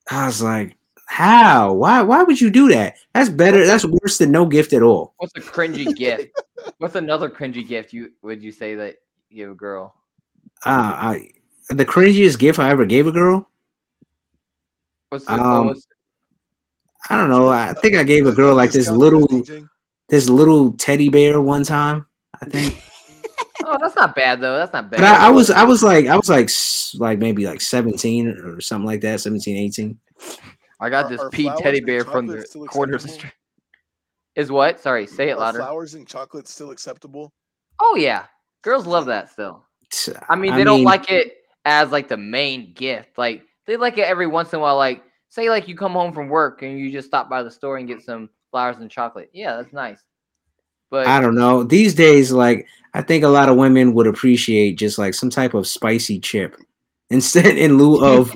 I 0.09 0.27
was 0.27 0.41
like, 0.41 0.77
how? 1.07 1.73
Why? 1.73 2.03
Why 2.03 2.23
would 2.23 2.41
you 2.41 2.49
do 2.49 2.69
that? 2.69 2.95
That's 3.13 3.29
better. 3.29 3.67
That's 3.67 3.85
worse 3.85 4.19
than 4.19 4.31
no 4.31 4.47
gift 4.47 4.73
at 4.73 4.83
all. 4.83 5.15
What's 5.17 5.35
a 5.37 5.41
cringy 5.41 5.93
gift? 5.97 6.41
What's 6.79 6.95
another 6.95 7.29
cringy 7.29 7.67
gift 7.67 7.93
you 7.93 8.13
would 8.23 8.41
you 8.41 8.53
say 8.53 8.77
that 8.77 8.99
you 9.31 9.37
give 9.47 9.51
a 9.51 9.55
girl? 9.57 9.97
Uh, 10.65 10.95
I 10.97 11.31
the 11.71 11.85
cringiest 11.85 12.39
gift 12.39 12.61
I 12.61 12.71
ever 12.71 12.87
gave 12.87 13.09
a 13.09 13.13
girl. 13.13 13.49
What's 15.09 15.25
the 15.25 15.33
Um, 15.35 15.67
what's- 15.67 15.89
I 17.11 17.17
don't 17.17 17.29
know. 17.29 17.49
I 17.49 17.73
think 17.75 17.97
I 17.97 18.03
gave 18.03 18.27
a 18.27 18.33
girl 18.33 18.55
like 18.55 18.73
this 18.73 18.89
little 18.89 19.27
this 20.09 20.29
little 20.29 20.73
teddy 20.73 21.09
bear 21.09 21.41
one 21.41 21.65
time. 21.65 22.07
I 22.41 22.47
think. 22.47 22.83
Oh, 23.67 23.79
that's 23.81 23.97
not 23.97 24.15
bad 24.15 24.41
though. 24.41 24.59
That's 24.59 24.73
not 24.75 24.91
bad. 24.91 24.99
But 24.99 25.07
I, 25.07 25.29
I 25.29 25.31
was 25.31 25.51
I 25.51 25.63
was 25.65 25.83
like 25.83 26.07
I 26.07 26.17
was 26.17 26.29
like 26.29 26.51
like 27.01 27.19
maybe 27.19 27.47
like 27.47 27.63
17 27.63 28.29
or 28.29 28.61
something 28.61 28.85
like 28.85 29.01
that, 29.01 29.21
17, 29.21 29.57
18. 29.57 29.99
I 30.81 30.91
got 30.91 31.07
Are- 31.07 31.09
this 31.09 31.21
are 31.21 31.31
Pete 31.31 31.47
flowers 31.47 31.61
teddy 31.63 31.81
bear 31.81 32.05
from 32.05 32.27
the 32.27 32.45
corner 32.69 32.95
of 32.97 33.03
the 33.03 33.09
street. 33.09 33.33
Is 34.37 34.51
what? 34.51 34.81
Sorry, 34.81 35.07
say 35.07 35.31
it 35.31 35.35
Are 35.35 35.39
louder. 35.41 35.59
flowers 35.59 35.95
and 35.95 36.07
chocolate 36.07 36.47
still 36.47 36.73
acceptable? 36.73 37.33
Oh 37.81 37.97
yeah, 37.97 38.27
girls 38.63 38.87
love 38.87 39.07
that 39.07 39.31
still. 39.31 39.65
I 40.29 40.37
mean, 40.37 40.55
they 40.55 40.65
don't 40.65 40.85
like 40.85 41.11
it 41.11 41.35
as 41.65 41.91
like 41.91 42.09
the 42.09 42.17
main 42.19 42.75
gift. 42.75 43.17
Like 43.17 43.45
they 43.67 43.77
like 43.77 43.97
it 43.97 44.03
every 44.07 44.27
once 44.27 44.53
in 44.53 44.59
a 44.59 44.63
while. 44.63 44.77
Like 44.77 45.03
say 45.35 45.51
like 45.51 45.67
you 45.67 45.77
come 45.77 45.93
home 45.93 46.13
from 46.13 46.29
work 46.29 46.63
and 46.63 46.79
you 46.79 46.93
just 46.93 47.09
stop 47.09 47.29
by 47.29 47.43
the 47.43 47.51
store 47.51 47.79
and 47.79 47.89
get 47.89 48.01
some 48.01 48.31
flowers 48.53 48.77
and 48.77 48.89
chocolate. 48.89 49.31
Yeah, 49.33 49.57
that's 49.57 49.73
nice. 49.73 49.99
But 50.91 51.09
I 51.09 51.21
don't 51.21 51.35
know. 51.35 51.65
These 51.65 51.95
days, 51.95 52.31
like 52.31 52.69
I 52.95 53.03
think 53.03 53.25
a 53.25 53.29
lot 53.29 53.49
of 53.49 53.57
women 53.57 53.95
would 53.95 54.07
appreciate 54.07 54.79
just 54.79 54.97
like 54.97 55.13
some 55.13 55.31
type 55.31 55.55
of 55.55 55.67
spicy 55.67 56.21
chip 56.21 56.57
instead 57.11 57.59
in 57.59 57.77
lieu 57.79 58.03
of 58.05 58.33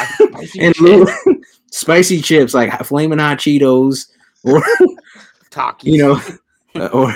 in 0.54 0.74
lieu 0.78 1.06
spicy 1.72 2.20
chips 2.20 2.54
like 2.54 2.72
flaming 2.84 3.18
hot 3.18 3.38
Cheetos 3.38 4.08
or 4.44 4.62
Takis. 5.50 5.84
you 5.84 5.98
know 5.98 6.88
or 6.92 7.14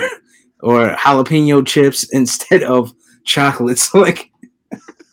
or 0.61 0.89
jalapeno 0.95 1.65
chips 1.65 2.11
instead 2.11 2.63
of 2.63 2.91
chocolates. 3.23 3.93
Like 3.93 4.31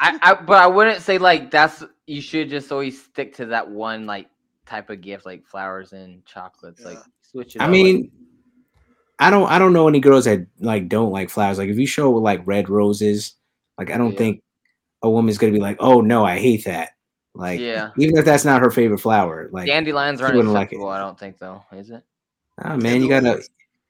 I, 0.01 0.19
I 0.23 0.35
but 0.35 0.63
I 0.63 0.67
wouldn't 0.67 1.03
say 1.03 1.19
like 1.19 1.51
that's 1.51 1.85
you 2.07 2.21
should 2.21 2.49
just 2.51 2.71
always 2.73 3.03
stick 3.03 3.35
to 3.37 3.47
that 3.47 3.69
one 3.71 4.07
like 4.07 4.29
type 4.67 4.91
of 4.91 5.01
gift 5.01 5.27
like 5.27 5.47
flowers 5.47 5.93
and 5.93 6.25
chocolates. 6.27 6.85
Like 6.85 6.99
switch 7.23 7.57
it. 7.57 7.63
I 7.63 7.65
up. 7.67 7.71
mean, 7.71 8.11
I 9.19 9.31
don't 9.31 9.49
I 9.51 9.59
don't 9.59 9.73
know 9.73 9.89
any 9.89 10.01
girls 10.01 10.25
that 10.25 10.47
like 10.61 10.89
don't 10.89 11.11
like 11.13 11.31
flowers. 11.31 11.59
Like 11.59 11.69
if 11.71 11.79
you 11.79 11.87
show 11.87 12.11
like 12.13 12.43
red 12.47 12.69
roses, 12.69 13.35
like 13.79 13.91
I 13.91 13.97
don't 13.99 14.13
Yeah. 14.13 14.19
think 14.19 14.43
a 15.03 15.11
woman's 15.11 15.39
gonna 15.39 15.53
be 15.53 15.61
like, 15.61 15.77
oh 15.81 16.01
no, 16.01 16.25
I 16.25 16.39
hate 16.39 16.65
that. 16.65 16.91
Like 17.35 17.59
yeah, 17.61 17.91
even 17.99 18.17
if 18.17 18.25
that's 18.25 18.45
not 18.45 18.63
her 18.63 18.71
favorite 18.71 18.99
flower, 19.01 19.49
like 19.53 19.67
dandelions 19.67 20.21
aren't 20.21 20.37
wouldn't 20.37 20.55
like 20.55 20.69
it. 20.73 20.77
acceptable. 20.77 20.89
I 20.91 20.99
don't 20.99 21.19
think 21.19 21.39
though. 21.39 21.65
Is 21.73 21.91
it? 21.91 22.03
ah 22.63 22.77
man, 22.77 23.03
you 23.03 23.09
gotta 23.09 23.43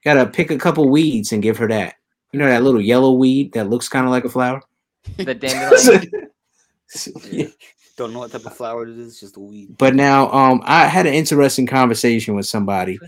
gotta 0.02 0.24
pick 0.26 0.50
a 0.50 0.56
couple 0.58 0.88
weeds 0.88 1.32
and 1.32 1.42
give 1.42 1.58
her 1.58 1.68
that. 1.68 1.96
You 2.32 2.38
know 2.38 2.46
that 2.46 2.62
little 2.62 2.80
yellow 2.80 3.12
weed 3.12 3.52
that 3.52 3.68
looks 3.68 3.88
kind 3.88 4.06
of 4.06 4.10
like 4.12 4.24
a 4.24 4.28
flower. 4.30 4.62
The 5.18 5.34
dandelion. 5.34 6.30
Don't 7.97 8.12
know 8.12 8.18
what 8.20 8.32
type 8.32 8.45
of 8.45 8.57
flower 8.57 8.82
it 8.84 8.99
is. 8.99 9.07
It's 9.09 9.20
just 9.20 9.36
a 9.36 9.40
weed. 9.40 9.76
but 9.78 9.95
now 9.95 10.30
um 10.32 10.62
I 10.64 10.86
had 10.86 11.07
an 11.07 11.14
interesting 11.14 11.66
conversation 11.66 12.34
with 12.34 12.47
somebody 12.47 12.99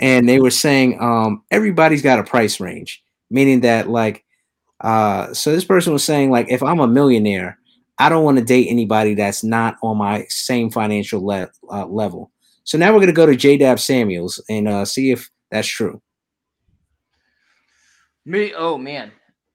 and 0.00 0.28
they 0.28 0.40
were 0.40 0.50
saying 0.50 1.00
um 1.00 1.42
everybody's 1.50 2.02
got 2.02 2.18
a 2.20 2.24
price 2.24 2.60
range 2.60 3.02
meaning 3.30 3.60
that 3.62 3.88
like 3.90 4.24
uh 4.80 5.32
so 5.34 5.50
this 5.50 5.64
person 5.64 5.92
was 5.92 6.04
saying 6.04 6.30
like 6.30 6.46
if 6.50 6.62
i'm 6.62 6.78
a 6.78 6.86
millionaire 6.86 7.58
i 7.98 8.08
don't 8.08 8.22
want 8.22 8.38
to 8.38 8.44
date 8.44 8.68
anybody 8.70 9.14
that's 9.14 9.42
not 9.42 9.76
on 9.82 9.96
my 9.96 10.24
same 10.28 10.70
financial 10.70 11.26
le- 11.26 11.50
uh, 11.68 11.84
level 11.86 12.30
so 12.62 12.78
now 12.78 12.90
we're 12.92 12.98
going 13.00 13.08
to 13.08 13.12
go 13.12 13.26
to 13.26 13.34
j-dab 13.34 13.80
samuels 13.80 14.40
and 14.48 14.68
uh 14.68 14.84
see 14.84 15.10
if 15.10 15.28
that's 15.50 15.66
true 15.66 16.00
Me, 18.24 18.52
oh 18.56 18.78
man, 18.78 19.10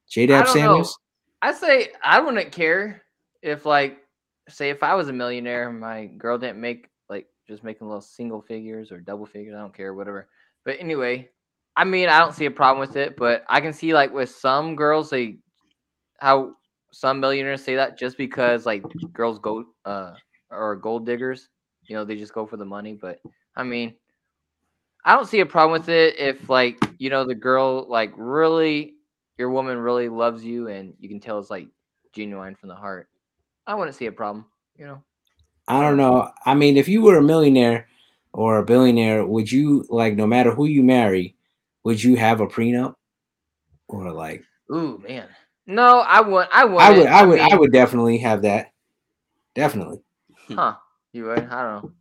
j-dab 0.09 0.43
I 0.43 0.47
know. 0.47 0.53
samuels 0.53 0.99
I 1.41 1.53
say 1.53 1.89
I 2.03 2.19
wouldn't 2.19 2.51
care 2.51 3.03
if 3.41 3.65
like 3.65 3.97
say 4.49 4.69
if 4.69 4.83
I 4.83 4.95
was 4.95 5.09
a 5.09 5.13
millionaire, 5.13 5.71
my 5.71 6.05
girl 6.05 6.37
didn't 6.37 6.61
make 6.61 6.89
like 7.09 7.27
just 7.47 7.63
making 7.63 7.87
little 7.87 8.01
single 8.01 8.41
figures 8.41 8.91
or 8.91 8.99
double 8.99 9.25
figures. 9.25 9.55
I 9.55 9.59
don't 9.59 9.75
care, 9.75 9.93
whatever. 9.93 10.27
But 10.65 10.77
anyway, 10.79 11.29
I 11.75 11.83
mean 11.83 12.09
I 12.09 12.19
don't 12.19 12.33
see 12.33 12.45
a 12.45 12.51
problem 12.51 12.87
with 12.87 12.95
it, 12.95 13.15
but 13.17 13.43
I 13.49 13.61
can 13.61 13.73
see 13.73 13.93
like 13.93 14.13
with 14.13 14.29
some 14.29 14.75
girls 14.75 15.09
they 15.09 15.37
how 16.19 16.55
some 16.91 17.19
millionaires 17.19 17.63
say 17.63 17.75
that 17.75 17.97
just 17.97 18.17
because 18.17 18.65
like 18.65 18.83
girls 19.11 19.39
go 19.39 19.65
uh 19.85 20.13
or 20.49 20.75
gold 20.75 21.05
diggers, 21.05 21.49
you 21.87 21.95
know, 21.95 22.05
they 22.05 22.15
just 22.15 22.33
go 22.33 22.45
for 22.45 22.57
the 22.57 22.65
money. 22.65 22.93
But 22.93 23.19
I 23.55 23.63
mean, 23.63 23.95
I 25.05 25.15
don't 25.15 25.27
see 25.27 25.41
a 25.41 25.45
problem 25.45 25.79
with 25.79 25.89
it 25.89 26.17
if 26.19 26.49
like 26.49 26.77
you 26.97 27.09
know 27.09 27.25
the 27.25 27.35
girl 27.35 27.85
like 27.89 28.13
really 28.15 28.93
your 29.37 29.49
woman 29.49 29.77
really 29.77 30.09
loves 30.09 30.43
you 30.43 30.67
and 30.67 30.93
you 30.99 31.09
can 31.09 31.19
tell 31.19 31.39
it's 31.39 31.49
like 31.49 31.67
genuine 32.13 32.55
from 32.55 32.69
the 32.69 32.75
heart. 32.75 33.09
I 33.65 33.75
wouldn't 33.75 33.95
see 33.95 34.05
a 34.07 34.11
problem, 34.11 34.45
you 34.77 34.85
know. 34.85 35.03
i 35.67 35.81
don't 35.81 35.97
know 35.97 36.29
i 36.45 36.53
mean 36.53 36.75
if 36.77 36.87
you 36.87 37.01
were 37.01 37.17
a 37.17 37.23
millionaire 37.23 37.87
or 38.33 38.57
a 38.57 38.65
billionaire 38.65 39.25
would 39.25 39.49
you 39.51 39.85
like 39.89 40.15
no 40.15 40.27
matter 40.27 40.51
who 40.51 40.65
you 40.65 40.83
marry 40.83 41.35
would 41.83 42.03
you 42.03 42.15
have 42.15 42.41
a 42.41 42.47
prenup 42.47 42.95
or 43.87 44.11
like 44.11 44.43
Ooh 44.71 44.97
man, 45.07 45.27
no, 45.67 45.99
I 45.99 46.19
would. 46.21 46.47
I 46.51 46.65
would. 46.65 46.81
i 46.81 46.91
would 46.91 47.07
i 47.07 47.23
would 47.23 47.39
i 47.39 47.49
mean, 47.49 47.59
would 47.59 47.71
definitely 47.71 48.17
have 48.17 48.41
that 48.41 48.71
definitely 49.55 50.01
Huh? 50.49 50.75
You 51.13 51.25
would? 51.25 51.39
I 51.39 51.61
don't 51.63 51.83
know. 51.83 51.91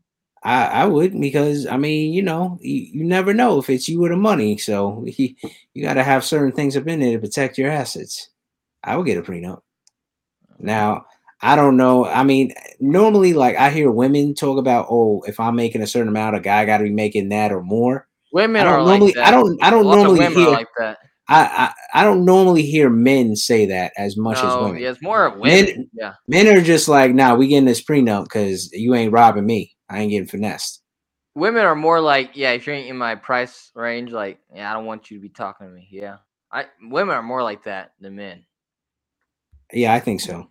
I, 0.43 0.65
I 0.65 0.85
would 0.87 1.19
because 1.21 1.67
I 1.67 1.77
mean, 1.77 2.13
you 2.13 2.23
know, 2.23 2.59
you, 2.61 2.75
you 2.75 3.05
never 3.05 3.33
know 3.33 3.59
if 3.59 3.71
it's 3.71 3.89
you 3.89 4.05
or 4.05 4.09
the 4.09 4.17
money. 4.17 4.59
So 4.59 5.05
you, 5.07 5.35
you 5.75 5.83
got 5.83 5.95
to 5.95 6.03
have 6.03 6.25
certain 6.25 6.53
things 6.53 6.77
up 6.77 6.87
in 6.89 7.01
there 7.01 7.13
to 7.13 7.19
protect 7.19 7.59
your 7.59 7.71
assets. 7.71 8.31
I 8.83 8.97
would 8.97 9.07
get 9.07 9.19
a 9.19 9.23
prenup. 9.23 9.61
Now, 10.59 11.07
I 11.43 11.57
don't 11.57 11.77
know. 11.77 12.07
I 12.07 12.23
mean, 12.23 12.55
normally, 12.79 13.35
like 13.35 13.57
I 13.57 13.71
hear 13.71 13.91
women 13.91 14.35
talk 14.35 14.59
about, 14.59 14.87
oh, 14.89 15.23
if 15.27 15.41
I'm 15.41 15.57
making 15.57 15.83
a 15.83 15.87
certain 15.87 16.09
amount, 16.09 16.37
a 16.37 16.41
guy 16.41 16.65
got 16.65 16.79
to 16.79 16.85
be 16.85 16.91
making 16.91 17.31
that 17.31 17.53
or 17.53 17.63
more. 17.63 18.07
Women 18.33 18.67
are 18.67 18.79
normally, 18.79 19.13
like. 19.13 19.17
I 19.27 19.31
don't, 19.31 19.63
I 19.63 19.71
don't 19.71 19.85
normally 19.85 20.21
women 20.21 20.39
hear, 20.39 20.51
like 20.51 20.69
that. 20.79 20.99
I, 21.29 21.73
I, 21.95 22.01
I 22.01 22.05
don't 22.05 22.25
normally 22.25 22.63
hear 22.63 22.89
men 22.91 23.37
say 23.37 23.67
that 23.67 23.93
as 23.97 24.17
much 24.17 24.39
as 24.39 24.55
women. 24.57 24.81
yeah, 24.81 24.91
it's 24.91 25.03
more 25.03 25.27
of 25.27 25.39
Men- 25.43 25.67
women. 25.67 25.91
yeah. 25.93 26.15
Men 26.29 26.47
are 26.49 26.63
just 26.63 26.89
like, 26.89 27.13
nah, 27.15 27.35
we 27.35 27.49
getting 27.49 27.65
this 27.65 27.83
prenup 27.83 28.25
because 28.25 28.73
you 28.73 28.95
ain't 28.95 29.13
robbing 29.13 29.47
me. 29.47 29.77
I 29.89 30.01
ain't 30.01 30.11
getting 30.11 30.29
finessed. 30.29 30.83
Women 31.35 31.65
are 31.65 31.75
more 31.75 32.01
like, 32.01 32.33
yeah, 32.35 32.53
if 32.53 32.67
you're 32.67 32.77
in 32.77 32.97
my 32.97 33.15
price 33.15 33.71
range, 33.75 34.13
like, 34.13 34.39
yeah, 34.55 34.71
I 34.71 34.75
don't 34.75 34.85
want 34.85 35.11
you 35.11 35.17
to 35.17 35.23
be 35.23 35.29
talking 35.29 35.67
to 35.67 35.73
me. 35.73 35.89
Yeah. 35.91 36.19
I 36.53 36.67
women 36.83 37.17
are 37.17 37.23
more 37.23 37.43
like 37.43 37.65
that 37.65 37.93
than 38.01 38.17
men. 38.17 38.45
Yeah, 39.73 39.95
I 39.95 40.01
think 40.01 40.21
so. 40.21 40.49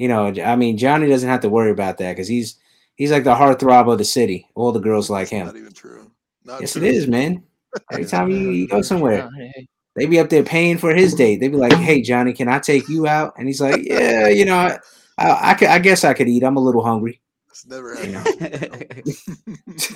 You 0.00 0.08
know, 0.08 0.28
I 0.42 0.56
mean, 0.56 0.78
Johnny 0.78 1.08
doesn't 1.08 1.28
have 1.28 1.42
to 1.42 1.50
worry 1.50 1.70
about 1.70 1.98
that 1.98 2.12
because 2.12 2.26
he's 2.26 2.56
he's 2.96 3.10
like 3.10 3.22
the 3.24 3.34
heartthrob 3.34 3.92
of 3.92 3.98
the 3.98 4.04
city. 4.06 4.48
All 4.54 4.72
the 4.72 4.80
girls 4.80 5.10
like 5.10 5.28
him. 5.28 5.44
Not 5.44 5.56
even 5.56 5.74
true. 5.74 6.10
Not 6.42 6.62
Yes, 6.62 6.72
true. 6.72 6.82
it 6.84 6.94
is, 6.94 7.06
man. 7.06 7.42
Every 7.92 8.06
time 8.06 8.30
you, 8.30 8.48
you 8.48 8.66
go 8.66 8.80
somewhere, 8.80 9.28
hey, 9.36 9.52
hey. 9.54 9.68
they 9.96 10.06
be 10.06 10.18
up 10.18 10.30
there 10.30 10.42
paying 10.42 10.78
for 10.78 10.94
his 10.94 11.12
date. 11.12 11.40
They 11.40 11.48
be 11.48 11.58
like, 11.58 11.74
"Hey, 11.74 12.00
Johnny, 12.00 12.32
can 12.32 12.48
I 12.48 12.60
take 12.60 12.88
you 12.88 13.06
out?" 13.06 13.34
And 13.36 13.46
he's 13.46 13.60
like, 13.60 13.82
"Yeah, 13.84 14.28
you 14.28 14.46
know, 14.46 14.56
I, 14.56 14.78
I, 15.18 15.50
I, 15.50 15.54
could, 15.54 15.68
I 15.68 15.78
guess 15.78 16.02
I 16.02 16.14
could 16.14 16.28
eat. 16.28 16.44
I'm 16.44 16.56
a 16.56 16.60
little 16.60 16.82
hungry." 16.82 17.20
It's 17.50 17.66
never 17.66 17.92
You 18.02 18.12
happened. 18.12 19.06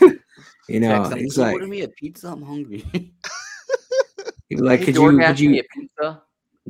know, 0.02 0.12
you 0.68 0.80
know, 0.80 1.04
Text 1.04 1.16
he's 1.16 1.38
like, 1.38 1.54
order 1.54 1.66
me 1.66 1.80
a 1.80 1.88
pizza. 1.88 2.28
I'm 2.28 2.42
hungry. 2.42 2.84
he'd 2.92 3.12
be 4.50 4.56
like, 4.56 4.80
He 4.80 4.84
"Could 4.84 4.96
you, 4.96 5.00
DoorDashed 5.00 5.36
could 5.38 5.48
me 5.48 5.56
you?" 5.56 5.62
a 5.62 5.80
pizza. 5.80 6.22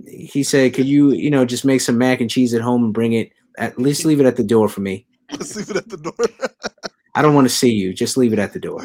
He 0.07 0.42
said, 0.42 0.74
"Could 0.74 0.86
you, 0.86 1.12
you 1.12 1.30
know, 1.30 1.45
just 1.45 1.64
make 1.64 1.80
some 1.80 1.99
mac 1.99 2.20
and 2.20 2.30
cheese 2.30 2.55
at 2.55 2.62
home 2.62 2.84
and 2.84 2.92
bring 2.92 3.12
it? 3.12 3.30
At 3.59 3.78
least 3.78 4.05
leave 4.05 4.20
it 4.20 4.26
at 4.26 4.36
the 4.36 4.45
door 4.45 4.68
for 4.68 4.80
me. 4.80 5.07
Let's 5.30 5.55
leave 5.55 5.70
it 5.70 5.76
at 5.76 5.88
the 5.88 5.97
door. 5.97 6.14
I 7.14 7.22
don't 7.22 7.34
want 7.34 7.47
to 7.47 7.55
see 7.55 7.72
you. 7.72 7.95
Just 7.95 8.16
leave 8.16 8.32
it 8.32 8.38
at 8.38 8.53
the 8.53 8.61
door." 8.61 8.84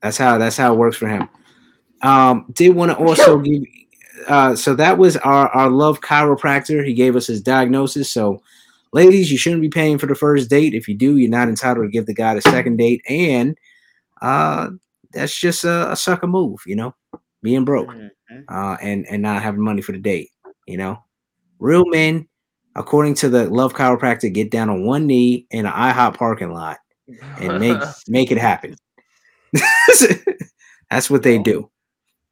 That's 0.00 0.16
how 0.16 0.38
that's 0.38 0.56
how 0.56 0.72
it 0.72 0.78
works 0.78 0.96
for 0.96 1.08
him. 1.08 1.28
Um, 2.02 2.46
did 2.52 2.74
want 2.74 2.92
to 2.92 2.96
also 2.96 3.38
give 3.38 3.62
uh 4.26 4.54
so 4.54 4.74
that 4.74 4.98
was 4.98 5.16
our 5.18 5.48
our 5.48 5.70
love 5.70 6.00
chiropractor. 6.00 6.84
He 6.84 6.94
gave 6.94 7.16
us 7.16 7.26
his 7.26 7.42
diagnosis. 7.42 8.10
So 8.10 8.42
ladies, 8.92 9.30
you 9.30 9.38
shouldn't 9.38 9.62
be 9.62 9.68
paying 9.68 9.98
for 9.98 10.06
the 10.06 10.14
first 10.14 10.48
date. 10.50 10.74
If 10.74 10.88
you 10.88 10.94
do, 10.94 11.16
you're 11.16 11.30
not 11.30 11.48
entitled 11.48 11.86
to 11.86 11.90
give 11.90 12.06
the 12.06 12.14
guy 12.14 12.34
the 12.34 12.42
second 12.42 12.76
date, 12.76 13.02
and 13.08 13.58
uh 14.22 14.70
that's 15.12 15.38
just 15.38 15.64
a, 15.64 15.92
a 15.92 15.96
sucker 15.96 16.26
move, 16.26 16.60
you 16.66 16.76
know, 16.76 16.94
being 17.42 17.64
broke 17.64 17.90
uh 18.48 18.76
and 18.80 19.06
and 19.06 19.22
not 19.22 19.42
having 19.42 19.60
money 19.60 19.82
for 19.82 19.92
the 19.92 19.98
date, 19.98 20.30
you 20.66 20.76
know. 20.76 21.02
Real 21.58 21.84
men, 21.86 22.28
according 22.76 23.14
to 23.16 23.28
the 23.28 23.48
love 23.50 23.74
chiropractor, 23.74 24.32
get 24.32 24.50
down 24.50 24.70
on 24.70 24.84
one 24.84 25.06
knee 25.06 25.46
in 25.50 25.66
an 25.66 25.72
IHOP 25.72 26.14
parking 26.16 26.52
lot 26.52 26.78
and 27.38 27.58
make 27.58 27.78
make 28.08 28.30
it 28.30 28.38
happen. 28.38 28.76
That's 30.90 31.10
what 31.10 31.22
they 31.22 31.38
do. 31.38 31.70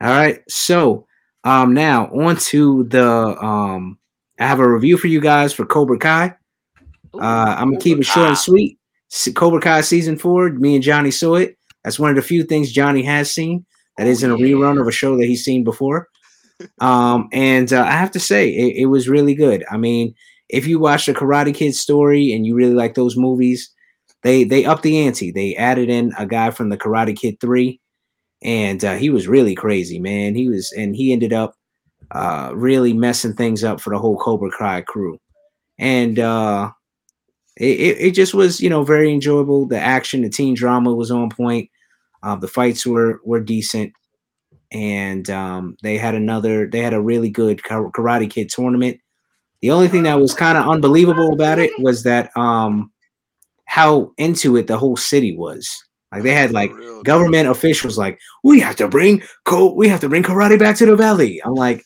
All 0.01 0.11
right. 0.11 0.41
So 0.49 1.07
um 1.45 1.75
now 1.75 2.07
on 2.09 2.37
to 2.37 2.85
the 2.85 3.07
um 3.45 3.99
I 4.39 4.47
have 4.47 4.61
a 4.61 4.69
review 4.69 4.99
for 4.99 5.07
you 5.07 5.21
guys 5.21 5.53
for 5.53 5.67
Cobra 5.67 5.99
Kai. 5.99 6.35
Uh 7.15 7.55
I'm 7.59 7.71
gonna 7.71 7.81
keep 7.81 7.99
it 7.99 8.05
short 8.05 8.29
and 8.29 8.39
sweet. 8.39 8.79
Cobra 9.35 9.61
Kai 9.61 9.81
season 9.81 10.17
four, 10.19 10.51
me 10.51 10.75
and 10.75 10.85
Johnny 10.85 11.11
saw 11.11 11.37
it. 11.37 11.57
That's 11.83 11.99
one 11.99 12.11
of 12.11 12.17
the 12.17 12.23
few 12.23 12.43
things 12.43 12.73
Johnny 12.73 13.03
has 13.03 13.33
seen 13.33 13.65
that 13.97 14.07
isn't 14.07 14.31
a 14.31 14.37
rerun 14.37 14.81
of 14.81 14.87
a 14.87 14.93
show 14.93 15.17
that 15.17 15.27
he's 15.27 15.45
seen 15.45 15.65
before. 15.65 16.09
Um, 16.81 17.29
and 17.33 17.71
uh, 17.71 17.83
I 17.83 17.91
have 17.91 18.11
to 18.13 18.19
say, 18.19 18.49
it, 18.49 18.77
it 18.77 18.87
was 18.87 19.11
really 19.11 19.35
good. 19.35 19.63
I 19.71 19.77
mean, 19.77 20.15
if 20.49 20.67
you 20.67 20.79
watch 20.79 21.05
the 21.05 21.13
Karate 21.13 21.55
Kid 21.55 21.75
story 21.75 22.33
and 22.33 22.47
you 22.47 22.55
really 22.55 22.73
like 22.73 22.95
those 22.95 23.15
movies, 23.15 23.71
they 24.23 24.43
they 24.43 24.65
upped 24.65 24.83
the 24.83 24.99
ante. 25.07 25.31
They 25.31 25.55
added 25.57 25.91
in 25.91 26.15
a 26.19 26.25
guy 26.25 26.51
from 26.51 26.71
the 26.71 26.79
Karate 26.79 27.15
Kid 27.15 27.39
three, 27.43 27.79
and 28.43 28.83
uh, 28.83 28.95
he 28.95 29.11
was 29.11 29.29
really 29.29 29.55
crazy, 29.55 29.99
man. 29.99 30.35
He 30.35 30.49
was, 30.49 30.73
and 30.73 30.97
he 30.97 31.13
ended 31.13 31.35
up 31.35 31.57
uh, 32.11 32.53
really 32.55 32.93
messing 32.93 33.35
things 33.35 33.65
up 33.65 33.81
for 33.81 33.91
the 33.91 33.99
whole 33.99 34.17
Cobra 34.17 34.51
Kai 34.51 34.83
crew. 34.83 35.19
And 35.79 36.19
uh, 36.19 36.71
it, 37.57 37.81
it, 37.81 37.99
it 37.99 38.11
just 38.13 38.35
was, 38.35 38.61
you 38.61 38.71
know, 38.71 38.85
very 38.85 39.13
enjoyable. 39.13 39.67
The 39.67 39.79
action, 39.79 40.23
the 40.23 40.29
teen 40.29 40.55
drama 40.55 40.95
was 40.95 41.11
on 41.11 41.31
point. 41.31 41.71
Uh, 42.27 42.35
the 42.35 42.49
fights 42.49 42.85
were 42.85 43.21
were 43.25 43.39
decent, 43.39 43.93
and 44.73 45.31
um, 45.31 45.77
they 45.81 45.97
had 45.97 46.17
another. 46.17 46.67
They 46.67 46.81
had 46.81 46.93
a 46.93 47.01
really 47.01 47.31
good 47.31 47.59
Karate 47.63 48.29
Kid 48.29 48.49
tournament. 48.51 48.99
The 49.63 49.71
only 49.71 49.87
thing 49.87 50.03
that 50.03 50.21
was 50.21 50.35
kind 50.35 50.59
of 50.59 50.69
unbelievable 50.69 51.33
about 51.33 51.61
it 51.61 51.71
was 51.79 52.03
that 52.03 52.37
um, 52.37 52.91
how 53.67 54.13
into 54.19 54.57
it 54.57 54.67
the 54.67 54.77
whole 54.77 54.97
city 54.97 55.37
was. 55.37 55.73
Like 56.11 56.25
they 56.25 56.35
had 56.35 56.51
like 56.51 56.73
real, 56.73 56.97
dude. 56.97 57.05
government 57.05 57.49
officials 57.49 57.97
like, 57.97 58.19
we 58.43 58.59
have 58.59 58.75
to 58.77 58.89
bring 58.89 59.23
co- 59.45 59.73
we 59.73 59.89
have 59.89 60.01
to 60.01 60.09
bring 60.09 60.25
karate 60.25 60.59
back 60.59 60.77
to 60.79 60.87
the 60.87 60.97
valley. 60.97 61.41
I'm 61.45 61.55
like, 61.55 61.85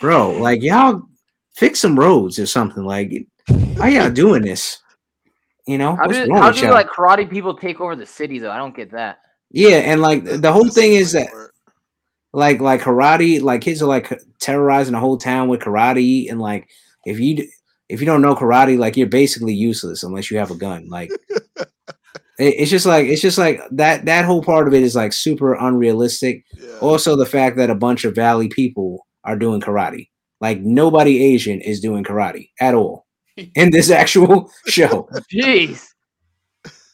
bro, 0.00 0.32
like 0.32 0.62
y'all 0.62 1.02
fix 1.54 1.78
some 1.78 1.98
roads 1.98 2.40
or 2.40 2.46
something. 2.46 2.84
Like, 2.84 3.12
how 3.78 3.86
y'all 3.86 4.10
doing 4.10 4.42
this? 4.42 4.80
You 5.66 5.78
know, 5.78 5.94
How 5.96 6.06
what's 6.06 6.18
do, 6.18 6.28
wrong 6.28 6.42
how 6.42 6.50
do 6.50 6.60
y'all? 6.60 6.74
like 6.74 6.88
karate 6.88 7.28
people 7.28 7.56
take 7.56 7.80
over 7.80 7.94
the 7.94 8.06
city 8.06 8.40
though? 8.40 8.50
I 8.50 8.58
don't 8.58 8.74
get 8.74 8.90
that. 8.90 9.18
Yeah, 9.56 9.78
and 9.78 10.00
like 10.02 10.24
the 10.24 10.52
whole 10.52 10.68
thing 10.70 10.92
is 10.94 11.12
that 11.12 11.30
part. 11.30 11.54
like 12.32 12.60
like 12.60 12.82
karate, 12.82 13.40
like 13.42 13.62
kids 13.62 13.82
are 13.82 13.86
like 13.88 14.12
terrorizing 14.40 14.92
the 14.94 15.00
whole 15.00 15.18
town 15.18 15.48
with 15.48 15.60
karate, 15.60 16.30
and 16.30 16.40
like 16.40 16.68
if 17.06 17.20
you 17.20 17.48
if 17.88 18.00
you 18.00 18.06
don't 18.06 18.22
know 18.22 18.34
karate, 18.34 18.78
like 18.78 18.96
you're 18.96 19.06
basically 19.08 19.54
useless 19.54 20.02
unless 20.02 20.30
you 20.30 20.38
have 20.38 20.50
a 20.50 20.56
gun. 20.56 20.88
Like 20.88 21.10
it- 22.38 22.54
it's 22.60 22.70
just 22.70 22.86
like 22.86 23.06
it's 23.06 23.22
just 23.22 23.38
like 23.38 23.60
that 23.72 24.04
that 24.06 24.24
whole 24.24 24.42
part 24.42 24.68
of 24.68 24.74
it 24.74 24.82
is 24.82 24.94
like 24.96 25.12
super 25.12 25.54
unrealistic. 25.54 26.44
Yeah. 26.58 26.78
Also, 26.80 27.16
the 27.16 27.26
fact 27.26 27.56
that 27.56 27.70
a 27.70 27.74
bunch 27.74 28.04
of 28.04 28.14
valley 28.14 28.48
people 28.48 29.06
are 29.24 29.36
doing 29.38 29.60
karate, 29.60 30.08
like 30.40 30.60
nobody 30.60 31.24
Asian 31.34 31.60
is 31.60 31.80
doing 31.80 32.04
karate 32.04 32.50
at 32.60 32.74
all 32.74 33.06
in 33.54 33.70
this 33.70 33.90
actual 33.90 34.50
show. 34.66 35.08
Jeez. 35.32 35.86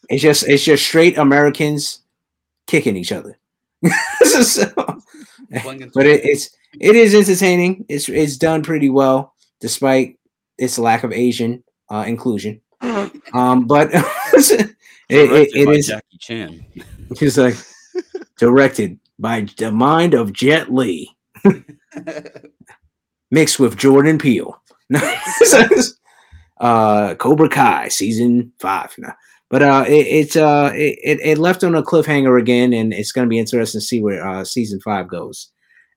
It's 0.09 0.21
just 0.21 0.47
it's 0.47 0.63
just 0.63 0.85
straight 0.85 1.17
Americans 1.17 1.99
kicking 2.67 2.95
each 2.97 3.11
other. 3.11 3.37
So- 4.23 4.71
but 5.93 6.05
it, 6.07 6.25
it's 6.25 6.49
it 6.79 6.95
is 6.95 7.13
entertaining. 7.13 7.85
It's 7.89 8.09
it's 8.09 8.37
done 8.37 8.63
pretty 8.63 8.89
well, 8.89 9.35
despite 9.59 10.17
its 10.57 10.79
lack 10.79 11.03
of 11.03 11.11
Asian 11.11 11.63
uh, 11.91 12.05
inclusion. 12.07 12.59
Um, 12.81 13.67
but 13.67 13.89
it, 13.93 14.75
it, 15.09 15.49
it 15.55 15.69
is 15.69 15.87
Jackie 15.87 16.17
Chan. 16.19 16.65
He's 17.19 17.37
like 17.37 17.55
directed 18.39 18.99
by 19.19 19.45
the 19.57 19.71
mind 19.71 20.15
of 20.15 20.33
Jet 20.33 20.73
Li, 20.73 21.15
mixed 23.29 23.59
with 23.59 23.77
Jordan 23.77 24.17
Peele. 24.17 24.59
uh, 26.59 27.15
Cobra 27.15 27.49
Kai 27.49 27.87
season 27.89 28.51
five. 28.59 28.93
No. 28.97 29.11
But 29.53 29.61
uh, 29.61 29.85
it, 29.87 30.07
it's 30.07 30.35
uh, 30.35 30.71
it, 30.73 31.19
it 31.23 31.37
left 31.37 31.63
on 31.63 31.75
a 31.75 31.83
cliffhanger 31.83 32.41
again, 32.41 32.73
and 32.73 32.91
it's 32.91 33.11
going 33.11 33.27
to 33.27 33.29
be 33.29 33.37
interesting 33.37 33.81
to 33.81 33.85
see 33.85 34.01
where 34.01 34.27
uh, 34.27 34.43
season 34.43 34.81
five 34.81 35.07
goes. 35.07 35.47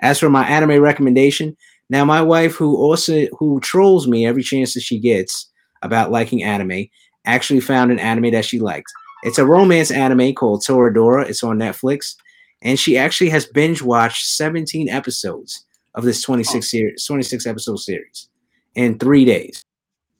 As 0.03 0.19
for 0.21 0.29
my 0.29 0.47
anime 0.47 0.79
recommendation, 0.83 1.57
now 1.89 2.05
my 2.05 2.21
wife, 2.21 2.55
who 2.55 2.77
also 2.77 3.25
who 3.39 3.59
trolls 3.61 4.07
me 4.07 4.27
every 4.27 4.43
chance 4.43 4.75
that 4.75 4.83
she 4.83 4.99
gets 4.99 5.51
about 5.81 6.11
liking 6.11 6.43
anime, 6.43 6.85
actually 7.25 7.61
found 7.61 7.91
an 7.91 7.99
anime 7.99 8.31
that 8.33 8.45
she 8.45 8.61
liked. 8.61 8.93
It's 9.23 9.39
a 9.39 9.47
romance 9.47 9.91
anime 9.91 10.35
called 10.35 10.61
Toradora. 10.61 11.27
It's 11.27 11.43
on 11.43 11.57
Netflix, 11.57 12.15
and 12.61 12.79
she 12.79 12.99
actually 12.99 13.31
has 13.31 13.47
binge 13.47 13.81
watched 13.81 14.27
17 14.27 14.91
episodes 14.91 15.65
of 15.95 16.05
this 16.05 16.21
26 16.21 16.71
series, 16.71 17.07
26 17.07 17.47
episode 17.47 17.79
series 17.79 18.29
in 18.75 18.99
three 18.99 19.25
days. 19.25 19.63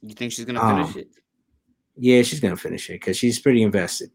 You 0.01 0.15
think 0.15 0.33
she's 0.33 0.47
gonna 0.47 0.59
finish 0.59 0.95
Um, 0.95 1.01
it? 1.03 1.09
Yeah, 1.97 2.23
she's 2.23 2.41
gonna 2.41 2.57
finish 2.57 2.91
it 2.91 2.95
because 2.95 3.17
she's 3.17 3.39
pretty 3.39 3.63
invested. 3.63 4.11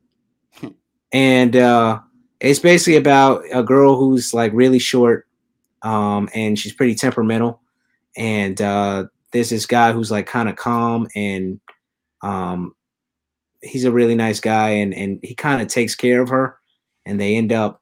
and 1.12 1.56
uh 1.56 2.00
it's 2.40 2.60
basically 2.60 2.96
about 2.98 3.44
a 3.54 3.64
girl 3.64 3.96
who's 3.98 4.34
like 4.34 4.52
really 4.54 4.80
short, 4.80 5.28
um, 5.84 6.28
and 6.34 6.58
she's 6.58 6.74
pretty 6.74 6.96
temperamental. 6.96 7.62
And 8.18 8.60
uh 8.62 9.06
there's 9.32 9.50
this 9.50 9.66
guy 9.66 9.92
who's 9.94 10.12
like 10.12 10.28
kind 10.28 10.50
of 10.50 10.56
calm 10.56 11.08
and 11.16 11.60
um 12.22 12.74
he's 13.62 13.86
a 13.86 13.92
really 13.92 14.16
nice 14.16 14.40
guy 14.40 14.70
and 14.70 14.94
and 14.94 15.20
he 15.24 15.34
kind 15.36 15.62
of 15.62 15.68
takes 15.68 15.96
care 15.96 16.22
of 16.22 16.30
her 16.30 16.58
and 17.06 17.20
they 17.20 17.36
end 17.36 17.52
up 17.52 17.82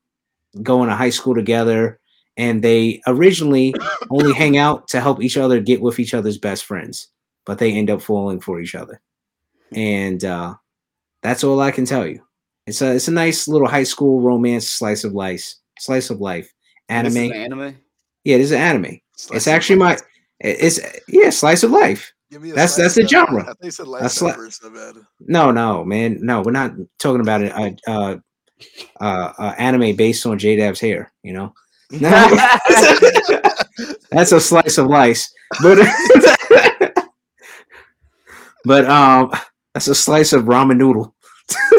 going 0.64 0.90
to 0.90 0.96
high 0.96 1.10
school 1.10 1.36
together 1.36 2.00
and 2.38 2.62
they 2.64 3.02
originally 3.08 3.74
only 4.10 4.34
hang 4.34 4.58
out 4.58 4.88
to 4.88 5.02
help 5.02 5.22
each 5.22 5.38
other 5.38 5.60
get 5.60 5.82
with 5.82 6.00
each 6.00 6.14
other's 6.14 6.38
best 6.38 6.66
friends 6.66 7.10
but 7.46 7.58
they 7.60 7.72
end 7.74 7.90
up 7.90 8.02
falling 8.02 8.40
for 8.40 8.60
each 8.62 8.76
other 8.76 9.02
and 9.76 10.24
uh 10.26 10.54
that's 11.24 11.44
all 11.44 11.60
i 11.60 11.72
can 11.72 11.86
tell 11.86 12.06
you 12.08 12.22
it's 12.68 12.82
a 12.82 12.96
it's 12.96 13.08
a 13.08 13.12
nice 13.12 13.48
little 13.48 13.68
high 13.68 13.84
school 13.84 14.22
romance 14.22 14.68
slice 14.70 15.04
of 15.04 15.14
life 15.14 15.54
slice 15.80 16.10
of 16.10 16.20
life 16.22 16.54
This 16.90 17.08
is 17.12 17.16
anime 17.18 17.32
an 17.32 17.38
anime. 17.38 17.76
yeah 18.24 18.36
it 18.36 18.42
is 18.42 18.52
is 18.52 18.58
anime 18.58 19.00
Slice 19.16 19.38
it's 19.38 19.48
actually 19.48 19.80
my 19.80 19.98
it's 20.40 20.80
yeah 21.08 21.30
slice 21.30 21.64
of 21.64 21.72
life 21.72 22.12
Give 22.32 22.42
me 22.44 22.52
a 22.52 22.54
that's- 22.54 22.76
that's 22.76 22.94
the 22.96 23.02
of 23.02 23.08
that. 23.10 23.12
genre. 23.12 23.42
I 23.42 23.46
thought 23.48 23.58
you 23.64 23.72
said 23.72 23.88
life 23.88 24.04
sli- 24.04 24.36
first. 24.36 24.64
I 24.64 24.70
bet. 24.70 24.96
no 25.22 25.52
no 25.52 25.84
man 25.84 26.20
no 26.22 26.42
we're 26.42 26.52
not 26.52 26.74
talking 27.00 27.22
about 27.22 27.42
an 27.42 27.78
uh, 27.88 27.92
uh, 27.92 28.18
uh, 29.02 29.34
uh, 29.40 29.56
anime 29.58 29.96
based 29.96 30.26
on 30.26 30.38
j-dab's 30.38 30.80
hair 30.80 31.12
you 31.24 31.34
know 31.34 31.54
no 31.92 32.10
that's 34.12 34.32
a 34.32 34.40
slice 34.40 34.78
of 34.78 34.88
life 34.88 35.26
but 35.62 35.78
but 38.66 38.86
um 38.86 39.32
that's 39.74 39.88
a 39.88 39.96
slice 39.96 40.34
of 40.34 40.46
ramen 40.46 40.78
noodle. 40.78 41.16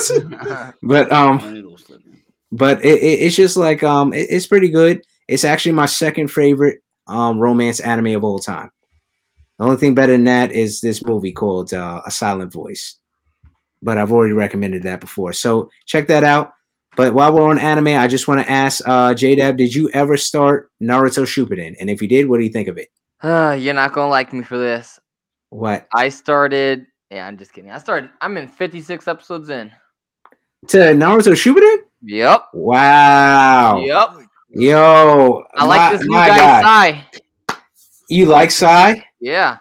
But 0.82 1.12
um 1.20 1.36
My 1.38 1.50
noodles 1.50 1.84
slipping. 1.86 2.20
but 2.52 2.84
it, 2.84 3.02
it- 3.02 3.20
it's 3.20 3.36
just 3.36 3.56
like 3.56 3.82
um 3.82 4.12
it- 4.12 4.28
it's 4.30 4.46
pretty 4.46 4.68
good. 4.68 5.02
It's 5.28 5.44
actually 5.44 5.72
my 5.72 5.86
second 5.86 6.28
favorite 6.28 6.80
um 7.06 7.38
romance 7.38 7.80
anime 7.80 8.16
of 8.16 8.24
all 8.24 8.38
time. 8.38 8.70
The 9.58 9.64
only 9.64 9.76
thing 9.76 9.94
better 9.94 10.12
than 10.12 10.24
that 10.24 10.52
is 10.52 10.80
this 10.80 11.04
movie 11.04 11.32
called 11.32 11.74
uh, 11.74 12.00
a 12.06 12.10
silent 12.10 12.52
voice. 12.52 12.96
But 13.82 13.98
i've 13.98 14.12
already 14.12 14.32
recommended 14.34 14.82
that 14.84 15.00
before. 15.00 15.32
So 15.32 15.70
check 15.86 16.06
that 16.08 16.24
out. 16.24 16.52
But 16.96 17.14
while 17.14 17.32
we're 17.32 17.48
on 17.48 17.58
anime 17.58 17.88
i 17.88 18.08
just 18.08 18.26
want 18.28 18.40
to 18.40 18.50
ask 18.50 18.86
uh 18.86 19.14
jdab 19.14 19.56
did 19.56 19.74
you 19.74 19.88
ever 19.90 20.16
start 20.16 20.70
naruto 20.82 21.24
shippuden? 21.24 21.76
And 21.80 21.88
if 21.90 22.02
you 22.02 22.08
did 22.08 22.28
what 22.28 22.38
do 22.38 22.44
you 22.44 22.50
think 22.50 22.68
of 22.68 22.78
it? 22.78 22.88
Uh, 23.22 23.56
you're 23.58 23.74
not 23.74 23.92
gonna 23.92 24.10
like 24.10 24.32
me 24.32 24.42
for 24.42 24.58
this. 24.58 24.98
what? 25.50 25.86
I 25.94 26.08
started. 26.08 26.86
Yeah, 27.10 27.26
I'm 27.26 27.36
just 27.36 27.52
kidding. 27.52 27.70
I 27.70 27.78
started. 27.78 28.10
I'm 28.20 28.36
in 28.36 28.46
56 28.48 29.08
episodes 29.08 29.48
in. 29.50 29.70
to 30.68 30.76
naruto 30.76 31.32
shippuden 31.32 31.78
Yep. 32.02 32.42
wow 32.52 33.78
Yep. 33.80 34.10
yo 34.50 35.44
I 35.54 35.64
like 35.64 35.78
my- 35.80 35.92
this 35.96 36.06
new 36.06 36.14
guy. 36.14 36.62
Sai. 36.62 37.06
you 38.08 38.26
like 38.26 38.50
sai 38.50 39.04
Yeah. 39.20 39.56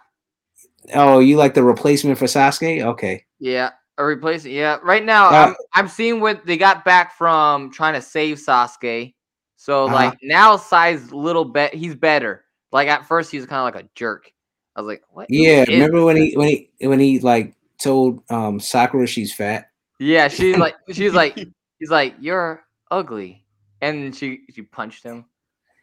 oh 0.93 1.19
you 1.19 1.37
like 1.37 1.53
the 1.53 1.63
replacement 1.63 2.17
for 2.17 2.25
sasuke 2.25 2.83
okay 2.83 3.23
Yeah. 3.39 3.71
A 3.97 4.03
replacement. 4.05 4.55
Yeah. 4.55 4.77
Right 4.81 5.03
now, 5.03 5.27
Uh, 5.27 5.31
I'm 5.47 5.55
I'm 5.75 5.87
seeing 5.89 6.21
what 6.21 6.45
they 6.45 6.55
got 6.57 6.85
back 6.85 7.17
from 7.17 7.69
trying 7.69 7.95
to 7.95 8.01
save 8.01 8.37
Sasuke. 8.37 9.13
So 9.57 9.85
Uh-huh. 9.85 9.93
like 9.95 10.13
now 10.23 10.55
Sai's 10.55 11.11
little 11.11 11.43
bit. 11.43 11.73
He's 11.73 11.95
better. 11.95 12.45
Like 12.71 12.87
at 12.87 13.05
first 13.05 13.29
he 13.29 13.37
was 13.37 13.45
kind 13.45 13.59
of 13.59 13.65
like 13.75 13.83
a 13.83 13.89
jerk. 13.95 14.31
I 14.79 14.81
was 14.81 14.87
like, 14.87 15.03
what? 15.11 15.27
Yeah, 15.29 15.65
remember 15.67 16.05
when 16.05 16.15
he 16.15 16.37
when 16.37 16.47
he 16.47 16.69
when 16.87 16.99
he 17.01 17.19
like 17.19 17.53
told 17.79 18.23
um 18.31 18.61
Sakura 18.61 19.05
she's 19.07 19.33
fat? 19.33 19.71
Yeah, 19.99 20.29
she's 20.29 20.55
like 20.65 20.75
she's 20.93 21.13
like 21.13 21.35
he's 21.79 21.89
like 21.89 22.15
you're 22.21 22.63
ugly, 22.89 23.43
and 23.81 24.15
she 24.15 24.43
she 24.55 24.61
punched 24.61 25.03
him. 25.03 25.25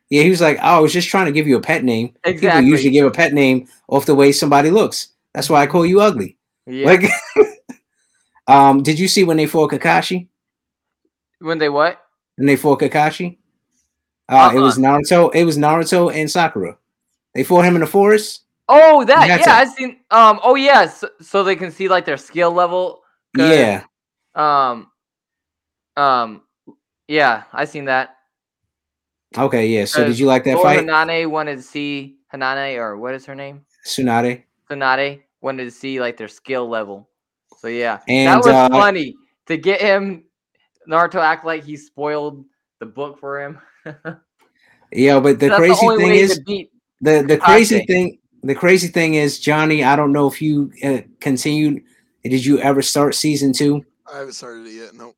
Yeah, 0.09 0.23
he 0.23 0.31
was 0.31 0.41
like, 0.41 0.57
"Oh, 0.63 0.77
I 0.77 0.79
was 0.79 0.95
just 0.95 1.11
trying 1.11 1.27
to 1.27 1.33
give 1.33 1.47
you 1.47 1.59
a 1.59 1.61
pet 1.61 1.85
name. 1.85 2.15
People 2.25 2.61
usually 2.63 2.89
give 2.91 3.05
a 3.05 3.11
pet 3.11 3.35
name 3.35 3.69
off 3.89 4.07
the 4.07 4.15
way 4.15 4.33
somebody 4.33 4.71
looks. 4.71 5.09
That's 5.35 5.51
why 5.51 5.61
I 5.61 5.67
call 5.67 5.85
you 5.85 6.01
ugly." 6.01 6.39
Yeah. 6.67 6.87
Like, 6.87 7.05
um, 8.47 8.83
did 8.83 8.99
you 8.99 9.09
see 9.09 9.25
when 9.25 9.37
they 9.37 9.47
fought 9.47 9.73
Kakashi? 9.73 10.29
when 11.41 11.59
they 11.59 11.69
what? 11.69 12.01
When 12.37 12.47
they 12.47 12.57
fought 12.57 12.81
Kakashi, 12.81 13.37
uh, 14.31 14.53
it 14.55 14.57
Uh-uh. 14.57 14.63
was 14.63 14.79
Naruto. 14.79 15.35
It 15.35 15.45
was 15.45 15.59
Naruto 15.59 16.15
and 16.15 16.31
Sakura. 16.31 16.79
They 17.35 17.45
fought 17.45 17.67
him 17.67 17.75
in 17.75 17.83
the 17.83 17.87
forest. 17.87 18.45
Oh, 18.69 19.05
that 19.05 19.29
yeah. 19.29 19.55
I 19.55 19.64
seen. 19.67 20.01
Um. 20.11 20.41
Oh 20.43 20.55
yeah, 20.55 20.87
so, 20.87 21.09
so 21.21 21.45
they 21.45 21.57
can 21.57 21.71
see 21.71 21.89
like 21.89 22.05
their 22.05 22.17
skill 22.17 22.53
level. 22.53 23.03
Yeah, 23.37 23.85
Um. 24.35 24.89
Um. 25.97 26.43
Yeah, 27.09 27.45
I 27.53 27.64
seen 27.64 27.85
that. 27.85 28.17
okay, 29.37 29.69
yeah. 29.69 29.85
So 29.85 30.05
did 30.05 30.19
you 30.19 30.27
like 30.27 30.45
that 30.45 30.61
fight, 30.61 30.81
Hanane 30.81 31.31
wanted 31.31 31.57
to 31.57 31.62
see 31.62 32.17
Hanane 32.33 32.77
or 32.79 32.97
what 32.97 33.14
is 33.14 33.25
her 33.27 33.35
name? 33.35 33.64
Tsunade? 33.85 34.43
Tsunade 34.69 35.23
wanted 35.41 35.64
to 35.64 35.71
see 35.71 36.01
like 36.01 36.17
their 36.17 36.29
skill 36.29 36.69
level. 36.69 37.09
So 37.59 37.69
yeah, 37.69 38.01
And, 38.09 38.29
that 38.29 38.39
was 38.39 38.49
uh, 38.49 38.69
funny 38.69 39.14
to 39.47 39.57
get 39.57 39.81
him 39.81 40.25
Naruto 40.89 41.21
act 41.21 41.45
like 41.45 41.64
he 41.64 41.77
spoiled 41.77 42.45
the 42.81 42.87
book 42.87 43.21
for 43.21 43.41
him. 43.43 43.61
Yeah, 44.93 45.18
but 45.21 45.41
the 45.41 45.49
That's 45.49 45.59
crazy 45.59 45.87
only 45.87 46.05
thing 46.05 46.13
is, 46.13 46.41
the 47.01 47.22
the 47.22 47.38
crazy 47.38 47.84
thing 47.87 48.18
the 48.42 48.54
crazy 48.54 48.88
thing 48.88 49.14
is 49.14 49.38
johnny 49.41 49.83
i 49.84 49.96
don't 49.96 50.13
know 50.13 50.26
if 50.26 50.41
you 50.42 50.71
uh, 50.84 50.99
continued 51.21 51.83
did 52.25 52.45
you 52.45 52.58
ever 52.61 52.83
start 52.83 53.14
season 53.14 53.53
two 53.53 53.84
I 54.13 54.18
haven't 54.18 54.34
started 54.34 54.67
it 54.67 54.72
yet. 54.75 54.95
No. 54.95 55.14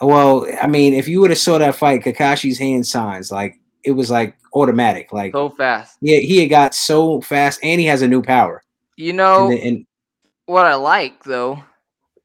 well 0.00 0.46
i 0.62 0.66
mean 0.66 0.94
if 0.94 1.06
you 1.08 1.20
would 1.20 1.30
have 1.30 1.38
saw 1.38 1.58
that 1.58 1.74
fight 1.76 2.02
kakashi's 2.02 2.58
hand 2.58 2.86
signs 2.86 3.30
like 3.30 3.58
it 3.84 3.92
was 3.92 4.10
like 4.10 4.36
automatic 4.54 5.12
like 5.12 5.32
so 5.32 5.50
fast. 5.50 5.98
yeah 6.00 6.18
he 6.18 6.38
had 6.40 6.50
got 6.50 6.74
so 6.74 7.20
fast 7.20 7.60
and 7.62 7.80
he 7.80 7.86
has 7.86 8.02
a 8.02 8.08
new 8.08 8.22
power 8.22 8.62
You 8.96 9.12
know 9.12 9.48
and, 9.50 9.52
then- 9.58 9.66
and 9.66 9.86
what 10.46 10.64
I 10.64 10.74
like 10.76 11.24
though, 11.24 11.60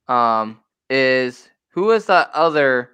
um, 0.07 0.59
is 0.91 1.49
who 1.69 1.85
was 1.85 2.05
that 2.05 2.29
other 2.35 2.91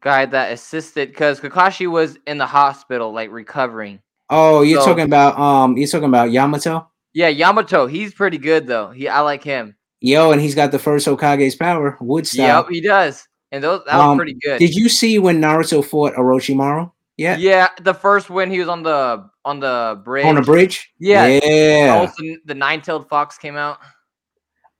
guy 0.00 0.26
that 0.26 0.50
assisted? 0.50 1.10
Because 1.10 1.38
Kakashi 1.38 1.88
was 1.88 2.18
in 2.26 2.38
the 2.38 2.46
hospital, 2.46 3.12
like 3.12 3.30
recovering. 3.30 4.00
Oh 4.32 4.62
you're 4.62 4.80
So- 4.80 4.86
talking 4.86 5.04
about 5.04 5.38
um 5.38 5.76
you're 5.76 5.88
talking 5.88 6.08
about 6.08 6.30
yamato 6.32 6.88
Yeah, 7.14 7.28
Yamato, 7.28 7.86
he's 7.86 8.14
pretty 8.14 8.38
good 8.38 8.66
though. 8.66 8.88
He, 8.90 9.06
I 9.06 9.20
like 9.20 9.44
him. 9.44 9.76
yo 10.00 10.32
and 10.32 10.40
he's 10.40 10.54
got 10.56 10.72
the 10.72 10.78
first 10.80 11.06
hokage's 11.06 11.54
power 11.54 11.96
wood 12.00 12.26
style 12.26 12.62
Yep, 12.64 12.70
he 12.70 12.80
does. 12.80 13.28
And 13.52 13.62
those 13.62 13.82
that 13.86 13.94
was 13.96 14.02
Um, 14.12 14.16
pretty 14.16 14.34
good. 14.42 14.58
did 14.58 14.74
you 14.74 14.88
see 14.88 15.18
when 15.20 15.38
naruto 15.40 15.84
fought 15.84 16.14
orochimaru 16.14 16.90
yeah, 17.18 17.36
Yeah, 17.36 17.68
the 17.82 17.92
first 17.92 18.30
when 18.30 18.50
he 18.50 18.58
was 18.58 18.68
on 18.68 18.82
the 18.82 19.28
on 19.44 19.60
the 19.60 20.00
bridge. 20.04 20.24
on 20.24 20.34
the 20.36 20.42
bridge 20.42 20.90
Yeah. 20.98 21.26
yeah 21.26 21.98
Also, 22.00 22.22
the 22.46 22.54
nine-tailed 22.54 23.08
fox 23.12 23.36
came 23.36 23.56
out. 23.56 23.76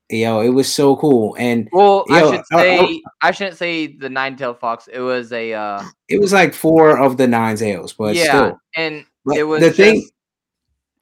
yo 0.09 0.41
it 0.41 0.49
was 0.51 0.73
so 0.73 0.97
cool 0.97 1.37
and 1.39 1.69
Well, 1.73 2.05
I 2.11 2.21
Yo, 2.21 2.31
should 2.33 2.41
uh, 2.53 2.57
uh, 2.57 2.61
say 2.63 3.03
I 3.21 3.31
shouldn't 3.33 3.57
say 3.59 3.75
the 3.97 4.09
nine-tailed 4.09 4.59
fox. 4.59 4.89
It 4.89 5.01
was 5.01 5.33
a 5.33 5.53
uh 5.53 5.83
it 6.09 6.21
was 6.21 6.33
like 6.33 6.55
four 6.55 6.99
of 6.99 7.17
the 7.17 7.27
nine 7.29 7.57
tails, 7.57 7.93
but 7.93 8.15
yeah, 8.17 8.25
still. 8.29 8.61
and 8.77 9.05
But 9.25 9.37
it 9.37 9.45
was 9.45 9.61
the 9.61 9.71
thing, 9.71 10.09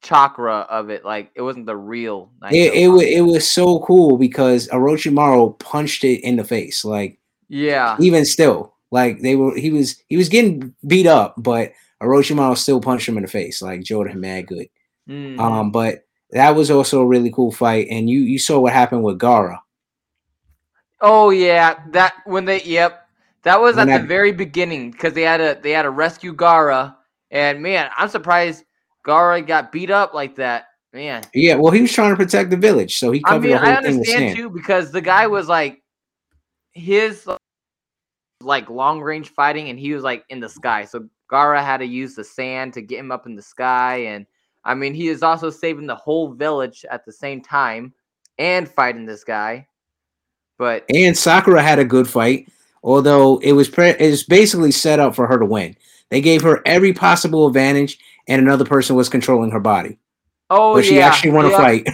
chakra 0.01 0.67
of 0.69 0.89
it. 0.89 1.05
Like 1.05 1.31
it 1.35 1.41
wasn't 1.41 1.65
the 1.65 1.75
real. 1.77 2.31
it, 2.51 2.73
it, 2.73 2.87
was 2.87 3.03
it 3.03 3.21
was 3.21 3.49
so 3.49 3.79
cool 3.79 4.17
because 4.17 4.67
Orochimaru 4.69 5.57
punched 5.59 6.03
it 6.03 6.21
in 6.21 6.35
the 6.35 6.43
face. 6.43 6.83
Like 6.85 7.19
Yeah, 7.49 7.97
even 7.99 8.25
still, 8.25 8.75
like 8.91 9.21
they 9.21 9.35
were, 9.35 9.55
he 9.55 9.71
was 9.71 10.01
he 10.07 10.17
was 10.17 10.29
getting 10.29 10.73
beat 10.85 11.07
up, 11.07 11.35
but 11.37 11.73
Orochimaru 12.01 12.57
still 12.57 12.81
punched 12.81 13.07
him 13.07 13.17
in 13.17 13.23
the 13.23 13.29
face. 13.29 13.61
Like 13.61 13.83
Jordan 13.83 14.19
mad 14.19 14.47
good. 14.47 14.67
Mhm. 15.09 15.39
Um, 15.39 15.71
but 15.71 16.05
That 16.31 16.55
was 16.55 16.71
also 16.71 17.01
a 17.01 17.05
really 17.05 17.31
cool 17.31 17.51
fight, 17.51 17.87
and 17.89 18.09
you 18.09 18.19
you 18.19 18.39
saw 18.39 18.59
what 18.59 18.73
happened 18.73 19.03
with 19.03 19.19
Gaara. 19.19 19.59
Oh 21.01 21.29
yeah, 21.31 21.79
that 21.89 22.13
when 22.25 22.45
they 22.45 22.61
yep, 22.61 23.07
that 23.43 23.59
was 23.59 23.75
When 23.75 23.89
at 23.89 24.01
the 24.01 24.07
very 24.07 24.31
beginning 24.31 24.91
because 24.91 25.13
they 25.13 25.23
had 25.23 25.41
a 25.41 25.59
they 25.61 25.71
had 25.71 25.83
to 25.83 25.89
rescue 25.89 26.33
Gaara, 26.33 26.95
and 27.31 27.61
man, 27.61 27.89
I'm 27.97 28.09
surprised 28.09 28.63
Gaara 29.05 29.45
got 29.45 29.71
beat 29.71 29.89
up 29.89 30.13
like 30.13 30.35
that. 30.35 30.65
Man, 30.93 31.23
Yeah, 31.33 31.55
well, 31.55 31.71
he 31.71 31.81
was 31.81 31.93
trying 31.93 32.11
to 32.11 32.17
protect 32.17 32.49
the 32.49 32.57
village, 32.57 32.97
so 32.97 33.11
he 33.11 33.21
I 33.25 33.29
covered 33.29 33.43
mean, 33.43 33.51
the 33.51 33.57
whole 33.59 33.67
I 33.69 33.75
thing 33.75 33.83
with 33.83 33.93
understand 33.93 34.19
sand. 34.19 34.35
too 34.37 34.49
because 34.49 34.91
the 34.91 34.99
guy 35.01 35.25
was 35.25 35.47
like 35.47 35.81
his 36.73 37.27
like 38.41 38.69
long 38.69 38.99
range 39.01 39.29
fighting, 39.29 39.69
and 39.69 39.79
he 39.79 39.93
was 39.93 40.03
like 40.03 40.25
in 40.29 40.39
the 40.41 40.49
sky, 40.49 40.83
so 40.85 41.07
Gaara 41.31 41.63
had 41.63 41.77
to 41.77 41.85
use 41.85 42.15
the 42.15 42.23
sand 42.25 42.73
to 42.73 42.81
get 42.81 42.99
him 42.99 43.11
up 43.11 43.25
in 43.25 43.35
the 43.35 43.41
sky, 43.41 43.97
and 44.07 44.25
I 44.65 44.75
mean, 44.75 44.93
he 44.93 45.07
is 45.07 45.23
also 45.23 45.49
saving 45.49 45.87
the 45.87 45.95
whole 45.95 46.33
village 46.33 46.85
at 46.91 47.05
the 47.05 47.11
same 47.13 47.41
time 47.41 47.93
and 48.37 48.67
fighting 48.69 49.05
this 49.05 49.23
guy. 49.23 49.67
But 50.57 50.85
And 50.93 51.17
Sakura 51.17 51.61
had 51.63 51.79
a 51.79 51.85
good 51.85 52.07
fight, 52.07 52.51
although 52.83 53.37
it 53.39 53.53
was 53.53 53.69
pre- 53.69 53.91
it 53.97 54.09
was 54.09 54.23
basically 54.23 54.71
set 54.71 54.99
up 54.99 55.15
for 55.15 55.25
her 55.25 55.39
to 55.39 55.45
win. 55.45 55.75
They 56.11 56.21
gave 56.21 56.43
her 56.43 56.61
every 56.65 56.93
possible 56.93 57.47
advantage, 57.47 57.97
and 58.27 58.39
another 58.41 58.65
person 58.65 58.95
was 58.95 59.09
controlling 59.09 59.49
her 59.51 59.59
body. 59.59 59.97
oh 60.51 60.75
but 60.75 60.85
she 60.85 60.97
yeah, 60.97 61.07
actually 61.07 61.31
won 61.31 61.45
a 61.45 61.51
fight. 61.51 61.87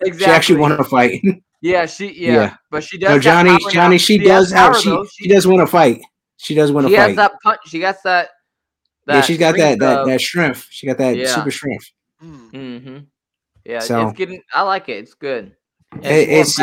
Exactly. 0.00 0.18
she 0.18 0.24
actually 0.26 0.60
won 0.60 0.72
a 0.72 0.84
fight. 0.84 1.22
Yeah, 1.64 1.86
she 1.86 2.12
yeah, 2.20 2.32
Yeah. 2.34 2.56
but 2.72 2.82
she 2.82 2.98
does. 2.98 3.08
no, 3.10 3.18
Johnny, 3.20 3.50
power. 3.50 3.70
Johnny, 3.70 3.96
she, 3.96 4.18
has 4.18 4.26
does 4.26 4.50
have 4.52 4.72
power, 4.72 4.80
she, 4.82 4.90
though. 4.90 5.06
she 5.16 5.28
does 5.28 5.46
win 5.46 5.60
a 5.60 5.66
fight. 5.68 6.00
She 6.36 6.56
does 6.56 6.72
win 6.72 6.86
a 6.86 6.88
She 6.88 6.94
has 6.94 7.14
that 7.14 7.34
punch. 7.40 7.60
She 7.68 7.78
got 7.78 7.94
that. 8.02 8.30
yeah, 9.06 9.20
she's 9.20 9.38
got 9.38 9.52
that 9.56 9.74
strength 9.74 9.78
that 9.78 9.98
of- 10.00 10.06
that 10.08 10.20
strength. 10.20 10.66
She 10.70 10.88
got 10.88 10.98
that 10.98 11.16
Yeah. 11.16 11.28
super 11.28 11.52
strength. 11.52 11.88
Mm. 12.20 12.50
Mm-hmm. 12.50 12.98
Yeah, 13.64 13.78
So- 13.78 14.08
it's 14.08 14.18
getting. 14.18 14.42
I 14.52 14.62
like 14.62 14.88
it. 14.88 14.94
It's 15.04 15.14
good. 15.14 15.52
And 15.92 16.04
It- 16.04 16.28
it's 16.30 16.58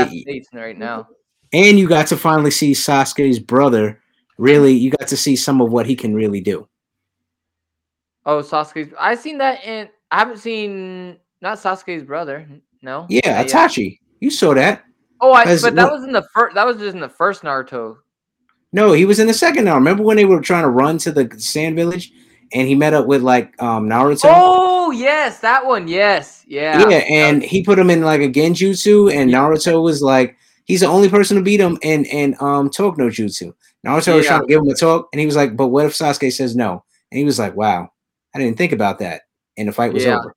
more 0.53 0.63
right 0.65 0.77
now. 0.77 1.07
And 1.53 1.79
you 1.79 1.87
got 1.87 2.07
to 2.07 2.17
finally 2.17 2.51
see 2.51 2.73
Sasuke's 2.73 3.39
brother. 3.39 4.01
Really, 4.37 4.73
you 4.73 4.91
got 4.91 5.07
to 5.07 5.15
see 5.17 5.37
some 5.37 5.61
of 5.61 5.71
what 5.71 5.85
he 5.85 5.95
can 5.95 6.13
really 6.13 6.41
do. 6.41 6.67
Oh, 8.29 8.41
Sasuke's. 8.41 8.93
I 8.99 9.15
seen 9.15 9.37
that 9.39 9.63
in. 9.63 9.89
I 10.11 10.19
haven't 10.19 10.37
seen 10.37 11.17
not 11.41 11.57
Sasuke's 11.57 12.03
brother. 12.03 12.47
No. 12.81 13.05
Yeah. 13.09 13.43
Itachi. 13.43 13.99
You 14.19 14.29
saw 14.29 14.53
that. 14.53 14.83
Oh, 15.21 15.31
I, 15.31 15.43
As 15.43 15.61
but 15.61 15.75
that 15.75 15.85
what- 15.85 15.93
was 15.93 16.03
in 16.03 16.11
the 16.13 16.27
first. 16.33 16.55
That 16.55 16.65
was 16.65 16.77
just 16.77 16.93
in 16.93 17.01
the 17.01 17.09
first 17.09 17.41
Naruto. 17.43 17.97
No, 18.71 18.91
he 18.93 19.05
was 19.05 19.19
in 19.19 19.25
the 19.27 19.33
second 19.33 19.65
now. 19.65 19.73
Remember 19.75 20.03
when 20.03 20.15
they 20.17 20.25
were 20.25 20.41
trying 20.41 20.61
to 20.63 20.69
run 20.69 20.99
to 20.99 21.11
the 21.11 21.27
sand 21.39 21.75
village 21.75 22.11
and 22.53 22.67
he 22.67 22.75
met 22.75 22.93
up 22.93 23.07
with 23.07 23.23
like 23.23 23.59
um 23.61 23.89
Naruto? 23.89 24.25
Oh 24.25 24.91
yes, 24.91 25.39
that 25.39 25.65
one. 25.65 25.87
Yes, 25.87 26.43
yeah. 26.47 26.87
yeah, 26.87 26.97
and 27.09 27.41
he 27.41 27.63
put 27.63 27.79
him 27.79 27.89
in 27.89 28.03
like 28.03 28.21
a 28.21 28.29
genjutsu, 28.29 29.11
and 29.11 29.31
Naruto 29.31 29.81
was 29.81 30.03
like, 30.03 30.37
he's 30.65 30.81
the 30.81 30.85
only 30.85 31.09
person 31.09 31.35
to 31.37 31.43
beat 31.43 31.59
him 31.59 31.77
in 31.81 32.05
in 32.05 32.35
um 32.39 32.69
talk 32.69 32.97
no 32.97 33.07
jutsu. 33.07 33.53
Naruto 33.85 34.15
was 34.15 34.27
trying 34.27 34.41
to 34.41 34.47
give 34.47 34.61
him 34.61 34.67
a 34.69 34.75
talk, 34.75 35.09
and 35.13 35.19
he 35.19 35.25
was 35.25 35.35
like, 35.35 35.57
but 35.57 35.67
what 35.67 35.85
if 35.85 35.93
Sasuke 35.93 36.31
says 36.31 36.55
no? 36.55 36.83
And 37.11 37.17
he 37.17 37.25
was 37.25 37.39
like, 37.39 37.55
wow, 37.55 37.91
I 38.35 38.39
didn't 38.39 38.57
think 38.57 38.71
about 38.71 38.99
that. 38.99 39.21
And 39.57 39.67
the 39.67 39.71
fight 39.71 39.93
was 39.93 40.03
Yeah. 40.05 40.19
over. 40.19 40.35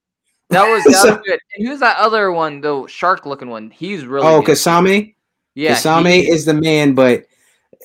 That 0.51 0.69
was 0.71 0.85
that 0.93 0.93
So- 0.95 1.11
was 1.17 1.21
good. 1.27 1.39
And 1.57 1.67
who's 1.69 1.81
that 1.81 1.97
other 1.99 2.33
one? 2.33 2.61
The 2.61 2.87
shark 2.87 3.27
looking 3.27 3.49
one. 3.51 3.71
He's 3.71 4.05
really. 4.05 4.27
oh, 4.27 4.43
good. 4.43 4.57
Kisame. 4.57 5.15
Yeah, 5.55 5.75
Kisame 5.75 6.27
is 6.27 6.45
the 6.47 6.55
man, 6.55 6.95
but 6.95 7.25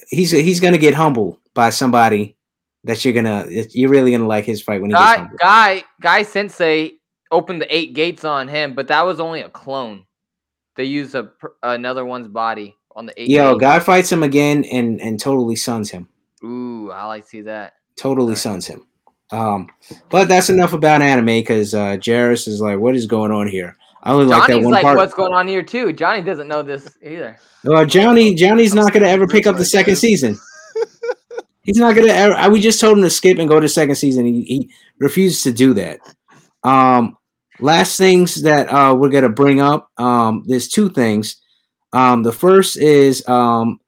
he's 0.09 0.31
he's 0.31 0.59
gonna 0.61 0.77
get 0.77 0.93
humbled 0.93 1.38
by 1.53 1.69
somebody 1.69 2.38
that 2.85 3.03
you're 3.03 3.13
gonna 3.13 3.45
you're 3.71 3.89
really 3.89 4.11
gonna 4.11 4.25
like 4.27 4.45
his 4.45 4.61
fight 4.61 4.79
when 4.81 4.89
he 4.91 4.93
gets 4.93 5.03
Guy, 5.03 5.17
humbled. 5.17 5.39
guy, 5.39 5.84
guy 5.99 6.23
Sensei 6.23 6.93
opened 7.29 7.61
the 7.61 7.75
eight 7.75 7.93
gates 7.93 8.23
on 8.23 8.47
him, 8.47 8.73
but 8.73 8.88
that 8.88 9.01
was 9.05 9.19
only 9.19 9.41
a 9.41 9.49
clone. 9.49 10.05
They 10.77 10.85
used 10.85 11.13
a 11.15 11.29
another 11.61 12.05
one's 12.05 12.29
body 12.29 12.77
on 12.95 13.05
the 13.05 13.21
eight. 13.21 13.27
Yo, 13.29 13.53
gates. 13.55 13.61
guy 13.61 13.79
fights 13.79 14.09
him 14.13 14.23
again 14.23 14.63
and 14.65 15.01
and 15.01 15.19
totally 15.19 15.57
suns 15.57 15.91
him. 15.91 16.07
Ooh, 16.45 16.89
I 16.91 17.03
like 17.03 17.23
to 17.23 17.29
see 17.29 17.41
that. 17.41 17.73
Totally 17.97 18.27
Alright. 18.27 18.38
suns 18.38 18.65
him. 18.67 18.86
Um, 19.32 19.68
but 20.10 20.28
that's 20.28 20.49
enough 20.49 20.74
about 20.74 21.02
anime 21.02 21.26
because 21.26 21.74
uh 21.74 21.98
Jairus 22.04 22.48
is 22.48 22.62
like, 22.62 22.80
what 22.80 22.95
is 22.95 23.06
going 23.06 23.32
on 23.32 23.48
here? 23.48 23.76
I 24.04 24.14
only 24.14 24.26
like 24.26 24.41
that 24.44 24.48
Johnny's 24.49 24.64
one 24.66 24.74
like, 24.74 24.84
part. 24.84 24.98
what's 24.98 25.14
going 25.14 25.34
on 25.34 25.48
here 25.48 25.64
too? 25.64 25.91
Johnny 25.91 26.22
doesn't 26.22 26.48
know 26.48 26.64
this 26.64 26.98
either. 27.04 27.38
Well, 27.64 27.86
Johnny, 27.86 28.34
Johnny's 28.36 28.74
not 28.74 28.94
gonna 28.94 29.08
ever 29.08 29.28
pick 29.28 29.45
up 29.48 29.58
the 29.58 29.66
second 29.66 29.98
season. 29.98 30.38
He's 31.64 31.78
not 31.78 31.95
gonna 31.95 32.14
ever. 32.14 32.34
I- 32.36 32.48
We 32.48 32.62
just 32.62 32.80
told 32.80 32.98
him 32.98 33.04
to 33.04 33.10
skip 33.10 33.38
and 33.40 33.49
go 33.49 33.60
to 33.60 33.68
second 33.68 33.95
season. 33.95 34.26
He, 34.26 34.44
he 34.44 34.70
refused 34.99 35.44
to 35.44 35.52
do 35.52 35.74
that. 35.74 35.99
Um, 36.64 37.18
last 37.60 37.98
things 37.98 38.41
that 38.44 38.72
uh 38.72 38.95
we're 38.95 39.10
gonna 39.10 39.28
bring 39.30 39.60
up. 39.60 39.90
Um, 39.98 40.44
there's 40.48 40.70
two 40.70 40.90
things. 40.90 41.36
Um, 41.91 42.24
the 42.24 42.32
first 42.32 42.78
is 42.78 43.28
um 43.28 43.80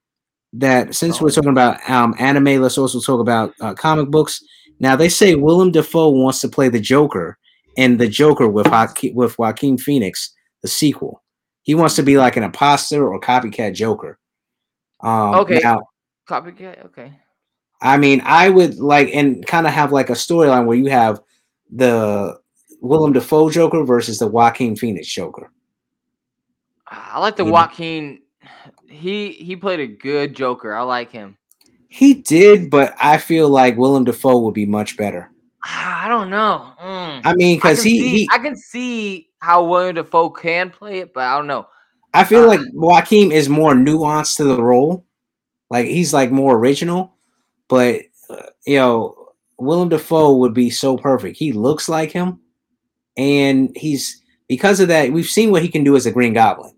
that 0.53 0.95
since 0.95 1.21
we're 1.21 1.29
talking 1.29 1.51
about 1.51 1.79
um 1.89 2.13
anime, 2.19 2.61
let's 2.61 2.77
also 2.77 2.99
talk 2.99 3.21
about 3.21 3.53
uh, 3.61 3.73
comic 3.73 4.09
books. 4.09 4.43
Now 4.79 4.95
they 4.95 5.09
say 5.09 5.35
Willem 5.35 5.71
Dafoe 5.71 6.09
wants 6.09 6.41
to 6.41 6.49
play 6.49 6.69
the 6.69 6.79
Joker 6.79 7.37
and 7.77 7.99
the 7.99 8.07
Joker 8.07 8.47
with 8.47 8.67
Joaquin, 8.67 9.15
with 9.15 9.37
Joaquin 9.37 9.77
Phoenix, 9.77 10.33
the 10.61 10.67
sequel. 10.67 11.23
He 11.63 11.75
wants 11.75 11.95
to 11.97 12.03
be 12.03 12.17
like 12.17 12.37
an 12.37 12.43
imposter 12.43 13.07
or 13.07 13.19
copycat 13.19 13.73
Joker. 13.73 14.17
Um, 15.01 15.35
Okay. 15.35 15.59
Now, 15.63 15.81
Copycat. 16.27 16.85
Okay. 16.85 17.11
I 17.81 17.97
mean, 17.97 18.21
I 18.25 18.49
would 18.49 18.77
like 18.77 19.09
and 19.13 19.45
kind 19.47 19.65
of 19.65 19.73
have 19.73 19.91
like 19.91 20.09
a 20.09 20.13
storyline 20.13 20.65
where 20.65 20.77
you 20.77 20.87
have 20.87 21.21
the 21.71 22.37
Willem 22.81 23.13
Dafoe 23.13 23.49
Joker 23.49 23.83
versus 23.83 24.19
the 24.19 24.27
Joaquin 24.27 24.75
Phoenix 24.75 25.07
Joker. 25.07 25.51
I 26.87 27.19
like 27.19 27.35
the 27.35 27.43
You 27.43 27.49
know? 27.49 27.53
Joaquin. 27.53 28.21
He 28.87 29.31
he 29.31 29.55
played 29.55 29.79
a 29.79 29.87
good 29.87 30.35
Joker. 30.35 30.73
I 30.73 30.81
like 30.81 31.11
him. 31.11 31.37
He 31.89 32.13
did, 32.13 32.69
but 32.69 32.95
I 33.01 33.17
feel 33.17 33.49
like 33.49 33.75
Willem 33.75 34.03
Dafoe 34.03 34.39
would 34.39 34.53
be 34.53 34.67
much 34.67 34.95
better. 34.95 35.31
I 35.63 36.07
don't 36.07 36.29
know. 36.29 36.71
Mm. 36.81 37.21
I 37.25 37.33
mean, 37.33 37.57
because 37.57 37.83
he, 37.83 38.07
he 38.07 38.29
I 38.31 38.37
can 38.37 38.55
see 38.55 39.29
how 39.39 39.65
William 39.65 39.95
Dafoe 39.95 40.29
can 40.29 40.69
play 40.69 40.99
it, 40.99 41.13
but 41.13 41.23
I 41.23 41.35
don't 41.35 41.47
know. 41.47 41.67
I 42.13 42.23
feel 42.23 42.43
uh, 42.43 42.47
like 42.47 42.61
Joaquin 42.73 43.31
is 43.31 43.49
more 43.49 43.73
nuanced 43.73 44.37
to 44.37 44.43
the 44.43 44.61
role. 44.61 45.05
Like 45.69 45.87
he's 45.87 46.13
like 46.13 46.31
more 46.31 46.55
original, 46.55 47.15
but 47.67 48.01
uh, 48.29 48.43
you 48.65 48.77
know, 48.77 49.33
Willem 49.57 49.89
Dafoe 49.89 50.37
would 50.37 50.53
be 50.53 50.69
so 50.69 50.95
perfect. 50.95 51.37
He 51.37 51.51
looks 51.51 51.89
like 51.89 52.11
him, 52.11 52.39
and 53.17 53.75
he's 53.75 54.21
because 54.47 54.79
of 54.79 54.87
that. 54.87 55.11
We've 55.11 55.25
seen 55.25 55.51
what 55.51 55.61
he 55.63 55.69
can 55.69 55.83
do 55.83 55.95
as 55.95 56.05
a 56.05 56.11
Green 56.11 56.33
Goblin. 56.33 56.73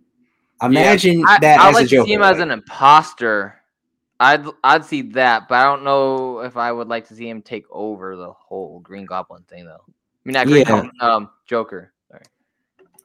Imagine 0.61 1.23
I, 1.25 1.39
that 1.39 1.59
I 1.59 1.69
as 1.69 1.75
like 1.75 1.85
a 1.85 1.89
Joker. 1.89 2.03
to 2.03 2.07
see 2.07 2.13
him 2.13 2.23
as 2.23 2.39
an 2.39 2.51
imposter. 2.51 3.60
I'd 4.21 4.45
I'd 4.63 4.85
see 4.85 5.01
that, 5.13 5.47
but 5.49 5.55
I 5.55 5.63
don't 5.63 5.83
know 5.83 6.41
if 6.41 6.55
I 6.55 6.71
would 6.71 6.87
like 6.87 7.07
to 7.07 7.15
see 7.15 7.27
him 7.27 7.41
take 7.41 7.65
over 7.71 8.15
the 8.15 8.31
whole 8.31 8.79
Green 8.79 9.05
Goblin 9.05 9.43
thing, 9.49 9.65
though. 9.65 9.81
I 9.83 9.91
mean, 10.23 10.33
not 10.33 10.45
Green 10.45 10.59
Yeah. 10.59 10.63
Goblin, 10.65 10.91
um, 11.01 11.29
Joker. 11.47 11.91
Sorry. 12.07 12.23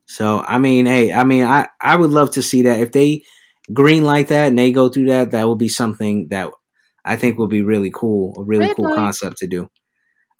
So 0.04 0.40
I 0.46 0.58
mean, 0.58 0.84
hey, 0.84 1.12
I 1.14 1.24
mean, 1.24 1.44
I 1.44 1.68
I 1.80 1.96
would 1.96 2.10
love 2.10 2.30
to 2.32 2.42
see 2.42 2.60
that 2.62 2.80
if 2.80 2.92
they 2.92 3.22
green 3.72 4.04
like 4.04 4.28
that 4.28 4.48
and 4.48 4.58
they 4.58 4.70
go 4.70 4.90
through 4.90 5.06
that, 5.06 5.30
that 5.30 5.44
will 5.44 5.56
be 5.56 5.68
something 5.68 6.28
that 6.28 6.50
I 7.06 7.16
think 7.16 7.38
will 7.38 7.46
be 7.48 7.62
really 7.62 7.90
cool, 7.94 8.34
a 8.38 8.42
really 8.42 8.66
Red 8.66 8.76
cool 8.76 8.84
light. 8.90 8.96
concept 8.96 9.38
to 9.38 9.46
do. 9.46 9.70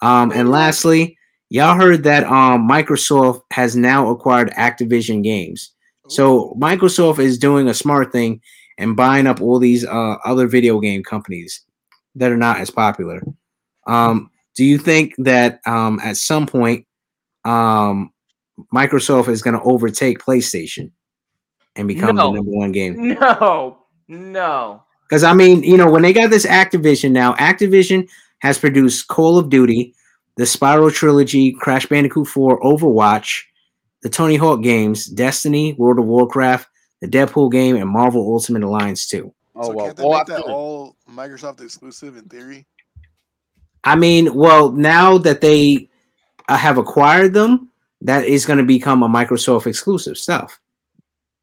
Um, 0.02 0.30
and 0.32 0.50
lastly, 0.50 1.16
y'all 1.48 1.74
heard 1.74 2.02
that 2.04 2.24
um 2.24 2.68
Microsoft 2.68 3.42
has 3.50 3.74
now 3.76 4.10
acquired 4.10 4.50
Activision 4.52 5.22
Games. 5.22 5.72
So 6.08 6.54
Microsoft 6.60 7.18
is 7.18 7.38
doing 7.38 7.66
a 7.66 7.74
smart 7.74 8.12
thing 8.12 8.40
and 8.78 8.96
buying 8.96 9.26
up 9.26 9.40
all 9.40 9.58
these 9.58 9.84
uh, 9.84 10.16
other 10.24 10.46
video 10.46 10.80
game 10.80 11.02
companies 11.02 11.62
that 12.14 12.32
are 12.32 12.36
not 12.36 12.58
as 12.58 12.70
popular. 12.70 13.22
Um, 13.86 14.30
do 14.56 14.64
you 14.64 14.78
think 14.78 15.14
that 15.18 15.60
um, 15.66 16.00
at 16.02 16.16
some 16.16 16.46
point 16.46 16.86
um, 17.44 18.12
Microsoft 18.74 19.28
is 19.28 19.42
going 19.42 19.54
to 19.54 19.62
overtake 19.62 20.18
PlayStation 20.18 20.90
and 21.76 21.86
become 21.86 22.16
No. 22.16 22.30
the 22.30 22.36
number 22.36 22.50
one 22.52 22.72
game? 22.72 23.16
No, 23.20 23.78
no. 24.08 24.82
Because 25.08 25.22
I 25.24 25.34
mean, 25.34 25.62
you 25.62 25.76
know, 25.76 25.90
when 25.90 26.02
they 26.02 26.12
got 26.12 26.30
this 26.30 26.46
Activision 26.46 27.12
now, 27.12 27.34
Activision 27.34 28.08
has 28.38 28.58
produced 28.58 29.08
Call 29.08 29.38
of 29.38 29.50
Duty, 29.50 29.94
the 30.36 30.44
Spyro 30.44 30.92
Trilogy, 30.92 31.52
Crash 31.52 31.86
Bandicoot 31.86 32.26
4, 32.28 32.60
Overwatch, 32.60 33.42
the 34.02 34.08
Tony 34.08 34.36
Hawk 34.36 34.62
games, 34.62 35.06
Destiny, 35.06 35.74
World 35.74 35.98
of 35.98 36.06
Warcraft, 36.06 36.68
the 37.00 37.08
Deadpool 37.08 37.52
game, 37.52 37.76
and 37.76 37.88
Marvel 37.88 38.22
Ultimate 38.32 38.62
Alliance 38.62 39.06
2. 39.08 39.32
Oh 39.54 39.62
so 39.62 39.72
well. 39.72 39.86
can't 39.86 39.96
they 39.96 40.02
well, 40.04 40.18
make 40.18 40.26
that 40.26 40.32
absolutely. 40.34 40.54
all 40.54 40.96
Microsoft 41.10 41.60
exclusive 41.62 42.16
in 42.16 42.24
theory? 42.24 42.66
I 43.84 43.96
mean, 43.96 44.34
well, 44.34 44.72
now 44.72 45.16
that 45.18 45.40
they 45.40 45.88
uh, 46.48 46.56
have 46.56 46.76
acquired 46.78 47.32
them, 47.32 47.70
that 48.02 48.24
is 48.24 48.44
going 48.44 48.58
to 48.58 48.64
become 48.64 49.02
a 49.02 49.08
Microsoft 49.08 49.66
exclusive 49.66 50.18
stuff. 50.18 50.58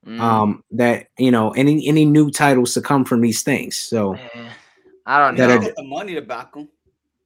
Mm, 0.06 0.20
Um, 0.20 0.64
that 0.72 1.08
you 1.18 1.32
know, 1.32 1.52
any 1.52 1.88
any 1.88 2.04
new 2.06 2.30
titles 2.30 2.74
to 2.74 2.82
come 2.82 3.06
from 3.06 3.22
these 3.22 3.42
things. 3.42 3.78
So 3.78 4.14
eh, 4.16 4.50
I 5.06 5.18
don't 5.18 5.38
that 5.38 5.48
know. 5.48 5.56
are- 5.56 5.60
Get 5.60 5.76
the 5.78 5.84
money 5.84 6.14
to 6.16 6.22
back 6.22 6.54
them. 6.54 6.68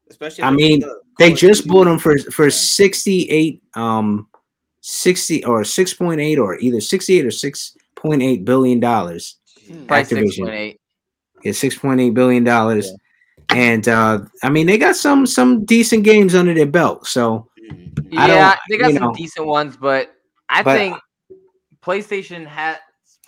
Especially. 0.09 0.43
I 0.43 0.51
mean, 0.51 0.81
the 0.81 1.01
they 1.17 1.33
just 1.33 1.63
Duty 1.63 1.73
bought 1.73 1.85
them 1.85 1.97
for 1.99 2.17
for 2.31 2.49
68 2.51 3.61
um 3.73 4.27
60 4.81 5.43
or 5.45 5.61
6.8 5.63 6.37
or 6.37 6.57
either 6.59 6.79
68 6.79 7.25
or 7.25 7.31
6.8 8.09 8.45
billion 8.45 8.79
dollars. 8.79 9.37
Probably 9.87 10.03
Activision. 10.03 10.45
6.8. 10.47 10.77
Yeah, 11.43 11.51
6.8 11.51 12.13
billion 12.13 12.43
dollars. 12.43 12.91
And 13.49 13.87
uh 13.87 14.19
I 14.43 14.49
mean 14.49 14.67
they 14.67 14.77
got 14.77 14.95
some 14.95 15.25
some 15.25 15.65
decent 15.65 16.03
games 16.03 16.35
under 16.35 16.53
their 16.53 16.65
belt. 16.65 17.07
So 17.07 17.47
Yeah, 18.09 18.55
they 18.69 18.77
got 18.77 18.93
some 18.93 19.01
know. 19.03 19.13
decent 19.13 19.45
ones, 19.47 19.77
but 19.77 20.13
I 20.49 20.63
But- 20.63 20.77
think 20.77 20.97
PlayStation 21.81 22.45
has 22.45 22.77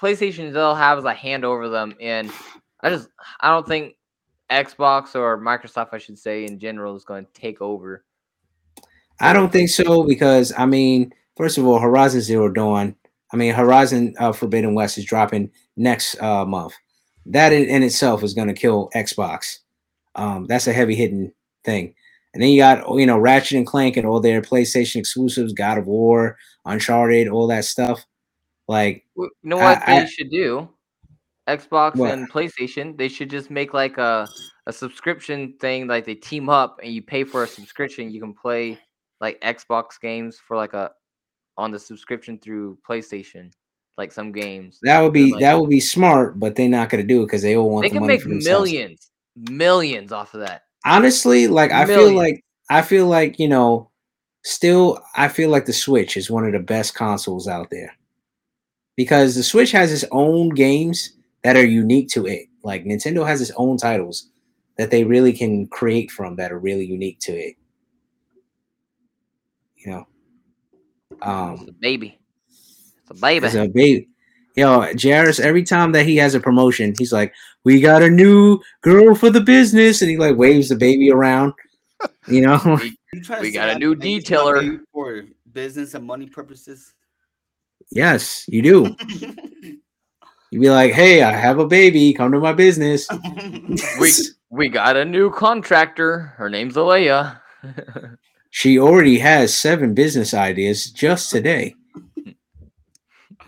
PlayStation 0.01 0.49
still 0.51 0.76
has 0.76 1.03
a 1.03 1.14
hand 1.14 1.43
over 1.43 1.68
them, 1.69 1.93
and 2.01 2.31
I 2.81 2.89
just 2.89 3.10
I 3.41 3.49
don't 3.49 3.68
think 3.68 3.95
Xbox 4.49 5.14
or 5.15 5.38
Microsoft, 5.38 5.89
I 5.91 5.97
should 5.97 6.18
say, 6.18 6.45
in 6.45 6.57
general, 6.57 6.95
is 6.95 7.03
going 7.03 7.26
to 7.26 7.31
take 7.34 7.61
over. 7.61 8.03
I 9.19 9.34
don't 9.34 9.51
think 9.51 9.69
so 9.69 10.03
because 10.03 10.53
I 10.57 10.65
mean, 10.65 11.14
first 11.38 11.57
of 11.57 11.65
all, 11.68 11.80
Horizon 11.80 12.22
Zero 12.22 12.49
Dawn. 12.49 12.95
I 13.31 13.38
mean, 13.38 13.53
Horizon 13.53 14.15
uh, 14.19 14.31
Forbidden 14.31 14.73
West 14.73 14.97
is 14.97 15.06
dropping 15.06 15.51
next 15.77 16.19
uh, 16.22 16.45
month. 16.45 16.73
That 17.26 17.53
in, 17.53 17.65
in 17.65 17.84
itself 17.84 18.23
is 18.23 18.34
going 18.34 18.47
to 18.47 18.53
kill 18.53 18.89
Xbox. 18.95 19.60
Um, 20.15 20.47
that's 20.47 20.68
a 20.68 20.73
heavy 20.73 20.95
hitting 20.95 21.31
thing. 21.64 21.93
And 22.34 22.41
then 22.43 22.49
you 22.49 22.60
got 22.61 22.88
you 22.95 23.06
know 23.06 23.18
Ratchet 23.19 23.57
and 23.57 23.68
Clank 23.68 23.97
and 23.97 24.06
all 24.06 24.19
their 24.19 24.41
PlayStation 24.41 24.97
exclusives, 24.97 25.53
God 25.53 25.77
of 25.77 25.85
War, 25.88 26.38
Uncharted, 26.65 27.27
all 27.27 27.47
that 27.47 27.65
stuff. 27.65 28.06
Like, 28.68 29.06
You 29.18 29.30
know 29.43 29.57
I- 29.57 29.73
what 29.73 29.84
they 29.85 29.97
I- 29.99 30.06
should 30.06 30.30
do? 30.30 30.69
Xbox 31.47 31.95
What? 31.95 32.14
and 32.14 32.30
PlayStation, 32.31 32.95
they 32.95 33.07
should 33.07 33.30
just 33.31 33.49
make 33.49 33.73
like 33.73 33.97
a 33.97 34.27
a 34.68 34.73
subscription 34.73 35.56
thing, 35.60 35.88
like 35.88 36.06
they 36.06 36.14
team 36.14 36.47
up 36.47 36.80
and 36.84 36.93
you 36.93 37.01
pay 37.01 37.23
for 37.23 37.41
a 37.43 37.47
subscription. 37.47 38.11
You 38.11 38.22
can 38.22 38.35
play 38.35 38.77
like 39.19 39.41
Xbox 39.41 39.99
games 39.99 40.38
for 40.47 40.56
like 40.56 40.73
a 40.73 40.91
on 41.60 41.72
the 41.72 41.80
subscription 41.80 42.38
through 42.40 42.77
PlayStation, 42.88 43.52
like 43.98 44.11
some 44.11 44.31
games. 44.31 44.80
that 44.84 45.02
would 45.02 45.14
be 45.14 45.31
like- 45.34 45.41
that 45.41 45.60
would 45.60 45.69
be 45.69 45.80
smart, 45.81 46.40
but 46.40 46.56
they're 46.56 46.69
not 46.69 46.90
going 46.90 47.02
to 47.03 47.07
do 47.07 47.22
it 47.22 47.26
because 47.26 47.41
they 47.41 47.56
all 47.56 47.69
want 47.69 47.84
They 47.84 47.90
the 47.90 47.98
can 47.99 48.07
make 48.07 48.26
millions, 48.26 49.11
millions 49.36 50.11
off 50.11 50.34
of 50.34 50.40
that. 50.41 50.64
honestly 50.86 51.48
like 51.48 51.72
i 51.72 51.86
feel 51.86 52.11
like 52.14 52.44
i 52.69 52.81
feel 52.81 53.06
like 53.07 53.38
you 53.38 53.48
know 53.49 53.90
still 54.44 54.98
i 55.15 55.27
feel 55.27 55.49
like 55.49 55.65
the 55.65 55.73
switch 55.73 56.15
is 56.18 56.31
one 56.31 56.45
of 56.45 56.53
the 56.53 56.60
best 56.60 56.95
consoles 56.95 57.48
out 57.48 57.69
there. 57.69 57.94
Because 58.95 59.36
the 59.36 59.44
switch 59.44 59.72
has 59.72 59.91
its 59.94 60.06
own 60.11 60.49
games 60.49 61.14
that 61.44 61.56
are 61.56 61.65
unique 61.65 62.10
to 62.10 62.26
it. 62.27 62.48
Like 62.64 62.84
nintendo 62.86 63.26
has 63.27 63.40
its 63.41 63.52
own 63.57 63.77
titles 63.77 64.30
that 64.77 64.91
they 64.91 65.03
really 65.03 65.34
can 65.34 65.68
create 65.68 66.10
from 66.11 66.36
that 66.38 66.52
are 66.52 66.60
really 66.60 66.86
unique 66.86 67.19
to 67.19 67.34
it. 67.34 67.56
You 69.77 69.91
know 69.91 70.07
It's 71.22 71.28
um 71.28 71.66
a 71.68 71.72
baby. 71.74 72.20
It's 72.50 73.12
a 73.12 73.14
baby. 73.14 73.46
as 73.48 73.56
a 73.56 73.68
baby. 73.68 74.08
Yo, 74.56 74.86
Jairus, 75.02 75.40
every 75.40 75.64
time 75.64 75.91
that 75.94 76.06
he 76.06 76.18
has 76.18 76.36
a 76.36 76.40
promotion, 76.40 76.94
he's 76.98 77.14
like, 77.14 77.34
"We 77.64 77.80
got 77.82 78.02
a 78.04 78.10
new 78.10 78.60
girl 78.82 79.16
for 79.16 79.30
the 79.30 79.40
business," 79.41 80.02
and 80.02 80.10
he 80.12 80.18
like 80.18 80.36
waves 80.36 80.70
the 80.70 80.76
baby 80.76 81.12
around. 81.12 81.54
You 82.28 82.41
know, 82.41 82.60
You 83.12 83.22
trying 83.24 83.40
to 83.40 83.41
We 83.41 83.52
got 83.52 83.70
a 83.70 83.80
new 83.80 83.94
can 83.96 84.02
detailer. 84.22 84.80
for 84.94 85.24
business 85.52 85.96
and 85.96 86.06
money 86.06 86.28
purposes. 86.28 86.94
yes, 87.91 88.46
you 88.48 88.62
do. 88.62 88.96
You'd 90.52 90.62
be 90.62 90.70
like, 90.70 90.94
"Hey, 90.94 91.22
I 91.24 91.32
have 91.32 91.60
a 91.60 91.68
baby. 91.68 92.14
Come 92.14 92.32
to 92.32 92.40
my 92.40 92.54
business." 92.54 93.08
we 94.00 94.10
we 94.50 94.70
got 94.70 94.96
a 94.96 95.04
new 95.06 95.30
contractor. 95.32 96.34
Her 96.38 96.50
name's 96.50 96.76
Alea. 96.78 97.41
She 98.49 98.80
already 98.80 99.19
has 99.19 99.53
seven 99.53 99.93
business 99.93 100.34
ideas 100.34 100.91
just 100.91 101.30
today. 101.31 101.76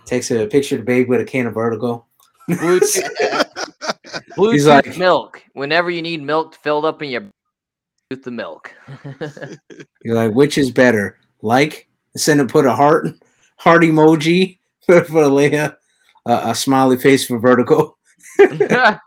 Takes 0.05 0.31
a 0.31 0.45
picture 0.47 0.75
of 0.75 0.81
the 0.81 0.85
baby 0.85 1.07
with 1.09 1.21
a 1.21 1.25
can 1.25 1.47
of 1.47 1.53
Vertigo. 1.53 2.05
Bluetooth 2.49 3.41
He's 4.51 4.67
like- 4.67 4.97
milk. 4.97 5.41
Whenever 5.53 5.89
you 5.89 6.01
need 6.01 6.21
milk 6.21 6.55
filled 6.55 6.85
up 6.85 7.01
in 7.01 7.09
your 7.09 7.23
with 8.09 8.23
the 8.23 8.31
milk. 8.31 8.73
You're 10.03 10.15
like, 10.15 10.33
which 10.33 10.57
is 10.57 10.69
better? 10.69 11.17
Like, 11.41 11.87
send 12.17 12.41
him 12.41 12.47
put 12.47 12.65
a 12.65 12.73
heart 12.73 13.07
heart 13.57 13.83
emoji 13.83 14.59
for, 14.85 15.03
for 15.05 15.23
Leia, 15.23 15.77
uh, 16.25 16.41
a 16.45 16.55
smiley 16.55 16.97
face 16.97 17.25
for 17.25 17.39
Vertigo. 17.39 17.95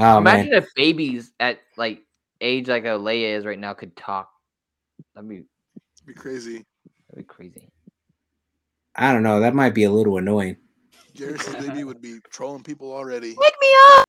Oh 0.00 0.18
Imagine 0.18 0.50
man, 0.50 0.62
if 0.62 0.68
babies 0.76 1.32
at 1.40 1.58
like 1.76 2.02
age 2.40 2.68
like 2.68 2.84
Alea 2.84 3.36
is 3.36 3.44
right 3.44 3.58
now 3.58 3.74
could 3.74 3.96
talk. 3.96 4.30
That'd 5.18 5.28
be 5.30 5.42
be 6.06 6.14
crazy. 6.14 6.64
that'd 7.10 7.16
be 7.16 7.22
crazy. 7.24 7.68
I 8.94 9.12
don't 9.12 9.24
know. 9.24 9.40
That 9.40 9.52
might 9.52 9.74
be 9.74 9.82
a 9.82 9.90
little 9.90 10.16
annoying. 10.18 10.56
Jairus' 11.18 11.56
baby 11.56 11.82
would 11.82 12.00
be 12.00 12.20
trolling 12.30 12.62
people 12.62 12.92
already. 12.92 13.34
Wake 13.36 13.54
me 13.60 13.68
up! 13.96 14.04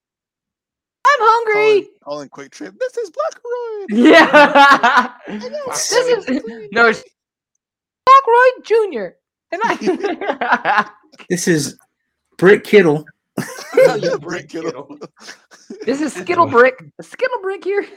I'm 1.07 1.19
hungry. 1.19 1.89
Calling, 2.03 2.29
calling 2.29 2.49
QuikTrip. 2.49 2.77
This 2.77 2.97
is 2.97 3.09
Blackroyd. 3.09 3.89
Yeah. 3.89 5.13
this 5.27 5.91
is 5.91 6.27
no 6.71 6.89
it's 6.89 7.03
Blackroyd 8.05 8.65
Junior. 8.65 9.15
And 9.51 9.61
I 9.65 10.91
This 11.29 11.47
is 11.47 11.75
Britt 12.37 12.63
Kittle. 12.63 13.03
Yeah, 13.75 14.17
Brick 14.21 14.49
Kittle. 14.49 14.95
this 15.87 16.01
is 16.01 16.13
Skittle 16.13 16.45
Brick. 16.45 16.79
Skittle 17.01 17.41
Brick 17.41 17.63
here. 17.63 17.87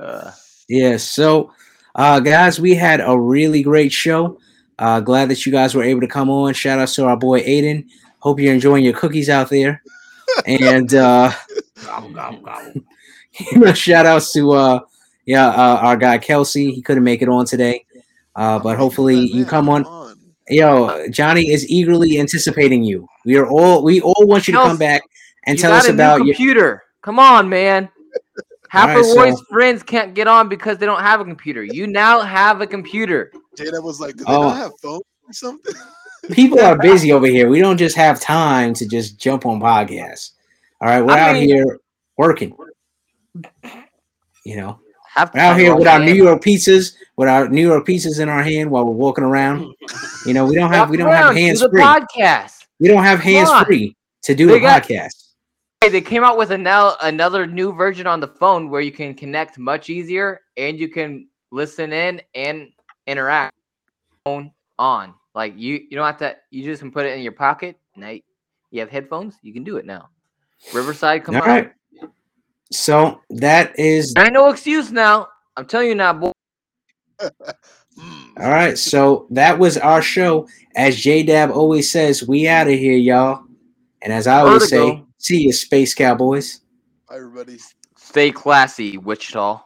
uh, 0.00 0.30
Yeah. 0.68 0.96
So, 0.96 1.52
uh, 1.94 2.20
guys, 2.20 2.60
we 2.60 2.74
had 2.74 3.00
a 3.00 3.18
really 3.18 3.62
great 3.62 3.92
show. 3.92 4.38
Uh, 4.78 5.00
glad 5.00 5.28
that 5.28 5.46
you 5.46 5.52
guys 5.52 5.74
were 5.74 5.84
able 5.84 6.00
to 6.00 6.08
come 6.08 6.30
on. 6.30 6.52
Shout 6.54 6.78
out 6.78 6.88
to 6.88 7.06
our 7.06 7.16
boy 7.16 7.42
Aiden. 7.42 7.86
Hope 8.18 8.40
you're 8.40 8.54
enjoying 8.54 8.84
your 8.84 8.94
cookies 8.94 9.28
out 9.28 9.50
there. 9.50 9.82
And 10.46 10.92
uh, 10.94 11.30
you 13.50 13.58
know, 13.58 13.72
shout 13.72 14.06
outs 14.06 14.32
to 14.32 14.52
uh, 14.52 14.80
yeah, 15.26 15.48
uh, 15.48 15.78
our 15.82 15.96
guy 15.96 16.18
Kelsey. 16.18 16.72
He 16.72 16.82
couldn't 16.82 17.04
make 17.04 17.22
it 17.22 17.28
on 17.28 17.46
today, 17.46 17.84
uh, 18.34 18.58
but 18.58 18.76
hopefully 18.76 19.16
Man, 19.16 19.26
you 19.26 19.44
come 19.44 19.66
come 19.66 19.86
on. 19.86 20.18
Yo, 20.48 21.08
Johnny 21.08 21.50
is 21.50 21.68
eagerly 21.68 22.18
anticipating 22.18 22.82
you. 22.82 23.06
We 23.24 23.36
are 23.36 23.46
all 23.46 23.82
we 23.82 24.00
all 24.00 24.26
want 24.26 24.48
you 24.48 24.54
to 24.54 24.60
come 24.60 24.76
back 24.76 25.02
and 25.46 25.56
you 25.56 25.62
tell 25.62 25.72
us 25.72 25.84
a 25.84 25.88
new 25.88 25.94
about 25.94 26.24
your. 26.24 26.34
computer. 26.34 26.82
Come 27.02 27.18
on, 27.18 27.48
man. 27.48 27.88
Half 28.74 28.88
Alright, 28.90 29.10
of 29.10 29.16
Roy's 29.16 29.38
so- 29.38 29.44
friends 29.52 29.82
can't 29.84 30.14
get 30.14 30.26
on 30.26 30.48
because 30.48 30.78
they 30.78 30.86
don't 30.86 31.00
have 31.00 31.20
a 31.20 31.24
computer. 31.24 31.62
You 31.62 31.86
now 31.86 32.20
have 32.22 32.60
a 32.60 32.66
computer. 32.66 33.30
Jada 33.56 33.80
was 33.82 34.00
like, 34.00 34.16
"Do 34.16 34.24
they 34.24 34.32
Oh. 34.32 34.42
not 34.48 34.56
have 34.56 34.72
phones 34.82 35.02
or 35.28 35.32
something?" 35.32 35.74
People 36.32 36.58
are 36.60 36.76
busy 36.76 37.12
over 37.12 37.26
here. 37.26 37.48
We 37.48 37.60
don't 37.60 37.76
just 37.76 37.94
have 37.96 38.18
time 38.20 38.74
to 38.74 38.88
just 38.88 39.18
jump 39.20 39.46
on 39.46 39.60
podcasts. 39.60 40.30
All 40.80 40.88
right, 40.88 41.02
we're 41.02 41.12
I 41.12 41.20
out 41.20 41.32
mean- 41.34 41.48
here 41.48 41.78
working. 42.18 42.56
You 44.44 44.56
know, 44.56 44.80
Have 45.14 45.32
we're 45.32 45.40
out 45.40 45.58
here 45.58 45.74
with 45.76 45.86
our 45.86 46.00
hand. 46.00 46.06
New 46.06 46.14
York 46.14 46.42
pizzas, 46.42 46.94
with 47.16 47.28
our 47.28 47.48
New 47.48 47.62
York 47.66 47.86
pizzas 47.86 48.20
in 48.20 48.28
our 48.28 48.42
hand 48.42 48.70
while 48.70 48.84
we're 48.84 48.92
walking 48.92 49.24
around. 49.24 49.72
You 50.26 50.34
know, 50.34 50.44
we 50.46 50.54
don't 50.54 50.70
have 50.72 50.90
we 50.90 50.96
don't 50.96 51.12
have 51.12 51.34
hands 51.34 51.60
the 51.60 51.70
free. 51.70 51.80
podcast. 51.80 52.64
We 52.80 52.88
don't 52.88 53.04
have 53.04 53.20
hands 53.20 53.50
free 53.64 53.96
to 54.24 54.34
do 54.34 54.48
They 54.48 54.56
a 54.56 54.60
got- 54.60 54.82
podcast. 54.82 55.23
Hey, 55.84 55.90
they 55.90 56.00
came 56.00 56.24
out 56.24 56.38
with 56.38 56.50
a 56.50 56.56
now 56.56 56.96
another 57.02 57.46
new 57.46 57.70
version 57.70 58.06
on 58.06 58.18
the 58.18 58.26
phone 58.26 58.70
where 58.70 58.80
you 58.80 58.90
can 58.90 59.12
connect 59.12 59.58
much 59.58 59.90
easier 59.90 60.40
and 60.56 60.80
you 60.80 60.88
can 60.88 61.28
listen 61.50 61.92
in 61.92 62.22
and 62.34 62.70
interact 63.06 63.54
phone 64.24 64.50
on. 64.78 65.12
Like 65.34 65.52
you 65.58 65.74
you 65.74 65.98
don't 65.98 66.06
have 66.06 66.16
to 66.20 66.36
you 66.50 66.64
just 66.64 66.80
can 66.80 66.90
put 66.90 67.04
it 67.04 67.18
in 67.18 67.22
your 67.22 67.32
pocket. 67.32 67.78
Now 67.96 68.14
you 68.70 68.80
have 68.80 68.88
headphones, 68.88 69.34
you 69.42 69.52
can 69.52 69.62
do 69.62 69.76
it 69.76 69.84
now. 69.84 70.08
Riverside 70.72 71.22
come 71.22 71.34
All 71.34 71.42
on. 71.42 71.48
right. 71.48 71.72
So 72.72 73.20
that 73.28 73.78
is 73.78 74.14
ain't 74.16 74.32
no 74.32 74.48
excuse 74.48 74.90
now. 74.90 75.28
I'm 75.54 75.66
telling 75.66 75.88
you 75.88 75.94
now, 75.96 76.14
boy. 76.14 76.32
All 77.20 77.28
right. 78.38 78.78
So 78.78 79.26
that 79.32 79.58
was 79.58 79.76
our 79.76 80.00
show. 80.00 80.48
As 80.76 80.96
J 80.96 81.24
Dab 81.24 81.50
always 81.50 81.90
says, 81.90 82.26
we 82.26 82.48
out 82.48 82.68
of 82.68 82.72
here, 82.72 82.96
y'all. 82.96 83.44
And 84.00 84.14
as 84.14 84.26
I 84.26 84.40
always 84.40 84.70
say. 84.70 85.03
See 85.24 85.42
you, 85.44 85.52
Space 85.52 85.94
Cowboys. 85.94 86.60
Bye, 87.08 87.16
everybody. 87.16 87.58
Stay 87.96 88.30
classy, 88.30 88.98
Wichita. 88.98 89.63